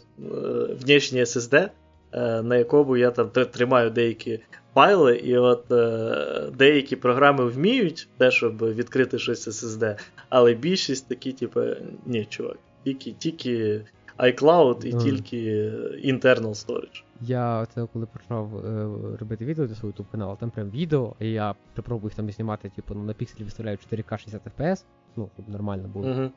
внешній 0.81 1.21
SSD, 1.21 1.69
е, 2.13 2.43
на 2.43 2.57
якому 2.57 2.97
я 2.97 3.11
там 3.11 3.31
тримаю 3.31 3.91
деякі 3.91 4.41
файли, 4.77 5.17
і 5.17 5.37
от 5.37 5.73
е, 5.73 6.51
деякі 6.59 6.97
програми 6.97 7.45
вміють 7.45 8.09
те, 8.17 8.31
щоб 8.31 8.65
відкрити 8.65 9.19
щось 9.19 9.49
SSD, 9.49 9.99
але 10.29 10.55
більшість 10.55 11.09
такі, 11.09 11.33
типу, 11.33 11.61
ні, 12.07 12.25
чувак, 12.25 12.59
тільки 12.85 13.13
тільки 13.13 13.81
iCloud 14.19 14.85
і 14.85 14.95
mm. 14.95 15.03
тільки 15.03 15.71
internal 16.05 16.67
storage. 16.67 17.03
Я 17.21 17.67
це 17.75 17.87
коли 17.93 18.07
почав 18.07 18.67
е, 18.67 18.89
робити 19.21 19.45
відео 19.45 19.67
для 19.67 19.75
свого 19.75 19.95
YouTube 19.95 20.11
каналу, 20.13 20.37
там 20.41 20.51
прям 20.51 20.71
відео, 20.71 21.15
і 21.21 21.31
я 21.31 21.55
спробую 21.77 22.13
там 22.17 22.31
знімати, 22.31 22.71
типу, 22.77 22.95
ну, 22.95 23.03
на 23.03 23.13
пікселі 23.13 23.45
виставляю 23.45 23.79
4К 23.93 24.19
60 24.19 24.43
FPS, 24.59 24.85
ну, 25.17 25.31
щоб 25.35 25.49
нормально 25.49 25.89
було. 25.89 26.07
Mm-hmm. 26.07 26.31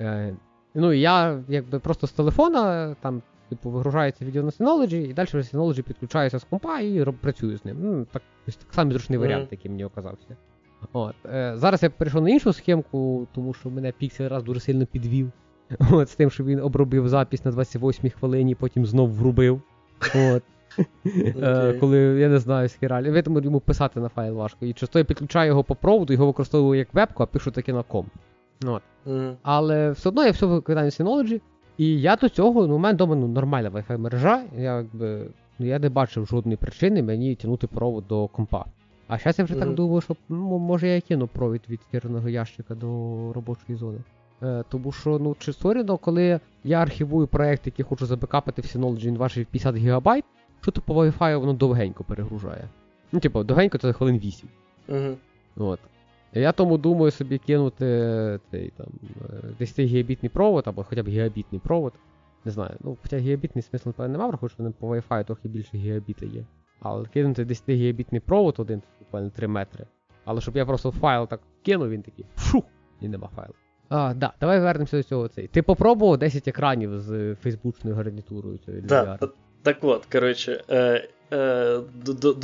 Е, 0.00 0.36
Ну 0.74 0.92
і 0.92 1.00
я 1.00 1.42
якби 1.48 1.78
просто 1.78 2.06
з 2.06 2.12
телефона 2.12 2.94
там 3.00 3.22
Типу, 3.48 3.70
вигружається 3.70 4.24
відео 4.24 4.42
на 4.42 4.50
Synology, 4.50 5.10
і 5.10 5.12
далі 5.12 5.26
Synology 5.28 5.82
підключається 5.82 6.38
з 6.38 6.44
компа 6.44 6.80
і 6.80 7.02
роб, 7.02 7.14
працюю 7.20 7.56
з 7.56 7.64
ним. 7.64 7.76
Ну, 7.80 8.06
Так 8.12 8.22
так 8.46 8.74
самий 8.74 8.92
зручний 8.92 9.18
варіант, 9.18 9.44
mm. 9.44 9.52
який 9.52 9.70
мені 9.70 9.84
оказався. 9.84 10.36
От. 10.92 11.14
Е, 11.26 11.52
Зараз 11.56 11.82
я 11.82 11.90
перейшов 11.90 12.22
на 12.22 12.30
іншу 12.30 12.52
схемку, 12.52 13.26
тому 13.34 13.54
що 13.54 13.70
мене 13.70 13.92
Pixel 14.02 14.28
раз 14.28 14.42
дуже 14.42 14.60
сильно 14.60 14.86
підвів. 14.86 15.32
От, 15.90 16.10
З 16.10 16.14
тим, 16.14 16.30
що 16.30 16.44
він 16.44 16.60
обробив 16.60 17.08
запись 17.08 17.44
на 17.44 17.50
28 17.50 18.10
хвилині, 18.10 18.54
потім 18.54 18.86
знов 18.86 19.10
врубив. 19.10 19.62
От. 20.00 20.14
Okay. 20.14 20.42
Е, 21.42 21.72
коли 21.72 21.98
я 21.98 22.28
не 22.28 22.38
знаю, 22.38 22.68
скіралі. 22.68 23.10
Ви 23.10 23.22
тому 23.22 23.40
йому 23.40 23.60
писати 23.60 24.00
на 24.00 24.08
файл 24.08 24.34
важко. 24.34 24.66
І 24.66 24.72
часто 24.72 24.98
я 24.98 25.04
підключаю 25.04 25.48
його 25.48 25.64
по 25.64 25.74
проводу, 25.74 26.12
його 26.12 26.26
використовую 26.26 26.78
як 26.78 26.94
вебку, 26.94 27.22
а 27.22 27.26
пишу 27.26 27.50
таки 27.50 27.72
на 27.72 27.82
комп. 27.82 28.08
От. 28.64 28.82
Mm. 29.06 29.36
Але 29.42 29.90
все 29.90 30.08
одно 30.08 30.24
я 30.24 30.30
все 30.30 30.46
викидаю 30.46 30.90
Synology. 30.90 31.40
І 31.78 32.00
я 32.00 32.16
до 32.16 32.28
цього, 32.28 32.66
ну, 32.66 32.74
у 32.74 32.78
мене 32.78 32.94
вдома 32.94 33.14
ну, 33.14 33.28
нормальна 33.28 33.70
Wi-Fi 33.70 33.98
мережа, 33.98 34.42
я 34.56 34.76
якби, 34.76 35.26
ну, 35.58 35.66
я 35.66 35.78
не 35.78 35.88
бачив 35.88 36.26
жодної 36.26 36.56
причини 36.56 37.02
мені 37.02 37.34
тягнути 37.34 37.66
провод 37.66 38.04
до 38.08 38.26
компа. 38.26 38.64
А 39.08 39.18
зараз 39.18 39.38
я 39.38 39.44
вже 39.44 39.54
mm-hmm. 39.54 39.58
так 39.58 39.74
думаю, 39.74 40.00
що 40.00 40.16
ну, 40.28 40.58
може 40.58 40.88
я 40.88 41.00
кину 41.00 41.26
провід 41.26 41.62
від 41.68 41.80
керного 41.90 42.28
ящика 42.28 42.74
до 42.74 42.86
робочої 43.32 43.78
зони. 43.78 43.98
Е, 44.42 44.64
Тому 44.68 44.92
що, 44.92 45.18
ну, 45.18 45.36
чи 45.38 45.52
соріно, 45.52 45.96
коли 45.96 46.40
я 46.64 46.82
архівую 46.82 47.26
проект, 47.26 47.66
який 47.66 47.84
хочу 47.84 48.06
забекапити 48.06 48.62
в 48.62 48.64
Synology, 48.64 49.06
він 49.06 49.16
важить 49.16 49.48
50 49.48 49.76
ГБ, 49.76 50.22
що 50.60 50.70
то 50.70 50.80
по 50.80 50.94
Wi-Fi 50.94 51.36
воно 51.36 51.52
довгенько 51.52 52.04
перегружає. 52.04 52.68
Ну, 53.12 53.20
типу, 53.20 53.44
довгенько 53.44 53.78
це 53.78 53.92
хвилин 53.92 54.18
8. 54.18 54.48
Mm-hmm. 54.88 55.14
От. 55.56 55.80
Я 56.32 56.52
тому 56.52 56.78
думаю 56.78 57.10
собі 57.10 57.38
кинути 57.38 58.40
цей 58.50 58.72
там 58.76 58.86
10 59.58 59.86
гігабітний 59.86 60.30
провод 60.30 60.68
або 60.68 60.84
хоча 60.84 61.02
б 61.02 61.08
гігабітний 61.08 61.60
провод. 61.64 61.92
Не 62.44 62.52
знаю. 62.52 62.76
Ну, 62.80 62.96
хоча 63.02 63.18
гігабітний 63.18 63.62
смисл, 63.62 63.88
напевно, 63.88 64.12
немає, 64.12 64.28
враховую, 64.28 64.50
що 64.50 64.72
по 64.78 64.96
Wi-Fi 64.96 65.24
трохи 65.24 65.48
більше 65.48 65.76
гігабіта 65.76 66.26
є. 66.26 66.44
Але 66.80 67.06
кинути 67.06 67.44
10 67.44 67.68
гігабітний 67.68 68.20
провод 68.20 68.54
один, 68.58 68.82
буквально 68.98 69.30
3 69.30 69.48
метри. 69.48 69.86
Але 70.24 70.40
щоб 70.40 70.56
я 70.56 70.66
просто 70.66 70.90
файл 70.90 71.28
так 71.28 71.40
кинув, 71.64 71.88
він 71.88 72.02
такий 72.02 72.24
фух, 72.36 72.64
і 73.00 73.08
нема 73.08 73.28
файлу. 73.36 73.54
А, 73.88 74.14
да, 74.14 74.32
давай 74.40 74.60
вернемося 74.60 74.96
до 74.96 75.02
цього. 75.02 75.28
цей. 75.28 75.46
Ти 75.46 75.62
попробував 75.62 76.18
10 76.18 76.48
екранів 76.48 77.00
з 77.00 77.34
фейсбучною 77.34 77.96
гарнітурою 77.96 78.58
цієї 78.58 78.82
да, 78.82 79.18
Так 79.62 79.78
от, 79.82 80.06
коротше, 80.06 80.64
е, 80.70 80.76
Е, 80.76 81.08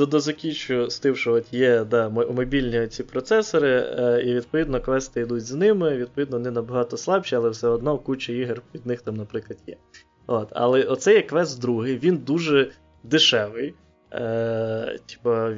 Дозакінчу 0.09 0.91
з 0.91 0.99
тим, 0.99 1.17
що 1.17 1.33
от 1.33 1.53
є 1.53 1.85
да, 1.85 2.09
мобільні 2.09 2.87
ці 2.87 3.03
процесори, 3.03 3.71
е, 3.71 4.23
і 4.27 4.35
відповідно 4.35 4.81
квести 4.81 5.21
йдуть 5.21 5.47
з 5.47 5.53
ними, 5.55 5.97
відповідно, 5.97 6.37
вони 6.37 6.51
набагато 6.51 6.97
слабші, 6.97 7.37
але 7.37 7.51
все 7.51 7.69
одно 7.69 7.99
куча 7.99 8.33
ігор 8.33 8.63
від 8.75 8.87
них 8.87 9.03
там, 9.03 9.17
наприклад, 9.17 9.59
є. 9.67 9.77
От, 10.27 10.49
Але 10.51 10.83
оцей 10.83 11.23
квест 11.23 11.61
другий, 11.61 11.99
він 11.99 12.17
дуже 12.17 12.71
дешевий. 13.03 13.75
Е, 14.13 14.99
Типа, 15.07 15.53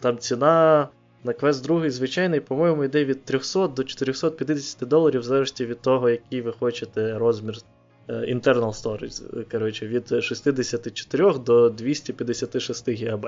там 0.00 0.18
ціна 0.18 0.88
на 1.24 1.32
квест 1.32 1.64
2 1.64 1.90
звичайний, 1.90 2.40
по-моєму, 2.40 2.84
йде 2.84 3.04
від 3.04 3.24
300 3.24 3.68
до 3.68 3.84
450 3.84 4.88
доларів, 4.88 5.20
в 5.20 5.24
залежності 5.24 5.66
від 5.66 5.80
того, 5.80 6.10
який 6.10 6.40
ви 6.40 6.52
хочете 6.52 7.18
розмір 7.18 7.54
е, 7.54 7.60
internal 8.08 8.72
storage, 8.72 9.50
коротше, 9.50 9.86
від 9.86 10.24
64 10.24 11.38
до 11.38 11.70
256 11.70 12.88
ГБ. 12.88 13.26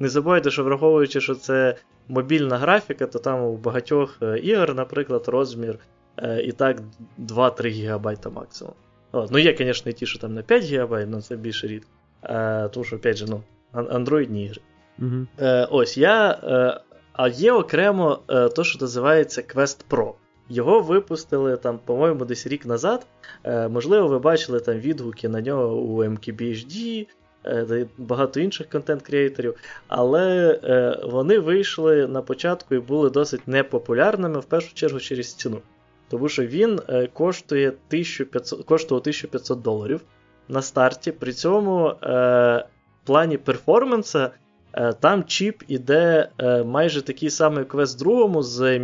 Не 0.00 0.08
забувайте, 0.08 0.50
що 0.50 0.64
враховуючи, 0.64 1.20
що 1.20 1.34
це 1.34 1.76
мобільна 2.08 2.58
графіка, 2.58 3.06
то 3.06 3.18
там 3.18 3.44
у 3.44 3.56
багатьох 3.56 4.18
е, 4.22 4.38
ігор, 4.38 4.74
наприклад, 4.74 5.24
розмір 5.28 5.78
е, 6.16 6.42
і 6.42 6.52
так 6.52 6.82
2-3 7.18 7.88
ГБ 7.88 8.34
максимум. 8.34 8.74
От. 9.12 9.30
Ну, 9.30 9.38
є, 9.38 9.56
звісно, 9.58 9.90
і 9.90 9.94
ті, 9.94 10.06
що 10.06 10.18
там 10.18 10.34
на 10.34 10.42
5 10.42 10.64
ГБ, 10.64 10.92
але 10.92 11.22
це 11.22 11.36
більше 11.36 11.66
рідко. 11.66 11.90
Е, 12.22 12.68
тому 12.68 12.84
що, 12.84 12.96
опять 12.96 13.16
же, 13.16 13.26
ну, 13.28 13.42
андроїдні 13.72 14.44
ігри. 14.44 14.60
Угу. 14.98 15.26
Е, 15.40 15.68
Ось 15.70 15.98
я. 15.98 16.30
Е, 16.30 16.80
а 17.12 17.28
є 17.28 17.52
окремо 17.52 18.18
е, 18.30 18.48
то, 18.48 18.64
що 18.64 18.78
називається 18.80 19.42
Quest 19.42 19.84
Pro. 19.90 20.12
Його 20.48 20.80
випустили 20.80 21.56
там, 21.56 21.78
по-моєму, 21.84 22.24
десь 22.24 22.46
рік 22.46 22.66
назад. 22.66 23.06
Е, 23.44 23.68
Можливо, 23.68 24.08
ви 24.08 24.18
бачили 24.18 24.60
там 24.60 24.78
відгуки 24.78 25.28
на 25.28 25.40
нього 25.40 25.76
у 25.76 26.04
MKBHD, 26.04 27.06
е, 27.46 27.86
багато 27.98 28.40
інших 28.40 28.68
контент-креаторів. 28.68 29.54
Але 29.88 30.52
е, 30.64 31.00
вони 31.04 31.38
вийшли 31.38 32.06
на 32.06 32.22
початку 32.22 32.74
і 32.74 32.78
були 32.78 33.10
досить 33.10 33.48
непопулярними, 33.48 34.40
в 34.40 34.44
першу 34.44 34.74
чергу 34.74 35.00
через 35.00 35.34
ціну. 35.34 35.60
Тому 36.08 36.28
що 36.28 36.46
він 36.46 36.80
коштує 37.12 37.68
1500, 37.68 38.64
коштував 38.64 39.00
1500 39.00 39.62
доларів 39.62 40.00
на 40.48 40.62
старті. 40.62 41.12
При 41.12 41.32
цьому 41.32 41.94
в 42.02 42.64
плані 43.04 43.38
перформанса. 43.38 44.30
Е, 44.76 44.92
там 44.92 45.24
чіп 45.24 45.62
іде 45.68 46.28
е, 46.38 46.62
майже 46.62 47.02
такий 47.02 47.30
самий 47.30 47.64
квест 47.64 47.98
другому, 47.98 48.42
з 48.42 48.80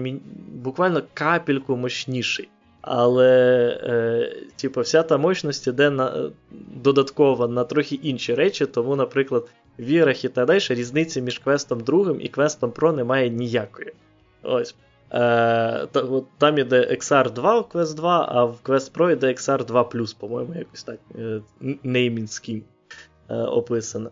буквально 0.53 1.03
капельку 1.15 1.77
мощніший. 1.77 2.49
Але, 2.81 3.31
е, 3.83 4.33
типу, 4.57 4.81
вся 4.81 5.03
та 5.03 5.19
мощність 5.19 5.67
іде 5.67 5.91
на, 5.91 6.31
додатково 6.75 7.49
на 7.49 7.65
трохи 7.65 7.95
інші 7.95 8.35
речі, 8.35 8.67
тому, 8.67 8.97
наприклад, 8.97 9.49
в 9.79 9.87
іграх 9.87 10.25
і 10.25 10.29
так 10.29 10.47
далі 10.47 10.61
різниці 10.69 11.23
між 11.23 11.39
квестом 11.39 11.81
другим 11.81 12.21
і 12.21 12.29
квестом 12.29 12.71
Pro 12.71 12.97
немає 12.97 13.31
ніякої. 13.31 13.93
Ось. 14.43 14.75
Е, 15.13 15.87
Там 16.39 16.59
іде 16.59 16.99
XR2 17.01 17.61
в 17.61 17.77
Quest 17.77 17.95
2, 17.95 18.29
а 18.33 18.45
в 18.45 18.59
Quest 18.65 18.93
Pro 18.93 19.11
іде 19.11 19.27
XR2, 19.27 20.15
по-моєму, 20.19 20.55
якось 20.55 20.85
так. 20.85 20.99
Naming 21.85 22.27
scheme 22.27 22.63
описано. 23.29 24.11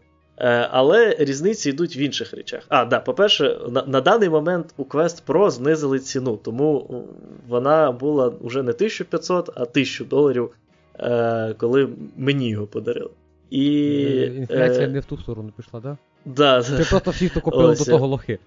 Але 0.70 1.16
різниці 1.18 1.70
йдуть 1.70 1.96
в 1.96 1.98
інших 1.98 2.34
речах. 2.34 2.62
А, 2.68 2.84
да, 2.84 3.00
по-перше, 3.00 3.58
на, 3.68 3.82
на 3.86 4.00
даний 4.00 4.28
момент 4.28 4.74
у 4.76 4.84
Quest 4.84 5.22
Pro 5.26 5.50
знизили 5.50 5.98
ціну, 5.98 6.36
тому 6.36 7.04
вона 7.48 7.92
була 7.92 8.32
вже 8.40 8.62
не 8.62 8.72
1500, 8.72 9.50
а 9.54 9.62
1000 9.62 10.04
доларів, 10.04 10.50
е, 10.98 11.54
коли 11.58 11.88
мені 12.16 12.48
його 12.48 12.66
подарили. 12.66 13.10
І, 13.50 14.12
Інфляція 14.22 14.86
е... 14.86 14.88
не 14.88 15.00
в 15.00 15.04
ту 15.04 15.18
сторону 15.18 15.52
пішла, 15.56 15.80
так? 15.80 15.96
Да? 16.24 16.62
Чи 16.62 16.84
просто 16.90 17.10
всі, 17.10 17.28
хто 17.28 17.40
купили 17.40 17.74
до 17.74 17.84
того 17.84 18.06
лохи? 18.06 18.38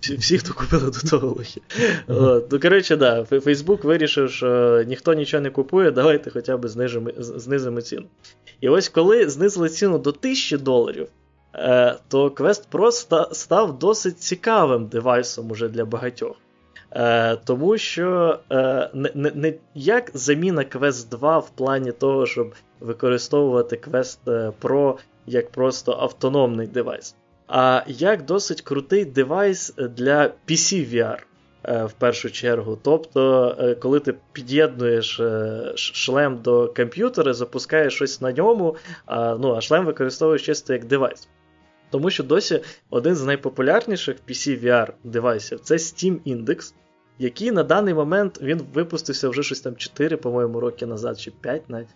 Всі, 0.00 0.38
хто 0.38 0.54
купили 0.54 0.90
до 0.90 1.10
того 1.10 1.28
лохи. 1.28 1.60
Ну, 2.08 2.60
коротше, 2.62 2.96
да, 2.96 3.24
Фейсбук 3.24 3.84
вирішив, 3.84 4.30
що 4.30 4.82
ніхто 4.86 5.14
нічого 5.14 5.40
не 5.40 5.50
купує, 5.50 5.90
давайте 5.90 6.30
хоча 6.30 6.56
б 6.56 6.68
знижимо, 6.68 7.10
знизимо 7.18 7.80
ціну. 7.80 8.06
І 8.60 8.68
ось 8.68 8.88
коли 8.88 9.28
знизили 9.28 9.68
ціну 9.68 9.98
до 9.98 10.10
1000 10.10 10.58
доларів, 10.58 11.08
е, 11.54 11.96
то 12.08 12.28
Quest 12.28 12.62
Pro 12.72 12.90
став 13.34 13.78
досить 13.78 14.18
цікавим 14.18 14.86
девайсом 14.86 15.50
уже 15.50 15.68
для 15.68 15.84
багатьох. 15.84 16.36
Е, 16.90 17.36
тому 17.36 17.78
що 17.78 18.38
е, 18.50 18.90
не, 18.94 19.10
не, 19.14 19.30
не 19.30 19.54
як 19.74 20.10
заміна 20.14 20.62
Quest 20.62 21.08
2 21.08 21.38
в 21.38 21.50
плані 21.50 21.92
того, 21.92 22.26
щоб 22.26 22.54
використовувати 22.80 23.80
Quest 23.90 24.52
Pro 24.62 24.94
як 25.26 25.50
просто 25.50 25.92
автономний 25.92 26.66
девайс 26.66 27.14
а 27.48 27.82
як 27.86 28.24
досить 28.24 28.62
крутий 28.62 29.04
девайс 29.04 29.74
для 29.76 30.32
PC 30.46 30.94
VR. 30.94 31.18
Е, 31.64 31.84
в 31.84 31.92
першу 31.92 32.30
чергу. 32.30 32.78
Тобто, 32.82 33.54
е, 33.58 33.74
коли 33.74 34.00
ти 34.00 34.14
під'єднуєш 34.32 35.20
е, 35.20 35.72
шлем 35.74 36.38
до 36.42 36.72
комп'ютера, 36.76 37.34
запускаєш 37.34 37.94
щось 37.94 38.20
на 38.20 38.32
ньому, 38.32 38.76
а 39.06 39.34
ну, 39.34 39.54
а 39.54 39.60
шлем 39.60 39.84
використовуєш 39.84 40.46
чисто 40.46 40.72
як 40.72 40.84
девайс. 40.84 41.28
Тому 41.90 42.10
що 42.10 42.22
досі 42.22 42.60
один 42.90 43.14
з 43.14 43.24
найпопулярніших 43.24 44.16
PC 44.28 44.64
VR 44.64 44.92
девайсів 45.04 45.60
це 45.60 45.74
Steam 45.74 46.18
Index, 46.26 46.74
який 47.18 47.50
на 47.50 47.62
даний 47.62 47.94
момент 47.94 48.38
він 48.42 48.62
випустився 48.74 49.28
вже 49.28 49.42
щось 49.42 49.60
там 49.60 49.76
4, 49.76 50.16
по-моєму, 50.16 50.60
роки 50.60 50.86
назад, 50.86 51.20
чи 51.20 51.30
5 51.30 51.70
навіть. 51.70 51.88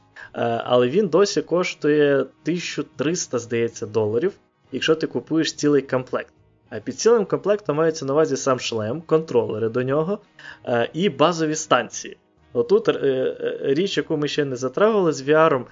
Але 0.64 0.88
він 0.88 1.08
досі 1.08 1.42
коштує 1.42 2.14
1300, 2.14 3.38
здається, 3.38 3.86
доларів 3.86 4.32
якщо 4.72 4.94
ти 4.94 5.06
купуєш 5.06 5.52
цілий 5.52 5.82
комплект. 5.82 6.34
А 6.74 6.80
під 6.80 6.98
цілим 7.00 7.24
комплектом 7.24 7.76
мається 7.76 8.04
на 8.04 8.12
увазі 8.12 8.36
сам 8.36 8.60
шлем, 8.60 9.00
контролери 9.00 9.68
до 9.68 9.82
нього 9.82 10.18
е, 10.64 10.88
і 10.92 11.08
базові 11.08 11.54
станції. 11.54 12.16
Отут 12.52 12.88
е, 12.88 12.92
е, 12.92 13.58
річ, 13.62 13.96
яку 13.96 14.16
ми 14.16 14.28
ще 14.28 14.44
не 14.44 14.56
затрагували 14.56 15.12
з 15.12 15.28
VR. 15.28 15.64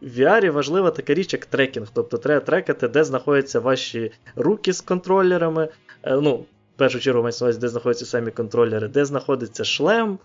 В 0.00 0.18
VR 0.18 0.50
важлива 0.50 0.90
така 0.90 1.14
річ, 1.14 1.32
як 1.32 1.46
трекінг. 1.46 1.88
Тобто 1.94 2.18
треба 2.18 2.40
трекати, 2.40 2.88
де 2.88 3.04
знаходяться 3.04 3.60
ваші 3.60 4.12
руки 4.36 4.72
з 4.72 4.80
контролерами. 4.80 5.68
Ну, 6.06 6.34
В 6.36 6.78
першу 6.78 7.00
чергу 7.00 7.22
мається 7.22 7.44
на 7.44 7.46
увазі, 7.46 7.60
де 7.60 7.68
знаходяться 7.68 8.06
самі 8.06 8.30
контролери, 8.30 8.88
де 8.88 9.04
знаходиться 9.04 9.64
шлем 9.64 10.18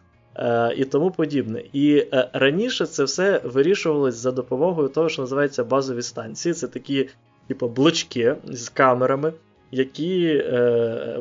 і 0.77 0.85
тому 0.85 1.11
подібне. 1.11 1.63
І 1.73 2.05
раніше 2.33 2.85
це 2.85 3.03
все 3.03 3.41
вирішувалось 3.43 4.15
за 4.15 4.31
допомогою 4.31 4.89
того, 4.89 5.09
що 5.09 5.21
називається 5.21 5.63
базові 5.63 6.01
станції. 6.01 6.53
Це 6.53 6.67
такі 6.67 7.09
типу, 7.51 7.67
блочки 7.67 8.35
з 8.43 8.69
камерами, 8.69 9.33
які 9.71 10.43
е, 10.45 11.19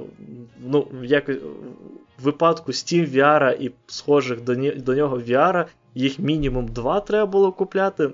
ну, 0.61 0.87
як, 1.03 1.29
в 1.29 2.23
випадку 2.23 2.73
Steam 2.73 3.17
VR 3.17 3.57
і 3.61 3.71
схожих 3.87 4.41
до 4.41 4.55
до 4.77 4.95
нього 4.95 5.19
VR, 5.19 5.67
їх 5.95 6.19
мінімум 6.19 6.69
2 6.69 7.01
треба 7.01 7.27
було 7.27 7.53
купляти, 7.53 8.11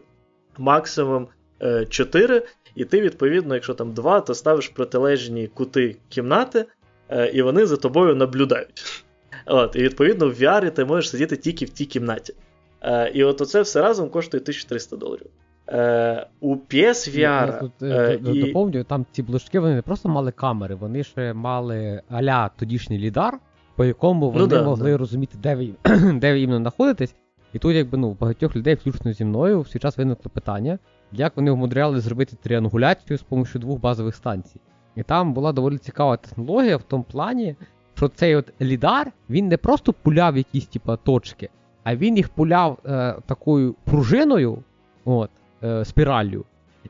максимум 0.58 1.26
е, 1.62 1.86
4. 1.86 2.46
І 2.74 2.84
ти, 2.84 3.00
відповідно, 3.00 3.54
якщо 3.54 3.74
там 3.74 3.92
2, 3.92 4.20
то 4.20 4.34
ставиш 4.34 4.68
протилежні 4.68 5.46
кути 5.46 5.96
кімнати, 6.08 6.64
е, 7.08 7.30
і 7.30 7.42
вони 7.42 7.66
за 7.66 7.76
тобою 7.76 8.14
наблюдають. 8.14 9.04
От, 9.46 9.76
І 9.76 9.78
відповідно 9.78 10.28
в 10.28 10.32
VR 10.32 10.70
ти 10.70 10.84
можеш 10.84 11.10
сидіти 11.10 11.36
тільки 11.36 11.64
в 11.64 11.70
тій 11.70 11.84
кімнаті. 11.84 12.34
Е, 12.82 13.10
І 13.14 13.24
от 13.24 13.40
оце 13.40 13.62
все 13.62 13.82
разом 13.82 14.10
коштує 14.10 14.40
1300 14.40 14.96
доларів. 14.96 15.26
Е, 15.68 16.26
У 16.40 16.56
PSVR. 16.56 17.18
Я 17.18 17.70
е, 17.82 18.18
і... 18.24 18.40
доповнюю, 18.40 18.84
там 18.84 19.06
ці 19.12 19.22
блочки 19.22 19.60
вони 19.60 19.74
не 19.74 19.82
просто 19.82 20.08
мали 20.08 20.32
камери, 20.32 20.74
вони 20.74 21.04
ще 21.04 21.32
мали 21.32 22.02
аля 22.10 22.50
тодішній 22.56 22.98
лідар, 22.98 23.38
по 23.76 23.84
якому 23.84 24.30
вони 24.30 24.40
ну, 24.40 24.46
да, 24.46 24.62
могли 24.62 24.90
да. 24.90 24.96
розуміти, 24.96 25.38
де 25.42 25.54
ви 25.54 25.70
де 26.12 26.32
ви 26.32 26.40
іменно 26.40 26.60
знаходитесь. 26.60 27.14
І 27.52 27.58
тут, 27.58 27.74
якби 27.74 27.98
ну, 27.98 28.16
багатьох 28.20 28.56
людей, 28.56 28.74
включно 28.74 29.12
зі 29.12 29.24
мною, 29.24 29.60
в 29.60 29.68
свій 29.68 29.78
час 29.78 29.98
виникло 29.98 30.30
питання, 30.34 30.78
як 31.12 31.36
вони 31.36 31.50
вмудряли 31.50 32.00
зробити 32.00 32.36
тріангуляцію 32.42 33.18
з 33.18 33.20
допомогою 33.20 33.60
двох 33.60 33.80
базових 33.80 34.14
станцій. 34.14 34.60
І 34.96 35.02
там 35.02 35.32
була 35.32 35.52
доволі 35.52 35.78
цікава 35.78 36.16
технологія 36.16 36.76
в 36.76 36.82
тому 36.82 37.04
плані, 37.12 37.56
що 37.94 38.08
цей 38.08 38.36
от 38.36 38.52
лідар 38.60 39.12
він 39.30 39.48
не 39.48 39.56
просто 39.56 39.92
пуляв 39.92 40.36
якісь 40.36 40.66
типа, 40.66 40.96
точки, 40.96 41.48
а 41.84 41.96
він 41.96 42.16
їх 42.16 42.28
пуляв 42.28 42.78
е, 42.86 43.16
такою 43.26 43.74
пружиною. 43.84 44.58
от, 45.04 45.30
е, 45.62 45.84
спіраллю. 45.84 46.44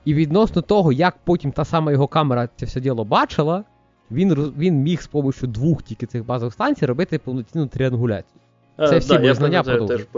І 0.05 0.14
відносно 0.14 0.62
того, 0.62 0.93
як 0.93 1.16
потім 1.24 1.52
та 1.52 1.64
сама 1.64 1.93
його 1.93 2.09
камера 2.09 2.48
це 2.56 2.66
все 2.66 2.80
діло 2.80 3.05
бачила, 3.05 3.64
він 4.10 4.55
він 4.59 4.74
міг 4.74 5.02
з 5.02 5.06
допомогою 5.06 5.34
двох 5.43 5.82
тільки 5.82 6.06
цих 6.06 6.26
базових 6.26 6.55
станцій 6.55 6.86
робити 6.86 7.18
повноцінну 7.18 7.66
тріангуляцію. 7.66 8.40
Це 8.78 8.97
а, 8.97 8.98
всі 8.98 9.09
да, 9.09 9.18
мої 9.18 9.34
знання 9.34 9.62
продовжують. 9.62 10.09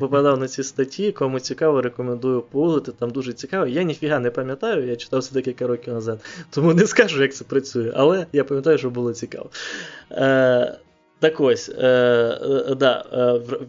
Попадав 0.00 0.38
на 0.38 0.48
ці 0.48 0.62
статті, 0.62 1.12
кому 1.12 1.40
цікаво, 1.40 1.82
рекомендую 1.82 2.42
погуглити, 2.42 2.92
там 2.92 3.10
дуже 3.10 3.32
цікаво. 3.32 3.66
Я 3.66 3.82
ніфіга 3.82 4.18
не 4.18 4.30
пам'ятаю, 4.30 4.86
я 4.86 4.96
читав 4.96 5.24
це 5.24 5.34
декілька 5.34 5.66
років 5.66 5.94
назад, 5.94 6.20
тому 6.50 6.74
не 6.74 6.86
скажу, 6.86 7.22
як 7.22 7.34
це 7.34 7.44
працює, 7.44 7.92
але 7.96 8.26
я 8.32 8.44
пам'ятаю, 8.44 8.78
що 8.78 8.90
було 8.90 9.12
цікаво. 9.12 9.50
Е, 10.10 10.78
Так 11.20 11.40
ось, 11.40 11.68
е, 11.78 11.86
е, 12.68 12.74
да, 12.74 13.04
е, 13.12 13.32
в, 13.38 13.66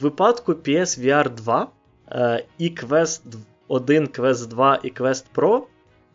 випадку 0.00 0.52
PSVR 0.52 1.34
2 1.34 1.62
Е, 1.62 1.66
і 2.58 2.70
Quest 2.70 3.20
1, 3.68 4.06
Quest 4.06 4.46
2 4.46 4.80
і 4.82 4.92
Quest 4.92 5.24
Pro 5.34 5.62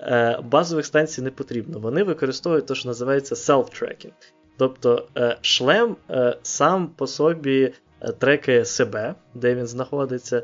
е, 0.02 0.40
базових 0.44 0.86
станцій 0.86 1.22
не 1.22 1.32
потрібно. 1.32 1.80
Вони 1.80 2.04
використовують 2.04 2.66
те, 2.66 2.76
що 2.76 2.88
називається 2.88 3.36
self-tracking. 3.36 4.12
Тобто 4.58 5.08
е, 5.18 5.38
шлем 5.42 5.96
сам 6.42 6.88
по 6.88 7.08
собі 7.08 7.74
трекає 8.18 8.66
себе, 8.66 9.16
де 9.34 9.56
він 9.56 9.68
знаходиться, 9.68 10.44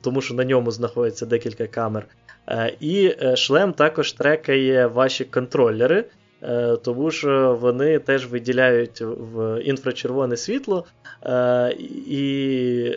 тому 0.00 0.20
що 0.20 0.34
на 0.34 0.44
ньому 0.44 0.70
знаходиться 0.70 1.26
декілька 1.26 1.66
камер. 1.66 2.06
І 2.80 3.16
шлем 3.36 3.72
також 3.72 4.12
трекає 4.12 4.86
ваші 4.86 5.24
контролери. 5.24 6.04
Тому 6.82 7.10
що 7.10 7.58
вони 7.60 7.98
теж 7.98 8.26
виділяють 8.26 9.00
в 9.00 9.62
інфрачервоне 9.62 10.36
світло, 10.36 10.84
і 12.06 12.94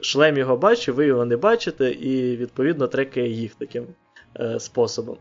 шлем 0.00 0.36
його 0.36 0.56
бачить, 0.56 0.94
ви 0.94 1.06
його 1.06 1.24
не 1.24 1.36
бачите, 1.36 1.90
і 1.90 2.36
відповідно 2.36 2.86
трекає 2.86 3.28
їх 3.28 3.54
таким 3.54 3.86
способом. 4.58 5.16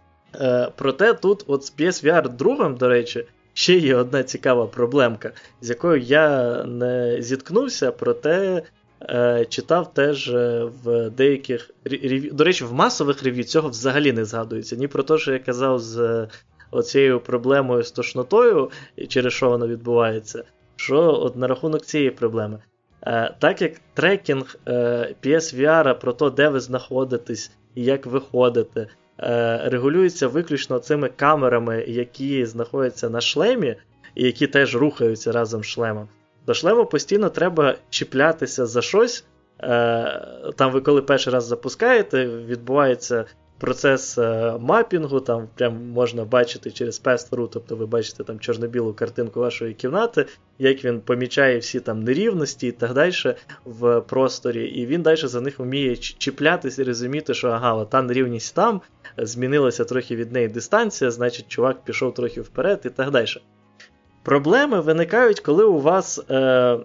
Проте 0.76 1.14
тут, 1.14 1.44
от 1.48 1.66
з 1.66 1.74
PSVR 1.78 2.30
2, 2.30 2.70
до 2.70 2.90
речі, 2.90 3.26
ще 3.54 3.78
є 3.78 3.96
одна 3.96 4.24
цікава 4.24 4.66
проблемка, 4.66 5.32
з 5.62 5.70
якою 5.70 6.02
я 6.02 6.56
не 6.64 7.22
зіткнувся, 7.22 7.92
проте 7.92 8.64
е, 9.02 9.46
читав 9.50 9.94
теж 9.94 10.30
е, 10.30 10.70
в 10.84 11.10
деяких 11.10 11.72
рев'ю. 11.86 12.32
До 12.34 12.44
речі, 12.44 12.64
в 12.64 12.74
масових 12.74 13.24
рев'ю 13.24 13.44
цього 13.44 13.70
взагалі 13.70 14.12
не 14.12 14.26
згадується. 14.26 14.76
Ні 14.76 14.88
про 14.88 15.04
те, 15.04 15.18
що 15.18 15.34
я 15.34 15.40
казав 15.40 15.80
з 15.80 16.00
е, 16.00 16.28
оцією 16.72 17.20
проблемою 17.20 17.84
з 17.84 17.92
тошнотою, 17.92 18.72
через 19.08 19.34
що 19.34 19.50
воно 19.50 19.68
відбувається. 19.68 20.44
Що 20.76 21.20
от 21.22 21.36
на 21.36 21.48
рахунок 21.48 21.86
цієї 21.86 22.12
проблеми. 22.12 22.60
Е, 23.04 23.36
так 23.40 23.62
як 23.62 23.74
трекінг 23.94 24.56
е, 24.68 25.16
PSVR 25.24 26.00
про 26.00 26.14
те, 26.14 26.30
де 26.30 26.50
ви 26.50 26.60
знаходитесь 26.60 27.52
і 27.76 27.84
як 27.84 28.06
виходите, 28.06 28.88
Е, 29.24 29.62
регулюється 29.70 30.28
виключно 30.28 30.80
цими 30.80 31.10
камерами, 31.10 31.86
які 31.88 32.46
знаходяться 32.46 33.10
на 33.10 33.22
шлемі, 33.22 33.76
і 34.16 34.24
які 34.24 34.48
теж 34.48 34.76
рухаються 34.76 35.32
разом 35.32 35.64
з 35.64 35.68
шлемом. 35.68 36.08
До 36.48 36.54
шлему 36.54 36.86
постійно 36.86 37.30
треба 37.30 37.76
чіплятися 37.90 38.66
за 38.66 38.82
щось. 38.82 39.26
Е, 39.64 40.22
там 40.56 40.72
ви 40.72 40.82
коли 40.82 41.02
перший 41.02 41.34
раз 41.34 41.46
запускаєте, 41.46 42.26
відбувається 42.26 43.26
процес 43.62 44.18
е, 44.18 44.58
мапінгу, 44.60 45.20
там 45.20 45.48
прям 45.56 45.90
можна 45.90 46.26
бачити 46.26 46.72
через 46.72 47.02
pass 47.02 47.48
тобто 47.52 47.76
ви 47.76 47.86
бачите 47.86 48.24
там 48.24 48.40
чорно-білу 48.40 48.94
картинку 48.94 49.40
вашої 49.40 49.74
кімнати, 49.74 50.26
як 50.60 50.86
він 50.86 51.02
помічає 51.02 51.60
всі 51.60 51.80
там 51.80 52.04
нерівності 52.04 52.68
і 52.68 52.72
так 52.72 52.94
далі 52.94 53.14
в 53.66 54.02
просторі, 54.02 54.66
і 54.66 54.86
він 54.86 55.02
далі 55.02 55.18
за 55.18 55.42
них 55.42 55.60
вміє 55.60 55.96
чіплятися 55.96 56.82
і 56.82 56.86
розуміти, 56.86 57.34
що 57.34 57.50
ага, 57.50 57.86
та 57.86 58.02
нерівність 58.02 58.56
там, 58.56 58.82
змінилася 59.18 59.86
трохи 59.86 60.16
від 60.16 60.32
неї 60.32 60.48
дистанція, 60.48 61.12
значить, 61.12 61.48
чувак 61.48 61.84
пішов 61.84 62.14
трохи 62.14 62.42
вперед 62.42 62.82
і 62.86 62.90
так 62.90 63.12
далі. 63.12 63.28
Проблеми 64.24 64.82
виникають, 64.82 65.40
коли 65.40 65.64
у 65.64 65.80
вас 65.80 66.20
е, 66.30 66.78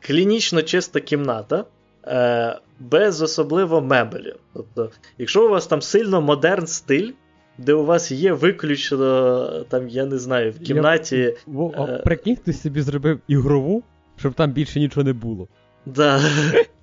клінічно 0.00 0.62
чиста 0.62 1.00
кімната. 1.00 1.64
Е, 2.08 2.58
без 2.80 3.22
особливо 3.22 3.80
мебелі. 3.80 4.34
Тобто, 4.54 4.90
якщо 5.18 5.46
у 5.46 5.48
вас 5.48 5.66
там 5.66 5.82
сильно 5.82 6.20
модерн 6.20 6.66
стиль, 6.66 7.12
де 7.58 7.72
у 7.74 7.84
вас 7.84 8.10
є 8.10 8.32
виключно, 8.32 9.64
там, 9.68 9.88
я 9.88 10.04
не 10.04 10.18
знаю, 10.18 10.52
в 10.52 10.58
кімнаті. 10.58 11.34
Я... 11.46 11.70
Е, 11.78 12.02
Прикинь, 12.04 12.36
ти 12.36 12.52
собі 12.52 12.82
зробив 12.82 13.20
ігрову, 13.28 13.82
щоб 14.16 14.34
там 14.34 14.50
більше 14.50 14.80
нічого 14.80 15.04
не 15.04 15.12
було. 15.12 15.48
Да. 15.86 16.20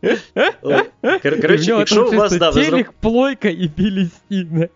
Коротше, 1.22 1.72
якщо 1.72 2.07
у 2.07 2.11
вас 2.11 2.38
да, 2.38 2.52
телек, 2.52 2.91
плойка 3.02 3.49
і 3.49 3.72
білі 3.77 4.06
стіни. 4.06 4.69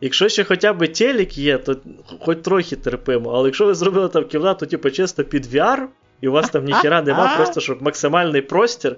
Якщо 0.00 0.28
ще 0.28 0.44
хоча 0.44 0.72
б 0.72 0.88
телек 0.88 1.38
є, 1.38 1.58
то 1.58 1.76
хоч 2.20 2.38
трохи 2.42 2.76
терпимо, 2.76 3.30
але 3.30 3.48
якщо 3.48 3.66
ви 3.66 3.74
зробили 3.74 4.08
там 4.08 4.24
кімнату, 4.24 4.66
типу, 4.66 4.90
чисто 4.90 5.24
під 5.24 5.46
VR, 5.46 5.86
і 6.20 6.28
у 6.28 6.32
вас 6.32 6.50
там 6.50 6.64
ніхіра 6.64 7.02
нема, 7.02 7.36
просто 7.36 7.60
щоб 7.60 7.82
максимальний 7.82 8.42
простір, 8.42 8.96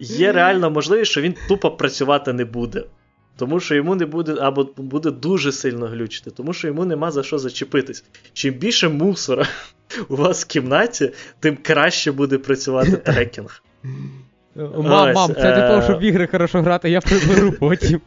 є 0.00 0.32
реальна 0.32 0.68
можливість, 0.68 1.10
що 1.10 1.20
він 1.20 1.34
тупо 1.48 1.70
працювати 1.70 2.32
не 2.32 2.44
буде. 2.44 2.84
Тому 3.36 3.60
що 3.60 3.74
йому 3.74 3.94
не 3.94 4.06
буде, 4.06 4.34
або 4.40 4.68
буде 4.76 5.10
дуже 5.10 5.52
сильно 5.52 5.86
глючити, 5.86 6.30
тому 6.30 6.52
що 6.52 6.68
йому 6.68 6.84
нема 6.84 7.10
за 7.10 7.22
що 7.22 7.38
зачепитись. 7.38 8.04
Чим 8.32 8.54
більше 8.54 8.88
мусора 8.88 9.46
у 10.08 10.16
вас 10.16 10.44
в 10.44 10.46
кімнаті, 10.46 11.12
тим 11.40 11.58
краще 11.62 12.12
буде 12.12 12.38
працювати 12.38 12.96
трекінг. 12.96 13.62
Мам, 14.56 15.12
мам, 15.12 15.34
це 15.34 15.54
для 15.54 15.68
того, 15.68 15.82
щоб 15.82 15.98
в 15.98 16.02
ігри 16.02 16.26
хорошо 16.30 16.62
грати, 16.62 16.90
я 16.90 17.00
приберу 17.00 17.52
потім. 17.60 18.00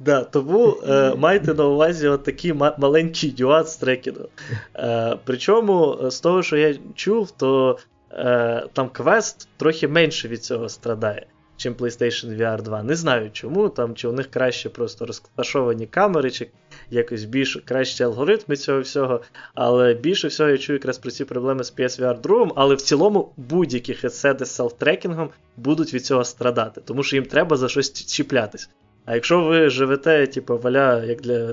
Да, 0.00 0.24
Тому 0.24 0.76
е, 0.88 1.14
майте 1.18 1.54
на 1.54 1.64
увазі 1.64 2.08
от 2.08 2.24
такий 2.24 2.52
ма- 2.52 2.76
маленький 2.78 3.34
нюанс 3.38 3.72
з 3.72 3.76
трекінгу. 3.76 4.28
Е, 4.76 5.16
Причому, 5.24 5.98
з 6.10 6.20
того, 6.20 6.42
що 6.42 6.56
я 6.56 6.74
чув, 6.94 7.30
то 7.30 7.78
е, 8.14 8.66
там 8.72 8.88
квест 8.88 9.48
трохи 9.56 9.88
менше 9.88 10.28
від 10.28 10.44
цього 10.44 10.68
страдає, 10.68 11.26
чим 11.56 11.74
PlayStation 11.74 12.36
VR 12.36 12.62
2. 12.62 12.82
Не 12.82 12.94
знаю 12.94 13.30
чому, 13.32 13.68
там 13.68 13.94
чи 13.94 14.08
у 14.08 14.12
них 14.12 14.30
краще 14.30 14.68
просто 14.68 15.06
розташовані 15.06 15.86
камери, 15.86 16.30
чи 16.30 16.50
якось 16.90 17.24
більш 17.24 17.56
кращі 17.64 18.04
алгоритми 18.04 18.56
цього 18.56 18.80
всього. 18.80 19.20
Але 19.54 19.94
більше 19.94 20.28
всього 20.28 20.50
я 20.50 20.58
чую 20.58 20.76
якраз 20.76 20.98
про 20.98 21.10
ці 21.10 21.24
проблеми 21.24 21.64
з 21.64 21.74
PSVR 21.76 22.20
2, 22.20 22.50
але 22.56 22.74
в 22.74 22.80
цілому 22.80 23.32
будь-які 23.36 23.94
хедсети 23.94 24.44
з 24.44 24.60
селф-трекінгом 24.60 25.28
будуть 25.56 25.94
від 25.94 26.06
цього 26.06 26.24
страдати, 26.24 26.80
тому 26.84 27.02
що 27.02 27.16
їм 27.16 27.24
треба 27.24 27.56
за 27.56 27.68
щось 27.68 27.92
чіплятись. 27.92 28.68
А 29.06 29.14
якщо 29.14 29.44
ви 29.44 29.70
живете, 29.70 30.26
типу, 30.26 30.58
валя, 30.58 31.04
як 31.04 31.20
для 31.20 31.52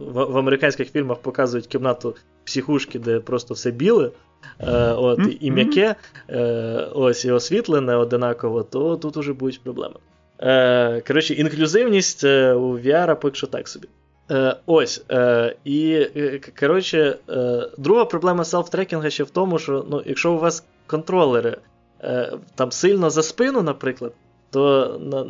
в, 0.00 0.24
в 0.24 0.38
американських 0.38 0.90
фільмах 0.90 1.18
показують 1.18 1.66
кімнату 1.66 2.16
психушки, 2.44 2.98
де 2.98 3.20
просто 3.20 3.54
все 3.54 3.70
біле, 3.70 4.06
е, 4.06 4.10
от, 4.96 5.20
і 5.40 5.50
м'яке, 5.50 5.94
е, 6.30 6.88
ось 6.94 7.24
і 7.24 7.30
освітлене 7.30 7.96
одинаково, 7.96 8.62
то 8.62 8.96
тут 8.96 9.16
уже 9.16 9.32
будуть 9.32 9.62
проблеми. 9.62 9.94
Е, 10.40 11.00
Коротше, 11.06 11.34
інклюзивність 11.34 12.24
е, 12.24 12.52
у 12.52 12.78
VR 12.78 13.14
поки 13.14 13.34
що 13.34 13.46
так 13.46 13.68
собі. 13.68 13.88
Е, 14.30 14.56
Ось. 14.66 15.04
Е, 15.10 15.56
І 15.64 15.92
е, 16.16 16.40
коротше, 16.60 17.18
е, 17.28 17.68
друга 17.78 18.04
проблема 18.04 18.42
селф-трекінга 18.42 19.10
ще 19.10 19.24
в 19.24 19.30
тому, 19.30 19.58
що 19.58 19.86
ну, 19.90 20.02
якщо 20.06 20.32
у 20.32 20.38
вас 20.38 20.64
контролери 20.86 21.56
е, 22.02 22.32
там 22.54 22.72
сильно 22.72 23.10
за 23.10 23.22
спину, 23.22 23.62
наприклад 23.62 24.12
то 24.50 24.96
на, 25.00 25.26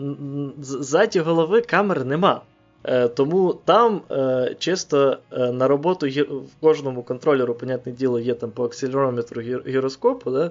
ззаді 0.63 1.21
голови 1.21 1.61
камер 1.61 2.05
нема. 2.05 2.41
Е, 2.85 3.09
Тому 3.09 3.55
там 3.65 4.01
е, 4.11 4.57
чисто 4.59 5.19
е, 5.33 5.53
на 5.53 5.69
роботу 5.69 6.07
в 6.29 6.61
кожному 6.61 7.03
контролеру, 7.03 7.55
понятне 7.55 7.93
діло, 7.93 8.21
є 8.21 8.35
там 8.35 8.51
по 8.51 8.65
акселерометру 8.65 9.43
гіроскопу. 9.43 10.31
Да? 10.31 10.51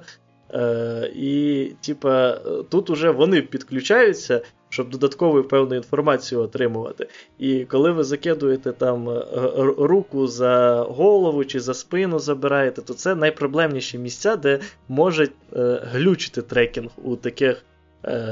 І 1.15 1.71
типа, 1.81 2.37
тут 2.69 2.89
уже 2.89 3.11
вони 3.11 3.41
підключаються, 3.41 4.41
щоб 4.69 4.89
додаткову 4.89 5.43
певну 5.43 5.75
інформацію 5.75 6.41
отримувати. 6.41 7.07
І 7.39 7.65
коли 7.65 7.91
ви 7.91 8.03
закидуєте 8.03 8.71
там 8.71 9.09
руку 9.77 10.27
за 10.27 10.85
голову 10.89 11.45
чи 11.45 11.59
за 11.59 11.73
спину 11.73 12.19
забираєте, 12.19 12.81
то 12.81 12.93
це 12.93 13.15
найпроблемніші 13.15 13.97
місця, 13.97 14.35
де 14.35 14.59
може 14.87 15.29
глючити 15.91 16.41
трекінг 16.41 16.89
у 17.03 17.15
таких 17.15 17.65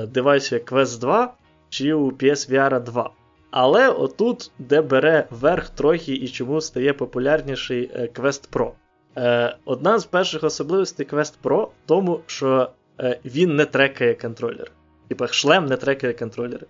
девайсів 0.08 0.54
як 0.54 0.72
Quest 0.72 1.00
2 1.00 1.34
чи 1.70 1.94
у 1.94 2.12
PSVR 2.12 2.84
2. 2.84 3.10
Але 3.57 3.90
отут, 3.90 4.52
де 4.60 4.82
бере 4.82 5.27
верх 5.30 5.69
трохи 5.69 6.14
і 6.14 6.27
чому 6.27 6.61
стає 6.61 6.94
популярніший 6.94 7.91
е, 7.94 8.10
Quest 8.14 8.49
Pro. 8.52 8.72
Е, 9.18 9.57
Одна 9.65 9.99
з 9.99 10.06
перших 10.06 10.44
особливостей 10.44 11.07
Quest 11.07 11.34
Pro 11.44 11.64
в 11.65 11.69
тому, 11.86 12.19
що 12.26 12.69
е, 12.99 13.19
він 13.26 13.56
не 13.56 13.65
трекає 13.65 14.14
контролер. 14.14 14.72
Типа 15.07 15.27
шлем 15.27 15.65
не 15.65 15.77
трекає 15.77 16.14
контролери. 16.14 16.65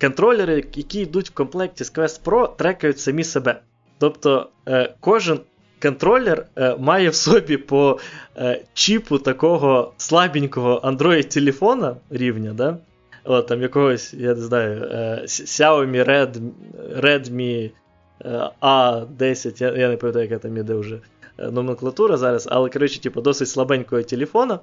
Контролери, 0.00 0.64
які 0.74 1.00
йдуть 1.00 1.30
в 1.30 1.34
комплекті 1.34 1.84
з 1.84 1.94
Quest 1.94 2.22
Pro, 2.24 2.56
трекають 2.56 2.98
самі 2.98 3.24
себе. 3.24 3.60
Тобто 3.98 4.48
кожен 5.00 5.40
контролер 5.82 6.46
має 6.78 7.08
в 7.08 7.14
собі 7.14 7.56
по 7.56 7.98
чіпу 8.74 9.18
такого 9.18 9.92
слабенького 9.96 10.80
Android-телефона 10.84 11.96
рівня, 12.10 12.52
да? 12.52 12.78
От, 13.24 13.46
там 13.46 13.62
якогось, 13.62 14.14
я 14.14 14.34
не 14.34 14.40
знаю, 14.40 14.84
е, 14.84 15.22
Xiaomi 15.26 16.08
Red, 16.08 16.40
Redmi 17.00 17.70
е, 18.24 18.50
A10, 18.62 19.62
я, 19.62 19.76
я 19.76 19.88
не 19.88 19.96
пам'ятаю, 19.96 20.24
яка 20.24 20.38
там 20.38 20.56
іде 20.56 20.74
вже 20.74 20.98
е, 21.38 21.50
номенклатура 21.50 22.16
зараз, 22.16 22.48
але, 22.50 22.70
коротше, 22.70 23.00
типу, 23.00 23.20
досить 23.20 23.48
слабенького 23.48 24.02
телефона. 24.02 24.58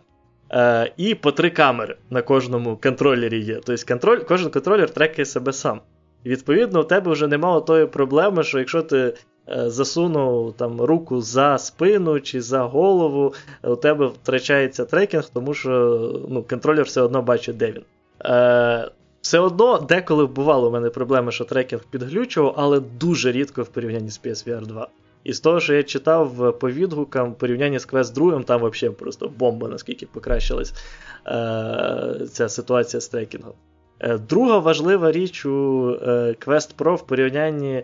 І 0.98 1.16
по 1.16 1.32
три 1.32 1.50
камери 1.50 1.96
на 2.10 2.22
кожному 2.22 2.78
контролері 2.84 3.40
є. 3.40 3.60
Тобто 3.66 3.86
контроль, 3.88 4.20
кожен 4.20 4.52
контролер 4.52 4.90
трекає 4.90 5.26
себе 5.26 5.54
сам. 5.54 5.82
Відповідно, 6.26 6.82
у 6.82 6.84
тебе 6.84 7.12
вже 7.12 7.28
немає 7.28 7.62
тої 7.62 7.86
проблеми, 7.86 8.44
що 8.44 8.60
якщо 8.60 8.82
ти 8.82 9.14
засунув 9.48 10.54
там 10.54 10.82
руку 10.82 11.22
за 11.22 11.58
спину 11.58 12.20
чи 12.20 12.42
за 12.42 12.60
голову, 12.60 13.34
у 13.64 13.76
тебе 13.76 14.06
втрачається 14.06 14.86
трекінг, 14.86 15.30
тому 15.34 15.54
що 15.54 15.72
ну, 16.30 16.44
контролер 16.44 16.86
все 16.86 17.02
одно 17.02 17.22
бачить, 17.22 17.58
де 17.58 17.72
він. 17.72 17.84
Е, 18.26 18.92
Все 19.22 19.40
одно 19.40 19.78
деколи 19.78 20.26
бувало 20.26 20.68
у 20.68 20.72
мене 20.72 20.90
проблеми, 20.90 21.32
що 21.32 21.46
трекінг 21.46 21.84
підглючував, 21.92 22.54
але 22.58 22.80
дуже 22.80 23.32
рідко 23.32 23.64
в 23.64 23.68
порівнянні 23.68 24.10
з 24.10 24.22
PSVR 24.22 24.66
2. 24.66 24.88
І 25.24 25.34
з 25.34 25.40
того, 25.40 25.60
що 25.60 25.74
я 25.74 25.84
читав 25.84 26.60
по 26.60 26.72
відгукам 26.72 27.32
в 27.32 27.36
порівнянні 27.36 27.80
з 27.80 27.88
Quest 27.88 28.14
2, 28.14 28.44
там 28.44 28.70
взагалі 28.70 28.96
просто 28.96 29.32
бомба, 29.38 29.68
наскільки 29.68 30.06
покращилась 30.06 30.74
е, 31.28 32.28
ця 32.32 32.50
ситуація 32.50 33.02
з 33.02 33.08
трекінгом. 33.08 33.54
Е, 34.00 34.18
друга 34.18 34.58
важлива 34.58 35.12
річ 35.12 35.46
у 35.46 35.90
е, 36.02 36.36
Quest 36.46 36.76
Pro 36.78 36.96
в 36.96 37.02
порівнянні 37.06 37.84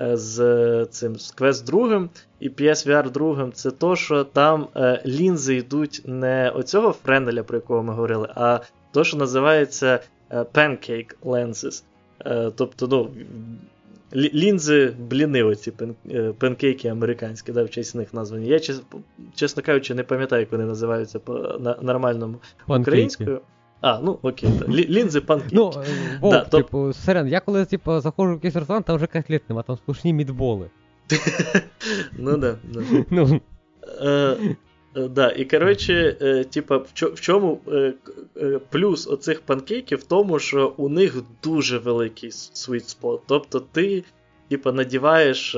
е, 0.00 0.16
з 0.16 0.86
цим 0.90 1.16
з 1.16 1.34
Quest 1.36 1.64
2 1.64 2.08
і 2.40 2.50
PSVR 2.50 3.10
2 3.10 3.50
це 3.52 3.70
то, 3.70 3.96
що 3.96 4.24
там 4.24 4.68
лінзи 5.06 5.56
йдуть 5.56 6.02
не 6.04 6.50
оцього 6.50 6.92
френеля, 6.92 7.42
про 7.42 7.56
якого 7.56 7.82
ми 7.82 7.92
говорили, 7.92 8.28
а 8.34 8.60
то, 8.92 9.04
що 9.04 9.16
називається 9.16 10.00
Pancake 10.30 11.14
Lenses. 11.24 11.82
Тобто, 12.54 12.88
ну, 12.88 13.10
лінзи 14.14 14.92
бліни, 14.98 15.42
оці 15.42 15.72
пенкейки 16.38 16.88
американські, 16.88 17.52
да, 17.52 17.64
в 17.64 17.70
честь 17.70 17.94
них 17.94 18.14
названі. 18.14 18.46
Я, 18.46 18.60
чесно 19.34 19.62
кажучи, 19.62 19.94
не 19.94 20.02
пам'ятаю, 20.02 20.40
як 20.40 20.52
вони 20.52 20.64
називаються 20.64 21.18
по 21.18 21.34
нормальному 21.82 22.36
українською. 22.68 23.40
А, 23.80 24.00
ну 24.00 24.18
окей, 24.22 24.50
так. 24.58 24.68
лінзи 24.68 25.20
панкейки. 25.20 25.56
Ну, 25.56 25.72
е, 25.76 26.18
Вов, 26.20 26.32
да, 26.32 26.44
типу, 26.44 26.86
то... 26.86 26.92
Сирен, 26.92 27.28
я 27.28 27.40
коли 27.40 27.64
типу, 27.64 28.00
заходжу 28.00 28.32
в 28.32 28.34
якийсь 28.34 28.56
ресторан, 28.56 28.82
там 28.82 28.96
вже 28.96 29.06
котлет 29.06 29.48
нема, 29.48 29.62
там 29.62 29.76
сплошні 29.76 30.12
мідболи. 30.12 30.70
Ну 32.18 32.36
да, 32.36 32.56
да. 32.64 32.82
Е, 34.94 35.00
е, 35.00 35.08
да, 35.08 35.30
І 35.30 35.44
коротше, 35.44 36.16
типа, 36.50 36.76
в 36.76 37.20
чому 37.20 37.60
плюс 38.70 39.08
оцих 39.08 39.40
панкейків 39.40 39.98
в 39.98 40.04
тому, 40.04 40.38
що 40.38 40.74
у 40.76 40.88
них 40.88 41.16
дуже 41.42 41.78
великий 41.78 42.30
sweet 42.30 42.96
spot. 43.00 43.20
Тобто 43.26 43.60
ти, 43.60 44.04
типа, 44.48 44.72
надіваєш 44.72 45.56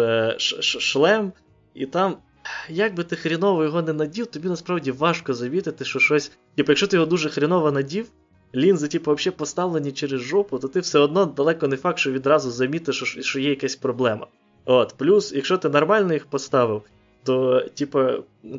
шлем, 0.60 1.32
і 1.74 1.86
там 1.86 2.16
як 2.68 2.94
би 2.94 3.04
ти 3.04 3.16
хріново 3.16 3.64
його 3.64 3.82
не 3.82 3.92
надів, 3.92 4.26
тобі 4.26 4.48
насправді 4.48 4.90
важко 4.90 5.34
завітити, 5.34 5.84
що 5.84 5.98
щось. 5.98 6.32
Типу, 6.54 6.72
якщо 6.72 6.86
ти 6.86 6.96
його 6.96 7.06
дуже 7.06 7.28
хріново 7.28 7.72
надів, 7.72 8.06
лінзи, 8.54 8.88
типу, 8.88 9.14
взагалі 9.14 9.36
поставлені 9.38 9.92
через 9.92 10.20
жопу, 10.20 10.58
то 10.58 10.68
ти 10.68 10.80
все 10.80 10.98
одно 10.98 11.24
далеко 11.24 11.68
не 11.68 11.76
факт, 11.76 11.98
що 11.98 12.12
відразу 12.12 12.50
замітиш, 12.50 12.96
що, 12.96 13.22
що 13.22 13.40
є 13.40 13.50
якась 13.50 13.76
проблема. 13.76 14.26
От, 14.64 14.94
Плюс, 14.98 15.32
якщо 15.32 15.58
ти 15.58 15.68
нормально 15.68 16.12
їх 16.12 16.26
поставив, 16.26 16.82
то, 17.24 17.60
типу, 17.60 18.00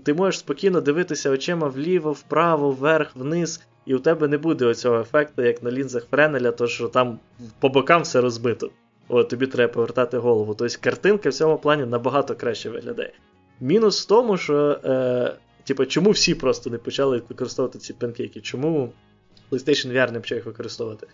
ти 0.03 0.13
можеш 0.13 0.39
спокійно 0.39 0.81
дивитися 0.81 1.29
очима 1.29 1.67
вліво, 1.67 2.11
вправо, 2.11 2.71
вверх, 2.71 3.15
вниз, 3.15 3.61
і 3.85 3.95
у 3.95 3.99
тебе 3.99 4.27
не 4.27 4.37
буде 4.37 4.65
оцього 4.65 4.99
ефекту, 4.99 5.41
як 5.41 5.63
на 5.63 5.71
лінзах 5.71 6.07
Френеля, 6.11 6.51
то 6.51 6.67
що 6.67 6.87
там 6.87 7.19
по 7.59 7.69
бокам 7.69 8.01
все 8.01 8.21
розбито. 8.21 8.69
От, 9.07 9.29
тобі 9.29 9.47
треба 9.47 9.73
повертати 9.73 10.17
голову. 10.17 10.55
Тобто 10.55 10.77
картинка 10.81 11.29
в 11.29 11.33
цьому 11.33 11.57
плані 11.57 11.85
набагато 11.85 12.35
краще 12.35 12.69
виглядає. 12.69 13.13
Мінус 13.59 14.03
в 14.03 14.07
тому, 14.07 14.37
що 14.37 14.79
е, 14.85 15.35
типу, 15.63 15.85
чому 15.85 16.11
всі 16.11 16.35
просто 16.35 16.69
не 16.69 16.77
почали 16.77 17.21
використовувати 17.29 17.79
ці 17.79 17.93
панкейки? 17.93 18.41
Чому 18.41 18.93
PlayStation 19.51 19.93
VR 19.93 20.11
не 20.11 20.19
почав 20.19 20.37
їх 20.37 20.45
використовувати? 20.45 21.07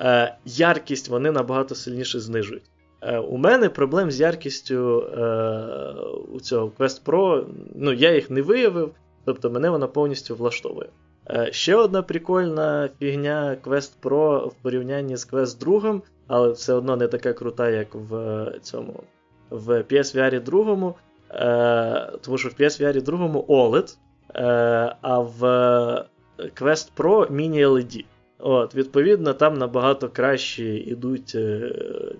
Е, 0.00 0.36
Яркість 0.44 1.08
вони 1.08 1.30
набагато 1.30 1.74
сильніше 1.74 2.20
знижують. 2.20 2.62
Е, 3.00 3.18
У 3.18 3.36
мене 3.36 3.68
проблем 3.68 4.10
з 4.10 4.20
яркістю 4.20 5.00
е, 5.00 5.24
у 6.32 6.40
цього 6.40 6.72
Quest 6.78 7.04
Pro, 7.04 7.44
ну, 7.74 7.92
я 7.92 8.14
їх 8.14 8.30
не 8.30 8.42
виявив, 8.42 8.90
тобто 9.24 9.50
мене 9.50 9.70
вона 9.70 9.86
повністю 9.86 10.36
влаштовує. 10.36 10.88
Е, 11.30 11.48
Ще 11.52 11.74
одна 11.74 12.02
прикольна 12.02 12.88
фігня 12.98 13.56
Quest 13.64 13.92
Pro 14.02 14.48
в 14.48 14.54
порівнянні 14.62 15.16
з 15.16 15.32
Quest 15.32 15.58
2, 15.58 16.00
але 16.26 16.48
все 16.48 16.74
одно 16.74 16.96
не 16.96 17.08
така 17.08 17.32
крута, 17.32 17.70
як 17.70 17.94
в 17.94 18.46
цьому 18.62 19.02
в 19.50 19.82
PSVR 19.82 20.42
2. 20.42 20.94
Е, 21.30 22.18
Тому 22.20 22.38
що 22.38 22.48
в 22.48 22.52
PSVR 22.52 23.02
2 23.02 23.26
OLED, 23.26 23.96
е, 24.34 24.96
а 25.00 25.18
в 25.18 25.42
Quest 26.38 26.90
Pro 26.96 27.32
Mini 27.32 27.66
LED. 27.66 28.04
От, 28.38 28.74
Відповідно, 28.74 29.34
там 29.34 29.58
набагато 29.58 30.08
краще 30.08 30.64
йдуть 30.64 31.32
е, 31.34 31.72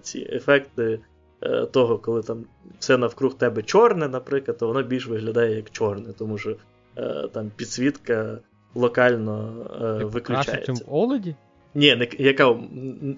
ці 0.02 0.28
ефекти 0.32 1.00
е, 1.42 1.66
того, 1.66 1.98
коли 1.98 2.22
там 2.22 2.44
все 2.78 2.98
навкруг 2.98 3.34
тебе 3.34 3.62
чорне, 3.62 4.08
наприклад, 4.08 4.58
то 4.58 4.66
воно 4.66 4.82
більш 4.82 5.06
виглядає 5.06 5.56
як 5.56 5.70
чорне, 5.70 6.12
тому 6.18 6.38
що 6.38 6.56
е, 6.96 7.28
там 7.32 7.50
підсвітка 7.56 8.38
локально 8.74 9.52
е, 9.82 10.04
виключається. 10.04 10.52
Краще, 10.52 10.72
ніж 10.72 10.82
в 10.82 10.94
OLED? 10.94 11.34
Ні, 11.74 11.96
не, 11.96 12.08
яка 12.18 12.56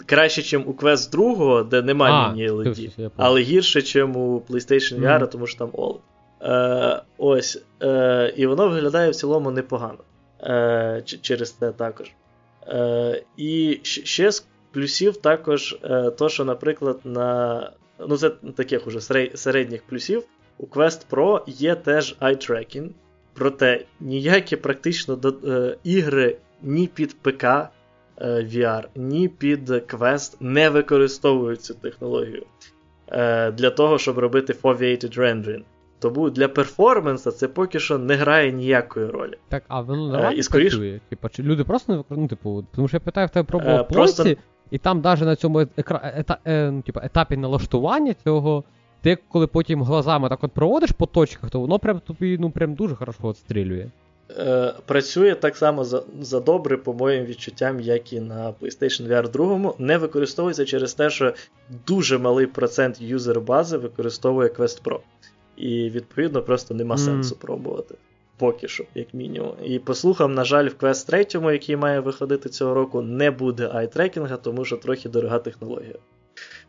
краще, 0.07 0.59
ніж 0.59 0.67
у 0.67 0.73
Quest 0.73 1.11
2, 1.11 1.63
де 1.63 1.83
немає 1.83 2.33
міні 2.33 2.51
LED, 2.51 3.11
але 3.17 3.41
гірше, 3.41 3.79
ніж 3.79 3.97
у 4.17 4.43
PlayStation 4.49 5.01
VR, 5.01 5.23
mm. 5.23 5.29
тому 5.29 5.47
що 5.47 5.59
там 5.59 5.69
OLED. 5.69 5.99
Е, 6.43 7.03
Ось. 7.19 7.63
Е, 7.83 8.33
І 8.37 8.47
воно 8.47 8.69
виглядає 8.69 9.11
в 9.11 9.15
цілому 9.15 9.51
непогано. 9.51 9.99
Е, 10.43 11.03
Через 11.21 11.53
це 11.53 11.73
також. 11.73 12.13
Е, 12.69 13.23
І 13.37 13.81
ще 13.83 14.33
з 14.33 14.47
плюсів 14.73 15.17
також 15.17 15.77
е, 15.85 16.11
то, 16.11 16.29
що, 16.29 16.45
наприклад, 16.45 17.01
на. 17.05 17.73
Ну, 18.09 18.17
це 18.17 18.31
таких 18.31 18.87
уже 18.87 19.01
середніх 19.35 19.83
плюсів. 19.83 20.25
У 20.59 20.67
Quest 20.67 21.01
Pro 21.11 21.43
є 21.47 21.75
теж 21.75 22.17
eye 22.21 22.51
tracking, 22.51 22.89
проте 23.35 23.85
ніякі 24.01 24.57
практично 24.57 25.21
е, 25.45 25.77
ігри 25.85 26.37
ні 26.63 26.87
під 26.87 27.17
ПК 27.23 27.45
VR, 28.23 28.85
ні 28.95 29.29
під 29.29 29.71
Quest 29.71 30.37
не 30.41 30.71
використовують 30.71 31.63
цю 31.63 31.75
технологію 31.75 32.47
для 33.53 33.71
того, 33.71 33.99
щоб 33.99 34.19
робити 34.19 34.55
foveated 34.63 35.19
rendering. 35.19 35.63
Тому 35.99 36.31
для 36.31 36.49
перформанса 36.49 37.33
це 37.33 37.49
поки 37.49 37.81
що 37.81 37.99
не 37.99 38.15
грає 38.15 38.53
ніякої 38.53 39.07
ролі. 39.07 39.35
Так, 39.49 39.63
а 39.69 39.81
воно 39.81 40.09
нормально 40.09 40.39
і 40.39 40.43
скоріш... 40.43 40.73
працює? 40.73 41.01
Типа, 41.09 41.29
чи 41.29 41.43
люди 41.43 41.65
просто 41.65 41.93
не 41.93 41.99
використовують, 41.99 42.31
ну, 42.33 42.37
типу, 42.37 42.65
тому 42.75 42.89
що 42.89 42.97
я 42.97 43.01
питаю 43.01 43.27
в 43.27 43.31
тебе 43.31 43.45
пробував 43.45 43.81
е, 43.81 43.85
просто... 43.85 44.23
плойці, 44.23 44.41
і 44.71 44.79
там 44.79 45.01
навіть 45.01 45.23
на 45.23 45.37
цьому 45.37 45.61
екра... 45.77 46.13
ета... 46.17 46.39
е, 46.45 46.71
ну, 46.71 46.83
типу, 46.83 47.01
етапі 47.03 47.37
налаштування 47.37 48.15
цього, 48.25 48.65
ти 49.03 49.19
коли 49.29 49.47
потім 49.47 49.83
глазами 49.83 50.29
так 50.29 50.45
от 50.45 50.53
проводиш 50.53 50.91
по 50.93 51.07
точках, 51.07 51.51
то 51.51 51.61
воно 51.61 51.79
прям 51.79 52.01
тобі 52.01 52.39
ну, 52.41 52.51
прям 52.51 52.75
дуже 52.75 52.95
хорошо 52.95 53.29
відстрілює. 53.29 53.91
Е, 54.39 54.75
працює 54.87 55.35
так 55.35 55.57
само 55.57 55.85
за 55.85 56.03
за 56.21 56.41
добре, 56.41 56.77
по 56.77 56.93
моїм 56.93 57.25
відчуттям, 57.25 57.81
як 57.81 58.13
і 58.13 58.21
на 58.21 58.55
PlayStation 58.61 59.09
VR 59.09 59.31
2. 59.31 59.75
Не 59.79 59.99
використовується 59.99 60.65
через 60.65 60.95
те, 60.95 61.11
що 61.11 61.35
дуже 61.87 62.19
малий 62.19 62.47
процент 62.47 63.01
user 63.01 63.41
бази 63.41 63.77
використовує 63.77 64.49
Quest 64.49 64.83
Pro. 64.83 64.99
І 65.59 65.91
відповідно 65.91 66.43
просто 66.43 66.75
нема 66.75 66.95
mm. 66.95 66.99
сенсу 66.99 67.37
пробувати. 67.37 67.95
Поки 68.37 68.69
що, 68.69 68.85
як 68.95 69.15
мінімум. 69.15 69.53
І 69.65 69.79
по 69.79 69.95
слухам, 69.95 70.35
на 70.35 70.45
жаль, 70.45 70.69
в 70.69 70.85
Quest 70.85 71.07
3, 71.07 71.53
який 71.53 71.77
має 71.77 72.01
виходити 72.01 72.49
цього 72.49 72.75
року, 72.75 73.03
не 73.03 73.31
буде 73.31 73.71
eye 73.73 73.88
tracking 73.88 74.27
а, 74.27 74.37
тому 74.37 74.65
що 74.65 74.77
трохи 74.77 75.09
дорога 75.09 75.39
технологія 75.39 75.95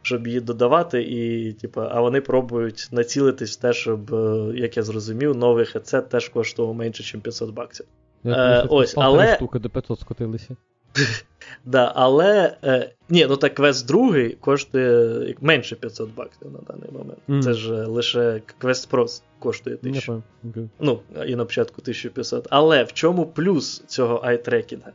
щоб 0.01 0.27
її 0.27 0.39
додавати, 0.39 1.03
і, 1.03 1.53
типу, 1.53 1.81
а 1.81 2.01
вони 2.01 2.21
пробують 2.21 2.87
націлитись 2.91 3.57
в 3.57 3.61
те, 3.61 3.73
щоб, 3.73 4.13
е, 4.13 4.51
як 4.55 4.77
я 4.77 4.83
зрозумів, 4.83 5.35
новий 5.35 5.65
headset 5.65 6.09
теж 6.09 6.29
коштував 6.29 6.75
менше, 6.75 7.03
ніж 7.03 7.23
500 7.23 7.53
баксів. 7.53 7.85
Е, 8.25 8.65
ось, 8.69 8.93
але... 8.97 9.35
штуки 9.35 9.59
до 9.59 9.69
500 9.69 9.99
скотилися. 9.99 10.55
Да, 11.65 11.91
але 11.95 12.55
е, 12.63 12.89
ні, 13.09 13.25
ну 13.29 13.37
так 13.37 13.59
Quest 13.59 13.85
2 13.85 14.29
коштує 14.39 15.35
менше 15.41 15.75
500 15.75 16.15
баксів 16.15 16.47
на 16.51 16.59
даний 16.73 16.91
момент. 16.91 17.19
Mm. 17.29 17.43
Це 17.43 17.53
ж 17.53 17.73
лише 17.73 18.41
Quest 18.61 18.89
Pro 18.89 19.21
коштує 19.39 19.75
1000. 19.75 20.11
Okay. 20.11 20.67
Ну, 20.79 20.99
і 21.27 21.35
на 21.35 21.45
початку 21.45 21.81
1500. 21.81 22.47
Але 22.49 22.83
в 22.83 22.93
чому 22.93 23.25
плюс 23.25 23.83
цього 23.87 24.21
eye 24.23 24.39
tracking 24.39 24.81
а? 24.81 24.91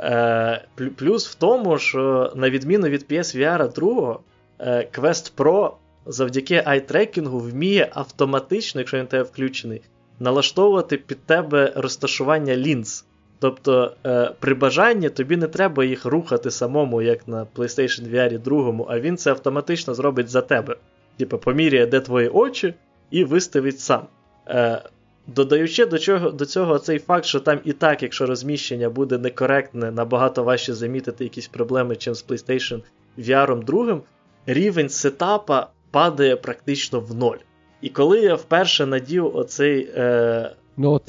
Е, 0.00 0.64
Плюс 0.96 1.28
в 1.28 1.34
тому, 1.34 1.78
що 1.78 2.32
на 2.36 2.50
відміну 2.50 2.88
від 2.88 3.06
PSVR 3.12 3.72
2, 3.72 4.18
Е, 4.62 4.88
Quest 4.92 5.32
Pro 5.36 5.72
завдяки 6.06 6.62
айтрекінгу 6.64 7.38
вміє 7.38 7.90
автоматично, 7.92 8.80
якщо 8.80 8.98
він 8.98 9.06
тебе 9.06 9.22
включений, 9.22 9.82
налаштовувати 10.20 10.96
під 10.96 11.18
тебе 11.26 11.72
розташування 11.76 12.56
лінз. 12.56 13.04
Тобто, 13.42 13.92
е, 14.06 14.30
при 14.40 14.54
бажанні 14.54 15.08
тобі 15.08 15.36
не 15.36 15.46
треба 15.46 15.84
їх 15.84 16.04
рухати 16.04 16.50
самому, 16.50 17.02
як 17.02 17.28
на 17.28 17.46
PlayStation 17.56 18.14
VR 18.14 18.38
2, 18.38 18.86
а 18.88 19.00
він 19.00 19.16
це 19.16 19.30
автоматично 19.30 19.94
зробить 19.94 20.28
за 20.28 20.40
тебе. 20.40 20.76
Типу, 21.16 21.38
поміряє, 21.38 21.86
де 21.86 22.00
твої 22.00 22.28
очі, 22.28 22.74
і 23.10 23.24
виставить 23.24 23.80
сам. 23.80 24.02
Е, 24.48 24.82
Додаючи 25.26 25.86
до 25.86 25.98
цього 25.98 26.30
до 26.30 26.46
цього 26.46 26.78
цей 26.78 26.98
факт, 26.98 27.24
що 27.24 27.40
там 27.40 27.60
і 27.64 27.72
так, 27.72 28.02
якщо 28.02 28.26
розміщення 28.26 28.90
буде 28.90 29.18
некоректне, 29.18 29.90
набагато 29.90 30.44
важче 30.44 30.74
замітити 30.74 31.24
якісь 31.24 31.48
проблеми, 31.48 31.96
чим 31.96 32.14
з 32.14 32.26
PlayStation 32.26 32.82
VR 33.18 33.64
2, 33.64 34.00
рівень 34.46 34.88
сетапа 34.88 35.68
падає 35.90 36.36
практично 36.36 37.00
в 37.00 37.14
ноль. 37.14 37.38
І 37.80 37.88
коли 37.88 38.20
я 38.20 38.34
вперше 38.34 38.86
надів 38.86 39.36
оцей 39.36 39.90
е, 39.96 40.50
ну, 40.76 41.00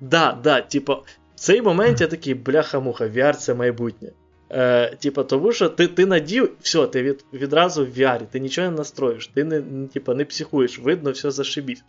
да, 0.00 0.38
да, 0.42 0.60
типу, 0.60 0.92
в 1.34 1.40
цей 1.40 1.62
момент 1.62 2.00
я 2.00 2.06
такий, 2.06 2.34
бляха-муха, 2.34 3.08
VR 3.08 3.34
це 3.34 3.54
майбутнє. 3.54 4.12
Е, 4.50 4.96
Типа, 4.96 5.22
тому 5.24 5.52
що 5.52 5.68
ти 5.68 5.88
ти 5.88 6.06
надів, 6.06 6.50
все, 6.60 6.86
ти 6.86 7.02
від, 7.02 7.24
відразу 7.32 7.86
в 7.86 7.88
VR, 7.88 8.20
ти 8.30 8.40
нічого 8.40 8.70
не 8.70 8.76
настроїш, 8.76 9.26
ти 9.26 9.44
не 9.44 9.62
типа, 9.92 10.14
не 10.14 10.24
психуєш, 10.24 10.78
видно, 10.78 11.10
все 11.10 11.30
зашибіть. 11.30 11.82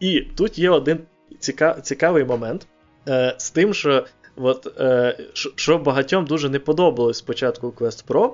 І 0.00 0.20
тут 0.20 0.58
є 0.58 0.70
один 0.70 0.98
ціка, 1.38 1.80
цікавий 1.80 2.24
момент 2.24 2.66
е, 3.08 3.34
з 3.38 3.50
тим, 3.50 3.74
що 3.74 4.04
от, 4.36 4.80
е, 4.80 5.18
що 5.34 5.78
багатьом 5.78 6.24
дуже 6.24 6.48
не 6.48 6.58
подобалось 6.58 7.18
спочатку 7.18 7.68
Quest 7.68 8.06
Pro, 8.06 8.32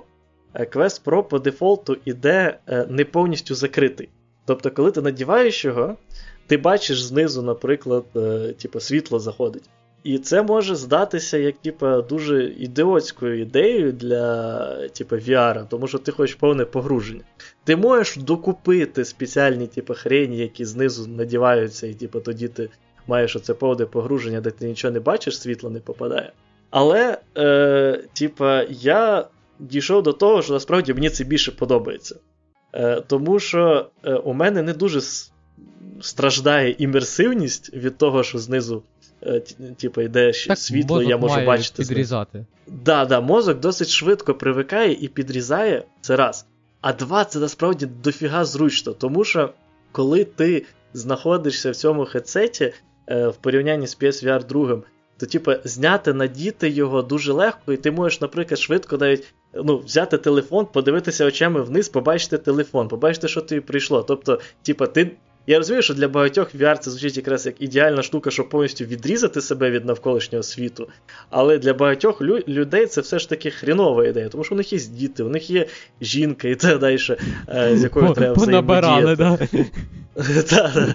е, 0.54 0.64
Quest 0.64 1.04
Pro 1.04 1.22
по 1.22 1.38
дефолту 1.38 1.96
іде 2.04 2.58
е, 2.66 2.86
не 2.88 3.04
повністю 3.04 3.54
закритий. 3.54 4.08
Тобто, 4.46 4.70
коли 4.70 4.90
ти 4.90 5.02
надіваєш 5.02 5.64
його, 5.64 5.96
ти 6.48 6.56
бачиш 6.56 7.02
знизу, 7.02 7.42
наприклад, 7.42 8.04
е, 8.16 8.54
типу, 8.58 8.80
світло 8.80 9.18
заходить. 9.18 9.70
І 10.04 10.18
це 10.18 10.42
може 10.42 10.74
здатися 10.74 11.38
як 11.38 11.56
типу, 11.58 12.02
дуже 12.02 12.44
ідіотською 12.44 13.40
ідеєю 13.40 13.92
для 13.92 14.88
типу, 14.88 15.16
VR, 15.16 15.68
тому 15.68 15.88
що 15.88 15.98
ти 15.98 16.12
хочеш 16.12 16.34
повне 16.34 16.64
погруження. 16.64 17.22
Ти 17.64 17.76
можеш 17.76 18.16
докупити 18.16 19.04
спеціальні 19.04 19.66
типу, 19.66 19.94
хрені, 19.94 20.38
які 20.38 20.64
знизу 20.64 21.08
надіваються, 21.08 21.86
і 21.86 21.94
типу, 21.94 22.20
тоді 22.20 22.48
ти 22.48 22.68
маєш 23.06 23.36
оце 23.36 23.54
повне 23.54 23.86
погруження, 23.86 24.40
де 24.40 24.50
ти 24.50 24.68
нічого 24.68 24.94
не 24.94 25.00
бачиш, 25.00 25.40
світло 25.40 25.70
не 25.70 25.80
попадає. 25.80 26.32
Але, 26.70 27.18
е, 27.36 28.04
типа, 28.12 28.62
я 28.70 29.28
дійшов 29.58 30.02
до 30.02 30.12
того, 30.12 30.42
що 30.42 30.52
насправді 30.52 30.94
мені 30.94 31.10
це 31.10 31.24
більше 31.24 31.52
подобається. 31.52 32.16
Е, 32.72 33.02
Тому 33.06 33.38
що 33.38 33.86
е, 34.04 34.14
у 34.14 34.32
мене 34.32 34.62
не 34.62 34.72
дуже 34.72 35.00
страждає 36.00 36.76
імерсивність 36.78 37.74
від 37.74 37.98
того, 37.98 38.22
що 38.22 38.38
знизу 38.38 38.82
е, 39.22 39.40
типу, 39.76 40.00
йде 40.00 40.32
так, 40.48 40.58
світло, 40.58 41.02
я 41.02 41.16
можу 41.16 41.34
має 41.34 41.46
бачити. 41.46 41.82
підрізати. 41.82 42.44
Да, 42.66 43.04
да, 43.04 43.20
мозок 43.20 43.60
досить 43.60 43.88
швидко 43.88 44.34
привикає 44.34 44.92
і 44.92 45.08
підрізає 45.08 45.82
це 46.00 46.16
раз. 46.16 46.46
А 46.80 46.92
два, 46.92 47.24
це 47.24 47.38
насправді 47.38 47.86
дофіга 47.86 48.44
зручно, 48.44 48.92
тому 48.92 49.24
що 49.24 49.52
коли 49.92 50.24
ти 50.24 50.64
знаходишся 50.94 51.70
в 51.70 51.76
цьому 51.76 52.04
хедсеті 52.04 52.72
е, 53.06 53.28
в 53.28 53.36
порівнянні 53.36 53.86
з 53.86 53.98
PSVR 53.98 54.46
2, 54.46 54.82
то, 55.18 55.26
типу, 55.26 55.52
зняти, 55.64 56.12
надіти 56.12 56.70
його 56.70 57.02
дуже 57.02 57.32
легко, 57.32 57.72
і 57.72 57.76
ти 57.76 57.90
можеш, 57.90 58.20
наприклад, 58.20 58.58
швидко 58.58 58.96
навіть 58.96 59.34
ну, 59.54 59.78
взяти 59.78 60.18
телефон, 60.18 60.66
подивитися 60.66 61.26
очами 61.26 61.62
вниз, 61.62 61.88
побачити 61.88 62.38
телефон, 62.38 62.88
побачити, 62.88 63.28
що 63.28 63.40
тобі 63.40 63.60
прийшло. 63.60 64.02
Тобто, 64.02 64.40
типу, 64.62 64.86
ти 64.86 65.10
я 65.48 65.58
розумію, 65.58 65.82
що 65.82 65.94
для 65.94 66.08
багатьох 66.08 66.54
VR 66.54 66.78
це 66.78 66.90
звучить 66.90 67.16
якраз 67.16 67.46
як 67.46 67.54
ідеальна 67.62 68.02
штука, 68.02 68.30
щоб 68.30 68.48
повністю 68.48 68.84
відрізати 68.84 69.40
себе 69.40 69.70
від 69.70 69.84
навколишнього 69.84 70.42
світу. 70.42 70.88
Але 71.30 71.58
для 71.58 71.74
багатьох 71.74 72.20
лю- 72.22 72.48
людей 72.48 72.86
це 72.86 73.00
все 73.00 73.18
ж 73.18 73.28
таки 73.28 73.50
хрінова 73.50 74.06
ідея, 74.06 74.28
тому 74.28 74.44
що 74.44 74.54
у 74.54 74.58
них 74.58 74.72
є 74.72 74.78
діти, 74.78 75.22
у 75.22 75.28
них 75.28 75.50
є 75.50 75.66
жінка 76.00 76.48
і 76.48 76.54
так 76.54 76.78
далі, 76.78 76.98
е, 77.48 77.76
з 77.76 77.82
якою 77.82 78.06
треба 78.14 78.34
взаємодіяти. 79.12 79.16
да? 79.16 80.94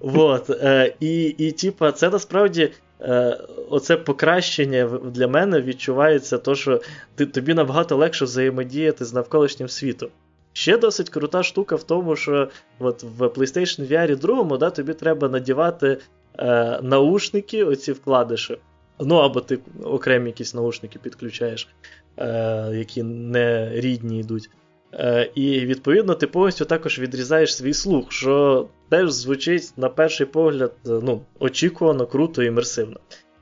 Вот. 0.00 0.50
Е, 0.50 0.94
і, 1.00 1.24
і, 1.24 1.52
типа, 1.52 1.92
це 1.92 2.10
насправді. 2.10 2.70
Е, 3.00 3.38
оце 3.70 3.96
покращення 3.96 4.90
для 5.04 5.28
мене 5.28 5.60
відчувається, 5.60 6.38
то, 6.38 6.54
що 6.54 6.80
ти, 7.14 7.26
тобі 7.26 7.54
набагато 7.54 7.96
легше 7.96 8.24
взаємодіяти 8.24 9.04
з 9.04 9.12
навколишнім 9.12 9.68
світом. 9.68 10.08
Ще 10.56 10.78
досить 10.78 11.10
крута 11.10 11.42
штука 11.42 11.76
в 11.76 11.82
тому, 11.82 12.16
що 12.16 12.48
от 12.78 13.02
в 13.02 13.22
PlayStation 13.22 13.88
VR 13.88 14.16
2 14.16 14.56
да, 14.56 14.70
тобі 14.70 14.94
треба 14.94 15.28
надівати 15.28 15.98
е, 16.38 16.80
наушники, 16.82 17.64
оці 17.64 17.92
вкладиші. 17.92 18.58
Ну, 19.00 19.16
або 19.16 19.40
ти 19.40 19.58
окремі 19.84 20.26
якісь 20.26 20.54
наушники 20.54 20.98
підключаєш, 20.98 21.68
е, 22.16 22.70
які 22.74 23.02
не 23.02 23.70
рідні 23.80 24.20
йдуть. 24.20 24.50
Е, 24.92 25.30
І 25.34 25.66
відповідно 25.66 26.14
ти 26.14 26.26
повністю 26.26 26.64
також 26.64 26.98
відрізаєш 26.98 27.56
свій 27.56 27.74
слух, 27.74 28.12
що 28.12 28.66
теж 28.88 29.10
звучить 29.10 29.72
на 29.76 29.88
перший 29.88 30.26
погляд 30.26 30.72
ну, 30.84 31.20
очікувано, 31.38 32.06
круто 32.06 32.42
і 32.42 32.46
імерсивно. 32.46 33.00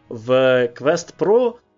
В 0.09 0.31
Quest 0.81 1.15
Pro 1.19 1.53
Е, 1.53 1.72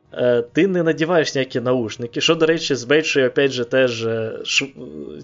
ти 0.53 0.67
не 0.67 0.83
надіваєш 0.83 1.35
ніякі 1.35 1.61
наушники, 1.61 2.21
що, 2.21 2.35
до 2.35 2.47
речі, 2.47 2.75
збільшує 2.75 3.29
опять 3.29 3.51
же, 3.51 3.65
теж 3.65 4.07
е, 4.07 4.41
ш, 4.45 4.67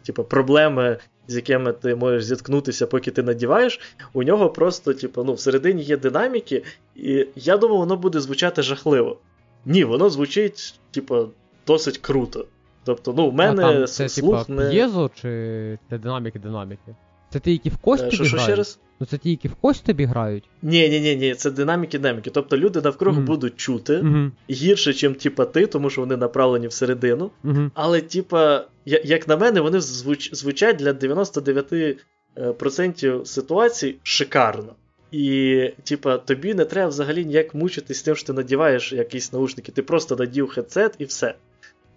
типу, 0.03 0.25
проблеми, 0.25 0.99
з 1.29 1.37
якими 1.37 1.73
ти 1.73 1.95
можеш 1.95 2.25
зіткнутися, 2.25 2.87
поки 2.87 3.11
ти 3.11 3.23
надіваєш. 3.23 3.81
У 4.12 4.23
нього 4.23 4.51
просто, 4.51 4.95
типу, 4.95 5.25
ну, 5.25 5.35
всередині 5.35 5.83
є 5.83 5.97
динаміки, 5.97 6.62
і 6.97 7.27
я 7.37 7.57
думав, 7.57 7.79
воно 7.79 7.97
буде 7.97 8.21
звучати 8.21 8.62
жахливо. 8.62 9.19
Ні, 9.65 9.85
воно 9.85 10.11
звучить, 10.11 10.81
типу, 10.91 11.29
досить 11.67 11.99
круто. 11.99 12.47
Тобто, 12.85 13.15
ну, 13.17 13.31
в 13.31 13.35
мене 13.35 13.65
а 13.65 13.73
там 13.73 13.87
це, 13.87 14.09
слух 14.09 14.47
типа, 14.47 14.62
не... 14.62 14.71
п'єзо 14.71 15.11
чи 15.15 15.79
це 15.91 15.99
динаміки-динаміки? 15.99 16.95
Це 17.31 17.41
ті, 17.41 17.53
які 17.53 17.71
в 17.71 17.77
кость 17.77 18.05
е, 18.05 18.11
що, 18.11 18.25
що 18.25 18.39
ще 18.39 18.55
раз? 18.55 18.79
Ну 19.01 19.07
це 19.07 19.19
ті, 19.19 19.31
які 19.31 19.49
в 19.49 19.55
кость 19.55 19.85
тобі 19.85 20.05
грають? 20.05 20.45
Ні, 20.63 20.89
ні, 20.89 21.01
ні, 21.01 21.17
ні, 21.17 21.35
це 21.35 21.51
динаміки-динаміки. 21.51 22.31
Тобто 22.31 22.57
люди 22.57 22.81
навкруг 22.81 23.19
mm. 23.19 23.25
будуть 23.25 23.57
чути 23.57 23.97
mm-hmm. 23.97 24.31
гірше, 24.51 25.09
ніж 25.09 25.17
типа 25.17 25.45
ти, 25.45 25.67
тому 25.67 25.91
що 25.91 26.01
вони 26.01 26.17
направлені 26.17 26.67
всередину. 26.67 27.31
Mm-hmm. 27.45 27.71
Але, 27.75 28.01
типа, 28.01 28.65
як 28.85 29.29
на 29.29 29.37
мене, 29.37 29.61
вони 29.61 29.81
звуч... 29.81 30.35
звучать 30.35 30.77
для 30.77 30.93
99% 30.93 33.25
ситуацій 33.25 33.97
шикарно. 34.03 34.75
І, 35.13 35.69
типа, 35.85 36.19
тобі 36.19 36.55
не 36.55 36.65
треба 36.65 36.89
взагалі 36.89 37.25
ніяк 37.25 37.55
мучитись 37.55 37.99
з 37.99 38.03
тим, 38.03 38.17
що 38.17 38.27
ти 38.27 38.33
надіваєш 38.33 38.93
якісь 38.93 39.33
наушники, 39.33 39.73
ти 39.73 39.83
просто 39.83 40.17
надів 40.17 40.49
хедсет 40.49 40.95
і 40.99 41.05
все. 41.05 41.35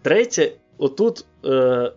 Третє, 0.02 0.52
отут 0.78 1.26
е, 1.46 1.92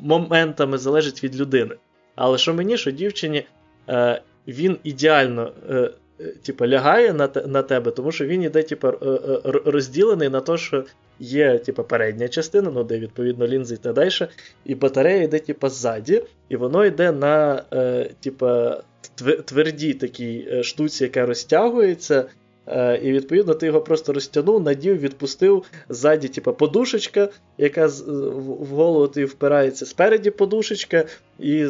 моментами 0.00 0.78
залежить 0.78 1.24
від 1.24 1.40
людини. 1.40 1.74
Але 2.14 2.38
що 2.38 2.54
мені, 2.54 2.76
що 2.76 2.90
дівчині, 2.90 3.46
е, 3.88 4.22
він 4.52 4.76
ідеально 4.84 5.52
е, 5.70 5.90
е 6.20 6.24
типу, 6.42 6.66
лягає 6.66 7.12
на 7.12 7.28
на 7.46 7.62
тебе, 7.62 7.90
тому 7.90 8.12
що 8.12 8.26
він 8.26 8.42
іде 8.42 8.62
типу, 8.62 8.92
розділений 9.64 10.28
на 10.28 10.40
те, 10.40 10.56
що 10.56 10.84
є 11.20 11.58
типу, 11.58 11.84
передня 11.84 12.28
частина, 12.28 12.70
ну, 12.70 12.84
де 12.84 12.98
відповідно 12.98 13.46
лінзи 13.46 13.74
і 13.74 13.78
так 13.78 13.94
далі, 13.94 14.10
і 14.64 14.74
батарея 14.74 15.22
йде 15.22 15.38
типу, 15.38 15.68
ззаді, 15.68 16.22
і 16.48 16.56
воно 16.56 16.84
йде 16.84 17.12
на 17.12 17.62
е, 17.72 18.10
типу, 18.20 18.46
твердій 19.44 19.94
такій 19.94 20.62
штуці, 20.62 21.04
яка 21.04 21.26
розтягується. 21.26 22.24
І 23.02 23.12
відповідно 23.12 23.54
ти 23.54 23.66
його 23.66 23.80
просто 23.80 24.12
розтягнув, 24.12 24.62
надів, 24.62 24.98
відпустив 24.98 25.64
ззаді, 25.88 26.28
типу, 26.28 26.52
подушечка, 26.52 27.28
яка 27.58 27.86
в 27.86 28.66
голову 28.66 29.08
ти 29.08 29.24
впирається 29.24 29.86
спереді 29.86 30.30
подушечка, 30.30 31.04
і 31.38 31.68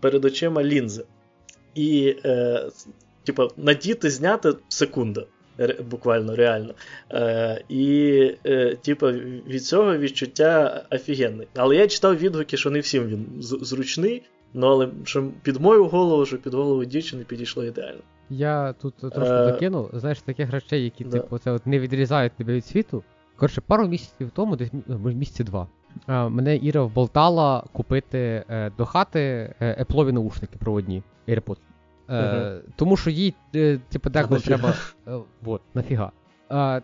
перед 0.00 0.24
очима 0.24 0.64
лінзи. 0.64 1.04
І, 1.78 2.16
е, 2.24 2.68
типу, 3.24 3.48
надіти, 3.56 4.10
зняти 4.10 4.52
секунда. 4.68 5.26
Буквально 5.90 6.36
реально. 6.36 6.74
Е, 7.12 7.64
І, 7.68 8.20
е, 8.46 8.74
типу, 8.74 9.06
від 9.46 9.64
цього 9.64 9.96
відчуття 9.96 10.84
офігенне. 10.90 11.44
Але 11.56 11.76
я 11.76 11.86
читав 11.86 12.16
відгуки, 12.16 12.56
що 12.56 12.70
не 12.70 12.80
всім 12.80 13.06
він 13.06 13.26
зручний, 13.40 14.22
ну, 14.54 14.66
але 14.66 14.88
що 15.04 15.30
під 15.42 15.60
мою 15.60 15.84
голову, 15.84 16.26
що 16.26 16.38
під 16.38 16.54
голову 16.54 16.84
дівчини 16.84 17.24
підійшло 17.24 17.64
ідеально. 17.64 18.00
Я 18.30 18.72
тут 18.72 18.94
трошки 18.96 19.34
е... 19.34 19.44
закинув, 19.44 19.90
знаєш, 19.92 20.20
таких 20.20 20.50
речей, 20.50 20.84
які 20.84 21.04
да. 21.04 21.10
типу, 21.10 21.38
це 21.38 21.50
от 21.50 21.66
не 21.66 21.78
відрізають 21.78 22.32
тебе 22.32 22.52
від 22.52 22.66
світу. 22.66 23.02
Коротше, 23.36 23.60
пару 23.60 23.88
місяців 23.88 24.30
тому, 24.34 24.56
десь 24.56 24.70
місяці 24.98 25.44
два. 25.44 25.68
Е, 26.08 26.28
мене 26.28 26.56
Іра 26.56 26.82
вболтала 26.82 27.64
купити 27.72 28.44
е, 28.50 28.72
до 28.78 28.86
хати 28.86 29.54
еплові 29.60 30.12
наушники 30.12 30.56
проводні 30.58 31.02
AirPods. 31.28 31.58
Uh-huh. 32.08 32.60
Тому 32.76 32.96
що 32.96 33.10
їй, 33.10 33.34
типу, 33.88 34.10
деколи 34.10 34.40
треба. 34.40 34.74
Вот, 35.42 35.62
нафіга. 35.74 36.10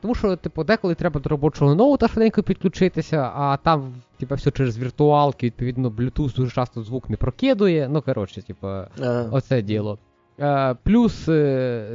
Тому 0.00 0.14
що, 0.14 0.36
типу, 0.36 0.64
деколи 0.64 0.94
треба 0.94 1.20
до 1.20 1.28
робочого 1.28 1.74
ноута 1.74 2.08
швиденько 2.08 2.42
підключитися, 2.42 3.32
а 3.34 3.56
там, 3.56 3.94
типу, 4.18 4.34
все 4.34 4.50
через 4.50 4.78
віртуалки, 4.78 5.46
відповідно, 5.46 5.90
Bluetooth 5.90 6.36
дуже 6.36 6.50
часто 6.50 6.82
звук 6.82 7.10
не 7.10 7.16
прокидує. 7.16 7.88
Ну, 7.88 8.02
коротше, 8.02 8.42
типу, 8.42 8.66
uh-huh. 8.66 9.28
оце 9.32 9.62
діло. 9.62 9.98
Плюс, 10.82 11.24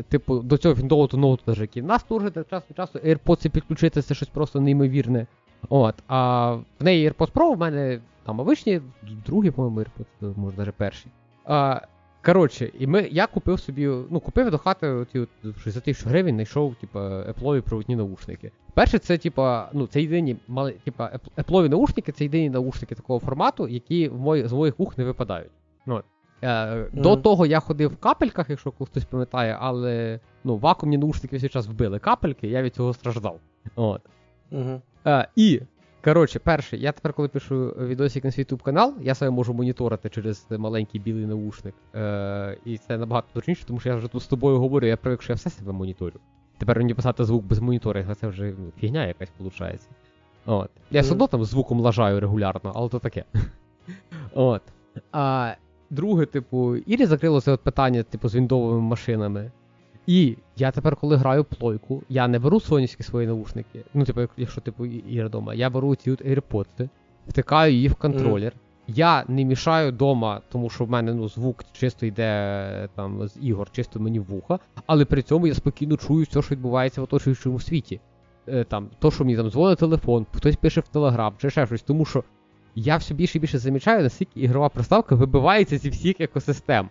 типу, 0.09 0.39
до 0.39 0.57
цього 0.57 0.75
Windows 0.75 1.15
ноуту, 1.15 1.53
який 1.53 1.83
нас 1.83 2.03
теж 2.03 2.21
час 2.49 2.63
від 2.69 2.77
часу 2.77 2.99
AirPods 2.99 3.49
підключити, 3.49 4.01
це 4.01 4.13
щось 4.13 4.29
просто 4.29 4.61
неймовірне. 4.61 5.27
От, 5.69 5.95
А 6.07 6.51
в 6.53 6.83
неї 6.83 7.09
AirPods 7.09 7.31
Pro, 7.31 7.55
в 7.55 7.57
мене 7.57 7.99
там 8.25 8.39
обичні, 8.39 8.81
другі, 9.25 9.51
по-моєму, 9.51 9.79
AirPods, 9.79 10.37
може 10.37 10.57
навіть 10.57 10.73
перші. 10.73 11.07
А, 11.45 11.81
Коротше, 12.25 12.71
і 12.79 12.87
ми, 12.87 13.07
я 13.11 13.27
купив 13.27 13.59
собі, 13.59 13.87
ну, 14.09 14.19
купив 14.19 14.51
до 14.51 14.57
хати 14.57 14.87
оті, 14.87 15.19
от, 15.19 15.29
за 15.65 15.79
тисячу 15.79 16.09
гривень, 16.09 16.35
знайшов, 16.35 16.75
типу, 16.75 16.99
Apple 16.99 17.61
проводні 17.61 17.95
наушники. 17.95 18.51
Перше, 18.73 18.97
це, 18.99 19.17
типа, 19.17 19.69
ну, 19.73 19.87
це 19.87 20.01
єдині 20.01 20.37
мали, 20.47 20.71
типа, 20.71 21.19
Apple 21.37 21.69
наушники, 21.69 22.11
це 22.11 22.23
єдині 22.23 22.49
наушники 22.49 22.95
такого 22.95 23.19
формату, 23.19 23.67
які 23.67 24.09
в 24.09 24.19
мої, 24.19 24.47
з 24.47 24.53
моїх 24.53 24.79
вух 24.79 24.97
не 24.97 25.03
випадають. 25.03 25.51
Ну, 25.85 26.01
е, 26.41 26.47
mm-hmm. 26.47 27.01
До 27.01 27.15
того 27.15 27.45
я 27.45 27.59
ходив 27.59 27.89
в 27.89 27.97
капельках, 27.97 28.49
якщо 28.49 28.71
хтось 28.71 29.05
пам'ятає, 29.05 29.57
але 29.59 30.19
ну, 30.43 30.57
вакуумні 30.57 30.97
наушники 30.97 31.37
весь 31.37 31.51
час 31.51 31.67
вбили 31.67 31.99
капельки, 31.99 32.47
я 32.47 32.61
від 32.61 32.75
цього 32.75 32.93
страждав. 32.93 33.39
От. 33.75 34.01
Mm-hmm. 34.51 34.81
Е, 35.07 35.27
і, 35.35 35.61
коротше, 36.03 36.39
перше, 36.39 36.77
я 36.77 36.91
тепер, 36.91 37.13
коли 37.13 37.27
пишу 37.27 37.65
відосик 37.65 38.23
на 38.23 38.31
свій 38.31 38.43
YouTube 38.43 38.61
канал, 38.61 38.93
я 39.01 39.15
себе 39.15 39.31
можу 39.31 39.53
моніторити 39.53 40.09
через 40.09 40.47
маленький 40.49 41.01
білий 41.01 41.25
наушник. 41.25 41.75
Е, 41.95 42.57
І 42.65 42.77
це 42.77 42.97
набагато 42.97 43.27
точніше, 43.33 43.65
тому 43.65 43.79
що 43.79 43.89
я 43.89 43.95
вже 43.95 44.07
тут 44.07 44.21
з 44.21 44.27
тобою 44.27 44.59
говорю, 44.59 44.87
я 44.87 44.97
привик, 44.97 45.21
що 45.21 45.33
я 45.33 45.35
все 45.35 45.49
себе 45.49 45.71
моніторю. 45.71 46.19
Тепер 46.57 46.77
мені 46.77 46.93
писати 46.93 47.23
звук 47.25 47.45
без 47.45 47.59
моніторинга, 47.59 48.15
це 48.15 48.27
вже 48.27 48.53
ну, 48.57 48.71
фігня 48.79 49.05
якась 49.05 49.29
виходить. 49.39 49.89
От. 50.45 50.69
Я 50.91 51.01
все 51.01 51.11
одно 51.11 51.27
там 51.27 51.43
звуком 51.43 51.79
лажаю 51.79 52.19
регулярно, 52.19 52.71
але 52.75 52.89
то 52.89 52.99
таке. 52.99 53.23
От. 54.33 54.61
А 55.11 55.53
друге, 55.89 56.25
типу, 56.25 56.75
Ірі 56.75 57.05
закрило 57.05 57.41
це 57.41 57.51
от 57.51 57.61
питання, 57.61 58.03
типу, 58.03 58.29
з 58.29 58.35
віндовими 58.35 58.81
машинами. 58.81 59.51
І 60.09 60.37
я 60.57 60.71
тепер, 60.71 60.95
коли 60.95 61.15
граю 61.15 61.43
плойку, 61.43 62.03
я 62.09 62.27
не 62.27 62.39
беру 62.39 62.59
сонячні 62.59 63.05
свої 63.05 63.27
наушники. 63.27 63.83
Ну, 63.93 64.05
типу, 64.05 64.21
якщо 64.37 64.61
типу 64.61 64.85
Іра 64.85 65.27
вдома, 65.27 65.53
я 65.53 65.69
беру 65.69 65.95
ці 65.95 66.11
от 66.11 66.25
AirPods, 66.25 66.89
втикаю 67.27 67.73
її 67.73 67.87
в 67.87 67.95
контролер. 67.95 68.53
Mm. 68.53 68.57
Я 68.87 69.23
не 69.27 69.45
мішаю 69.45 69.91
вдома, 69.91 70.41
тому 70.51 70.69
що 70.69 70.85
в 70.85 70.89
мене 70.89 71.13
ну, 71.13 71.29
звук 71.29 71.65
чисто 71.71 72.05
йде 72.05 72.89
там 72.95 73.27
з 73.27 73.37
ігор, 73.41 73.71
чисто 73.71 73.99
мені 73.99 74.19
в 74.19 74.23
вуха, 74.23 74.59
але 74.85 75.05
при 75.05 75.21
цьому 75.21 75.47
я 75.47 75.53
спокійно 75.53 75.97
чую 75.97 76.25
все, 76.29 76.41
що 76.41 76.55
відбувається 76.55 77.01
в 77.01 77.03
оточуючому 77.03 77.59
світі. 77.59 77.99
Е, 78.47 78.63
там, 78.63 78.89
То, 78.99 79.11
що 79.11 79.23
мені 79.25 79.37
там 79.37 79.49
дзвонить 79.49 79.79
телефон, 79.79 80.25
хтось 80.31 80.55
пише 80.55 80.81
в 80.81 80.87
Телеграм 80.87 81.33
чи 81.37 81.49
ще 81.49 81.65
щось, 81.65 81.81
тому 81.81 82.05
що 82.05 82.23
я 82.75 82.97
все 82.97 83.13
більше 83.13 83.37
і 83.37 83.41
більше 83.41 83.57
замічаю, 83.57 84.03
наскільки 84.03 84.39
ігрова 84.39 84.69
приставка 84.69 85.15
вибивається 85.15 85.77
зі 85.77 85.89
всіх 85.89 86.21
екосистем. 86.21 86.89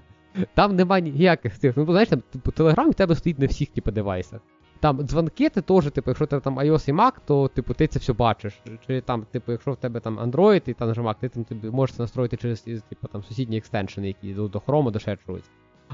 Там 0.55 0.77
немає 0.77 1.03
ніяких 1.03 1.59
цих. 1.59 1.77
Ну, 1.77 1.85
знаєш, 1.85 2.09
там, 2.09 2.23
типу, 2.33 2.51
Телеграм 2.51 2.91
в 2.91 2.95
тебе 2.95 3.15
стоїть 3.15 3.39
на 3.39 3.47
всіх, 3.47 3.69
типу, 3.69 3.91
девайсах. 3.91 4.41
Там 4.81 5.03
дзвонки 5.03 5.49
ти 5.49 5.61
теж, 5.61 5.91
типу, 5.91 6.11
якщо 6.11 6.27
тебе 6.27 6.41
там 6.41 6.61
iOS 6.61 6.91
і 6.91 6.93
Mac, 6.93 7.13
то 7.27 7.49
типу, 7.49 7.75
ти 7.75 7.87
це 7.87 7.99
все 7.99 8.13
бачиш. 8.13 8.61
Чи 8.87 9.01
там, 9.01 9.27
типу, 9.33 9.53
якщо 9.53 9.73
в 9.73 9.77
тебе 9.77 10.01
там 10.01 10.19
Android 10.19 10.69
і 10.69 10.75
там 10.75 10.89
Mac, 10.89 11.15
ти 11.21 11.29
там 11.29 11.45
тобі 11.45 11.71
можеш 11.71 11.97
це 11.97 12.03
настроїти 12.03 12.37
через 12.37 12.61
типу, 12.61 13.07
там, 13.13 13.23
сусідні 13.23 13.57
екстеншени, 13.57 14.07
які 14.07 14.35
до, 14.35 14.49
до 14.49 14.59
Chrome, 14.59 14.91
до. 14.91 15.39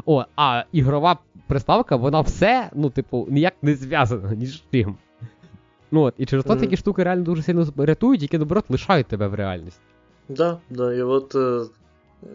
О, 0.06 0.24
а 0.36 0.64
ігрова 0.72 1.18
приставка, 1.46 1.96
вона 1.96 2.20
все, 2.20 2.70
ну, 2.74 2.90
типу, 2.90 3.26
ніяк 3.30 3.54
не 3.62 3.74
зв'язана 3.74 4.34
ні 4.34 4.46
з 4.46 4.62
чим. 4.72 4.96
Ну 5.90 6.00
от, 6.00 6.14
І 6.18 6.26
через 6.26 6.44
то 6.44 6.56
такі 6.56 6.76
штуки 6.76 7.02
реально 7.02 7.24
дуже 7.24 7.42
сильно 7.42 7.66
рятують, 7.76 8.22
які 8.22 8.38
наоборот 8.38 8.64
лишають 8.68 9.06
тебе 9.06 9.28
в 9.28 9.34
реальності. 9.34 9.80
Да, 10.28 10.58
да, 10.70 10.94
і 10.94 11.02
от 11.02 11.34
е, 11.34 11.38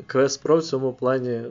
Quest 0.08 0.44
Pro 0.44 0.58
в 0.58 0.64
цьому 0.64 0.94
плані 0.94 1.42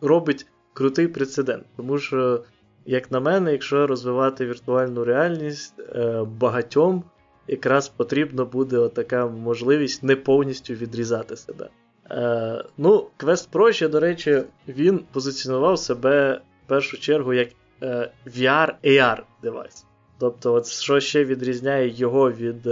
робить 0.00 0.46
крутий 0.72 1.08
прецедент. 1.08 1.64
Тому 1.76 1.98
що, 1.98 2.44
як 2.86 3.10
на 3.10 3.20
мене, 3.20 3.52
якщо 3.52 3.86
розвивати 3.86 4.46
віртуальну 4.46 5.04
реальність, 5.04 5.74
е, 5.80 6.22
багатьом 6.22 7.04
якраз 7.48 7.88
потрібна 7.88 8.44
буде 8.44 8.88
така 8.88 9.26
можливість 9.26 10.02
не 10.02 10.16
повністю 10.16 10.74
відрізати 10.74 11.36
себе. 11.36 11.68
Е, 12.10 12.64
ну, 12.78 13.06
Quest 13.18 13.50
Pro 13.52 13.72
ще, 13.72 13.88
до 13.88 14.00
речі, 14.00 14.42
він 14.68 15.00
позиціонував 15.12 15.78
себе 15.78 16.40
в 16.64 16.68
першу 16.68 16.98
чергу 16.98 17.32
як 17.32 17.48
е, 17.82 18.10
VR-AR 18.26 19.18
девайс. 19.42 19.84
Тобто, 20.18 20.52
от 20.54 20.66
що 20.66 21.00
ще 21.00 21.24
відрізняє 21.24 21.88
його 21.88 22.30
від 22.30 22.68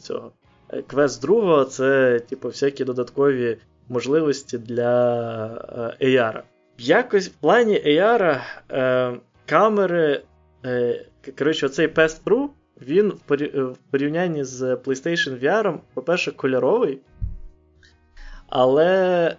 цього. 0.00 0.32
Квест 0.86 1.22
другого 1.22 1.64
це, 1.64 2.20
типу, 2.20 2.48
всякі 2.48 2.84
додаткові 2.84 3.58
можливості 3.88 4.58
для 4.58 5.46
е, 6.00 6.06
AR. 6.06 6.42
Якось 6.78 7.28
в 7.28 7.32
плані 7.32 7.82
AR 7.86 8.40
е, 8.70 9.14
камери. 9.46 10.22
Е, 10.64 11.04
коротше, 11.38 11.66
оцей 11.66 11.88
Pro, 11.88 12.48
він 12.82 13.12
в 13.54 13.76
порівнянні 13.90 14.44
з 14.44 14.62
PlayStation 14.62 15.44
VR, 15.44 15.78
по-перше, 15.94 16.32
кольоровий. 16.32 16.98
Але, 18.48 19.36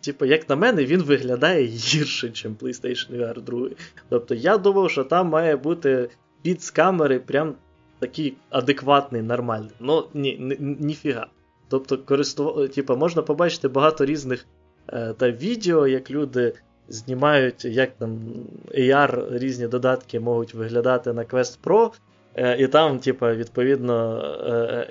типу, 0.00 0.24
як 0.24 0.48
на 0.48 0.56
мене, 0.56 0.84
він 0.84 1.02
виглядає 1.02 1.64
гірше, 1.66 2.28
ніж 2.28 2.46
PlayStation 2.46 3.16
VR 3.18 3.40
2. 3.40 3.68
Тобто 4.08 4.34
я 4.34 4.58
думав, 4.58 4.90
що 4.90 5.04
там 5.04 5.28
має 5.28 5.56
бути 5.56 6.08
під 6.42 6.62
з 6.62 6.70
камери 6.70 7.18
прям 7.18 7.54
такий 7.98 8.36
адекватний, 8.50 9.22
нормальний. 9.22 9.70
Ну, 9.80 10.08
ні, 10.14 10.56
ніфіга. 10.60 11.26
Тобто, 11.72 11.98
користув... 11.98 12.68
типу, 12.68 12.96
можна 12.96 13.22
побачити 13.22 13.68
багато 13.68 14.04
різних 14.04 14.46
е, 14.88 15.14
та 15.18 15.30
відео, 15.30 15.86
як 15.86 16.10
люди 16.10 16.52
знімають, 16.88 17.64
як 17.64 17.90
там 17.98 18.20
AR 18.74 19.38
різні 19.38 19.66
додатки 19.66 20.20
можуть 20.20 20.54
виглядати 20.54 21.12
на 21.12 21.24
Quest 21.24 21.58
Pro. 21.64 21.90
Е, 22.34 22.62
і 22.62 22.68
там, 22.68 22.98
типу, 22.98 23.26
відповідно, 23.26 24.22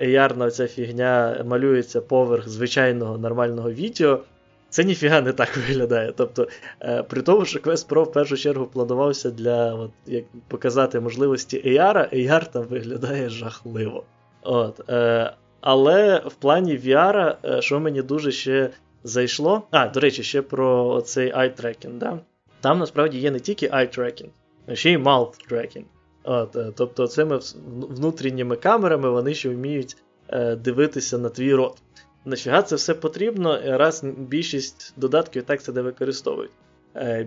е, 0.00 0.06
AR 0.06 0.36
на 0.36 0.50
ця 0.50 0.66
фігня 0.66 1.44
малюється 1.48 2.00
поверх 2.00 2.48
звичайного 2.48 3.18
нормального 3.18 3.72
відео. 3.72 4.20
Це 4.68 4.84
ніфіга 4.84 5.20
не 5.20 5.32
так 5.32 5.56
виглядає. 5.68 6.12
Тобто, 6.16 6.48
е, 6.80 7.02
при 7.02 7.22
тому, 7.22 7.44
що 7.44 7.58
Quest 7.58 7.88
Pro 7.88 8.02
в 8.02 8.12
першу 8.12 8.36
чергу 8.36 8.66
планувався 8.66 9.30
для 9.30 9.74
от, 9.74 9.90
як 10.06 10.24
показати 10.48 11.00
можливості 11.00 11.62
AR, 11.66 12.14
AR 12.14 12.50
там 12.52 12.62
виглядає 12.62 13.28
жахливо. 13.28 14.04
От, 14.42 14.90
е, 14.90 15.32
Але 15.62 16.22
в 16.26 16.34
плані 16.34 16.78
VR, 16.78 17.36
е, 17.44 17.62
що 17.62 17.80
мені 17.80 18.02
дуже 18.02 18.32
ще 18.32 18.70
зайшло. 19.04 19.62
А, 19.70 19.88
до 19.88 20.00
речі, 20.00 20.22
ще 20.22 20.42
про 20.42 21.00
цей 21.00 21.34
eye 21.34 21.62
tracking. 21.62 21.98
Да? 21.98 22.18
Там 22.60 22.78
насправді 22.78 23.18
є 23.18 23.30
не 23.30 23.40
тільки 23.40 23.68
eye 23.68 23.98
tracking, 23.98 24.28
а 24.66 24.74
ще 24.74 24.90
й 24.90 24.96
mouth 24.96 25.52
tracking. 25.52 25.84
От, 26.24 26.56
е, 26.56 26.72
Тобто, 26.76 27.06
цими 27.06 27.40
внутрішніми 27.74 28.56
камерами 28.56 29.10
вони 29.10 29.34
ще 29.34 29.48
вміють 29.48 29.96
е, 30.28 30.56
дивитися 30.56 31.18
на 31.18 31.28
твій 31.28 31.54
рот. 31.54 31.82
Нафіга 32.24 32.62
це 32.62 32.76
все 32.76 32.94
потрібно, 32.94 33.60
раз 33.64 34.04
більшість 34.04 34.94
додатків 34.96 35.42
так 35.42 35.62
це 35.62 35.72
не 35.72 35.82
використовують. 35.82 36.50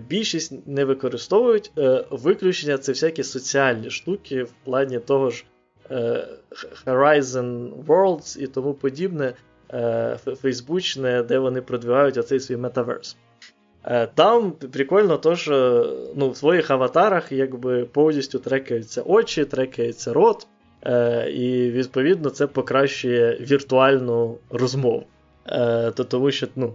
Більшість 0.08 0.66
не 0.66 0.84
використовують 0.84 1.72
виключення 2.10 2.78
це 2.78 2.92
всякі 2.92 3.22
соціальні 3.22 3.90
штуки 3.90 4.42
в 4.42 4.52
плані 4.64 4.98
того 4.98 5.30
ж 5.30 5.44
Horizon 6.86 7.70
Worlds 7.86 8.38
і 8.38 8.46
тому 8.46 8.74
подібне, 8.74 9.32
фейсбучне, 10.42 11.22
де 11.22 11.38
вони 11.38 11.60
продвигають 11.60 12.16
оцей 12.16 12.40
свій 12.40 12.56
метаверс. 12.56 13.16
Там 14.14 14.52
прикольно, 14.52 15.16
то, 15.16 15.36
що 15.36 15.86
ну, 16.16 16.30
в 16.30 16.36
своїх 16.36 16.70
аватарах 16.70 17.32
якби 17.32 17.84
повністю 17.84 18.38
трекаються 18.38 19.02
очі, 19.02 19.44
трекається 19.44 20.12
рот. 20.12 20.46
Е, 20.86 21.30
І 21.30 21.70
відповідно 21.70 22.30
це 22.30 22.46
покращує 22.46 23.38
віртуальну 23.40 24.38
розмову. 24.50 25.04
Е, 25.46 25.90
то 25.90 26.04
Тому 26.04 26.30
що 26.30 26.46
ну, 26.56 26.74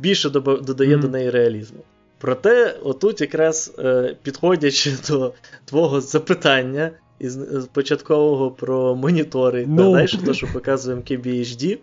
більше 0.00 0.30
додає 0.30 0.96
mm. 0.96 1.00
до 1.00 1.08
неї 1.08 1.30
реалізму. 1.30 1.80
Проте, 2.18 2.74
отут, 2.82 3.20
якраз 3.20 3.74
е, 3.78 4.16
підходячи 4.22 4.92
до 5.08 5.32
твого 5.64 6.00
запитання 6.00 6.90
із, 7.20 7.32
з 7.32 7.66
початкового 7.66 8.50
про 8.50 8.96
монітори 8.96 9.64
no. 9.64 9.76
та 9.76 9.82
ну. 9.82 9.92
далі, 9.92 10.08
то, 10.24 10.34
що 10.34 10.46
показуємо 10.52 11.02
KBHD, 11.02 11.78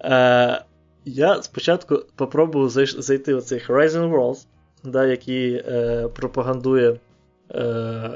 е, 0.00 0.64
я 1.04 1.42
спочатку 1.42 2.02
попробував 2.16 2.70
зайти 2.70 3.34
в 3.34 3.42
цей 3.42 3.58
Horizon 3.58 4.12
Worlds, 4.12 4.46
да, 4.84 5.06
який 5.06 5.52
е, 5.54 6.08
пропагандує 6.14 7.00
е, 7.50 8.10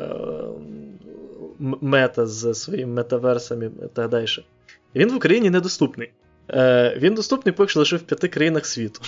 мета 1.59 2.27
з 2.27 2.55
своїми 2.55 2.93
метаверсами 2.93 3.67
і 3.67 3.89
так 3.95 4.11
далі. 4.11 4.27
Він 4.95 5.13
в 5.13 5.17
Україні 5.17 5.51
недоступний. 5.51 6.13
Е, 6.51 6.99
Він 6.99 7.15
доступний 7.15 7.53
поки 7.53 7.69
що 7.69 7.81
лише 7.81 7.97
в 7.97 8.03
п'яти 8.03 8.29
країнах 8.29 8.67
світу. 8.67 9.01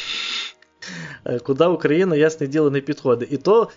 Е, 1.24 1.38
куди 1.38 1.64
Україна, 1.64 2.16
ясне 2.16 2.46
діло, 2.46 2.70
не 2.70 2.80
підходить. 2.80 3.32
І 3.32 3.36
то 3.36 3.68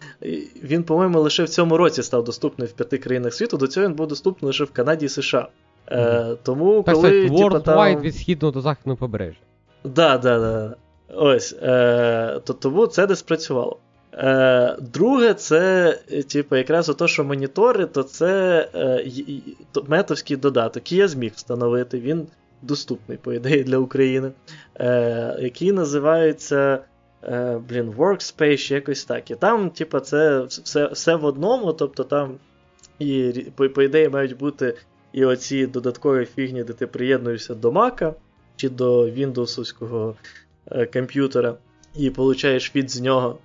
він, 0.63 0.83
по-моєму, 0.83 1.19
лише 1.19 1.43
в 1.43 1.49
цьому 1.49 1.77
році 1.77 2.03
став 2.03 2.23
доступний 2.23 2.67
в 2.67 2.71
п'яти 2.71 2.97
країнах 2.97 3.33
світу, 3.33 3.57
до 3.57 3.67
цього 3.67 3.87
він 3.87 3.93
був 3.93 4.07
доступний 4.07 4.47
лише 4.47 4.63
в 4.63 4.71
Канаді 4.71 5.05
і 5.05 5.09
США. 5.09 5.47
Mm-hmm. 5.87 6.37
Тому 6.43 6.83
так, 6.83 6.95
коли, 6.95 7.27
так, 7.27 7.37
типу, 7.37 7.59
там... 7.59 8.01
від 8.01 8.15
східного 8.15 8.51
до 8.51 8.61
західного 8.61 8.97
побережжя. 8.97 9.39
Так, 9.83 10.21
да, 10.21 10.39
да. 10.39 10.75
Ось. 11.15 11.55
Е, 11.61 12.39
то 12.43 12.53
Тому 12.53 12.87
це 12.87 13.07
десь 13.07 13.19
спрацювало. 13.19 13.77
Е, 14.13 14.75
Друге, 14.93 15.33
це, 15.33 15.91
типу, 16.31 16.55
якраз 16.55 16.95
то, 16.97 17.07
що 17.07 17.23
монітори, 17.23 17.85
то 17.85 18.03
це 18.03 18.59
е, 18.75 19.05
метовський 19.87 20.37
додаток, 20.37 20.75
який 20.75 20.97
я 20.97 21.07
зміг 21.07 21.31
встановити, 21.35 21.99
він 21.99 22.27
доступний, 22.61 23.17
по 23.17 23.33
ідеї, 23.33 23.63
для 23.63 23.77
України, 23.77 24.31
е, 24.79 25.37
який 25.39 25.71
називається 25.71 26.79
блін, 27.69 27.91
Workspace, 27.97 28.73
якось 28.73 29.05
так. 29.05 29.31
І 29.31 29.35
там, 29.35 29.69
типу, 29.69 29.99
це 29.99 30.41
все 30.43 30.87
все 30.87 31.15
в 31.15 31.25
одному, 31.25 31.73
тобто 31.73 32.03
там 32.03 32.37
і, 32.99 33.45
по, 33.55 33.69
по 33.69 33.83
ідеї 33.83 34.09
мають 34.09 34.37
бути 34.37 34.77
і 35.13 35.25
оці 35.25 35.67
додаткові 35.67 36.25
фігні, 36.25 36.63
де 36.63 36.73
ти 36.73 36.87
приєднуєшся 36.87 37.55
до 37.55 37.71
Mac 37.71 38.13
чи 38.55 38.69
до 38.69 39.03
Windows 39.03 40.15
е, 40.71 40.85
комп'ютера, 40.85 41.55
і 41.95 42.09
получаєш 42.09 42.71
фід 42.71 42.91
з 42.91 43.01
нього. 43.01 43.37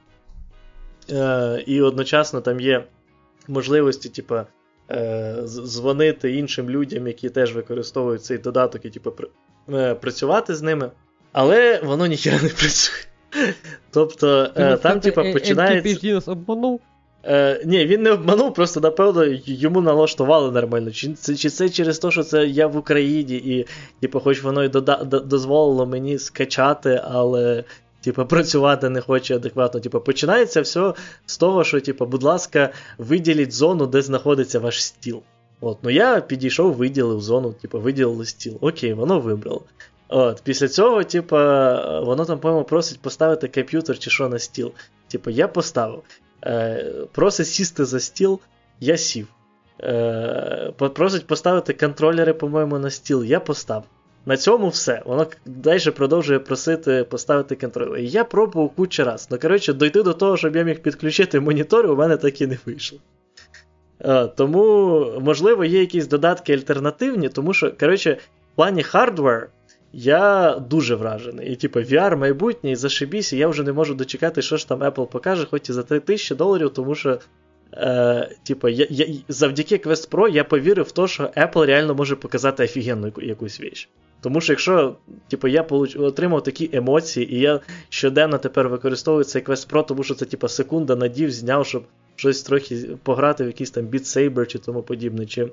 Е, 1.11 1.65
І 1.67 1.81
одночасно 1.81 2.41
там 2.41 2.61
є 2.61 2.85
можливості, 3.49 4.09
типа, 4.09 4.47
е, 4.91 5.37
дзвонити 5.47 6.33
іншим 6.33 6.71
людям, 6.71 7.07
які 7.07 7.31
теж 7.31 7.55
використовують 7.55 8.25
цей 8.25 8.39
додаток, 8.39 8.85
і 8.85 8.91
типу, 8.91 9.13
е, 9.73 9.95
працювати 9.95 10.55
з 10.55 10.63
ними. 10.63 10.91
Але 11.33 11.81
воно 11.83 12.07
ніхера 12.07 12.43
не 12.43 12.49
працює. 12.49 13.11
Тобто, 13.91 14.51
е, 14.57 14.77
там, 14.77 15.01
типа, 15.01 15.23
починається. 15.33 16.07
нас 16.15 16.29
обманув. 16.29 16.81
Е, 17.25 17.63
Ні, 17.67 17.87
він 17.87 18.03
не 18.03 18.11
обманув, 18.11 18.55
просто 18.55 18.81
напевно 18.81 19.25
йому 19.45 19.81
налаштували 19.81 20.51
нормально. 20.53 20.91
Чи 20.91 21.13
це 21.13 21.37
чи 21.37 21.51
це 21.51 21.69
через 21.69 21.99
те, 21.99 22.11
що 22.11 22.23
це 22.23 22.47
я 22.47 22.67
в 22.67 22.77
Україні, 22.77 23.35
і, 23.37 23.67
типу, 24.01 24.21
хоч 24.21 24.43
воно 24.43 24.65
й 24.65 24.69
дода- 24.69 25.25
дозволило 25.25 25.87
мені 25.87 26.19
скачати, 26.19 27.01
але. 27.05 27.65
Типу, 28.05 28.27
працювати 28.27 28.89
не 28.89 29.01
хоче 29.01 29.37
адекватно. 29.37 29.81
Типу, 29.81 30.01
починається 30.01 30.61
все 30.61 30.95
з 31.27 31.39
того, 31.39 31.65
що, 31.65 31.81
типу, 31.81 32.07
будь 32.07 32.23
ласка, 32.23 32.71
виділіть 32.99 33.53
зону, 33.53 33.87
де 33.87 34.03
знаходиться 34.03 34.59
ваш 34.59 34.85
стіл. 34.85 35.23
От, 35.61 35.79
Ну 35.83 35.91
я 35.91 36.21
підійшов, 36.21 36.73
виділив 36.75 37.21
зону, 37.21 37.55
типу, 37.63 37.81
виділили 37.81 38.27
стіл. 38.27 38.59
Окей, 38.61 38.93
воно 38.93 39.21
вибрало. 39.21 39.63
От, 40.12 40.43
Після 40.44 40.68
цього, 40.68 41.05
типу, 41.05 41.36
воно 42.06 42.24
там, 42.24 42.39
по-моєму, 42.39 42.64
просить 42.64 43.01
поставити 43.01 43.48
комп'ютер 43.48 43.98
чи 43.98 44.10
що 44.10 44.28
на 44.28 44.39
стіл. 44.39 44.72
Типу, 45.09 45.30
я 45.30 45.48
поставив. 45.48 46.02
Е, 46.44 46.86
Просить 47.12 47.47
сісти 47.47 47.84
за 47.84 48.01
стіл, 48.01 48.40
я 48.80 48.97
сів. 48.97 49.28
Е, 49.80 50.72
Просить 50.76 51.26
поставити 51.26 51.72
контролери, 51.72 52.32
по-моєму, 52.32 52.78
на 52.78 52.90
стіл, 52.90 53.24
я 53.24 53.40
поставив. 53.40 53.84
На 54.26 54.36
цьому 54.36 54.68
все. 54.68 55.02
Воно 55.06 55.26
далі 55.47 55.90
продовжує 55.90 56.39
просити 56.39 57.05
поставити 57.05 57.56
контролер. 57.56 57.98
І 57.98 58.09
я 58.09 58.24
пробував 58.24 58.70
кучу 58.70 59.05
раз. 59.05 59.28
Ну, 59.30 59.39
коротше, 59.39 59.72
дойти 59.72 60.02
до 60.02 60.12
того, 60.12 60.36
щоб 60.36 60.56
я 60.56 60.62
міг 60.62 60.82
підключити 60.82 61.40
монітор, 61.40 61.86
у 61.86 61.97
мене 61.97 62.16
так 62.16 62.40
і 62.40 62.47
не 62.47 62.59
вийшло. 62.66 62.98
Е, 64.01 64.26
тому, 64.26 65.06
можливо, 65.20 65.64
є 65.64 65.80
якісь 65.80 66.06
додатки 66.06 66.55
альтернативні, 66.55 67.28
тому 67.28 67.55
що, 67.55 67.72
коротше, 67.80 68.18
в 68.52 68.56
плані 68.56 68.82
hardware 68.82 69.49
я 69.93 70.55
дуже 70.70 70.94
вражений. 70.94 71.52
І, 71.52 71.56
типу, 71.56 71.81
VR 71.81 72.16
майбутнє, 72.16 72.70
і 72.70 72.77
зашибісь, 72.77 73.32
і 73.32 73.36
я 73.36 73.48
вже 73.48 73.62
не 73.62 73.73
можу 73.73 73.94
дочекати, 73.94 74.43
що 74.43 74.56
ж 74.56 74.69
там 74.69 74.82
Apple 74.82 75.06
покаже, 75.06 75.47
хоч 75.51 75.69
і 75.69 75.73
за 75.73 75.82
3000 75.82 76.35
доларів, 76.35 76.70
тому 76.70 76.94
що. 76.94 77.19
Е, 77.74 78.36
типу, 78.43 78.69
я, 78.69 78.86
я, 78.90 79.06
завдяки 79.28 79.77
Quest 79.77 80.10
Pro 80.10 80.28
я 80.28 80.44
повірив 80.44 80.86
в 80.86 80.93
те, 80.93 81.06
що 81.06 81.23
Apple 81.23 81.66
реально 81.66 81.94
може 81.94 82.16
показати 82.16 82.64
офігенну 82.64 83.12
якусь 83.16 83.60
віч. 83.60 83.89
Тому 84.20 84.40
що 84.40 84.52
якщо 84.52 84.97
типу, 85.28 85.48
я 85.48 85.62
отримав 85.98 86.43
такі 86.43 86.70
емоції, 86.73 87.35
і 87.35 87.40
я 87.40 87.60
щоденно 87.89 88.39
тепер 88.39 88.69
використовую 88.69 89.24
цей 89.24 89.43
Quest 89.43 89.70
Pro, 89.70 89.86
тому 89.86 90.02
що 90.02 90.14
це 90.14 90.24
типу, 90.24 90.48
секунда 90.48 90.97
надів, 90.97 91.31
зняв, 91.31 91.66
щоб 91.66 91.85
щось 92.16 92.43
трохи 92.43 92.77
пограти 93.02 93.44
в 93.44 93.47
якийсь 93.47 93.70
там 93.70 93.85
Beat 93.85 94.05
Saber 94.05 94.47
чи 94.47 94.59
тому 94.59 94.82
подібне, 94.82 95.27
чи 95.27 95.51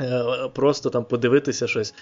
е, 0.00 0.24
просто 0.54 0.90
там 0.90 1.04
подивитися 1.04 1.66
щось. 1.66 1.94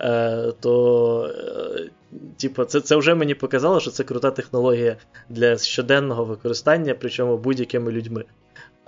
Е, 0.00 0.52
то 0.60 1.30
е, 1.78 1.90
типу, 2.36 2.64
це 2.64 2.80
це 2.80 2.96
вже 2.96 3.14
мені 3.14 3.34
показало, 3.34 3.80
що 3.80 3.90
це 3.90 4.04
крута 4.04 4.30
технологія 4.30 4.96
для 5.28 5.56
щоденного 5.56 6.24
використання, 6.24 6.94
причому 7.00 7.38
будь-якими 7.38 7.92
людьми. 7.92 8.24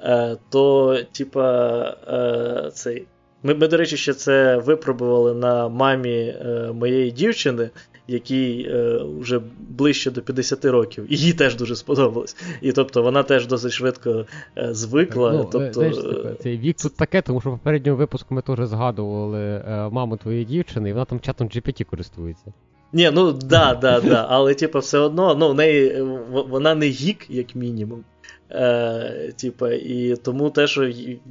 Е, 0.01 0.36
То, 0.51 0.98
типа, 1.12 2.70
цей. 2.74 3.06
Ми, 3.43 3.55
ми, 3.55 3.68
до 3.68 3.76
речі, 3.76 3.97
ще 3.97 4.14
це 4.14 4.56
випробували 4.56 5.35
на 5.35 5.68
мамі 5.68 6.35
моєї 6.74 7.10
дівчини, 7.10 7.70
якій 8.09 8.68
е, 8.70 9.01
вже 9.20 9.40
ближче 9.68 10.10
до 10.10 10.22
50 10.22 10.64
років, 10.64 11.06
і 11.12 11.16
їй 11.16 11.32
теж 11.32 11.56
дуже 11.56 11.76
сподобалось. 11.76 12.36
І 12.60 12.72
тобто 12.72 13.02
вона 13.02 13.22
теж 13.22 13.47
досить 13.47 13.72
швидко 13.72 14.26
е, 14.59 14.74
звикла. 14.74 15.32
Ну, 15.32 15.48
тобто... 15.52 15.72
знаєш, 15.72 15.97
цей 16.43 16.59
вік 16.59 16.76
тут 16.76 16.97
таке, 16.97 17.22
тому 17.22 17.40
що 17.40 17.51
в 17.51 17.59
попередньому 17.59 17.98
випуску 17.98 18.35
ми 18.35 18.43
теж 18.43 18.59
згадували 18.68 19.40
е, 19.40 19.89
маму 19.93 20.16
твоєї 20.16 20.44
дівчини, 20.44 20.90
і 20.90 20.93
вона 20.93 21.05
там 21.05 21.20
чатом 21.20 21.48
GPT 21.48 21.85
користується. 21.85 22.52
Ні, 22.93 23.10
ну 23.14 23.32
да, 23.32 23.74
да, 23.74 24.01
да. 24.01 24.26
Але 24.28 24.55
типу, 24.55 24.78
все 24.78 24.98
одно 24.98 25.35
ну, 25.35 25.48
в 25.48 25.55
неї 25.55 26.02
вона 26.30 26.74
не 26.74 26.86
гік, 26.86 27.26
як 27.28 27.55
мінімум. 27.55 28.05
Е, 28.51 29.32
Типа, 29.36 29.70
і 29.70 30.16
тому 30.16 30.51
те, 30.51 30.66
що 30.66 30.85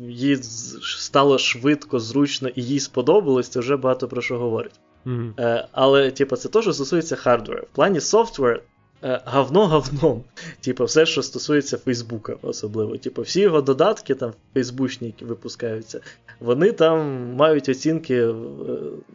їй 0.08 0.38
стало 0.82 1.38
швидко, 1.38 2.00
зручно 2.00 2.50
і 2.56 2.64
їй 2.64 2.80
сподобалось, 2.80 3.48
це 3.48 3.60
вже 3.60 3.78
багато 3.78 4.08
про 4.08 4.22
що 4.22 4.38
говорить. 4.38 4.80
Mm-hmm. 5.06 5.32
Е, 5.40 5.68
Але, 5.72 6.12
типа, 6.12 6.36
це 6.36 6.50
те, 6.50 6.62
що 6.62 6.74
стосується 6.74 7.16
хардверу. 7.16 7.64
В 7.74 7.76
плані 7.76 8.00
софтвер. 8.00 8.62
Е, 9.04 9.22
говно 9.26 9.68
говном. 9.68 10.24
Типу, 10.62 10.86
все, 10.86 11.06
що 11.06 11.24
стосується 11.24 11.78
Фейсбука, 11.78 12.36
особливо. 12.42 12.98
Типу, 12.98 13.22
всі 13.22 13.42
його 13.42 13.62
додатки, 13.62 14.16
там, 14.16 14.34
фейсбучні, 14.54 15.08
які 15.08 15.26
випускаються, 15.26 16.00
вони 16.40 16.72
там 16.72 17.28
мають 17.36 17.70
оцінки 17.70 18.16
е, 18.16 18.34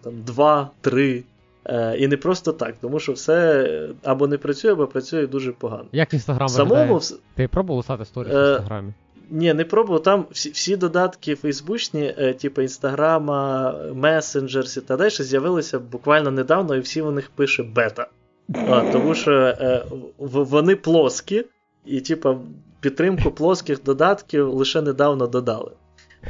там, 0.02 0.22
2, 0.22 0.70
3, 0.80 1.22
Е, 1.64 1.96
І 1.98 2.08
не 2.08 2.16
просто 2.16 2.52
так, 2.52 2.74
тому 2.80 3.00
що 3.00 3.12
все 3.12 3.88
або 4.04 4.26
не 4.26 4.38
працює, 4.38 4.72
або 4.72 4.86
працює 4.86 5.26
дуже 5.26 5.52
погано. 5.52 5.84
Як 5.92 6.14
Інстаграм 6.14 6.48
Самому... 6.48 7.00
Ти 7.34 7.48
пробував 7.48 7.84
стати 7.84 8.04
сторіс 8.04 8.32
в 8.32 8.36
Інстаграмі? 8.36 8.92
Ні, 9.30 9.54
не 9.54 9.64
пробував. 9.64 10.02
Там 10.02 10.26
всі 10.30 10.50
всі 10.50 10.76
додатки 10.76 11.34
фейсбучні, 11.34 12.14
е, 12.18 12.34
типу 12.34 12.62
Інстаграма, 12.62 13.74
месенджерс 13.94 14.76
і 14.76 14.80
та 14.80 14.96
далі, 14.96 15.10
з'явилися 15.10 15.78
буквально 15.78 16.30
недавно, 16.30 16.76
і 16.76 16.80
всі 16.80 17.02
в 17.02 17.12
них 17.12 17.30
пише 17.30 17.62
бета. 17.62 18.06
А, 18.54 18.92
Тому 18.92 19.14
що 19.14 19.32
е, 19.32 19.84
вони 20.18 20.76
плоскі, 20.76 21.44
і, 21.84 22.00
типу, 22.00 22.40
підтримку 22.80 23.30
плоских 23.30 23.82
додатків 23.82 24.54
лише 24.54 24.82
недавно 24.82 25.26
додали. 25.26 25.72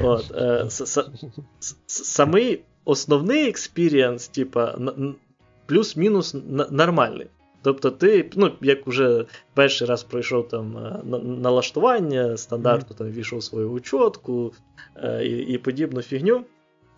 От, 0.01 0.31
е, 0.35 0.67
Самий 1.87 2.63
основний 2.85 3.49
experience, 3.49 4.29
типа, 4.29 4.79
плюс-мінус 5.67 6.37
нормальний. 6.71 7.27
Тобто 7.63 7.91
ти, 7.91 8.31
ну, 8.37 8.53
як 8.61 8.87
вже 8.87 9.25
перший 9.55 9.89
раз 9.89 10.03
пройшов 10.03 10.49
там 10.49 10.79
е, 10.79 11.03
налаштування 11.23 12.37
стандарту, 12.37 12.95
там 12.95 13.11
ввійшов 13.11 13.41
в 13.41 13.45
свою 13.45 13.71
учотку 13.71 14.53
е, 14.97 15.25
і 15.25 15.39
і 15.39 15.59
подібну 15.59 16.03
фігню, 16.03 16.45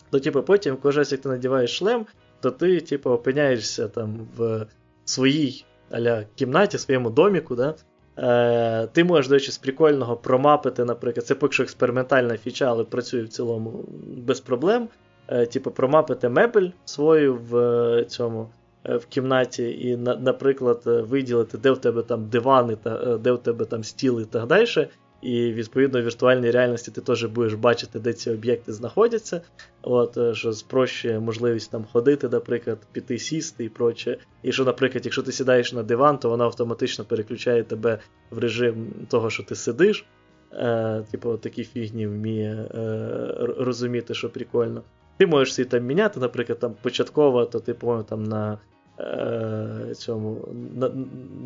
то 0.09 0.19
типу, 0.19 0.43
потім, 0.43 0.77
кожен 0.81 0.99
раз, 0.99 1.11
як 1.11 1.21
ти 1.21 1.29
надіваєш 1.29 1.77
шлем, 1.77 2.05
то 2.39 2.51
ти 2.51 2.81
типу, 2.81 3.09
опиняєшся 3.09 3.87
там 3.87 4.27
в 4.37 4.65
своїй 5.05 5.65
аля, 5.91 6.25
кімнаті, 6.35 6.77
своєму 6.77 7.09
доміку. 7.09 7.55
Да? 7.55 7.75
Е, 8.17 8.87
Ти 8.87 9.03
можеш, 9.03 9.27
до 9.27 9.33
речі, 9.33 9.51
з 9.51 9.57
прикольного 9.57 10.17
промапити, 10.17 10.85
наприклад, 10.85 11.25
це 11.25 11.35
поки 11.35 11.53
що 11.53 11.63
експериментальна 11.63 12.37
фіча, 12.37 12.65
але 12.65 12.83
працює 12.83 13.21
в 13.21 13.29
цілому 13.29 13.85
без 14.17 14.39
проблем. 14.39 14.87
Е, 15.27 15.45
типу, 15.45 15.71
промапити 15.71 16.29
мебель 16.29 16.69
свою 16.85 17.35
в 17.35 17.57
е, 17.57 18.05
цьому 18.05 18.49
в 18.89 19.05
кімнаті, 19.05 19.63
і, 19.63 19.97
наприклад, 19.97 20.81
виділити, 20.85 21.57
де 21.57 21.71
в 21.71 21.77
тебе 21.77 22.01
там 22.01 22.29
дивани, 22.29 22.75
та 22.75 23.17
де 23.17 23.31
в 23.31 23.37
тебе 23.37 23.65
там 23.65 23.83
стіл 23.83 24.21
і 24.21 24.25
так 24.25 24.47
далі. 24.47 24.87
І 25.25 25.53
відповідно 25.53 26.01
в 26.01 26.03
віртуальній 26.03 26.51
реальності 26.51 26.91
ти 26.91 27.01
теж 27.01 27.25
будеш 27.25 27.53
бачити, 27.53 27.99
де 27.99 28.13
ці 28.13 28.31
об'єкти 28.31 28.73
знаходяться. 28.73 29.41
От, 29.81 30.17
Що 30.35 30.53
спрощує 30.53 31.19
можливість 31.19 31.71
там 31.71 31.85
ходити, 31.91 32.29
наприклад, 32.29 32.77
піти 32.91 33.19
сісти 33.19 33.65
і 33.65 33.69
проче. 33.69 34.17
І 34.43 34.51
що, 34.51 34.65
наприклад, 34.65 35.05
якщо 35.05 35.23
ти 35.23 35.31
сідаєш 35.31 35.73
на 35.73 35.83
диван, 35.83 36.17
то 36.17 36.29
вона 36.29 36.45
автоматично 36.45 37.05
переключає 37.05 37.63
тебе 37.63 37.99
в 38.31 38.37
режим 38.37 38.93
того, 39.09 39.29
що 39.29 39.43
ти 39.43 39.55
сидиш. 39.55 40.05
Е, 40.53 41.03
Типу, 41.11 41.37
такі 41.37 41.63
фігні 41.63 42.07
вміє 42.07 42.69
е, 42.75 43.27
розуміти, 43.57 44.13
що 44.13 44.29
прикольно. 44.29 44.81
Ти 45.17 45.27
можеш 45.27 45.53
собі 45.53 45.69
там 45.69 45.83
міняти, 45.83 46.19
наприклад, 46.19 46.59
там 46.59 46.75
початково, 46.81 47.45
то 47.45 47.59
ти, 47.59 47.73
по 47.73 48.03
там 48.03 48.23
на 48.23 48.53
е, 48.53 48.57
цьому, 49.95 50.47
на, 50.75 50.91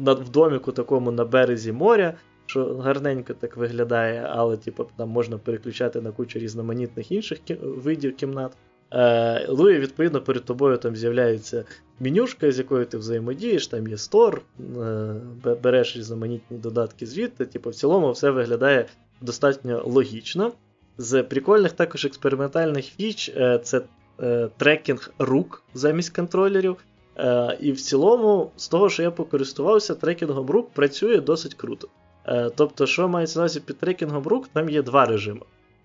на, 0.01 0.13
в 0.13 0.29
доміку 0.29 0.71
такому 0.71 1.11
на 1.11 1.25
березі 1.25 1.71
моря, 1.71 2.13
що 2.45 2.75
гарненько 2.75 3.33
так 3.33 3.57
виглядає, 3.57 4.27
але 4.29 4.57
типу, 4.57 4.87
там 4.97 5.09
можна 5.09 5.37
переключати 5.37 6.01
на 6.01 6.11
кучу 6.11 6.39
різноманітних 6.39 7.11
інших 7.11 7.39
кі, 7.39 7.53
видів 7.61 8.15
кімнат. 8.15 8.51
Е, 8.93 9.47
Ну 9.49 9.69
і 9.69 9.79
відповідно 9.79 10.21
перед 10.21 10.45
тобою 10.45 10.77
там 10.77 10.95
з'являється 10.95 11.65
менюшка, 11.99 12.51
з 12.51 12.57
якою 12.57 12.85
ти 12.85 12.97
взаємодієш, 12.97 13.67
там 13.67 13.87
є 13.87 13.97
стор, 13.97 14.41
е, 14.59 15.55
береш 15.63 15.97
різноманітні 15.97 16.57
додатки 16.57 17.05
звідти. 17.05 17.45
Типу, 17.45 17.69
в 17.69 17.75
цілому 17.75 18.11
все 18.11 18.29
виглядає 18.29 18.85
достатньо 19.21 19.83
логічно. 19.85 20.51
З 20.97 21.23
прикольних 21.23 21.71
також 21.71 22.05
експериментальних 22.05 22.85
фіч 22.85 23.29
е, 23.29 23.59
це 23.63 23.81
е, 24.19 24.49
трекінг 24.57 25.11
рук 25.19 25.63
замість 25.73 26.15
контролерів. 26.15 26.77
Е, 27.17 27.57
і 27.61 27.71
в 27.71 27.81
цілому, 27.81 28.51
з 28.55 28.67
того, 28.67 28.89
що 28.89 29.03
я 29.03 29.11
покористувався, 29.11 29.95
трекінгом 29.95 30.47
рук 30.49 30.69
працює 30.69 31.17
досить 31.17 31.53
круто. 31.53 31.87
Тобто, 32.55 32.85
що 32.85 33.07
мається 33.07 33.39
на 33.39 33.43
увазі 33.43 33.59
під 33.59 33.77
трекінгом 33.77 34.23
рук, 34.23 34.47
там 34.47 34.69
є 34.69 34.81
два 34.81 35.05
режими. 35.05 35.41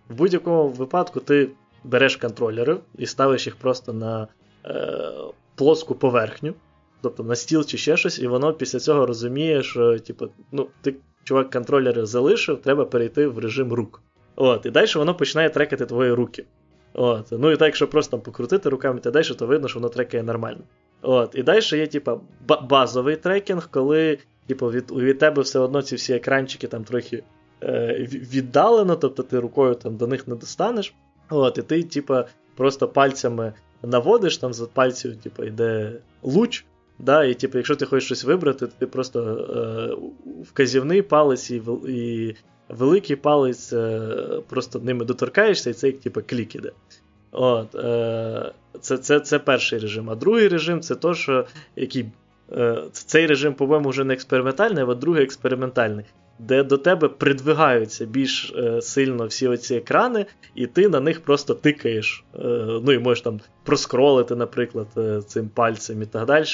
В 0.08 0.14
будь-якому 0.14 0.68
випадку 0.68 1.20
ти 1.20 1.48
береш 1.84 2.16
контролери 2.16 2.76
і 2.98 3.06
ставиш 3.06 3.46
їх 3.46 3.56
просто 3.56 3.92
на 3.92 4.28
е, 4.66 5.12
плоску 5.54 5.94
поверхню, 5.94 6.54
тобто 7.02 7.22
на 7.22 7.36
стіл 7.36 7.64
чи 7.64 7.78
ще 7.78 7.96
щось, 7.96 8.18
і 8.18 8.26
воно 8.26 8.52
після 8.52 8.78
цього 8.78 9.06
розуміє, 9.06 9.62
що 9.62 9.98
типу, 9.98 10.28
ну, 10.52 10.68
ти 10.80 10.94
чувак 11.24 11.50
контролери 11.50 12.06
залишив, 12.06 12.62
треба 12.62 12.84
перейти 12.84 13.26
в 13.26 13.38
режим 13.38 13.72
рук. 13.72 14.02
От, 14.36 14.66
І 14.66 14.70
далі 14.70 14.92
воно 14.94 15.14
починає 15.14 15.50
трекати 15.50 15.86
твої 15.86 16.12
руки. 16.12 16.44
От, 16.94 17.26
Ну 17.30 17.50
і 17.50 17.56
так, 17.56 17.66
якщо 17.66 17.88
просто 17.88 18.10
там 18.10 18.20
покрутити 18.20 18.68
руками 18.68 19.00
та 19.00 19.10
далі, 19.10 19.24
то 19.24 19.46
видно, 19.46 19.68
що 19.68 19.78
воно 19.78 19.88
трекає 19.88 20.22
нормально. 20.22 20.60
От, 21.04 21.34
І 21.34 21.42
далі 21.42 21.60
є, 21.72 21.86
типа, 21.86 22.20
базовий 22.62 23.16
трекінг, 23.16 23.68
коли 23.70 24.18
типу, 24.46 24.70
від 24.70 24.90
від 24.90 25.18
тебе 25.18 25.42
все 25.42 25.58
одно 25.58 25.82
ці 25.82 25.96
всі 25.96 26.12
екранчики 26.12 26.66
там 26.66 26.84
трохи 26.84 27.22
е, 27.62 28.06
віддалено, 28.10 28.96
тобто 28.96 29.22
ти 29.22 29.40
рукою 29.40 29.74
там 29.74 29.96
до 29.96 30.06
них 30.06 30.28
не 30.28 30.34
достанеш. 30.34 30.94
От, 31.30 31.58
І 31.58 31.62
ти, 31.62 31.82
типа, 31.82 32.26
просто 32.56 32.88
пальцями 32.88 33.52
наводиш, 33.82 34.38
там 34.38 34.52
за 34.52 34.66
пальців 34.66 35.16
типу, 35.16 35.44
йде 35.44 35.92
луч. 36.22 36.64
Да, 36.98 37.24
І 37.24 37.34
типу, 37.34 37.58
якщо 37.58 37.76
ти 37.76 37.86
хочеш 37.86 38.04
щось 38.04 38.24
вибрати, 38.24 38.66
то 38.66 38.72
ти 38.78 38.86
просто 38.86 39.20
е, 39.20 40.42
вказівний 40.42 41.02
палець 41.02 41.50
і 41.50 41.62
і 41.88 42.34
великий 42.68 43.16
палець 43.16 43.72
е, 43.72 44.00
просто 44.48 44.78
ними 44.78 45.04
доторкаєшся, 45.04 45.70
і 45.70 45.72
це 45.72 45.86
як 45.86 45.98
типу, 46.00 46.20
клік 46.26 46.54
іде. 46.54 46.72
От, 47.34 47.74
е, 47.74 48.52
Це 48.80 48.98
це, 48.98 49.20
це 49.20 49.38
перший 49.38 49.78
режим. 49.78 50.10
А 50.10 50.14
другий 50.14 50.48
режим 50.48 50.80
це 50.80 50.94
то, 50.94 51.14
що 51.14 51.46
який, 51.76 52.06
е, 52.52 52.82
цей 52.92 53.26
режим, 53.26 53.54
по-моєму, 53.54 53.88
вже 53.88 54.04
не 54.04 54.14
експериментальний, 54.14 54.84
а 54.88 54.94
другий 54.94 55.22
експериментальний 55.22 56.04
де 56.38 56.62
до 56.62 56.78
тебе 56.78 57.08
придвигаються 57.08 58.06
більш 58.06 58.52
е, 58.56 58.82
сильно 58.82 59.26
всі 59.26 59.48
оці 59.48 59.74
екрани, 59.74 60.26
і 60.54 60.66
ти 60.66 60.88
на 60.88 61.00
них 61.00 61.20
просто 61.20 61.54
тикаєш. 61.54 62.24
Е, 62.34 62.38
ну 62.84 62.92
і 62.92 62.98
можеш 62.98 63.22
там 63.22 63.40
проскролити, 63.64 64.36
наприклад, 64.36 64.86
е, 64.96 65.20
цим 65.26 65.48
пальцем 65.48 66.02
і 66.02 66.06
так 66.06 66.26
далі. 66.26 66.46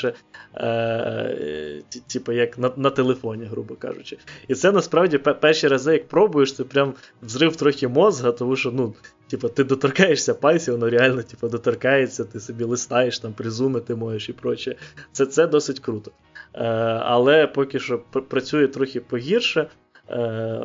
Е, 0.57 1.82
Типу, 2.12 2.32
як 2.32 2.59
на 2.59 2.70
на 2.77 2.90
телефоні, 2.90 3.44
грубо 3.44 3.74
кажучи. 3.74 4.19
І 4.48 4.55
це 4.55 4.73
насправді 4.73 5.19
перші 5.19 5.69
рази, 5.69 5.93
як 5.93 6.09
пробуєш, 6.09 6.55
це 6.55 6.65
прям 6.65 6.94
взрив 7.23 7.57
трохи 7.57 7.89
мозга, 7.89 8.32
тому 8.32 8.57
що 8.57 8.70
ну, 8.70 8.94
типу, 9.31 9.48
ти 9.48 9.65
доторкаєшся 9.65 10.35
пальців, 10.35 10.74
воно 10.74 10.90
реально 10.90 11.23
типу, 11.23 11.48
доторкається, 11.48 12.24
ти 12.24 12.40
собі 12.40 12.65
листаєш, 12.65 13.19
там, 13.19 13.32
призумити 13.32 13.94
можеш 13.94 14.28
і 14.28 14.32
проче. 14.32 14.77
Це, 15.12 15.27
Це 15.27 15.47
досить 15.47 15.81
круто. 15.81 16.11
Е, 16.55 16.65
але 17.02 17.47
поки 17.47 17.78
що 17.78 17.98
працює 18.28 18.69
трохи 18.69 19.01
погірше. 19.01 19.66
Е, 20.11 20.62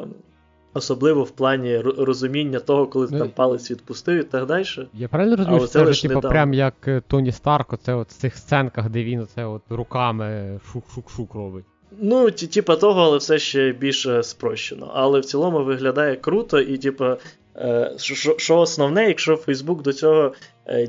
особливо 0.73 1.23
в 1.23 1.31
плані 1.31 1.77
розуміння 1.77 2.59
того, 2.59 2.87
коли 2.87 3.07
ну, 3.11 3.19
там 3.19 3.29
палець 3.29 3.71
відпустив 3.71 4.19
і 4.19 4.23
так 4.23 4.45
далі. 4.45 4.65
Я 4.93 5.07
правильно 5.07 5.35
розумію, 5.35 5.59
що 5.59 5.67
це 5.67 5.83
вже 5.83 6.01
типу, 6.01 6.21
прям 6.21 6.53
як 6.53 6.73
е, 6.87 7.01
Тоні 7.07 7.31
Старк, 7.31 7.73
оце 7.73 7.93
от 7.93 8.09
в 8.09 8.13
цих 8.13 8.37
сценках, 8.37 8.89
де 8.89 9.03
він 9.03 9.19
оце 9.19 9.45
от 9.45 9.61
руками 9.69 10.59
шук-шук-шук 10.73 11.33
робить. 11.33 11.65
Ну, 11.99 12.31
типа 12.31 12.75
того, 12.75 13.01
але 13.01 13.17
все 13.17 13.39
ще 13.39 13.71
більше 13.71 14.23
спрощено. 14.23 14.91
Але 14.93 15.19
в 15.19 15.25
цілому 15.25 15.63
виглядає 15.63 16.15
круто, 16.15 16.59
і, 16.59 16.77
типа, 16.77 17.17
що 18.37 18.59
основне, 18.59 19.07
якщо 19.07 19.35
Facebook 19.35 19.81
до 19.81 19.93
цього 19.93 20.33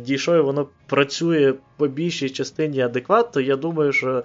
дійшов 0.01 0.37
і 0.37 0.41
воно 0.41 0.69
працює 0.87 1.55
по 1.77 1.89
більшій 1.89 2.31
частині 2.31 2.81
адекватно, 2.81 3.41
я 3.41 3.57
думаю, 3.57 3.93
що 3.93 4.25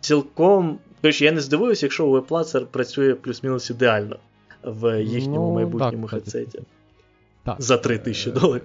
цілком. 0.00 0.78
Тож 1.00 1.22
я 1.22 1.32
не 1.32 1.40
здивуюся, 1.40 1.86
якщо 1.86 2.06
у 2.06 2.18
WebPlatzer 2.18 2.64
працює 2.64 3.14
плюс-мінус 3.14 3.70
ідеально 3.70 4.16
в 4.64 5.02
їхньому 5.02 5.48
ну, 5.48 5.54
майбутньому 5.54 6.06
так, 6.06 6.10
хедсеті. 6.10 6.60
Так. 7.44 7.56
За 7.58 7.76
3 7.76 7.98
тисячі 7.98 8.30
доларів. 8.30 8.62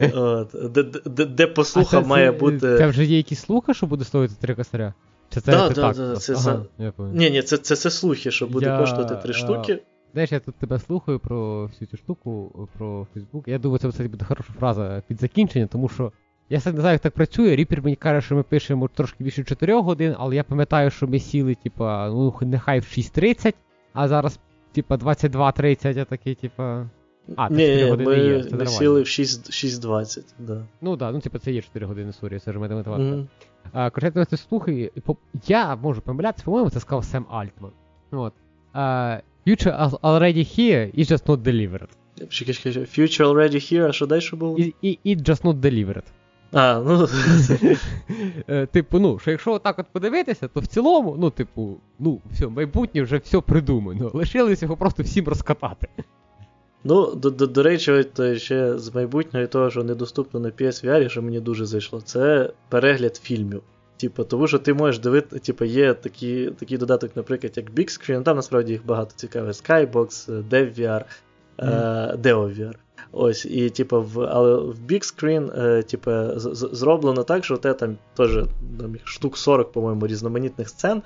Де, 0.70 0.82
де, 1.04 1.24
де 1.24 1.46
послуха 1.46 2.02
це, 2.02 2.06
має 2.06 2.32
бути. 2.32 2.58
Це 2.58 2.86
вже 2.86 3.04
є 3.04 3.16
якісь 3.16 3.40
слухи, 3.40 3.74
що 3.74 3.86
буде 3.86 4.04
стоїти 4.04 4.34
3 4.40 4.54
косаря? 4.54 4.94
Чи 5.34 5.40
це, 5.40 5.52
да, 5.52 5.68
це 5.68 5.74
да, 5.74 5.80
так? 5.80 5.96
Да, 5.96 6.16
це, 6.16 6.34
ага. 6.34 6.64
Ні, 6.98 7.30
ні, 7.30 7.42
це 7.42 7.56
це, 7.56 7.76
це 7.76 7.90
слухи, 7.90 8.30
що 8.30 8.46
буде 8.46 8.66
я... 8.66 8.78
коштувати 8.78 9.16
3 9.16 9.32
штуки. 9.32 9.78
Знаєш, 10.12 10.32
я 10.32 10.40
тут 10.40 10.54
тебе 10.54 10.78
слухаю 10.78 11.18
про 11.18 11.64
всю 11.66 11.88
цю 11.88 11.96
штуку, 11.96 12.68
про 12.78 13.06
Facebook. 13.16 13.42
Я 13.46 13.58
думаю, 13.58 13.78
це 13.78 13.88
кстати, 13.88 14.08
буде 14.08 14.24
хороша 14.24 14.52
фраза 14.52 15.02
під 15.08 15.20
закінчення, 15.20 15.66
тому 15.66 15.88
що 15.88 16.12
я 16.50 16.56
не 16.58 16.80
знаю, 16.80 16.92
як 16.92 17.00
так 17.00 17.14
працює. 17.14 17.56
Ріпер 17.56 17.82
мені 17.82 17.96
каже, 17.96 18.26
що 18.26 18.36
ми 18.36 18.42
пишемо 18.42 18.88
трошки 18.88 19.24
більше 19.24 19.44
4 19.44 19.80
годин, 19.80 20.14
але 20.18 20.36
я 20.36 20.44
пам'ятаю, 20.44 20.90
що 20.90 21.06
ми 21.06 21.18
сіли, 21.18 21.54
типа, 21.54 22.08
ну, 22.08 22.34
нехай 22.40 22.80
в 22.80 22.82
6.30, 22.82 23.54
а 23.92 24.08
зараз, 24.08 24.40
типа, 24.72 24.96
22.30, 24.96 25.96
я 25.96 26.04
такий, 26.04 26.34
типа. 26.34 26.86
А, 27.36 27.48
це 27.48 27.54
4 27.54 27.90
години 27.90 28.10
ми 28.10 28.18
є. 28.18 28.44
Це 28.44 28.56
ми 28.56 28.66
сіли 28.66 29.00
в 29.00 29.04
6.20, 29.04 30.24
да. 30.38 30.66
Ну 30.80 30.90
так, 30.90 30.98
да, 30.98 31.12
ну 31.12 31.20
типа 31.20 31.38
це 31.38 31.52
є 31.52 31.62
4 31.62 31.86
години, 31.86 32.12
sorry, 32.12 32.38
це 32.38 32.52
ж 32.52 32.58
математика. 32.58 32.96
Mm-hmm. 32.96 33.26
А, 33.72 33.90
ти 34.24 34.36
слухай, 34.36 34.92
я 35.46 35.76
можу 35.76 36.00
помилятися, 36.00 36.44
по-моєму, 36.44 36.70
це 36.70 36.80
сказав 36.80 37.04
Сем 37.04 37.26
Альтман. 37.30 37.72
От. 38.10 38.32
Uh, 38.74 39.20
future 39.50 39.74
already 40.02 40.42
here, 40.42 40.90
is 40.94 41.08
just 41.08 41.26
not 41.28 41.42
delivered. 41.42 41.90
Future 42.96 43.24
already 43.24 43.58
here, 43.58 43.88
а 43.88 43.92
що 43.92 44.06
далі 44.06 44.22
було? 44.32 44.56
It, 44.56 44.74
it, 44.84 44.98
it 45.06 45.22
just 45.22 45.42
not 45.42 45.60
delivered. 45.60 46.02
А, 46.52 46.82
ну. 46.86 47.08
Е, 48.48 48.66
типу, 48.66 48.98
ну, 48.98 49.18
що 49.18 49.30
якщо 49.30 49.52
отак 49.52 49.78
от 49.78 49.86
подивитися, 49.92 50.48
то 50.48 50.60
в 50.60 50.66
цілому, 50.66 51.16
ну, 51.18 51.30
типу, 51.30 51.76
ну, 51.98 52.20
все, 52.32 52.46
майбутнє 52.46 53.02
вже 53.02 53.16
все 53.16 53.40
придумано. 53.40 54.10
Лишилось 54.14 54.62
його 54.62 54.76
просто 54.76 55.02
всім 55.02 55.28
розкатати. 55.28 55.88
Ну, 56.84 57.14
до 57.14 57.30
до, 57.30 57.46
до 57.46 57.62
речі, 57.62 57.92
от 57.92 58.36
ще 58.38 58.78
з 58.78 58.94
майбутнього 58.94 59.46
того, 59.46 59.70
що 59.70 59.84
недоступно 59.84 60.40
на 60.40 60.48
PSVR, 60.48 61.08
що 61.08 61.22
мені 61.22 61.40
дуже 61.40 61.66
зайшло, 61.66 62.00
це 62.00 62.52
перегляд 62.68 63.16
фільмів. 63.16 63.62
Типу, 64.00 64.24
тому 64.24 64.46
що 64.46 64.58
ти 64.58 64.74
можеш 64.74 64.98
дивити, 64.98 65.38
типу, 65.38 65.64
є 65.64 65.94
такі, 65.94 66.52
такий 66.58 66.78
додаток, 66.78 67.16
наприклад, 67.16 67.52
як 67.56 67.70
Big 67.70 67.88
Screen, 67.88 68.22
там 68.22 68.36
насправді 68.36 68.72
їх 68.72 68.86
багато 68.86 69.12
цікавих, 69.16 69.54
Skybox, 69.54 70.42
DevVR, 70.48 71.04
mm. 71.58 72.16
DeoVR. 72.16 72.74
Ось, 73.12 73.44
і 73.44 73.70
типу, 73.70 74.02
в, 74.02 74.20
але 74.20 74.54
в 74.54 74.76
Big 74.88 75.02
Screen 75.02 75.62
е, 75.62 75.82
типу, 75.82 76.10
зроблено 76.54 77.22
так, 77.22 77.44
що 77.44 77.56
те 77.56 77.74
там 77.74 77.98
теж 78.16 78.30
там, 78.78 78.96
штук 79.04 79.38
40, 79.38 79.72
по-моєму, 79.72 80.06
різноманітних 80.06 80.68
сцен, 80.68 80.98
е, 80.98 81.02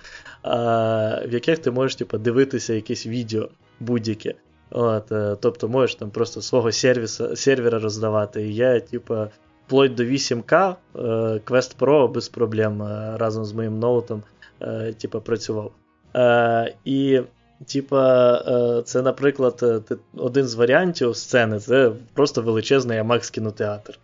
в 1.29 1.33
яких 1.33 1.59
ти 1.59 1.71
можеш 1.71 1.97
типу, 1.97 2.19
дивитися 2.19 2.75
якесь 2.75 3.07
відео 3.07 3.49
будь-яке. 3.81 4.35
От, 4.71 5.13
е, 5.13 5.37
Тобто 5.41 5.69
можеш 5.69 5.95
там 5.95 6.11
просто 6.11 6.43
свого 6.43 6.73
сервіса, 6.73 7.37
сервера 7.37 7.79
роздавати. 7.79 8.49
І 8.49 8.55
я, 8.55 8.81
типу, 8.81 9.17
вплоть 9.67 9.95
до 9.95 10.05
8К 10.05 10.75
е, 10.97 10.99
Quest 11.47 11.77
Pro 11.79 12.13
без 12.13 12.29
проблем 12.29 12.83
е, 12.83 13.17
разом 13.17 13.45
з 13.45 13.53
моїм 13.53 13.79
ноутом 13.79 14.23
типу, 15.01 15.21
працював. 15.21 15.73
І 16.85 17.21
Типа, 17.73 18.83
це, 18.85 19.03
наприклад, 19.03 19.85
один 20.17 20.47
з 20.47 20.55
варіантів 20.55 21.17
сцени 21.17 21.61
це 21.61 21.93
просто 22.15 22.43
величезний 22.43 23.01
IMAX 23.01 23.33
кінотеатр. 23.33 23.99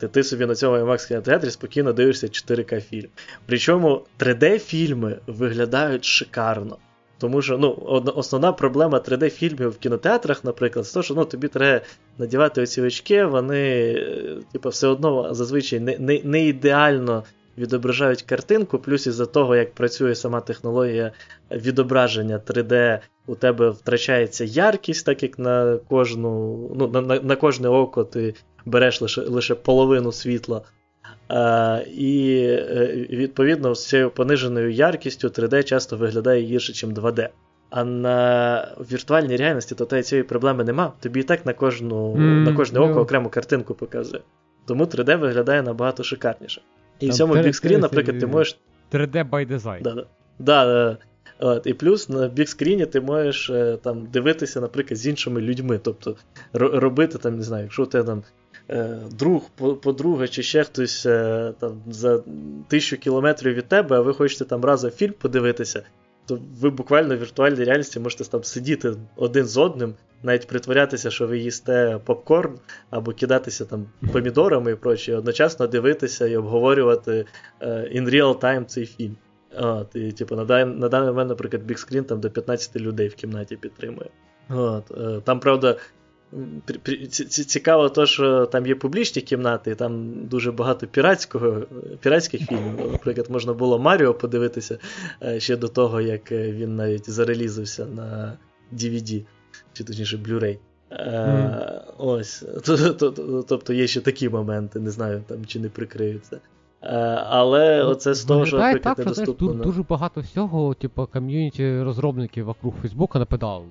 Ти, 0.00 0.08
ти 0.08 0.22
собі 0.22 0.46
на 0.46 0.54
цьому 0.54 0.76
IMAX 0.76 1.08
кінотеатрі 1.08 1.50
спокійно 1.50 1.92
дивишся 1.92 2.26
4К 2.26 2.80
фільм. 2.80 3.08
Причому 3.46 4.02
3D-фільми 4.18 5.16
виглядають 5.26 6.04
шикарно. 6.04 6.76
Тому 7.24 7.42
що 7.42 7.58
ну, 7.58 7.78
основна 8.16 8.52
проблема 8.52 8.98
3D-фільмів 8.98 9.68
в 9.68 9.78
кінотеатрах, 9.78 10.44
наприклад, 10.44 10.86
це 10.86 10.94
те, 10.94 11.02
що 11.02 11.14
ну, 11.14 11.24
тобі 11.24 11.48
треба 11.48 11.84
надівати 12.18 12.62
оці 12.62 12.82
очки, 12.82 13.24
вони 13.24 13.92
е, 13.92 14.36
типу, 14.52 14.68
все 14.68 14.86
одно 14.88 15.34
зазвичай 15.34 15.80
не, 15.80 15.98
не, 15.98 16.20
не 16.24 16.46
ідеально 16.46 17.24
відображають 17.58 18.22
картинку, 18.22 18.78
плюс 18.78 19.06
із-за 19.06 19.26
того, 19.26 19.56
як 19.56 19.74
працює 19.74 20.14
сама 20.14 20.40
технологія 20.40 21.12
відображення 21.50 22.40
3D, 22.46 22.98
у 23.26 23.34
тебе 23.34 23.70
втрачається 23.70 24.44
яркість, 24.44 25.06
так 25.06 25.22
як 25.22 25.38
на 25.38 25.78
кожну, 25.88 26.58
ну, 26.74 26.88
на, 26.88 27.00
на, 27.00 27.20
на 27.20 27.36
кожне 27.36 27.68
око 27.68 28.04
ти 28.04 28.34
береш 28.64 29.00
лише 29.00 29.20
лише 29.20 29.54
половину 29.54 30.12
світла. 30.12 30.62
А, 31.28 31.80
І 31.96 32.36
е, 32.48 33.06
відповідно 33.10 33.74
з 33.74 33.88
цією 33.88 34.10
пониженою 34.10 34.70
яркістю 34.70 35.28
3D 35.28 35.64
часто 35.64 35.96
виглядає 35.96 36.42
гірше, 36.42 36.86
ніж 36.86 36.96
2D. 36.96 37.28
А 37.70 37.84
на 37.84 38.68
віртуальній 38.92 39.36
реальності 39.36 39.74
то 39.74 40.02
цієї 40.02 40.22
проблеми 40.22 40.64
нема. 40.64 40.92
Тобі 41.00 41.20
і 41.20 41.22
так 41.22 41.46
на 41.46 41.52
кожну, 41.52 42.14
mm, 42.14 42.20
на 42.20 42.52
кожне 42.52 42.80
око 42.80 43.00
окрему 43.00 43.28
картинку 43.28 43.74
показує. 43.74 44.22
Тому 44.66 44.84
3D 44.84 45.16
виглядає 45.16 45.62
набагато 45.62 46.02
шикарніше. 46.02 46.60
І 47.00 47.08
в 47.08 47.14
цьому 47.14 47.34
бікскрін, 47.34 47.80
наприклад, 47.80 48.18
ти 48.18 48.26
можеш. 48.26 48.58
3D 48.92 49.30
by 49.30 49.52
design. 49.52 49.82
Да, 49.82 49.94
да. 49.94 50.06
Да, 50.38 50.96
От, 51.38 51.66
І 51.66 51.74
плюс 51.74 52.08
на 52.08 52.28
бікскріні 52.28 52.86
ти 52.86 53.00
можеш 53.00 53.50
е, 53.50 53.78
там 53.82 54.06
дивитися, 54.06 54.60
наприклад, 54.60 54.98
з 54.98 55.06
іншими 55.06 55.40
людьми. 55.40 55.80
Тобто 55.82 56.16
робити, 56.52 57.18
там, 57.18 57.36
не 57.36 57.42
знаю, 57.42 57.62
якщо 57.62 57.82
у 57.82 57.86
тебе 57.86 58.04
там 58.04 58.18
е, 58.18 58.22
друг, 59.10 59.50
подруга 59.82 60.28
чи 60.28 60.42
ще 60.42 60.64
хтось 60.64 61.06
е, 61.06 61.52
там 61.60 61.82
за 61.86 62.22
тисячу 62.68 62.96
кілометрів 62.96 63.54
від 63.54 63.68
тебе, 63.68 63.96
а 63.96 64.00
ви 64.00 64.14
хочете 64.14 64.44
там 64.44 64.64
разом 64.64 64.90
фільм 64.90 65.12
подивитися, 65.18 65.82
то 66.26 66.38
ви 66.60 66.70
буквально 66.70 67.16
в 67.16 67.18
віртуальній 67.18 67.64
реальності 67.64 68.00
можете 68.00 68.24
там 68.24 68.44
сидіти 68.44 68.94
один 69.16 69.44
з 69.44 69.56
одним, 69.56 69.94
навіть 70.22 70.46
притворятися, 70.46 71.10
що 71.10 71.26
ви 71.26 71.38
їсте 71.38 72.00
попкорн, 72.04 72.58
або 72.90 73.12
кидатися 73.12 73.64
там 73.64 73.86
помідорами 74.12 74.72
і 74.72 74.74
прочі, 74.74 75.12
одночасно 75.12 75.66
дивитися 75.66 76.26
і 76.26 76.36
обговорювати 76.36 77.26
uh, 77.60 78.00
in 78.00 78.10
real 78.10 78.38
time 78.38 78.64
цей 78.64 78.86
фільм. 78.86 79.16
От, 79.56 79.96
і, 79.96 80.12
типу, 80.12 80.36
На 80.36 80.44
дан, 80.44 80.78
на 80.78 80.88
даний 80.88 81.08
момент, 81.08 81.28
наприклад, 81.28 81.70
Screen 81.70 82.02
там 82.02 82.20
до 82.20 82.30
15 82.30 82.76
людей 82.76 83.08
в 83.08 83.14
кімнаті 83.14 83.56
підтримує. 83.56 84.10
От, 84.50 84.92
Там, 85.24 85.40
правда. 85.40 85.76
Цікаво, 87.28 87.88
то, 87.88 88.06
що 88.06 88.46
там 88.46 88.66
є 88.66 88.74
публічні 88.74 89.22
кімнати, 89.22 89.70
і 89.70 89.74
там 89.74 90.12
дуже 90.26 90.52
багато 90.52 90.86
піратського, 90.86 91.62
піратських 92.00 92.46
фільмів. 92.46 92.92
Наприклад, 92.92 93.30
можна 93.30 93.52
було 93.52 93.78
Маріо 93.78 94.14
подивитися 94.14 94.78
ще 95.38 95.56
до 95.56 95.68
того, 95.68 96.00
як 96.00 96.32
він 96.32 96.76
навіть 96.76 97.10
зарелізився 97.10 97.86
на 97.86 98.38
DVD. 98.72 99.24
чи 99.72 99.84
точніше 99.84 100.16
Blu-ray. 100.16 100.58
Mm. 100.90 101.80
Ось. 101.98 102.44
Тобто 103.48 103.72
є 103.72 103.86
ще 103.86 104.00
такі 104.00 104.28
моменти, 104.28 104.80
не 104.80 104.90
знаю, 104.90 105.22
там 105.26 105.46
чи 105.46 105.60
не 105.60 105.68
прикриються. 105.68 106.40
Але 107.26 107.82
ну, 107.84 107.90
оце 107.90 108.14
з 108.14 108.24
того, 108.24 108.46
що 108.46 108.58
так, 108.58 108.98
недоступно. 108.98 109.48
Тут 109.48 109.60
дуже 109.60 109.82
багато 109.82 110.20
всього, 110.20 110.74
типу, 110.74 111.08
ком'юніті 111.12 111.82
розробників 111.82 112.44
вокруг 112.44 112.74
Фейсбука 112.80 113.18
нападало. 113.18 113.64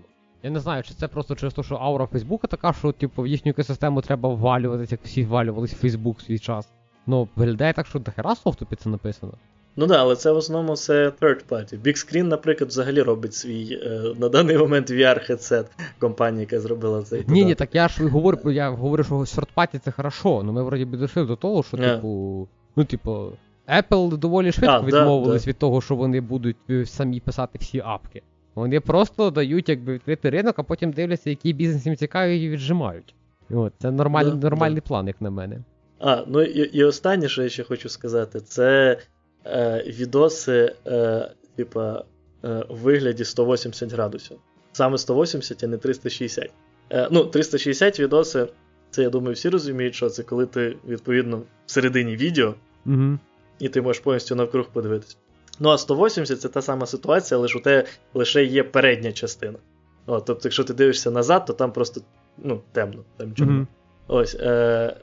Я 0.43 0.49
не 0.49 0.59
знаю, 0.59 0.83
чи 0.83 0.93
це 0.93 1.07
просто 1.07 1.35
через 1.35 1.53
те, 1.53 1.63
що 1.63 1.75
аура 1.75 2.05
Фейсбука 2.05 2.47
така, 2.47 2.73
що 2.73 2.91
типу, 2.91 3.21
в 3.21 3.27
їхню 3.27 3.49
екосистему 3.49 4.01
треба 4.01 4.29
ввалюватися, 4.29 4.93
як 4.93 5.01
всі 5.03 5.25
ввалювалися 5.25 5.75
в 5.75 5.79
Фейсбук 5.79 6.21
свій 6.21 6.39
час. 6.39 6.67
Ну, 7.07 7.27
виглядає 7.35 7.73
так, 7.73 7.87
що 7.87 7.99
дохера 7.99 8.35
софту 8.35 8.65
під 8.65 8.79
це 8.79 8.89
написано. 8.89 9.33
Ну 9.75 9.87
так, 9.87 9.97
але 9.99 10.15
це 10.15 10.31
в 10.31 10.37
основному 10.37 10.73
все 10.73 11.09
third 11.09 11.41
party. 11.49 11.81
Big 11.81 11.95
Screen, 11.95 12.23
наприклад, 12.23 12.69
взагалі 12.69 13.01
робить 13.01 13.33
свій 13.33 13.79
е, 13.83 14.13
на 14.19 14.29
даний 14.29 14.57
момент 14.57 14.91
VR-хедсет 14.91 15.65
компанія, 15.99 16.41
яка 16.41 16.59
зробила 16.59 17.01
цей. 17.01 17.23
Ні, 17.27 17.45
ні, 17.45 17.55
так 17.55 17.75
я 17.75 17.87
ж 17.87 18.07
говорю, 18.07 18.51
я 18.51 18.69
говорю, 18.69 19.03
що 19.03 19.15
third 19.15 19.47
party 19.55 19.79
це 19.79 19.91
хорошо, 19.91 20.43
ну 20.43 20.51
ми 20.51 20.63
вроді 20.63 20.85
би 20.85 20.97
дійшли 20.97 21.25
до 21.25 21.35
того, 21.35 21.63
що, 21.63 21.77
yeah. 21.77 21.95
типу, 21.95 22.47
ну, 22.75 22.85
типу, 22.85 23.31
Apple 23.69 24.17
доволі 24.17 24.51
швидко 24.51 24.75
а, 24.75 24.81
відмовились 24.81 25.43
да, 25.43 25.49
від 25.49 25.57
того, 25.57 25.81
що 25.81 25.95
вони 25.95 26.21
будуть 26.21 26.57
е, 26.69 26.85
самі 26.85 27.19
писати 27.19 27.57
всі 27.61 27.81
апки. 27.85 28.21
Вони 28.55 28.79
просто 28.79 29.29
дають 29.29 29.69
якби 29.69 29.93
відкритий 29.93 30.31
ринок, 30.31 30.55
а 30.59 30.63
потім 30.63 30.91
дивляться, 30.91 31.29
який 31.29 31.53
бізнес 31.53 31.85
їм 31.85 31.95
цікавий, 31.95 32.43
і 32.43 32.49
віджимають. 32.49 33.15
От, 33.49 33.73
Це 33.81 33.91
нормаль, 33.91 34.25
да, 34.25 34.35
нормальний 34.35 34.81
да. 34.81 34.87
план, 34.87 35.07
як 35.07 35.21
на 35.21 35.29
мене. 35.29 35.59
А, 35.99 36.23
ну 36.27 36.41
і 36.41 36.59
і 36.59 36.83
останнє, 36.83 37.29
що 37.29 37.43
я 37.43 37.49
ще 37.49 37.63
хочу 37.63 37.89
сказати, 37.89 38.39
це 38.39 38.97
е, 39.45 39.83
відоси, 39.87 40.75
е, 40.87 41.29
типа, 41.55 42.03
е, 42.45 42.65
в 42.69 42.77
вигляді 42.77 43.25
180 43.25 43.93
градусів. 43.93 44.37
Саме 44.71 44.97
180, 44.97 45.63
а 45.63 45.67
не 45.67 45.77
360. 45.77 46.51
Е, 46.89 47.07
Ну, 47.11 47.25
360 47.25 47.99
відоси, 47.99 48.47
це 48.89 49.01
я 49.03 49.09
думаю, 49.09 49.33
всі 49.33 49.49
розуміють, 49.49 49.95
що 49.95 50.09
це 50.09 50.23
коли 50.23 50.45
ти, 50.45 50.77
відповідно, 50.87 51.41
всередині 51.65 52.15
відео, 52.15 52.55
угу. 52.85 53.19
і 53.59 53.69
ти 53.69 53.81
можеш 53.81 54.01
повністю 54.01 54.35
навкруг 54.35 54.69
подивитися. 54.73 55.17
Ну, 55.59 55.69
а 55.69 55.77
180 55.77 56.41
це 56.41 56.49
та 56.49 56.61
сама 56.61 56.85
ситуація, 56.85 57.37
лише 57.37 57.57
у 57.57 57.61
тебе 57.61 57.85
лише 58.13 58.43
є 58.43 58.63
передня 58.63 59.11
частина. 59.11 59.57
О, 60.05 60.19
Тобто, 60.19 60.41
якщо 60.43 60.63
ти 60.63 60.73
дивишся 60.73 61.11
назад, 61.11 61.45
то 61.45 61.53
там 61.53 61.71
просто 61.71 62.01
ну, 62.37 62.61
темно. 62.71 63.03
там 63.17 63.33
чорно. 63.33 63.53
Mm-hmm. 63.53 63.67
Ось, 64.07 64.35
е, 64.35 64.95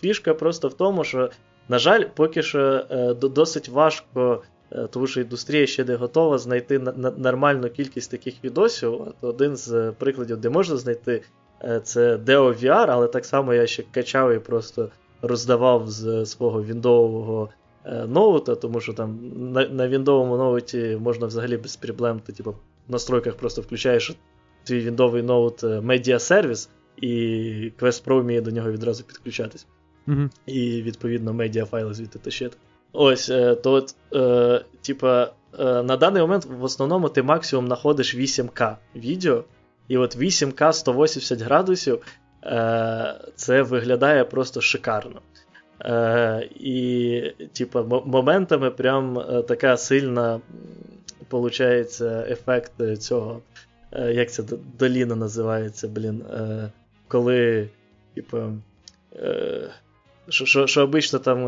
Фішка 0.00 0.34
просто 0.34 0.68
в 0.68 0.74
тому, 0.74 1.04
що, 1.04 1.30
на 1.68 1.78
жаль, 1.78 2.04
поки 2.14 2.42
що 2.42 2.84
е, 2.90 3.14
досить 3.14 3.68
важко, 3.68 4.42
е, 4.72 4.88
тому 4.90 5.06
що 5.06 5.20
індустрія 5.20 5.66
ще 5.66 5.84
не 5.84 5.94
готова 5.94 6.38
знайти 6.38 6.78
на, 6.78 6.92
на, 6.92 7.10
нормальну 7.10 7.70
кількість 7.70 8.10
таких 8.10 8.44
відосів. 8.44 8.92
От 9.02 9.14
Один 9.20 9.56
з 9.56 9.92
прикладів, 9.98 10.36
де 10.36 10.50
можна 10.50 10.76
знайти, 10.76 11.22
е, 11.64 11.80
це 11.84 12.16
Deo 12.16 12.64
VR, 12.64 12.86
але 12.88 13.08
так 13.08 13.24
само 13.24 13.54
я 13.54 13.66
ще 13.66 13.84
качав 13.92 14.32
і 14.32 14.38
просто 14.38 14.88
роздавав 15.22 15.90
з 15.90 16.26
свого 16.26 16.62
віндового 16.62 17.48
Е, 17.50 17.59
ноута, 18.08 18.54
тому 18.54 18.80
що 18.80 18.92
там 18.92 19.18
на 19.52 19.68
на 19.68 19.88
віндовому 19.88 20.36
ноуті 20.36 20.98
можна 21.00 21.26
взагалі 21.26 21.56
без 21.56 21.76
проблем, 21.76 22.20
ти 22.20 22.32
типу, 22.32 22.50
в 22.88 22.92
настройках 22.92 23.34
просто 23.34 23.62
включаєш 23.62 24.16
твій 24.64 24.80
віндовий 24.80 25.22
ноут 25.22 25.64
Media 25.64 26.14
Service, 26.14 26.68
і 26.96 27.12
Quest 27.80 28.04
Pro 28.04 28.20
вміє 28.20 28.40
до 28.40 28.50
нього 28.50 28.72
відразу 28.72 29.04
підключатись. 29.04 29.66
Mm-hmm. 30.08 30.30
І, 30.46 30.82
відповідно, 30.82 31.32
медіа 31.32 31.64
файли 31.64 31.94
звідти 31.94 32.18
тащити. 32.18 32.56
Ось, 32.92 33.30
е, 33.30 33.54
то 33.54 33.72
от, 33.72 33.94
е, 34.14 34.64
типа, 34.82 35.32
е, 35.58 35.82
на 35.82 35.96
даний 35.96 36.22
момент 36.22 36.44
в 36.44 36.64
основному 36.64 37.08
ти 37.08 37.22
максимум 37.22 37.66
знаходиш 37.66 38.14
8К 38.14 38.76
відео. 38.96 39.44
І 39.88 39.96
от 39.98 40.16
8К 40.16 40.72
180 40.72 41.40
градусів 41.40 42.02
е, 42.44 43.20
це 43.34 43.62
виглядає 43.62 44.24
просто 44.24 44.60
шикарно. 44.60 45.20
Е, 45.84 46.48
І, 46.60 47.22
типа, 47.52 47.82
моментами 48.06 48.70
прям 48.70 49.18
е, 49.18 49.42
така 49.42 49.76
сильна 49.76 50.40
получається 51.28 52.26
ефект 52.28 52.98
цього. 52.98 53.40
Е, 53.92 54.12
як 54.12 54.32
це 54.32 54.42
доліна 54.78 55.16
називається, 55.16 55.88
блін. 55.88 56.22
Е, 56.22 56.70
Коли, 57.08 57.68
е, 59.16 59.68
що 60.28 60.46
що, 60.46 60.66
що 60.66 60.82
обично 60.82 61.18
там, 61.18 61.38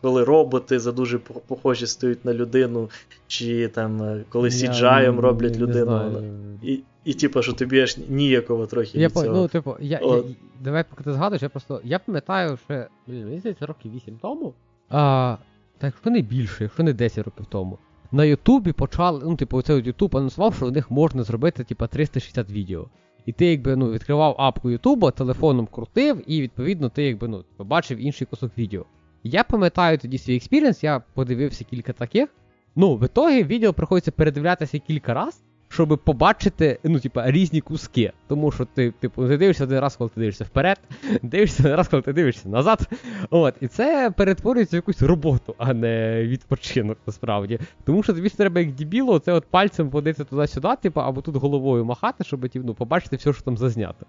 коли 0.00 0.24
роботи 0.24 0.78
за 0.78 0.92
дуже 0.92 1.18
похожі 1.18 1.86
стають 1.86 2.24
на 2.24 2.34
людину, 2.34 2.90
чи 3.26 3.68
там 3.68 4.22
коли 4.28 4.48
CGI 4.48 5.20
роблять 5.20 5.56
людину. 5.56 6.10
Не 6.10 6.70
і, 6.70 6.80
і 7.04 7.14
типу, 7.14 7.42
що 7.42 7.52
тобі 7.52 7.80
аж 7.80 7.98
ніяково 8.08 8.66
трохи. 8.66 8.98
Я 8.98 9.06
від 9.06 9.14
цього. 9.14 9.36
Ну, 9.36 9.48
типу, 9.48 9.76
я, 9.80 10.00
я, 10.02 10.22
давай, 10.60 10.84
поки 10.90 11.04
ти 11.04 11.12
згадуєш, 11.12 11.42
я 11.42 11.48
просто. 11.48 11.80
Я 11.84 11.98
пам'ятаю, 11.98 12.58
що 12.64 12.86
мені 13.06 13.38
здається, 13.38 13.66
років 13.66 13.92
8 13.94 14.18
тому. 14.22 14.54
А, 14.88 15.36
Та 15.78 15.86
якщо 15.86 16.10
не 16.10 16.20
більше, 16.20 16.64
якщо 16.64 16.82
не 16.82 16.92
10 16.92 17.24
років 17.24 17.46
тому. 17.46 17.78
На 18.12 18.24
Ютубі 18.24 18.72
почали, 18.72 19.20
ну, 19.24 19.36
типу, 19.36 19.62
цей 19.62 19.82
Ютуб 19.82 20.16
анонсував, 20.16 20.54
що 20.54 20.66
у 20.66 20.70
них 20.70 20.90
можна 20.90 21.22
зробити, 21.22 21.64
типу, 21.64 21.86
360 21.86 22.50
відео. 22.50 22.86
І 23.26 23.32
ти 23.32 23.46
якби 23.46 23.76
ну, 23.76 23.92
відкривав 23.92 24.34
апку 24.38 24.70
Ютуба, 24.70 25.10
телефоном 25.10 25.66
крутив, 25.66 26.22
і 26.26 26.42
відповідно 26.42 26.88
ти 26.88 27.02
якби 27.02 27.28
ну, 27.28 27.44
побачив 27.56 27.98
інший 27.98 28.26
кусок 28.26 28.52
відео. 28.58 28.84
Я 29.22 29.44
пам'ятаю 29.44 29.98
тоді 29.98 30.18
свій 30.18 30.36
experience, 30.36 30.84
я 30.84 31.02
подивився 31.14 31.64
кілька 31.64 31.92
таких. 31.92 32.28
Ну, 32.76 32.96
в 32.96 33.04
ітогі 33.04 33.44
відео 33.44 33.72
приходиться 33.72 34.10
передивлятися 34.10 34.78
кілька 34.78 35.14
разів 35.14 35.42
щоб 35.86 35.98
побачити 35.98 36.78
ну, 36.84 37.00
типа, 37.00 37.30
різні 37.30 37.60
куски. 37.60 38.12
Тому 38.28 38.52
що 38.52 38.64
ти 38.64 38.90
типу, 38.90 39.28
ти 39.28 39.36
дивишся 39.36 39.64
один 39.64 39.80
раз, 39.80 39.96
коли 39.96 40.10
ти 40.14 40.20
дивишся 40.20 40.44
вперед, 40.44 40.78
дивишся 41.22 41.62
один 41.62 41.76
раз, 41.76 41.88
коли 41.88 42.02
ти 42.02 42.12
дивишся 42.12 42.48
назад. 42.48 42.88
От, 43.30 43.54
І 43.60 43.68
це 43.68 44.12
перетворюється 44.16 44.76
в 44.76 44.78
якусь 44.78 45.02
роботу, 45.02 45.54
а 45.58 45.74
не 45.74 46.22
відпочинок 46.22 46.98
насправді. 47.06 47.58
Тому 47.84 48.02
що 48.02 48.12
тобі 48.12 48.28
треба 48.28 48.60
як 48.60 48.72
дібіло, 48.72 49.18
це 49.18 49.32
от 49.32 49.44
пальцем 49.44 49.90
водити 49.90 50.24
туди-сюди, 50.24 50.68
типу, 50.82 51.00
або 51.00 51.20
тут 51.20 51.36
головою 51.36 51.84
махати, 51.84 52.24
щоб 52.24 52.48
ну, 52.54 52.74
побачити 52.74 53.16
все, 53.16 53.32
що 53.32 53.42
там 53.42 53.56
зазнято. 53.56 54.06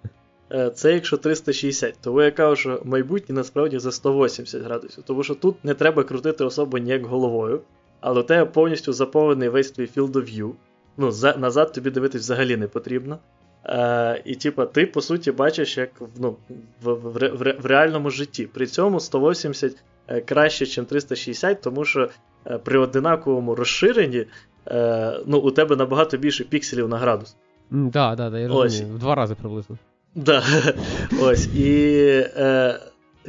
Е, 0.52 0.70
це 0.70 0.94
якщо 0.94 1.18
360, 1.18 1.96
тому 2.02 2.22
я 2.22 2.32
кажу, 2.32 2.56
що 2.56 2.82
майбутнє 2.86 3.36
насправді 3.36 3.80
за 3.80 3.92
180 3.92 4.64
градусів, 4.64 5.04
тому 5.04 5.24
що 5.24 5.36
тут 5.36 5.66
не 5.66 5.74
треба 5.74 6.04
крутити 6.04 6.44
особу 6.44 6.78
ніяк 6.78 7.06
головою, 7.06 7.62
але 8.02 8.20
у 8.20 8.24
тебе 8.24 8.46
повністю 8.46 8.94
заповнений 8.94 9.50
весь 9.50 9.72
твій 9.72 9.90
field 9.96 10.12
of 10.12 10.38
view 10.38 10.52
ну, 10.98 11.12
за, 11.12 11.36
назад 11.38 11.74
тобі 11.74 11.90
дивитись 11.90 12.22
взагалі 12.22 12.58
не 12.58 12.68
потрібно. 12.68 13.20
Е, 13.66 14.22
І, 14.26 14.36
типа, 14.36 14.66
ти, 14.66 14.86
по 14.86 15.02
суті, 15.02 15.32
бачиш, 15.32 15.78
як 15.78 15.90
ну, 16.20 16.36
в, 16.84 16.94
в, 16.94 17.38
в, 17.38 17.56
в 17.62 17.66
реальному 17.66 18.10
житті. 18.10 18.48
При 18.48 18.68
цьому 18.68 19.00
180 19.00 19.76
е, 20.08 20.22
краще, 20.22 20.82
ніж 20.82 20.90
360, 20.90 21.62
тому 21.62 21.86
що 21.86 22.10
е, 22.48 22.58
при 22.58 22.80
одинаковому 22.80 23.56
розширенні 23.56 24.26
е, 24.68 25.20
ну, 25.26 25.38
у 25.38 25.52
тебе 25.52 25.76
набагато 25.76 26.18
більше 26.18 26.44
пікселів 26.44 26.90
на 26.90 26.98
градус. 26.98 27.36
Так, 27.72 27.92
так, 27.94 28.18
да, 28.18 28.30
да, 28.30 28.40
я 28.40 28.48
розумію. 28.48 28.96
В 28.96 29.00
два 29.00 29.16
рази 29.16 29.36
приблизно. 29.36 29.78
Да. 30.16 30.44
Ось. 31.22 31.48
І, 31.56 31.96
е, 32.38 32.80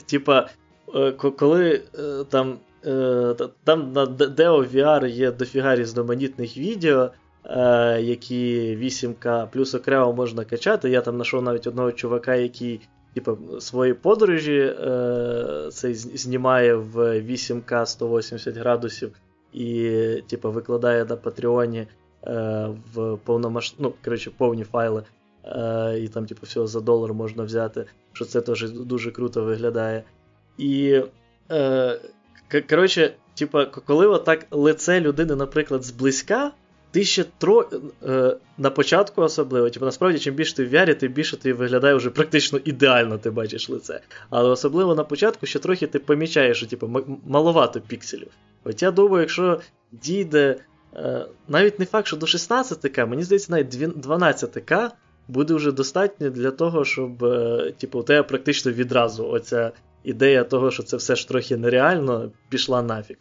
типа, 0.07 0.49
е, 0.95 1.13
коли 1.13 1.83
е, 1.99 2.25
там. 2.29 2.59
Там 3.65 3.93
на 3.93 4.07
Deo 4.07 4.75
VR 4.75 5.07
є 5.07 5.33
дофіга 5.33 5.77
різноманітних 5.77 6.57
відео, 6.57 7.03
е, 7.05 7.11
які 8.01 8.77
8К, 8.77 9.47
плюс 9.53 9.75
окремо 9.75 10.13
можна 10.13 10.45
качати. 10.45 10.91
Я 10.91 11.01
там 11.01 11.15
знайшов 11.15 11.43
навіть 11.43 11.67
одного 11.67 11.93
чувака, 11.93 12.35
який 12.35 12.81
типу, 13.15 13.61
свої 13.61 13.95
подорожі 13.95 14.59
е, 14.59 15.69
цей 15.73 15.95
знімає 15.95 16.75
в 16.75 17.21
8К 17.21 17.87
180 17.87 18.57
градусів 18.57 19.13
і 19.53 19.91
типу, 20.29 20.51
викладає 20.51 21.05
на 21.05 21.17
Патреоні 21.17 21.87
е, 22.27 22.69
в 22.95 23.17
повномасш... 23.25 23.75
ну, 23.79 23.95
коротше, 24.05 24.31
повні 24.37 24.65
файли. 24.65 25.03
Е, 25.45 25.99
і 25.99 26.09
там, 26.09 26.27
типу, 26.27 26.41
всього 26.47 26.67
за 26.67 26.81
долар 26.81 27.15
можна 27.15 27.45
взяти, 27.45 27.85
що 28.13 28.25
це 28.25 28.41
теж 28.41 28.71
дуже 28.71 29.11
круто 29.11 29.45
виглядає. 29.45 30.05
І. 30.59 31.03
Е, 31.51 32.01
Коротше, 32.71 33.15
типа, 33.35 33.65
коли 33.65 34.07
отак 34.07 34.47
лице 34.51 35.01
людини, 35.01 35.37
наприклад, 35.37 35.85
зблизька, 35.85 36.53
ти 36.93 37.05
ще 37.05 37.25
тро... 37.39 37.71
Е, 38.07 38.37
на 38.59 38.71
початку 38.71 39.23
особливо, 39.23 39.71
типу, 39.71 39.85
насправді, 39.85 40.19
чим 40.19 40.35
більше 40.35 40.55
ти 40.55 40.65
в 40.65 40.75
VR, 40.75 40.95
тим 40.95 41.13
більше 41.13 41.37
ти 41.37 41.53
виглядає 41.53 41.95
вже 41.95 42.11
практично 42.11 42.61
ідеально, 42.65 43.19
ти 43.19 43.31
бачиш 43.31 43.69
лице. 43.69 44.01
Але 44.31 44.49
особливо 44.49 44.95
на 44.95 45.05
початку 45.05 45.47
ще 45.47 45.59
трохи 45.59 45.87
ти 45.87 45.99
помічаєш, 45.99 46.57
що 46.57 46.67
типу, 46.67 47.05
маловато 47.27 47.81
пікселів. 47.81 48.29
От 48.65 48.83
я 48.83 48.91
думаю, 48.91 49.21
якщо 49.21 49.61
дійде 49.93 50.57
е, 50.97 51.27
навіть 51.49 51.79
не 51.79 51.87
факт, 51.87 52.07
що 52.07 52.17
до 52.17 52.27
16К, 52.27 53.07
мені 53.07 53.23
здається, 53.23 53.53
навіть 53.53 53.75
12К 53.75 54.91
буде 55.29 55.55
вже 55.55 55.73
достатньо 55.73 56.31
для 56.31 56.51
того, 56.51 56.85
щоб 56.85 57.25
е, 57.25 57.73
типу, 57.79 57.99
у 57.99 58.03
тебе 58.03 58.23
практично 58.23 58.73
відразу 58.73 59.29
оця 59.29 59.73
ідея 60.05 60.45
того, 60.45 60.71
що 60.71 60.83
це 60.83 60.97
все 60.97 61.17
ж 61.17 61.29
трохи 61.29 61.57
нереально, 61.57 62.31
пішла 62.49 62.83
нафіг. 62.83 63.17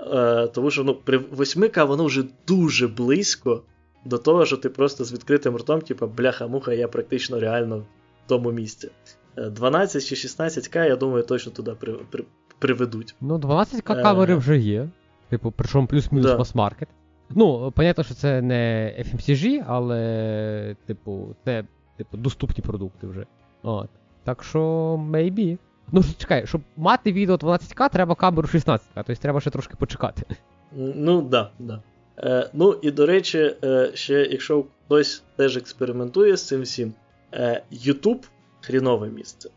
Е, 0.00 0.46
Тому 0.46 0.70
що 0.70 0.84
ну, 0.84 0.94
при 0.94 1.18
8К 1.18 1.86
воно 1.86 2.04
вже 2.04 2.24
дуже 2.46 2.88
близько 2.88 3.62
до 4.04 4.18
того, 4.18 4.46
що 4.46 4.56
ти 4.56 4.68
просто 4.68 5.04
з 5.04 5.12
відкритим 5.12 5.56
ртом, 5.56 5.80
типу, 5.80 6.06
бляха-муха, 6.06 6.72
я 6.72 6.88
практично 6.88 7.40
реально 7.40 7.78
в 7.78 7.84
тому 8.26 8.52
місці. 8.52 8.90
12 9.36 10.02
е, 10.02 10.06
чи 10.06 10.14
16К, 10.28 10.88
я 10.88 10.96
думаю, 10.96 11.22
точно 11.22 11.52
туди 11.52 11.74
при, 11.80 11.92
при, 11.92 12.24
приведуть. 12.58 13.14
Ну, 13.20 13.38
12К 13.38 14.02
камери 14.02 14.34
вже 14.34 14.58
є. 14.58 14.88
Типу, 15.28 15.52
причому 15.56 15.86
плюс-мінус 15.86 16.30
да. 16.30 16.38
мас-маркет. 16.38 16.88
Ну, 17.30 17.72
понятно, 17.76 18.04
що 18.04 18.14
це 18.14 18.42
не 18.42 18.94
FMCG, 18.98 19.64
але, 19.66 20.76
типу, 20.86 21.36
це 21.44 21.64
типу, 21.96 22.16
доступні 22.16 22.64
продукти 22.64 23.06
вже. 23.06 23.26
От. 23.62 23.90
Так 24.24 24.44
що, 24.44 24.60
maybe. 25.10 25.58
Ну, 25.92 26.04
чекай, 26.18 26.46
щоб 26.46 26.60
мати 26.76 27.12
відео 27.12 27.36
12К, 27.36 27.92
треба 27.92 28.14
камеру 28.14 28.48
16К, 28.54 28.80
тобто 28.94 29.14
треба 29.14 29.40
ще 29.40 29.50
трошки 29.50 29.74
почекати. 29.78 30.22
Ну, 30.76 31.22
да, 31.22 31.50
да. 31.58 31.82
Е, 32.18 32.50
Ну, 32.52 32.78
і 32.82 32.90
до 32.90 33.06
речі, 33.06 33.54
е, 33.64 33.90
ще 33.94 34.14
якщо 34.14 34.64
хтось 34.86 35.22
теж 35.36 35.56
експериментує 35.56 36.36
з 36.36 36.46
цим 36.46 36.62
всім, 36.62 36.92
е, 37.32 37.62
YouTube 37.72 38.22
хрінове 38.60 39.08
місце. 39.08 39.50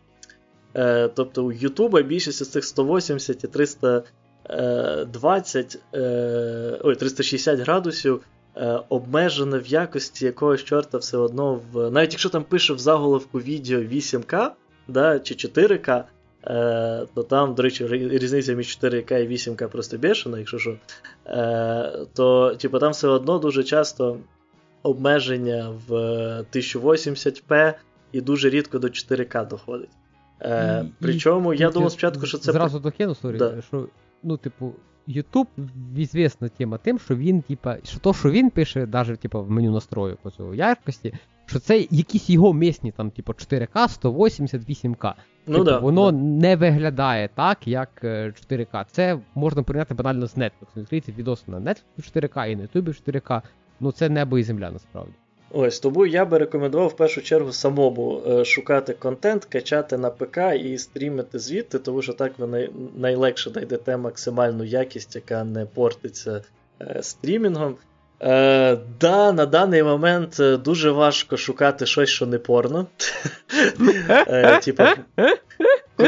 Е, 0.76 1.08
Тобто 1.08 1.46
у 1.46 1.54
YouTube 1.54 2.04
більшість 2.04 2.44
з 2.44 2.50
цих 2.50 2.66
180 2.66 3.44
і 3.44 3.48
320, 3.48 5.80
е, 5.94 6.80
ой, 6.84 6.96
360 6.96 7.60
градусів 7.60 8.22
е, 8.56 8.80
обмежена 8.90 9.60
в 9.60 9.68
якості 9.68 10.26
якогось 10.26 10.64
чорта 10.64 10.98
все 10.98 11.18
одно 11.18 11.62
в. 11.72 11.92
Навіть 11.92 12.12
якщо 12.12 12.30
там 12.30 12.44
пише 12.44 12.74
в 12.74 12.80
заголовку 12.80 13.40
відео 13.40 13.80
8К 13.80 14.50
да, 14.88 15.20
чи 15.20 15.36
4К, 15.36 15.92
е, 15.92 16.04
то 17.14 17.24
там, 17.30 17.54
до 17.54 17.64
речі, 17.64 17.88
різниця 17.88 18.54
між 18.54 18.80
4К 18.82 19.20
і 19.20 19.28
8К 19.28 19.68
просто 19.68 19.98
бешена, 19.98 20.40
якщо 20.40 20.60
що, 20.60 20.78
е, 21.26 22.06
то 22.14 22.56
типу, 22.56 22.80
там 22.80 22.92
все 22.92 23.08
одно 23.08 23.40
дуже 23.40 23.64
часто 23.64 24.18
обмеження 24.84 25.74
в 25.88 25.94
1080p 26.52 27.74
і 28.12 28.22
дуже 28.22 28.50
рідко 28.50 28.80
до 28.80 28.88
4К 28.88 29.48
доходить. 29.48 29.90
Е, 30.42 30.84
і, 30.86 30.92
Причому 31.00 31.54
і, 31.54 31.58
я 31.58 31.70
думав 31.70 31.92
спочатку, 31.92 32.26
що 32.26 32.38
це. 32.38 32.52
Зразу 32.52 32.80
докину, 32.80 33.16
sorry, 33.16 33.38
да. 33.38 33.62
що, 33.62 33.88
ну, 34.24 34.38
типу, 34.38 34.74
YouTube 35.08 35.48
відізвісна 35.96 36.50
тема 36.50 36.78
тим, 36.78 37.00
що 37.00 37.16
він, 37.16 37.42
типа, 37.42 37.78
що 37.84 38.00
то, 38.00 38.14
що 38.14 38.32
він 38.32 38.50
пише, 38.50 38.88
навіть 38.88 39.20
типу, 39.20 39.44
в 39.44 39.52
меню 39.52 39.72
настрою 39.72 40.18
по 40.22 40.32
цього 40.32 40.56
яркості, 40.56 41.14
що 41.48 41.60
це 41.60 41.88
якісь 41.92 42.30
його 42.30 42.54
місні, 42.54 42.94
там, 42.98 43.12
типу, 43.12 43.34
4К, 43.34 43.88
8К. 44.02 45.14
Ну, 45.48 45.54
типу, 45.54 45.66
да, 45.66 45.80
Воно 45.80 46.12
да. 46.12 46.18
не 46.18 46.56
виглядає 46.56 47.30
так, 47.36 47.68
як 47.68 47.90
4К. 48.04 48.82
Е, 48.82 48.86
це 48.92 49.20
можна 49.36 49.64
порівняти 49.64 49.94
банально 49.94 50.28
з 50.28 50.38
Netflix. 50.38 50.68
Відкрийте 50.78 51.12
відос 51.12 51.48
на 51.48 51.60
Netflix 51.60 52.16
4К 52.16 52.48
і 52.48 52.56
на 52.56 52.64
YouTube 52.64 53.12
4К. 53.12 53.42
Ну 53.80 53.92
це 53.92 54.10
небо 54.10 54.38
і 54.38 54.44
земля 54.44 54.72
насправді. 54.72 55.14
Ось 55.52 55.80
тому 55.80 56.06
я 56.06 56.26
би 56.26 56.38
рекомендував 56.38 56.88
в 56.88 56.96
першу 56.96 57.22
чергу 57.22 57.52
самому 57.52 58.22
е, 58.28 58.46
шукати 58.46 58.94
контент, 58.94 59.46
качати 59.46 59.98
на 59.98 60.10
ПК 60.10 60.38
і 60.64 60.78
стрімити 60.78 61.40
звідти, 61.40 61.80
тому 61.80 62.02
що 62.02 62.14
так 62.14 62.40
ви 62.40 62.48
най- 62.48 62.70
найлегше 62.98 63.50
знайдете 63.50 63.98
максимальну 63.98 64.64
якість, 64.64 65.16
яка 65.16 65.44
не 65.44 65.66
портиться 65.66 66.42
е, 66.82 67.00
стрімінгом. 67.04 67.76
Е, 68.22 68.78
Да, 69.00 69.32
на 69.32 69.46
даний 69.46 69.84
момент 69.84 70.40
е, 70.40 70.58
дуже 70.58 70.92
важко 70.92 71.38
шукати 71.38 71.86
щось, 71.86 72.10
що 72.10 72.26
не 72.26 72.38
порно. 72.38 72.88
е, 74.10 74.60
Типа, 74.60 74.96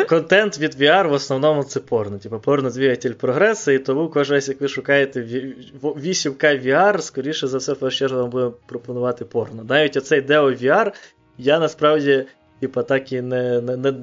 контент 0.10 0.60
від 0.60 0.81
VR 0.81 1.07
в 1.07 1.14
основному 1.14 1.64
це 1.64 1.80
порно. 1.80 2.18
Типу, 2.18 2.40
порно 2.40 2.69
двигатель 2.69 3.14
прогресу, 3.14 3.72
і 3.72 3.80
тому 3.80 4.10
кожен 4.10 4.36
раз, 4.36 4.49
як 4.49 4.61
ви 4.61 4.68
шукаєте 4.68 5.22
8К 5.81 6.68
VR, 6.68 7.02
скоріше 7.02 7.48
за 7.48 7.57
все, 7.57 7.76
першу 7.76 7.98
чергу 7.98 8.18
вам 8.18 8.30
буде 8.30 8.52
пропонувати 8.65 9.26
порно. 9.26 9.64
Навіть 9.69 9.98
оцей 9.98 10.22
Deo 10.22 10.64
VR, 10.64 10.91
я 11.38 11.60
насправді, 11.60 12.26
типа, 12.60 12.84
так 12.84 13.11
і 13.11 13.22
не. 13.22 13.61
не, 13.61 13.77
не 13.77 13.94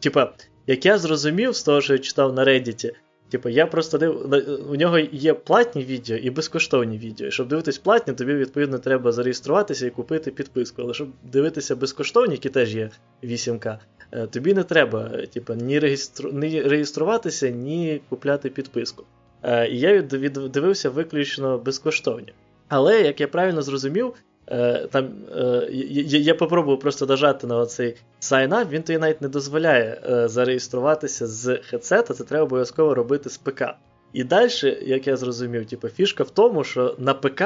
Типа, 0.00 0.32
як 0.66 0.86
я 0.86 0.98
зрозумів 0.98 1.54
з 1.54 1.62
того, 1.62 1.80
що 1.80 1.92
я 1.92 1.98
читав 1.98 2.34
на 2.34 2.44
Reddit, 2.44 2.92
Типу, 3.30 3.48
я 3.48 3.66
просто 3.66 3.98
див... 3.98 4.34
у 4.70 4.76
нього 4.76 4.98
є 4.98 5.34
платні 5.34 5.84
відео 5.84 6.16
і 6.16 6.30
безкоштовні 6.30 6.98
відео. 6.98 7.30
Щоб 7.30 7.48
дивитись 7.48 7.78
платні, 7.78 8.14
тобі, 8.14 8.34
відповідно, 8.34 8.78
треба 8.78 9.12
зареєструватися 9.12 9.86
і 9.86 9.90
купити 9.90 10.30
підписку. 10.30 10.82
Але 10.82 10.94
щоб 10.94 11.08
дивитися 11.32 11.76
безкоштовні, 11.76 12.34
які 12.34 12.48
теж 12.48 12.74
є 12.74 12.90
8К, 13.24 13.78
е, 14.12 14.26
тобі 14.26 14.54
не 14.54 14.64
треба 14.64 15.08
типу, 15.32 15.54
ні, 15.54 15.78
реєстру... 15.78 16.32
ні 16.32 16.62
реєструватися, 16.62 17.48
ні 17.48 18.00
купляти 18.08 18.50
підписку. 18.50 19.04
Е, 19.42 19.68
і 19.68 19.78
я 19.78 20.02
дивився 20.02 20.90
виключно 20.90 21.58
безкоштовні. 21.58 22.32
Але, 22.68 23.02
як 23.02 23.20
я 23.20 23.28
правильно 23.28 23.62
зрозумів, 23.62 24.14
Е, 24.14 24.29
там, 24.92 25.08
е, 25.36 25.68
Я 25.70 26.18
я 26.18 26.34
попробую 26.34 26.78
просто 26.78 27.06
дожати 27.06 27.46
на 27.46 27.58
оцей 27.58 27.96
sign-up, 28.20 28.68
він 28.68 28.82
тобі 28.82 28.98
навіть 28.98 29.22
не 29.22 29.28
дозволяє 29.28 30.00
е, 30.10 30.28
зареєструватися 30.28 31.26
з 31.26 31.56
хедсета, 31.56 32.14
це 32.14 32.24
треба 32.24 32.44
обов'язково 32.44 32.94
робити 32.94 33.30
з 33.30 33.38
ПК. 33.38 33.64
І 34.12 34.24
далі, 34.24 34.78
як 34.82 35.06
я 35.06 35.16
зрозумів, 35.16 35.66
типу, 35.66 35.88
фішка 35.88 36.24
в 36.24 36.30
тому, 36.30 36.64
що 36.64 36.94
на 36.98 37.14
ПК 37.14 37.42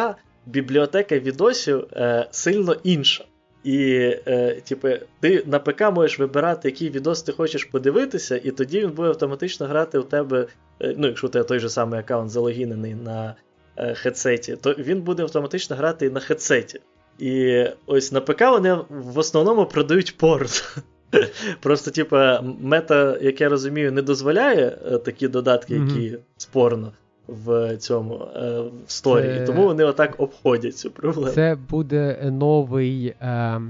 бібліотека 0.46 1.18
відосів 1.18 1.86
е, 1.92 2.28
сильно 2.30 2.76
інша. 2.82 3.24
І 3.64 3.94
е, 4.26 4.60
типу, 4.64 4.88
ти 5.20 5.42
на 5.46 5.58
ПК 5.58 5.80
можеш 5.80 6.18
вибирати, 6.18 6.68
який 6.68 6.90
відос 6.90 7.22
ти 7.22 7.32
хочеш 7.32 7.64
подивитися, 7.64 8.40
і 8.44 8.50
тоді 8.50 8.80
він 8.80 8.90
буде 8.90 9.08
автоматично 9.08 9.66
грати 9.66 9.98
у 9.98 10.02
тебе. 10.02 10.46
Е, 10.80 10.94
ну, 10.98 11.06
якщо 11.06 11.26
у 11.26 11.30
тебе 11.30 11.44
той 11.44 11.58
же 11.58 11.68
самий 11.68 12.00
аккаунт 12.00 12.30
залогінений 12.30 12.94
на 12.94 13.34
е, 13.76 13.94
хедсеті, 13.94 14.56
то 14.56 14.72
він 14.72 15.02
буде 15.02 15.22
автоматично 15.22 15.76
грати 15.76 16.06
і 16.06 16.10
на 16.10 16.20
хедсеті. 16.20 16.80
І 17.18 17.64
ось 17.86 18.12
на 18.12 18.20
ПК 18.20 18.40
вони 18.40 18.78
в 18.90 19.18
основному 19.18 19.66
продають 19.66 20.16
порт. 20.16 20.78
Просто, 21.60 21.90
типа, 21.90 22.40
мета, 22.60 23.18
як 23.22 23.40
я 23.40 23.48
розумію, 23.48 23.92
не 23.92 24.02
дозволяє 24.02 24.78
е, 24.92 24.98
такі 24.98 25.28
додатки, 25.28 25.74
які 25.74 26.00
mm-hmm. 26.00 26.18
спорно 26.36 26.92
в 27.28 27.76
цьому 27.76 28.14
е, 28.36 28.60
в 28.86 28.90
сторі. 28.90 29.34
Це... 29.38 29.44
Тому 29.44 29.64
вони 29.64 29.84
отак 29.84 30.14
обходять 30.18 30.76
цю 30.76 30.90
проблему. 30.90 31.30
Це 31.30 31.58
буде 31.70 32.30
новий. 32.32 33.06
Е... 33.06 33.60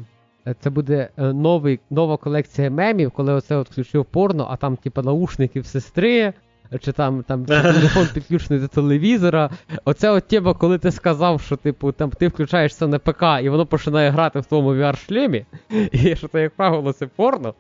Це 0.61 0.71
буде 0.71 1.09
е, 1.16 1.33
новий, 1.33 1.81
нова 1.91 2.16
колекція 2.16 2.71
мемів, 2.71 3.11
коли 3.11 3.33
оце 3.33 3.57
от 3.57 3.71
включив 3.71 4.05
порно, 4.05 4.49
а 4.51 4.57
там, 4.57 4.77
типа, 4.77 5.03
наушники 5.03 5.61
в 5.61 5.66
сестри, 5.66 6.33
чи 6.81 6.93
там 6.93 7.23
там 7.23 7.45
телефон 7.47 8.09
підключений 8.15 8.61
до 8.61 8.69
телевізора. 8.69 9.51
Оце 9.85 10.11
от 10.11 10.29
тема, 10.29 10.55
коли 10.55 10.79
ти 10.79 10.91
сказав, 10.91 11.41
що 11.41 11.57
типу 11.57 11.93
там 11.93 12.11
ти 12.11 12.29
включаєшся 12.29 12.87
на 12.87 12.99
ПК 12.99 13.23
і 13.43 13.49
воно 13.49 13.67
починає 13.67 14.11
грати 14.11 14.41
в 14.41 14.47
твоєму 14.47 14.75
VR-шлемі, 14.75 15.45
і 15.93 16.17
що 16.17 16.29
це, 16.29 16.43
як 16.43 16.57
правило, 16.57 16.93
це 16.93 17.07
порно. 17.07 17.55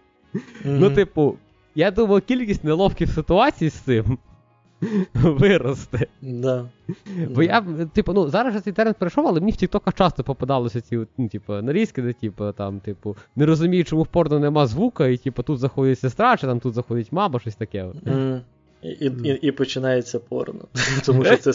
Ну, 0.64 0.90
типу, 0.90 1.36
я 1.74 1.90
думаю, 1.90 2.22
кількість 2.26 2.64
неловких 2.64 3.10
ситуацій 3.10 3.68
з 3.68 3.74
цим 3.74 4.18
виросте. 5.14 6.06
Да. 6.22 6.68
Бо 7.30 7.42
я, 7.42 7.60
типу, 7.92 8.12
ну, 8.12 8.28
зараз 8.28 8.62
цей 8.62 8.72
термін 8.72 8.94
перейшов, 8.98 9.26
але 9.26 9.40
мені 9.40 9.52
в 9.52 9.56
Тіктоках 9.56 9.94
часто 9.94 10.24
попадалося 10.24 10.80
ці 10.80 11.06
ну, 11.18 11.28
типу, 11.28 11.52
нарізки, 11.52 12.02
де, 12.02 12.12
типу, 12.12 12.52
там, 12.52 12.80
типу, 12.80 13.16
не 13.36 13.46
розумію, 13.46 13.84
чому 13.84 14.02
в 14.02 14.06
порно 14.06 14.38
нема 14.38 14.66
звука, 14.66 15.06
і 15.06 15.16
типу, 15.16 15.42
тут 15.42 15.58
заходить 15.58 15.98
сестра, 15.98 16.36
чи 16.36 16.46
там 16.46 16.60
тут 16.60 16.74
заходить 16.74 17.12
мама, 17.12 17.40
щось 17.40 17.56
таке. 17.56 17.84
Mm. 17.84 18.40
І 18.84 19.06
і, 19.06 19.38
і 19.42 19.52
починається 19.52 20.18
порно. 20.18 20.64
Тому 21.06 21.24
що 21.24 21.36
це 21.36 21.50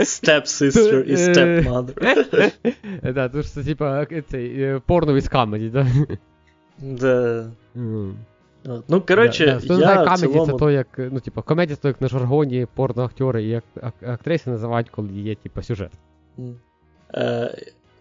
step 0.00 0.42
sister 0.42 1.02
і 1.02 1.14
step 1.14 1.68
mother. 1.68 2.52
Так, 3.14 3.32
тому 3.32 3.42
що 3.42 3.52
це 3.52 3.64
типа 3.64 4.06
е, 4.32 4.80
порно 4.86 5.14
від 5.14 5.28
камеді, 5.28 5.70
так? 5.70 5.86
Да. 6.78 7.50
Ну, 8.88 9.00
коротше, 9.08 9.60
да, 9.66 9.76
да. 9.76 9.92
я 9.92 10.04
комеді 10.04 10.32
цілому... 10.32 10.52
це 10.52 10.58
то, 10.58 10.70
як, 10.70 10.86
ну, 10.98 11.20
типу, 11.20 11.42
комедія 11.42 11.76
це 11.76 11.88
як 11.88 12.00
на 12.00 12.08
жаргоні 12.08 12.66
порноактори 12.74 13.44
і 13.44 13.60
актриси 14.06 14.50
називають, 14.50 14.90
коли 14.90 15.12
є, 15.12 15.34
типу, 15.34 15.62
сюжет. 15.62 15.90
Е, 17.14 17.56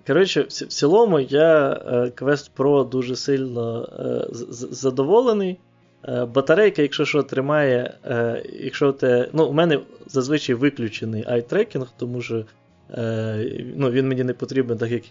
коротше, 0.08 0.42
в 0.42 0.48
цілому 0.48 1.20
я 1.20 1.82
Quest 2.18 2.52
Pro 2.58 2.90
дуже 2.90 3.16
сильно 3.16 3.90
е, 4.00 4.28
задоволений. 4.52 5.60
Е, 6.08 6.26
батарейка, 6.26 6.82
якщо 6.82 7.06
що, 7.06 7.24
тримає, 7.24 7.94
е, 8.06 8.44
якщо 8.54 8.92
те. 8.92 9.30
Ну, 9.34 9.46
у 9.46 9.54
мене 9.54 9.80
зазвичай 10.08 10.56
виключений 10.56 11.24
eye-tracking, 11.24 11.88
тому 11.98 12.22
що 12.22 12.46
е, 12.92 13.66
ну, 13.76 13.92
він 13.92 14.08
мені 14.08 14.24
не 14.24 14.34
потрібен, 14.34 14.78
так 14.78 14.92
як 14.92 15.04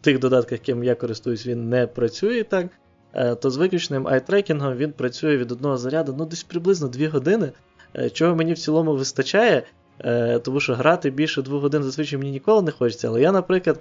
в 0.00 0.04
тих 0.04 0.18
додатках, 0.18 0.52
яким 0.52 0.84
я 0.84 0.94
користуюсь, 0.94 1.46
він 1.46 1.68
не 1.68 1.86
працює 1.86 2.42
так. 2.42 2.66
То 3.40 3.50
з 3.50 3.56
виключеним 3.56 4.08
eye-tracking 4.08 4.76
він 4.76 4.92
працює 4.92 5.36
від 5.36 5.52
одного 5.52 5.76
заряду 5.76 6.14
ну, 6.18 6.26
десь 6.26 6.42
приблизно 6.42 6.88
2 6.88 7.08
години, 7.08 7.52
чого 8.12 8.36
мені 8.36 8.52
в 8.52 8.58
цілому 8.58 8.96
вистачає, 8.96 9.62
тому 10.42 10.60
що 10.60 10.74
грати 10.74 11.10
більше 11.10 11.42
2 11.42 11.60
годин 11.60 11.82
зазвичай 11.82 12.18
мені 12.18 12.30
ніколи 12.30 12.62
не 12.62 12.70
хочеться. 12.70 13.08
Але 13.08 13.20
я, 13.20 13.32
наприклад, 13.32 13.80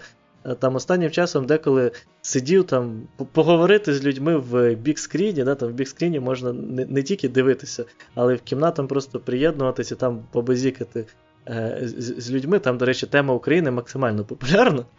там 0.55 0.75
останнім 0.75 1.11
часом 1.11 1.45
деколи 1.45 1.91
сидів 2.21 2.63
там 2.63 3.07
поговорити 3.31 3.93
з 3.93 4.05
людьми 4.05 4.37
в 4.37 4.75
бікскріні, 4.75 5.43
да, 5.43 5.55
там 5.55 5.69
в 5.69 5.73
бікскріні 5.73 6.19
можна 6.19 6.53
не, 6.53 6.85
не 6.85 7.03
тільки 7.03 7.29
дивитися, 7.29 7.85
але 8.15 8.33
й 8.33 8.37
в 8.37 8.41
кімнатам 8.41 8.87
просто 8.87 9.19
приєднуватися, 9.19 9.95
там 9.95 10.23
побазікати 10.31 11.05
е, 11.47 11.79
з, 11.81 12.15
з 12.17 12.31
людьми. 12.31 12.59
Там, 12.59 12.77
до 12.77 12.85
речі, 12.85 13.05
тема 13.05 13.33
України 13.33 13.71
максимально 13.71 14.25
популярна. 14.25 14.85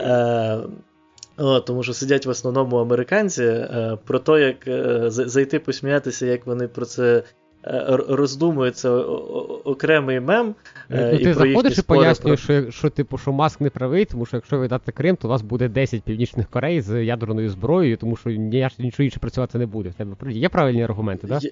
Е, 0.00 0.58
о, 1.36 1.60
Тому 1.60 1.82
що 1.82 1.94
сидять 1.94 2.26
в 2.26 2.30
основному 2.30 2.76
американці. 2.76 3.42
Е, 3.44 3.98
про 4.04 4.18
те, 4.18 4.40
як 4.40 4.68
е, 4.68 5.10
зайти 5.10 5.58
посміятися, 5.58 6.26
як 6.26 6.46
вони 6.46 6.68
про 6.68 6.86
це 6.86 7.16
Е, 7.16 7.41
роздумує 8.08 8.70
це 8.70 8.90
окремий 9.64 10.20
мем. 10.20 10.54
Ну, 10.88 10.96
е, 10.96 11.18
Ти 11.18 11.34
заходиш 11.34 11.78
і 11.78 11.82
пояснюєш, 11.82 12.44
про... 12.44 12.62
що, 12.62 12.70
що 12.70 12.90
типу, 12.90 13.18
що 13.18 13.32
Маск 13.32 13.60
не 13.60 13.70
правий, 13.70 14.04
тому 14.04 14.26
що 14.26 14.36
якщо 14.36 14.58
ви 14.58 14.68
дати 14.68 14.92
Крим, 14.92 15.16
то 15.16 15.28
у 15.28 15.30
вас 15.30 15.42
буде 15.42 15.68
10 15.68 16.02
північних 16.02 16.48
Корей 16.48 16.80
з 16.80 17.04
ядерною 17.04 17.50
зброєю, 17.50 17.96
тому 17.96 18.16
що 18.16 18.30
нічого 18.30 19.04
інше 19.04 19.20
працювати 19.20 19.58
не 19.58 19.66
буде. 19.66 19.92
Є 20.26 20.48
правильні 20.48 20.84
аргументи, 20.84 21.26
так? 21.26 21.42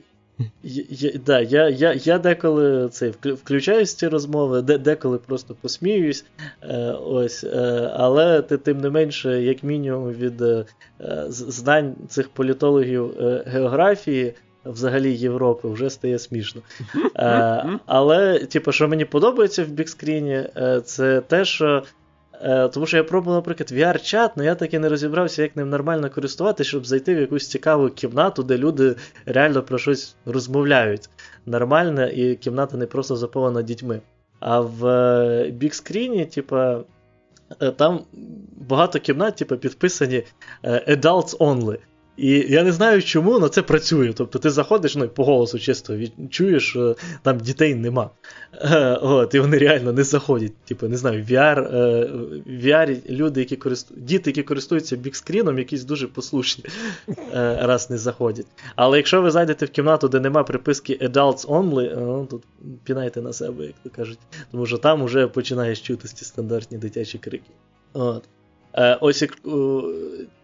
Я, 0.63 0.85
я, 0.91 1.11
да, 1.27 1.41
я 1.41 1.69
я, 1.69 1.93
я 1.93 2.19
деколи 2.19 2.89
це 2.89 3.13
включаюсь 3.25 3.95
в 3.95 3.97
ці 3.97 4.09
розмови, 4.09 4.63
де, 4.63 4.79
деколи 4.79 5.19
просто 5.19 5.55
посміюсь. 5.61 6.25
Е, 6.63 6.93
ось, 6.93 7.45
е, 7.45 7.91
Але 7.95 8.43
тим 8.43 8.79
не 8.79 8.91
менше, 8.91 9.43
як 9.43 9.63
мінімум, 9.63 10.11
від 10.11 10.43
е, 10.43 10.65
знань 11.29 11.95
цих 12.09 12.29
політологів 12.29 13.21
е, 13.21 13.45
географії 13.47 14.35
взагалі 14.65 15.13
Європи 15.13 15.69
вже 15.69 15.91
стає 15.91 16.19
смішно. 16.19 16.63
Е, 17.17 17.79
але, 17.87 18.39
типу, 18.39 18.73
що 18.73 18.89
мені 18.89 19.05
подобається 19.05 19.65
в 19.65 19.69
бікскріні, 19.69 20.35
е, 20.57 20.81
це 20.85 21.21
те, 21.21 21.45
що. 21.45 21.83
Е, 22.43 22.69
тому 22.69 22.87
що 22.87 22.97
я 22.97 23.05
пробував, 23.05 23.39
наприклад, 23.39 23.73
VR-чат, 23.73 24.31
але 24.37 24.45
я 24.45 24.55
таки 24.55 24.79
не 24.79 24.89
розібрався, 24.89 25.43
як 25.43 25.57
ним 25.57 25.69
нормально 25.69 26.11
користуватися, 26.11 26.69
щоб 26.69 26.87
зайти 26.87 27.15
в 27.15 27.21
якусь 27.21 27.49
цікаву 27.49 27.89
кімнату, 27.89 28.43
де 28.43 28.59
люди 28.59 28.97
реально 29.27 29.63
про 29.63 29.79
щось 29.79 30.17
розмовляють 30.27 31.11
нормально, 31.47 32.07
і 32.07 32.37
кімната 32.37 32.77
не 32.77 32.87
просто 32.87 33.17
заповнена 33.17 33.63
дітьми. 33.63 34.01
А 34.41 34.61
в 34.61 35.51
бікскріні, 35.51 36.27
типа, 36.27 36.81
там 37.77 38.01
багато 38.69 38.99
кімнат, 38.99 39.37
типу, 39.37 39.57
підписані 39.57 40.23
Adults 40.65 41.39
Only. 41.39 41.79
І 42.21 42.47
я 42.49 42.63
не 42.63 42.73
знаю 42.73 43.03
чому, 43.03 43.33
але 43.33 43.49
це 43.49 43.63
працює. 43.63 44.13
Тобто 44.13 44.39
ти 44.39 44.51
заходиш, 44.51 44.97
ну 44.97 45.09
по 45.09 45.25
голосу 45.25 45.59
чисто 45.59 45.99
чуєш, 46.31 46.69
що 46.69 46.97
там 47.23 47.39
дітей 47.39 47.75
нема. 47.75 48.11
Е, 48.55 48.99
от, 49.03 49.35
І 49.35 49.41
вони 49.41 49.59
реально 49.59 49.93
не 49.93 50.05
заходять. 50.05 50.53
Типу, 50.65 50.89
не 50.89 50.97
знаю, 50.97 51.25
VR, 51.25 51.77
е, 51.77 52.11
VR 52.47 53.11
люди, 53.11 53.41
які 53.41 53.57
користують, 53.57 54.05
діти, 54.05 54.31
які 54.31 54.43
користуються 54.43 54.97
бікскріном, 54.97 55.59
якісь 55.59 55.85
дуже 55.85 56.07
послушні, 56.07 56.65
е, 57.09 57.59
раз 57.63 57.91
не 57.91 57.99
заходять. 57.99 58.47
Але 58.77 58.97
якщо 58.97 59.23
ви 59.23 59.31
зайдете 59.31 59.67
в 59.67 59.71
кімнату, 59.71 60.09
де 60.09 60.21
нема 60.21 60.43
приписки 60.43 60.99
Adults 61.03 61.47
Only, 61.47 61.97
ну, 61.97 62.27
тут 62.31 62.43
пінайте 62.85 63.23
на 63.23 63.33
себе, 63.33 63.65
як 63.65 63.75
то 63.83 63.91
кажуть. 63.91 64.19
Тому 64.51 64.67
що 64.67 64.79
там 64.79 65.05
вже 65.05 65.27
починаєш 65.27 65.81
чути 65.81 66.09
ці 66.09 66.25
стандартні 66.25 66.79
дитячі 66.79 67.19
крики. 67.19 67.51
От. 67.93 68.25
Ось 69.01 69.23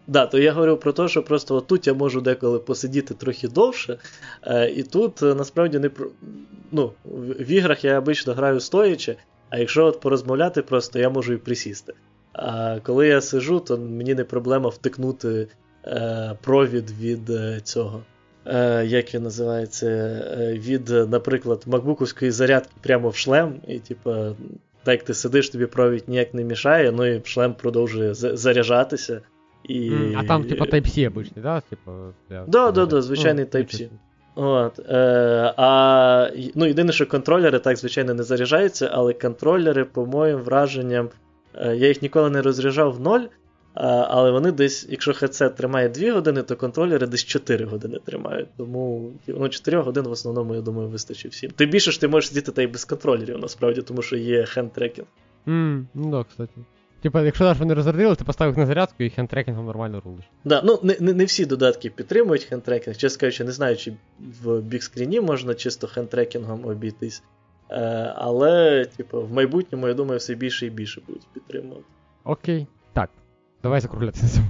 Да, 0.07 0.25
то 0.25 0.37
я 0.37 0.53
говорив 0.53 0.79
про 0.79 0.93
те, 0.93 1.07
що 1.07 1.23
просто 1.23 1.55
отут 1.55 1.87
я 1.87 1.93
можу 1.93 2.21
деколи 2.21 2.59
посидіти 2.59 3.13
трохи 3.13 3.47
довше. 3.47 3.97
Е, 4.43 4.69
І 4.69 4.83
тут 4.83 5.23
е, 5.23 5.35
насправді 5.35 5.79
не 5.79 5.89
ну, 6.71 6.91
в 7.05 7.51
іграх 7.51 7.83
я 7.83 7.99
обично 7.99 8.33
граю 8.33 8.59
стоячи, 8.59 9.15
а 9.49 9.57
якщо 9.57 9.85
от 9.85 9.99
порозмовляти, 9.99 10.61
просто 10.61 10.99
я 10.99 11.09
можу 11.09 11.33
і 11.33 11.37
присісти. 11.37 11.93
А 12.33 12.79
коли 12.83 13.07
я 13.07 13.21
сижу, 13.21 13.59
то 13.59 13.77
мені 13.77 14.15
не 14.15 14.23
проблема 14.23 14.69
втикнути 14.69 15.47
е, 15.85 16.37
провід 16.41 16.91
від 16.91 17.29
е, 17.29 17.61
цього. 17.63 18.03
Е, 18.45 18.85
Як 18.85 19.13
він 19.13 19.23
називається? 19.23 19.87
Е, 19.87 20.53
від, 20.53 20.89
наприклад, 20.89 21.63
макбуковської 21.65 22.31
зарядки 22.31 22.73
прямо 22.81 23.09
в 23.09 23.15
шлем, 23.15 23.55
і 23.67 23.79
типу, 23.79 24.11
так 24.87 24.93
як 24.93 25.03
ти 25.03 25.13
сидиш, 25.13 25.49
тобі 25.49 25.65
провід 25.65 26.03
ніяк 26.07 26.33
не 26.33 26.43
мішає, 26.43 26.91
ну 26.91 27.05
і 27.05 27.21
шлем 27.25 27.53
продовжує 27.53 28.13
заряджатися. 28.13 29.21
І... 29.63 29.91
А 30.17 30.23
там, 30.23 30.43
типа, 30.43 30.65
Type-C 30.65 31.07
обичний, 31.07 31.43
да? 31.43 31.61
Типа, 31.61 31.91
для... 32.29 32.45
Да, 32.45 32.71
да, 32.71 32.85
да, 32.85 33.01
звичайний 33.01 33.45
ну, 33.53 33.59
Type-C. 33.59 33.89
От, 34.35 34.79
е, 34.79 35.53
а, 35.57 36.29
ну, 36.55 36.65
Єдине, 36.65 36.91
що 36.91 37.07
контролери 37.07 37.59
так, 37.59 37.77
звичайно, 37.77 38.13
не 38.13 38.23
заряджаються, 38.23 38.89
але 38.93 39.13
контролери, 39.13 39.85
по 39.85 40.05
моїм 40.05 40.39
враженням, 40.39 41.09
е, 41.55 41.75
я 41.75 41.87
їх 41.87 42.01
ніколи 42.01 42.29
не 42.29 42.41
розряджав 42.41 42.93
в 42.93 42.99
ноль, 42.99 43.21
але 43.85 44.31
вони 44.31 44.51
десь, 44.51 44.87
якщо 44.89 45.11
headset 45.11 45.55
тримає 45.55 45.89
2 45.89 46.13
години, 46.13 46.43
то 46.43 46.55
контролери 46.55 47.07
десь 47.07 47.25
4 47.25 47.65
години 47.65 47.99
тримають. 48.05 48.47
Тому 48.57 49.11
ну, 49.27 49.49
4 49.49 49.79
годин 49.79 50.03
в 50.03 50.11
основному, 50.11 50.55
я 50.55 50.61
думаю, 50.61 50.89
вистачить 50.89 51.31
всім. 51.31 51.51
Тим 51.51 51.69
більше 51.69 51.91
ж 51.91 52.01
ти 52.01 52.07
можеш 52.07 52.29
сидіти 52.29 52.51
та 52.51 52.61
й 52.61 52.67
без 52.67 52.85
контролерів, 52.85 53.39
насправді, 53.39 53.81
тому 53.81 54.01
що 54.01 54.17
є 54.17 54.41
hand-tracking. 54.41 55.05
Mm, 55.47 55.85
ну 55.93 56.11
да, 56.11 56.23
кстати. 56.23 56.51
Типа, 57.01 57.21
якщо 57.21 57.43
навіть 57.43 57.59
вони 57.59 57.73
розрядили, 57.73 58.15
ти 58.15 58.23
поставив 58.23 58.51
їх 58.51 58.57
на 58.57 58.65
зарядку 58.65 59.03
і 59.03 59.09
hand 59.09 59.24
tracking 59.24 59.54
'ом 59.54 59.65
нормально 59.65 60.01
рулиш. 60.05 60.25
Да, 60.45 60.61
ну 60.65 60.79
не 60.83 60.97
не, 60.99 61.13
не 61.13 61.25
всі 61.25 61.45
додатки 61.45 61.89
підтримують 61.89 62.43
hand 62.43 62.60
tracking. 62.60 62.97
Чесно 62.97 63.19
кажучи, 63.19 63.43
не 63.43 63.51
знаю, 63.51 63.75
чи 63.77 63.93
в 64.43 64.61
Bigscreen 64.61 65.10
'і 65.10 65.21
можна 65.21 65.53
чисто 65.53 65.87
hand 65.87 66.08
tracking 66.08 66.49
'ом 66.49 66.65
обійтись. 66.65 67.23
Е, 67.69 68.13
Але, 68.15 68.85
типу, 68.85 69.21
в 69.21 69.33
майбутньому, 69.33 69.87
я 69.87 69.93
думаю, 69.93 70.17
все 70.17 70.35
більше 70.35 70.65
і 70.65 70.69
більше 70.69 71.01
будуть 71.07 71.27
підтримувати. 71.33 71.85
Okay. 72.23 72.67
Давай 73.67 73.81
закруглятися. 73.81 74.41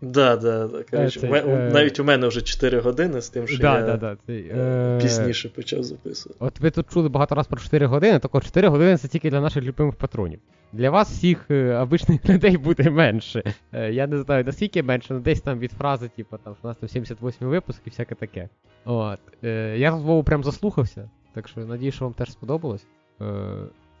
Да, 0.00 0.36
да, 0.36 0.66
да. 0.66 0.82
Коротше, 0.90 1.20
е, 1.26 1.30
це, 1.30 1.48
е... 1.48 1.70
Навіть 1.72 2.00
у 2.00 2.04
мене 2.04 2.26
вже 2.26 2.42
4 2.42 2.80
години 2.80 3.20
з 3.20 3.28
тим, 3.28 3.48
що 3.48 3.58
да, 3.58 3.78
я 3.78 3.86
да, 3.86 3.96
да, 3.96 4.16
це, 4.26 4.32
е... 4.32 4.98
пізніше 5.02 5.48
почав 5.48 5.82
записувати. 5.82 6.44
От 6.44 6.60
ви 6.60 6.70
тут 6.70 6.86
чули 6.92 7.08
багато 7.08 7.34
разів 7.34 7.50
про 7.50 7.60
4 7.60 7.86
години, 7.86 8.18
так 8.18 8.44
4 8.44 8.68
години 8.68 8.96
це 8.96 9.08
тільки 9.08 9.30
для 9.30 9.40
наших 9.40 9.64
любимих 9.64 9.94
патронів. 9.94 10.40
Для 10.72 10.90
вас 10.90 11.10
всіх 11.10 11.50
е, 11.50 11.76
обичних 11.76 12.24
людей 12.28 12.56
буде 12.56 12.90
менше. 12.90 13.42
Я 13.72 14.06
не 14.06 14.18
знаю, 14.18 14.44
наскільки 14.44 14.82
менше, 14.82 15.06
але 15.10 15.20
десь 15.20 15.40
там 15.40 15.58
від 15.58 15.72
фрази, 15.72 16.10
типу, 16.16 16.36
там, 16.44 16.54
що 16.54 16.60
у 16.64 16.66
нас 16.68 16.76
там 16.76 16.88
78 16.88 17.48
випуск 17.48 17.80
і 17.86 17.90
всяке 17.90 18.14
таке. 18.14 18.48
От. 18.84 19.20
Я 19.76 19.94
Вову 19.94 20.24
прям 20.24 20.44
заслухався, 20.44 21.10
так 21.34 21.48
що 21.48 21.60
надію, 21.60 21.92
що 21.92 22.04
вам 22.04 22.14
теж 22.14 22.32
сподобалось. 22.32 22.86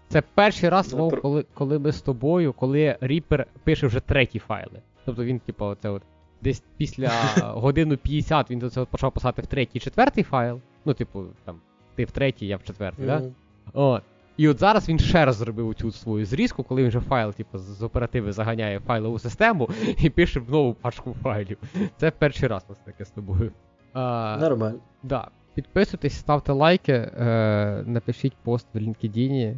Це 0.08 0.22
перший 0.34 0.68
раз, 0.68 0.92
Вов, 0.92 1.20
коли 1.20 1.44
коли 1.54 1.78
ми 1.78 1.92
з 1.92 2.00
тобою, 2.00 2.52
коли 2.52 2.96
Reaper 3.02 3.44
пише 3.64 3.86
вже 3.86 4.00
треті 4.00 4.38
файли. 4.38 4.80
Тобто 5.04 5.24
він, 5.24 5.38
типу, 5.38 5.64
оце 5.64 5.88
от 5.88 6.02
десь 6.42 6.62
після 6.76 7.08
годину 7.36 7.96
50 7.96 8.50
він 8.50 8.70
це 8.70 8.80
от 8.80 8.88
почав 8.88 9.12
писати 9.12 9.42
в 9.42 9.46
третій 9.46 9.78
четвертий 9.78 10.24
файл. 10.24 10.60
Ну, 10.84 10.94
типу, 10.94 11.24
там, 11.44 11.56
ти 11.94 12.04
в 12.04 12.10
третій, 12.10 12.46
я 12.46 12.56
в 12.56 12.64
четвертий, 12.64 13.06
mm-hmm. 13.06 13.20
да? 13.20 13.80
От. 13.80 14.02
І 14.36 14.48
от 14.48 14.58
зараз 14.58 14.88
він 14.88 14.98
ще 14.98 15.24
раз 15.24 15.36
зробив 15.36 15.74
цю 15.74 15.92
свою 15.92 16.26
зрізку, 16.26 16.62
коли 16.62 16.82
він 16.82 16.88
вже 16.88 17.00
файл, 17.00 17.32
типу, 17.32 17.58
з 17.58 17.82
оперативи 17.82 18.32
заганяє 18.32 18.80
файлову 18.80 19.18
систему 19.18 19.68
і 19.98 20.10
пише 20.10 20.40
в 20.40 20.50
нову 20.50 20.74
пачку 20.74 21.16
файлів. 21.22 21.58
Це 21.96 22.10
перший 22.10 22.48
раз 22.48 22.64
у 22.68 22.72
нас 22.72 22.78
таке 22.84 23.04
з 23.04 23.10
тобою. 23.10 23.52
А, 23.92 24.36
Нормально. 24.40 24.78
Да. 25.02 25.28
Підписуйтесь, 25.54 26.18
ставте 26.18 26.52
лайки, 26.52 26.92
е, 26.92 27.84
напишіть 27.86 28.36
пост 28.42 28.66
в 28.74 28.78
LinkedIn, 28.78 29.56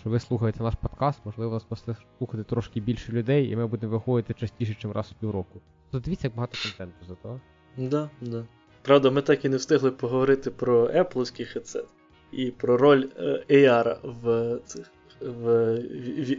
що 0.00 0.10
ви 0.10 0.20
слухаєте 0.20 0.62
наш 0.62 0.74
подкаст, 0.74 1.20
можливо, 1.24 1.50
вас 1.50 1.64
послухати 1.64 2.44
трошки 2.44 2.80
більше 2.80 3.12
людей, 3.12 3.50
і 3.50 3.56
ми 3.56 3.66
будемо 3.66 3.92
виходити 3.92 4.34
частіше, 4.34 4.76
ніж 4.84 4.96
раз 4.96 5.06
в 5.06 5.14
півроку. 5.14 5.60
То 5.90 6.00
дивіться, 6.00 6.26
як 6.26 6.36
багато 6.36 6.58
контенту 6.62 7.06
зато. 7.08 7.40
Да, 7.76 8.10
да. 8.20 8.44
Правда, 8.82 9.10
ми 9.10 9.22
так 9.22 9.44
і 9.44 9.48
не 9.48 9.56
встигли 9.56 9.90
поговорити 9.90 10.50
про 10.50 10.86
Apple 10.86 11.44
хедсет 11.44 11.86
і 12.32 12.50
про 12.50 12.76
роль 12.76 13.04
е, 13.18 13.44
AR 13.50 13.96
в 14.02 14.58
цих 14.66 14.90
в 15.20 15.48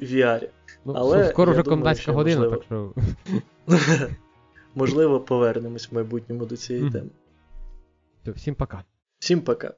VR. 0.01 0.49
Ну, 0.85 0.93
Але 0.95 1.29
Скоро 1.29 1.51
вже 1.51 1.63
комендантська 1.63 2.11
година, 2.11 2.39
можливо, 2.39 2.55
так 2.55 2.63
що. 2.63 2.93
можливо, 4.75 5.19
повернемось 5.19 5.91
в 5.91 5.95
майбутньому 5.95 6.45
до 6.45 6.57
цієї 6.57 6.89
теми. 6.89 7.09
Всім 8.25 8.55
пока. 8.55 8.83
Всім 9.19 9.41
пока. 9.41 9.73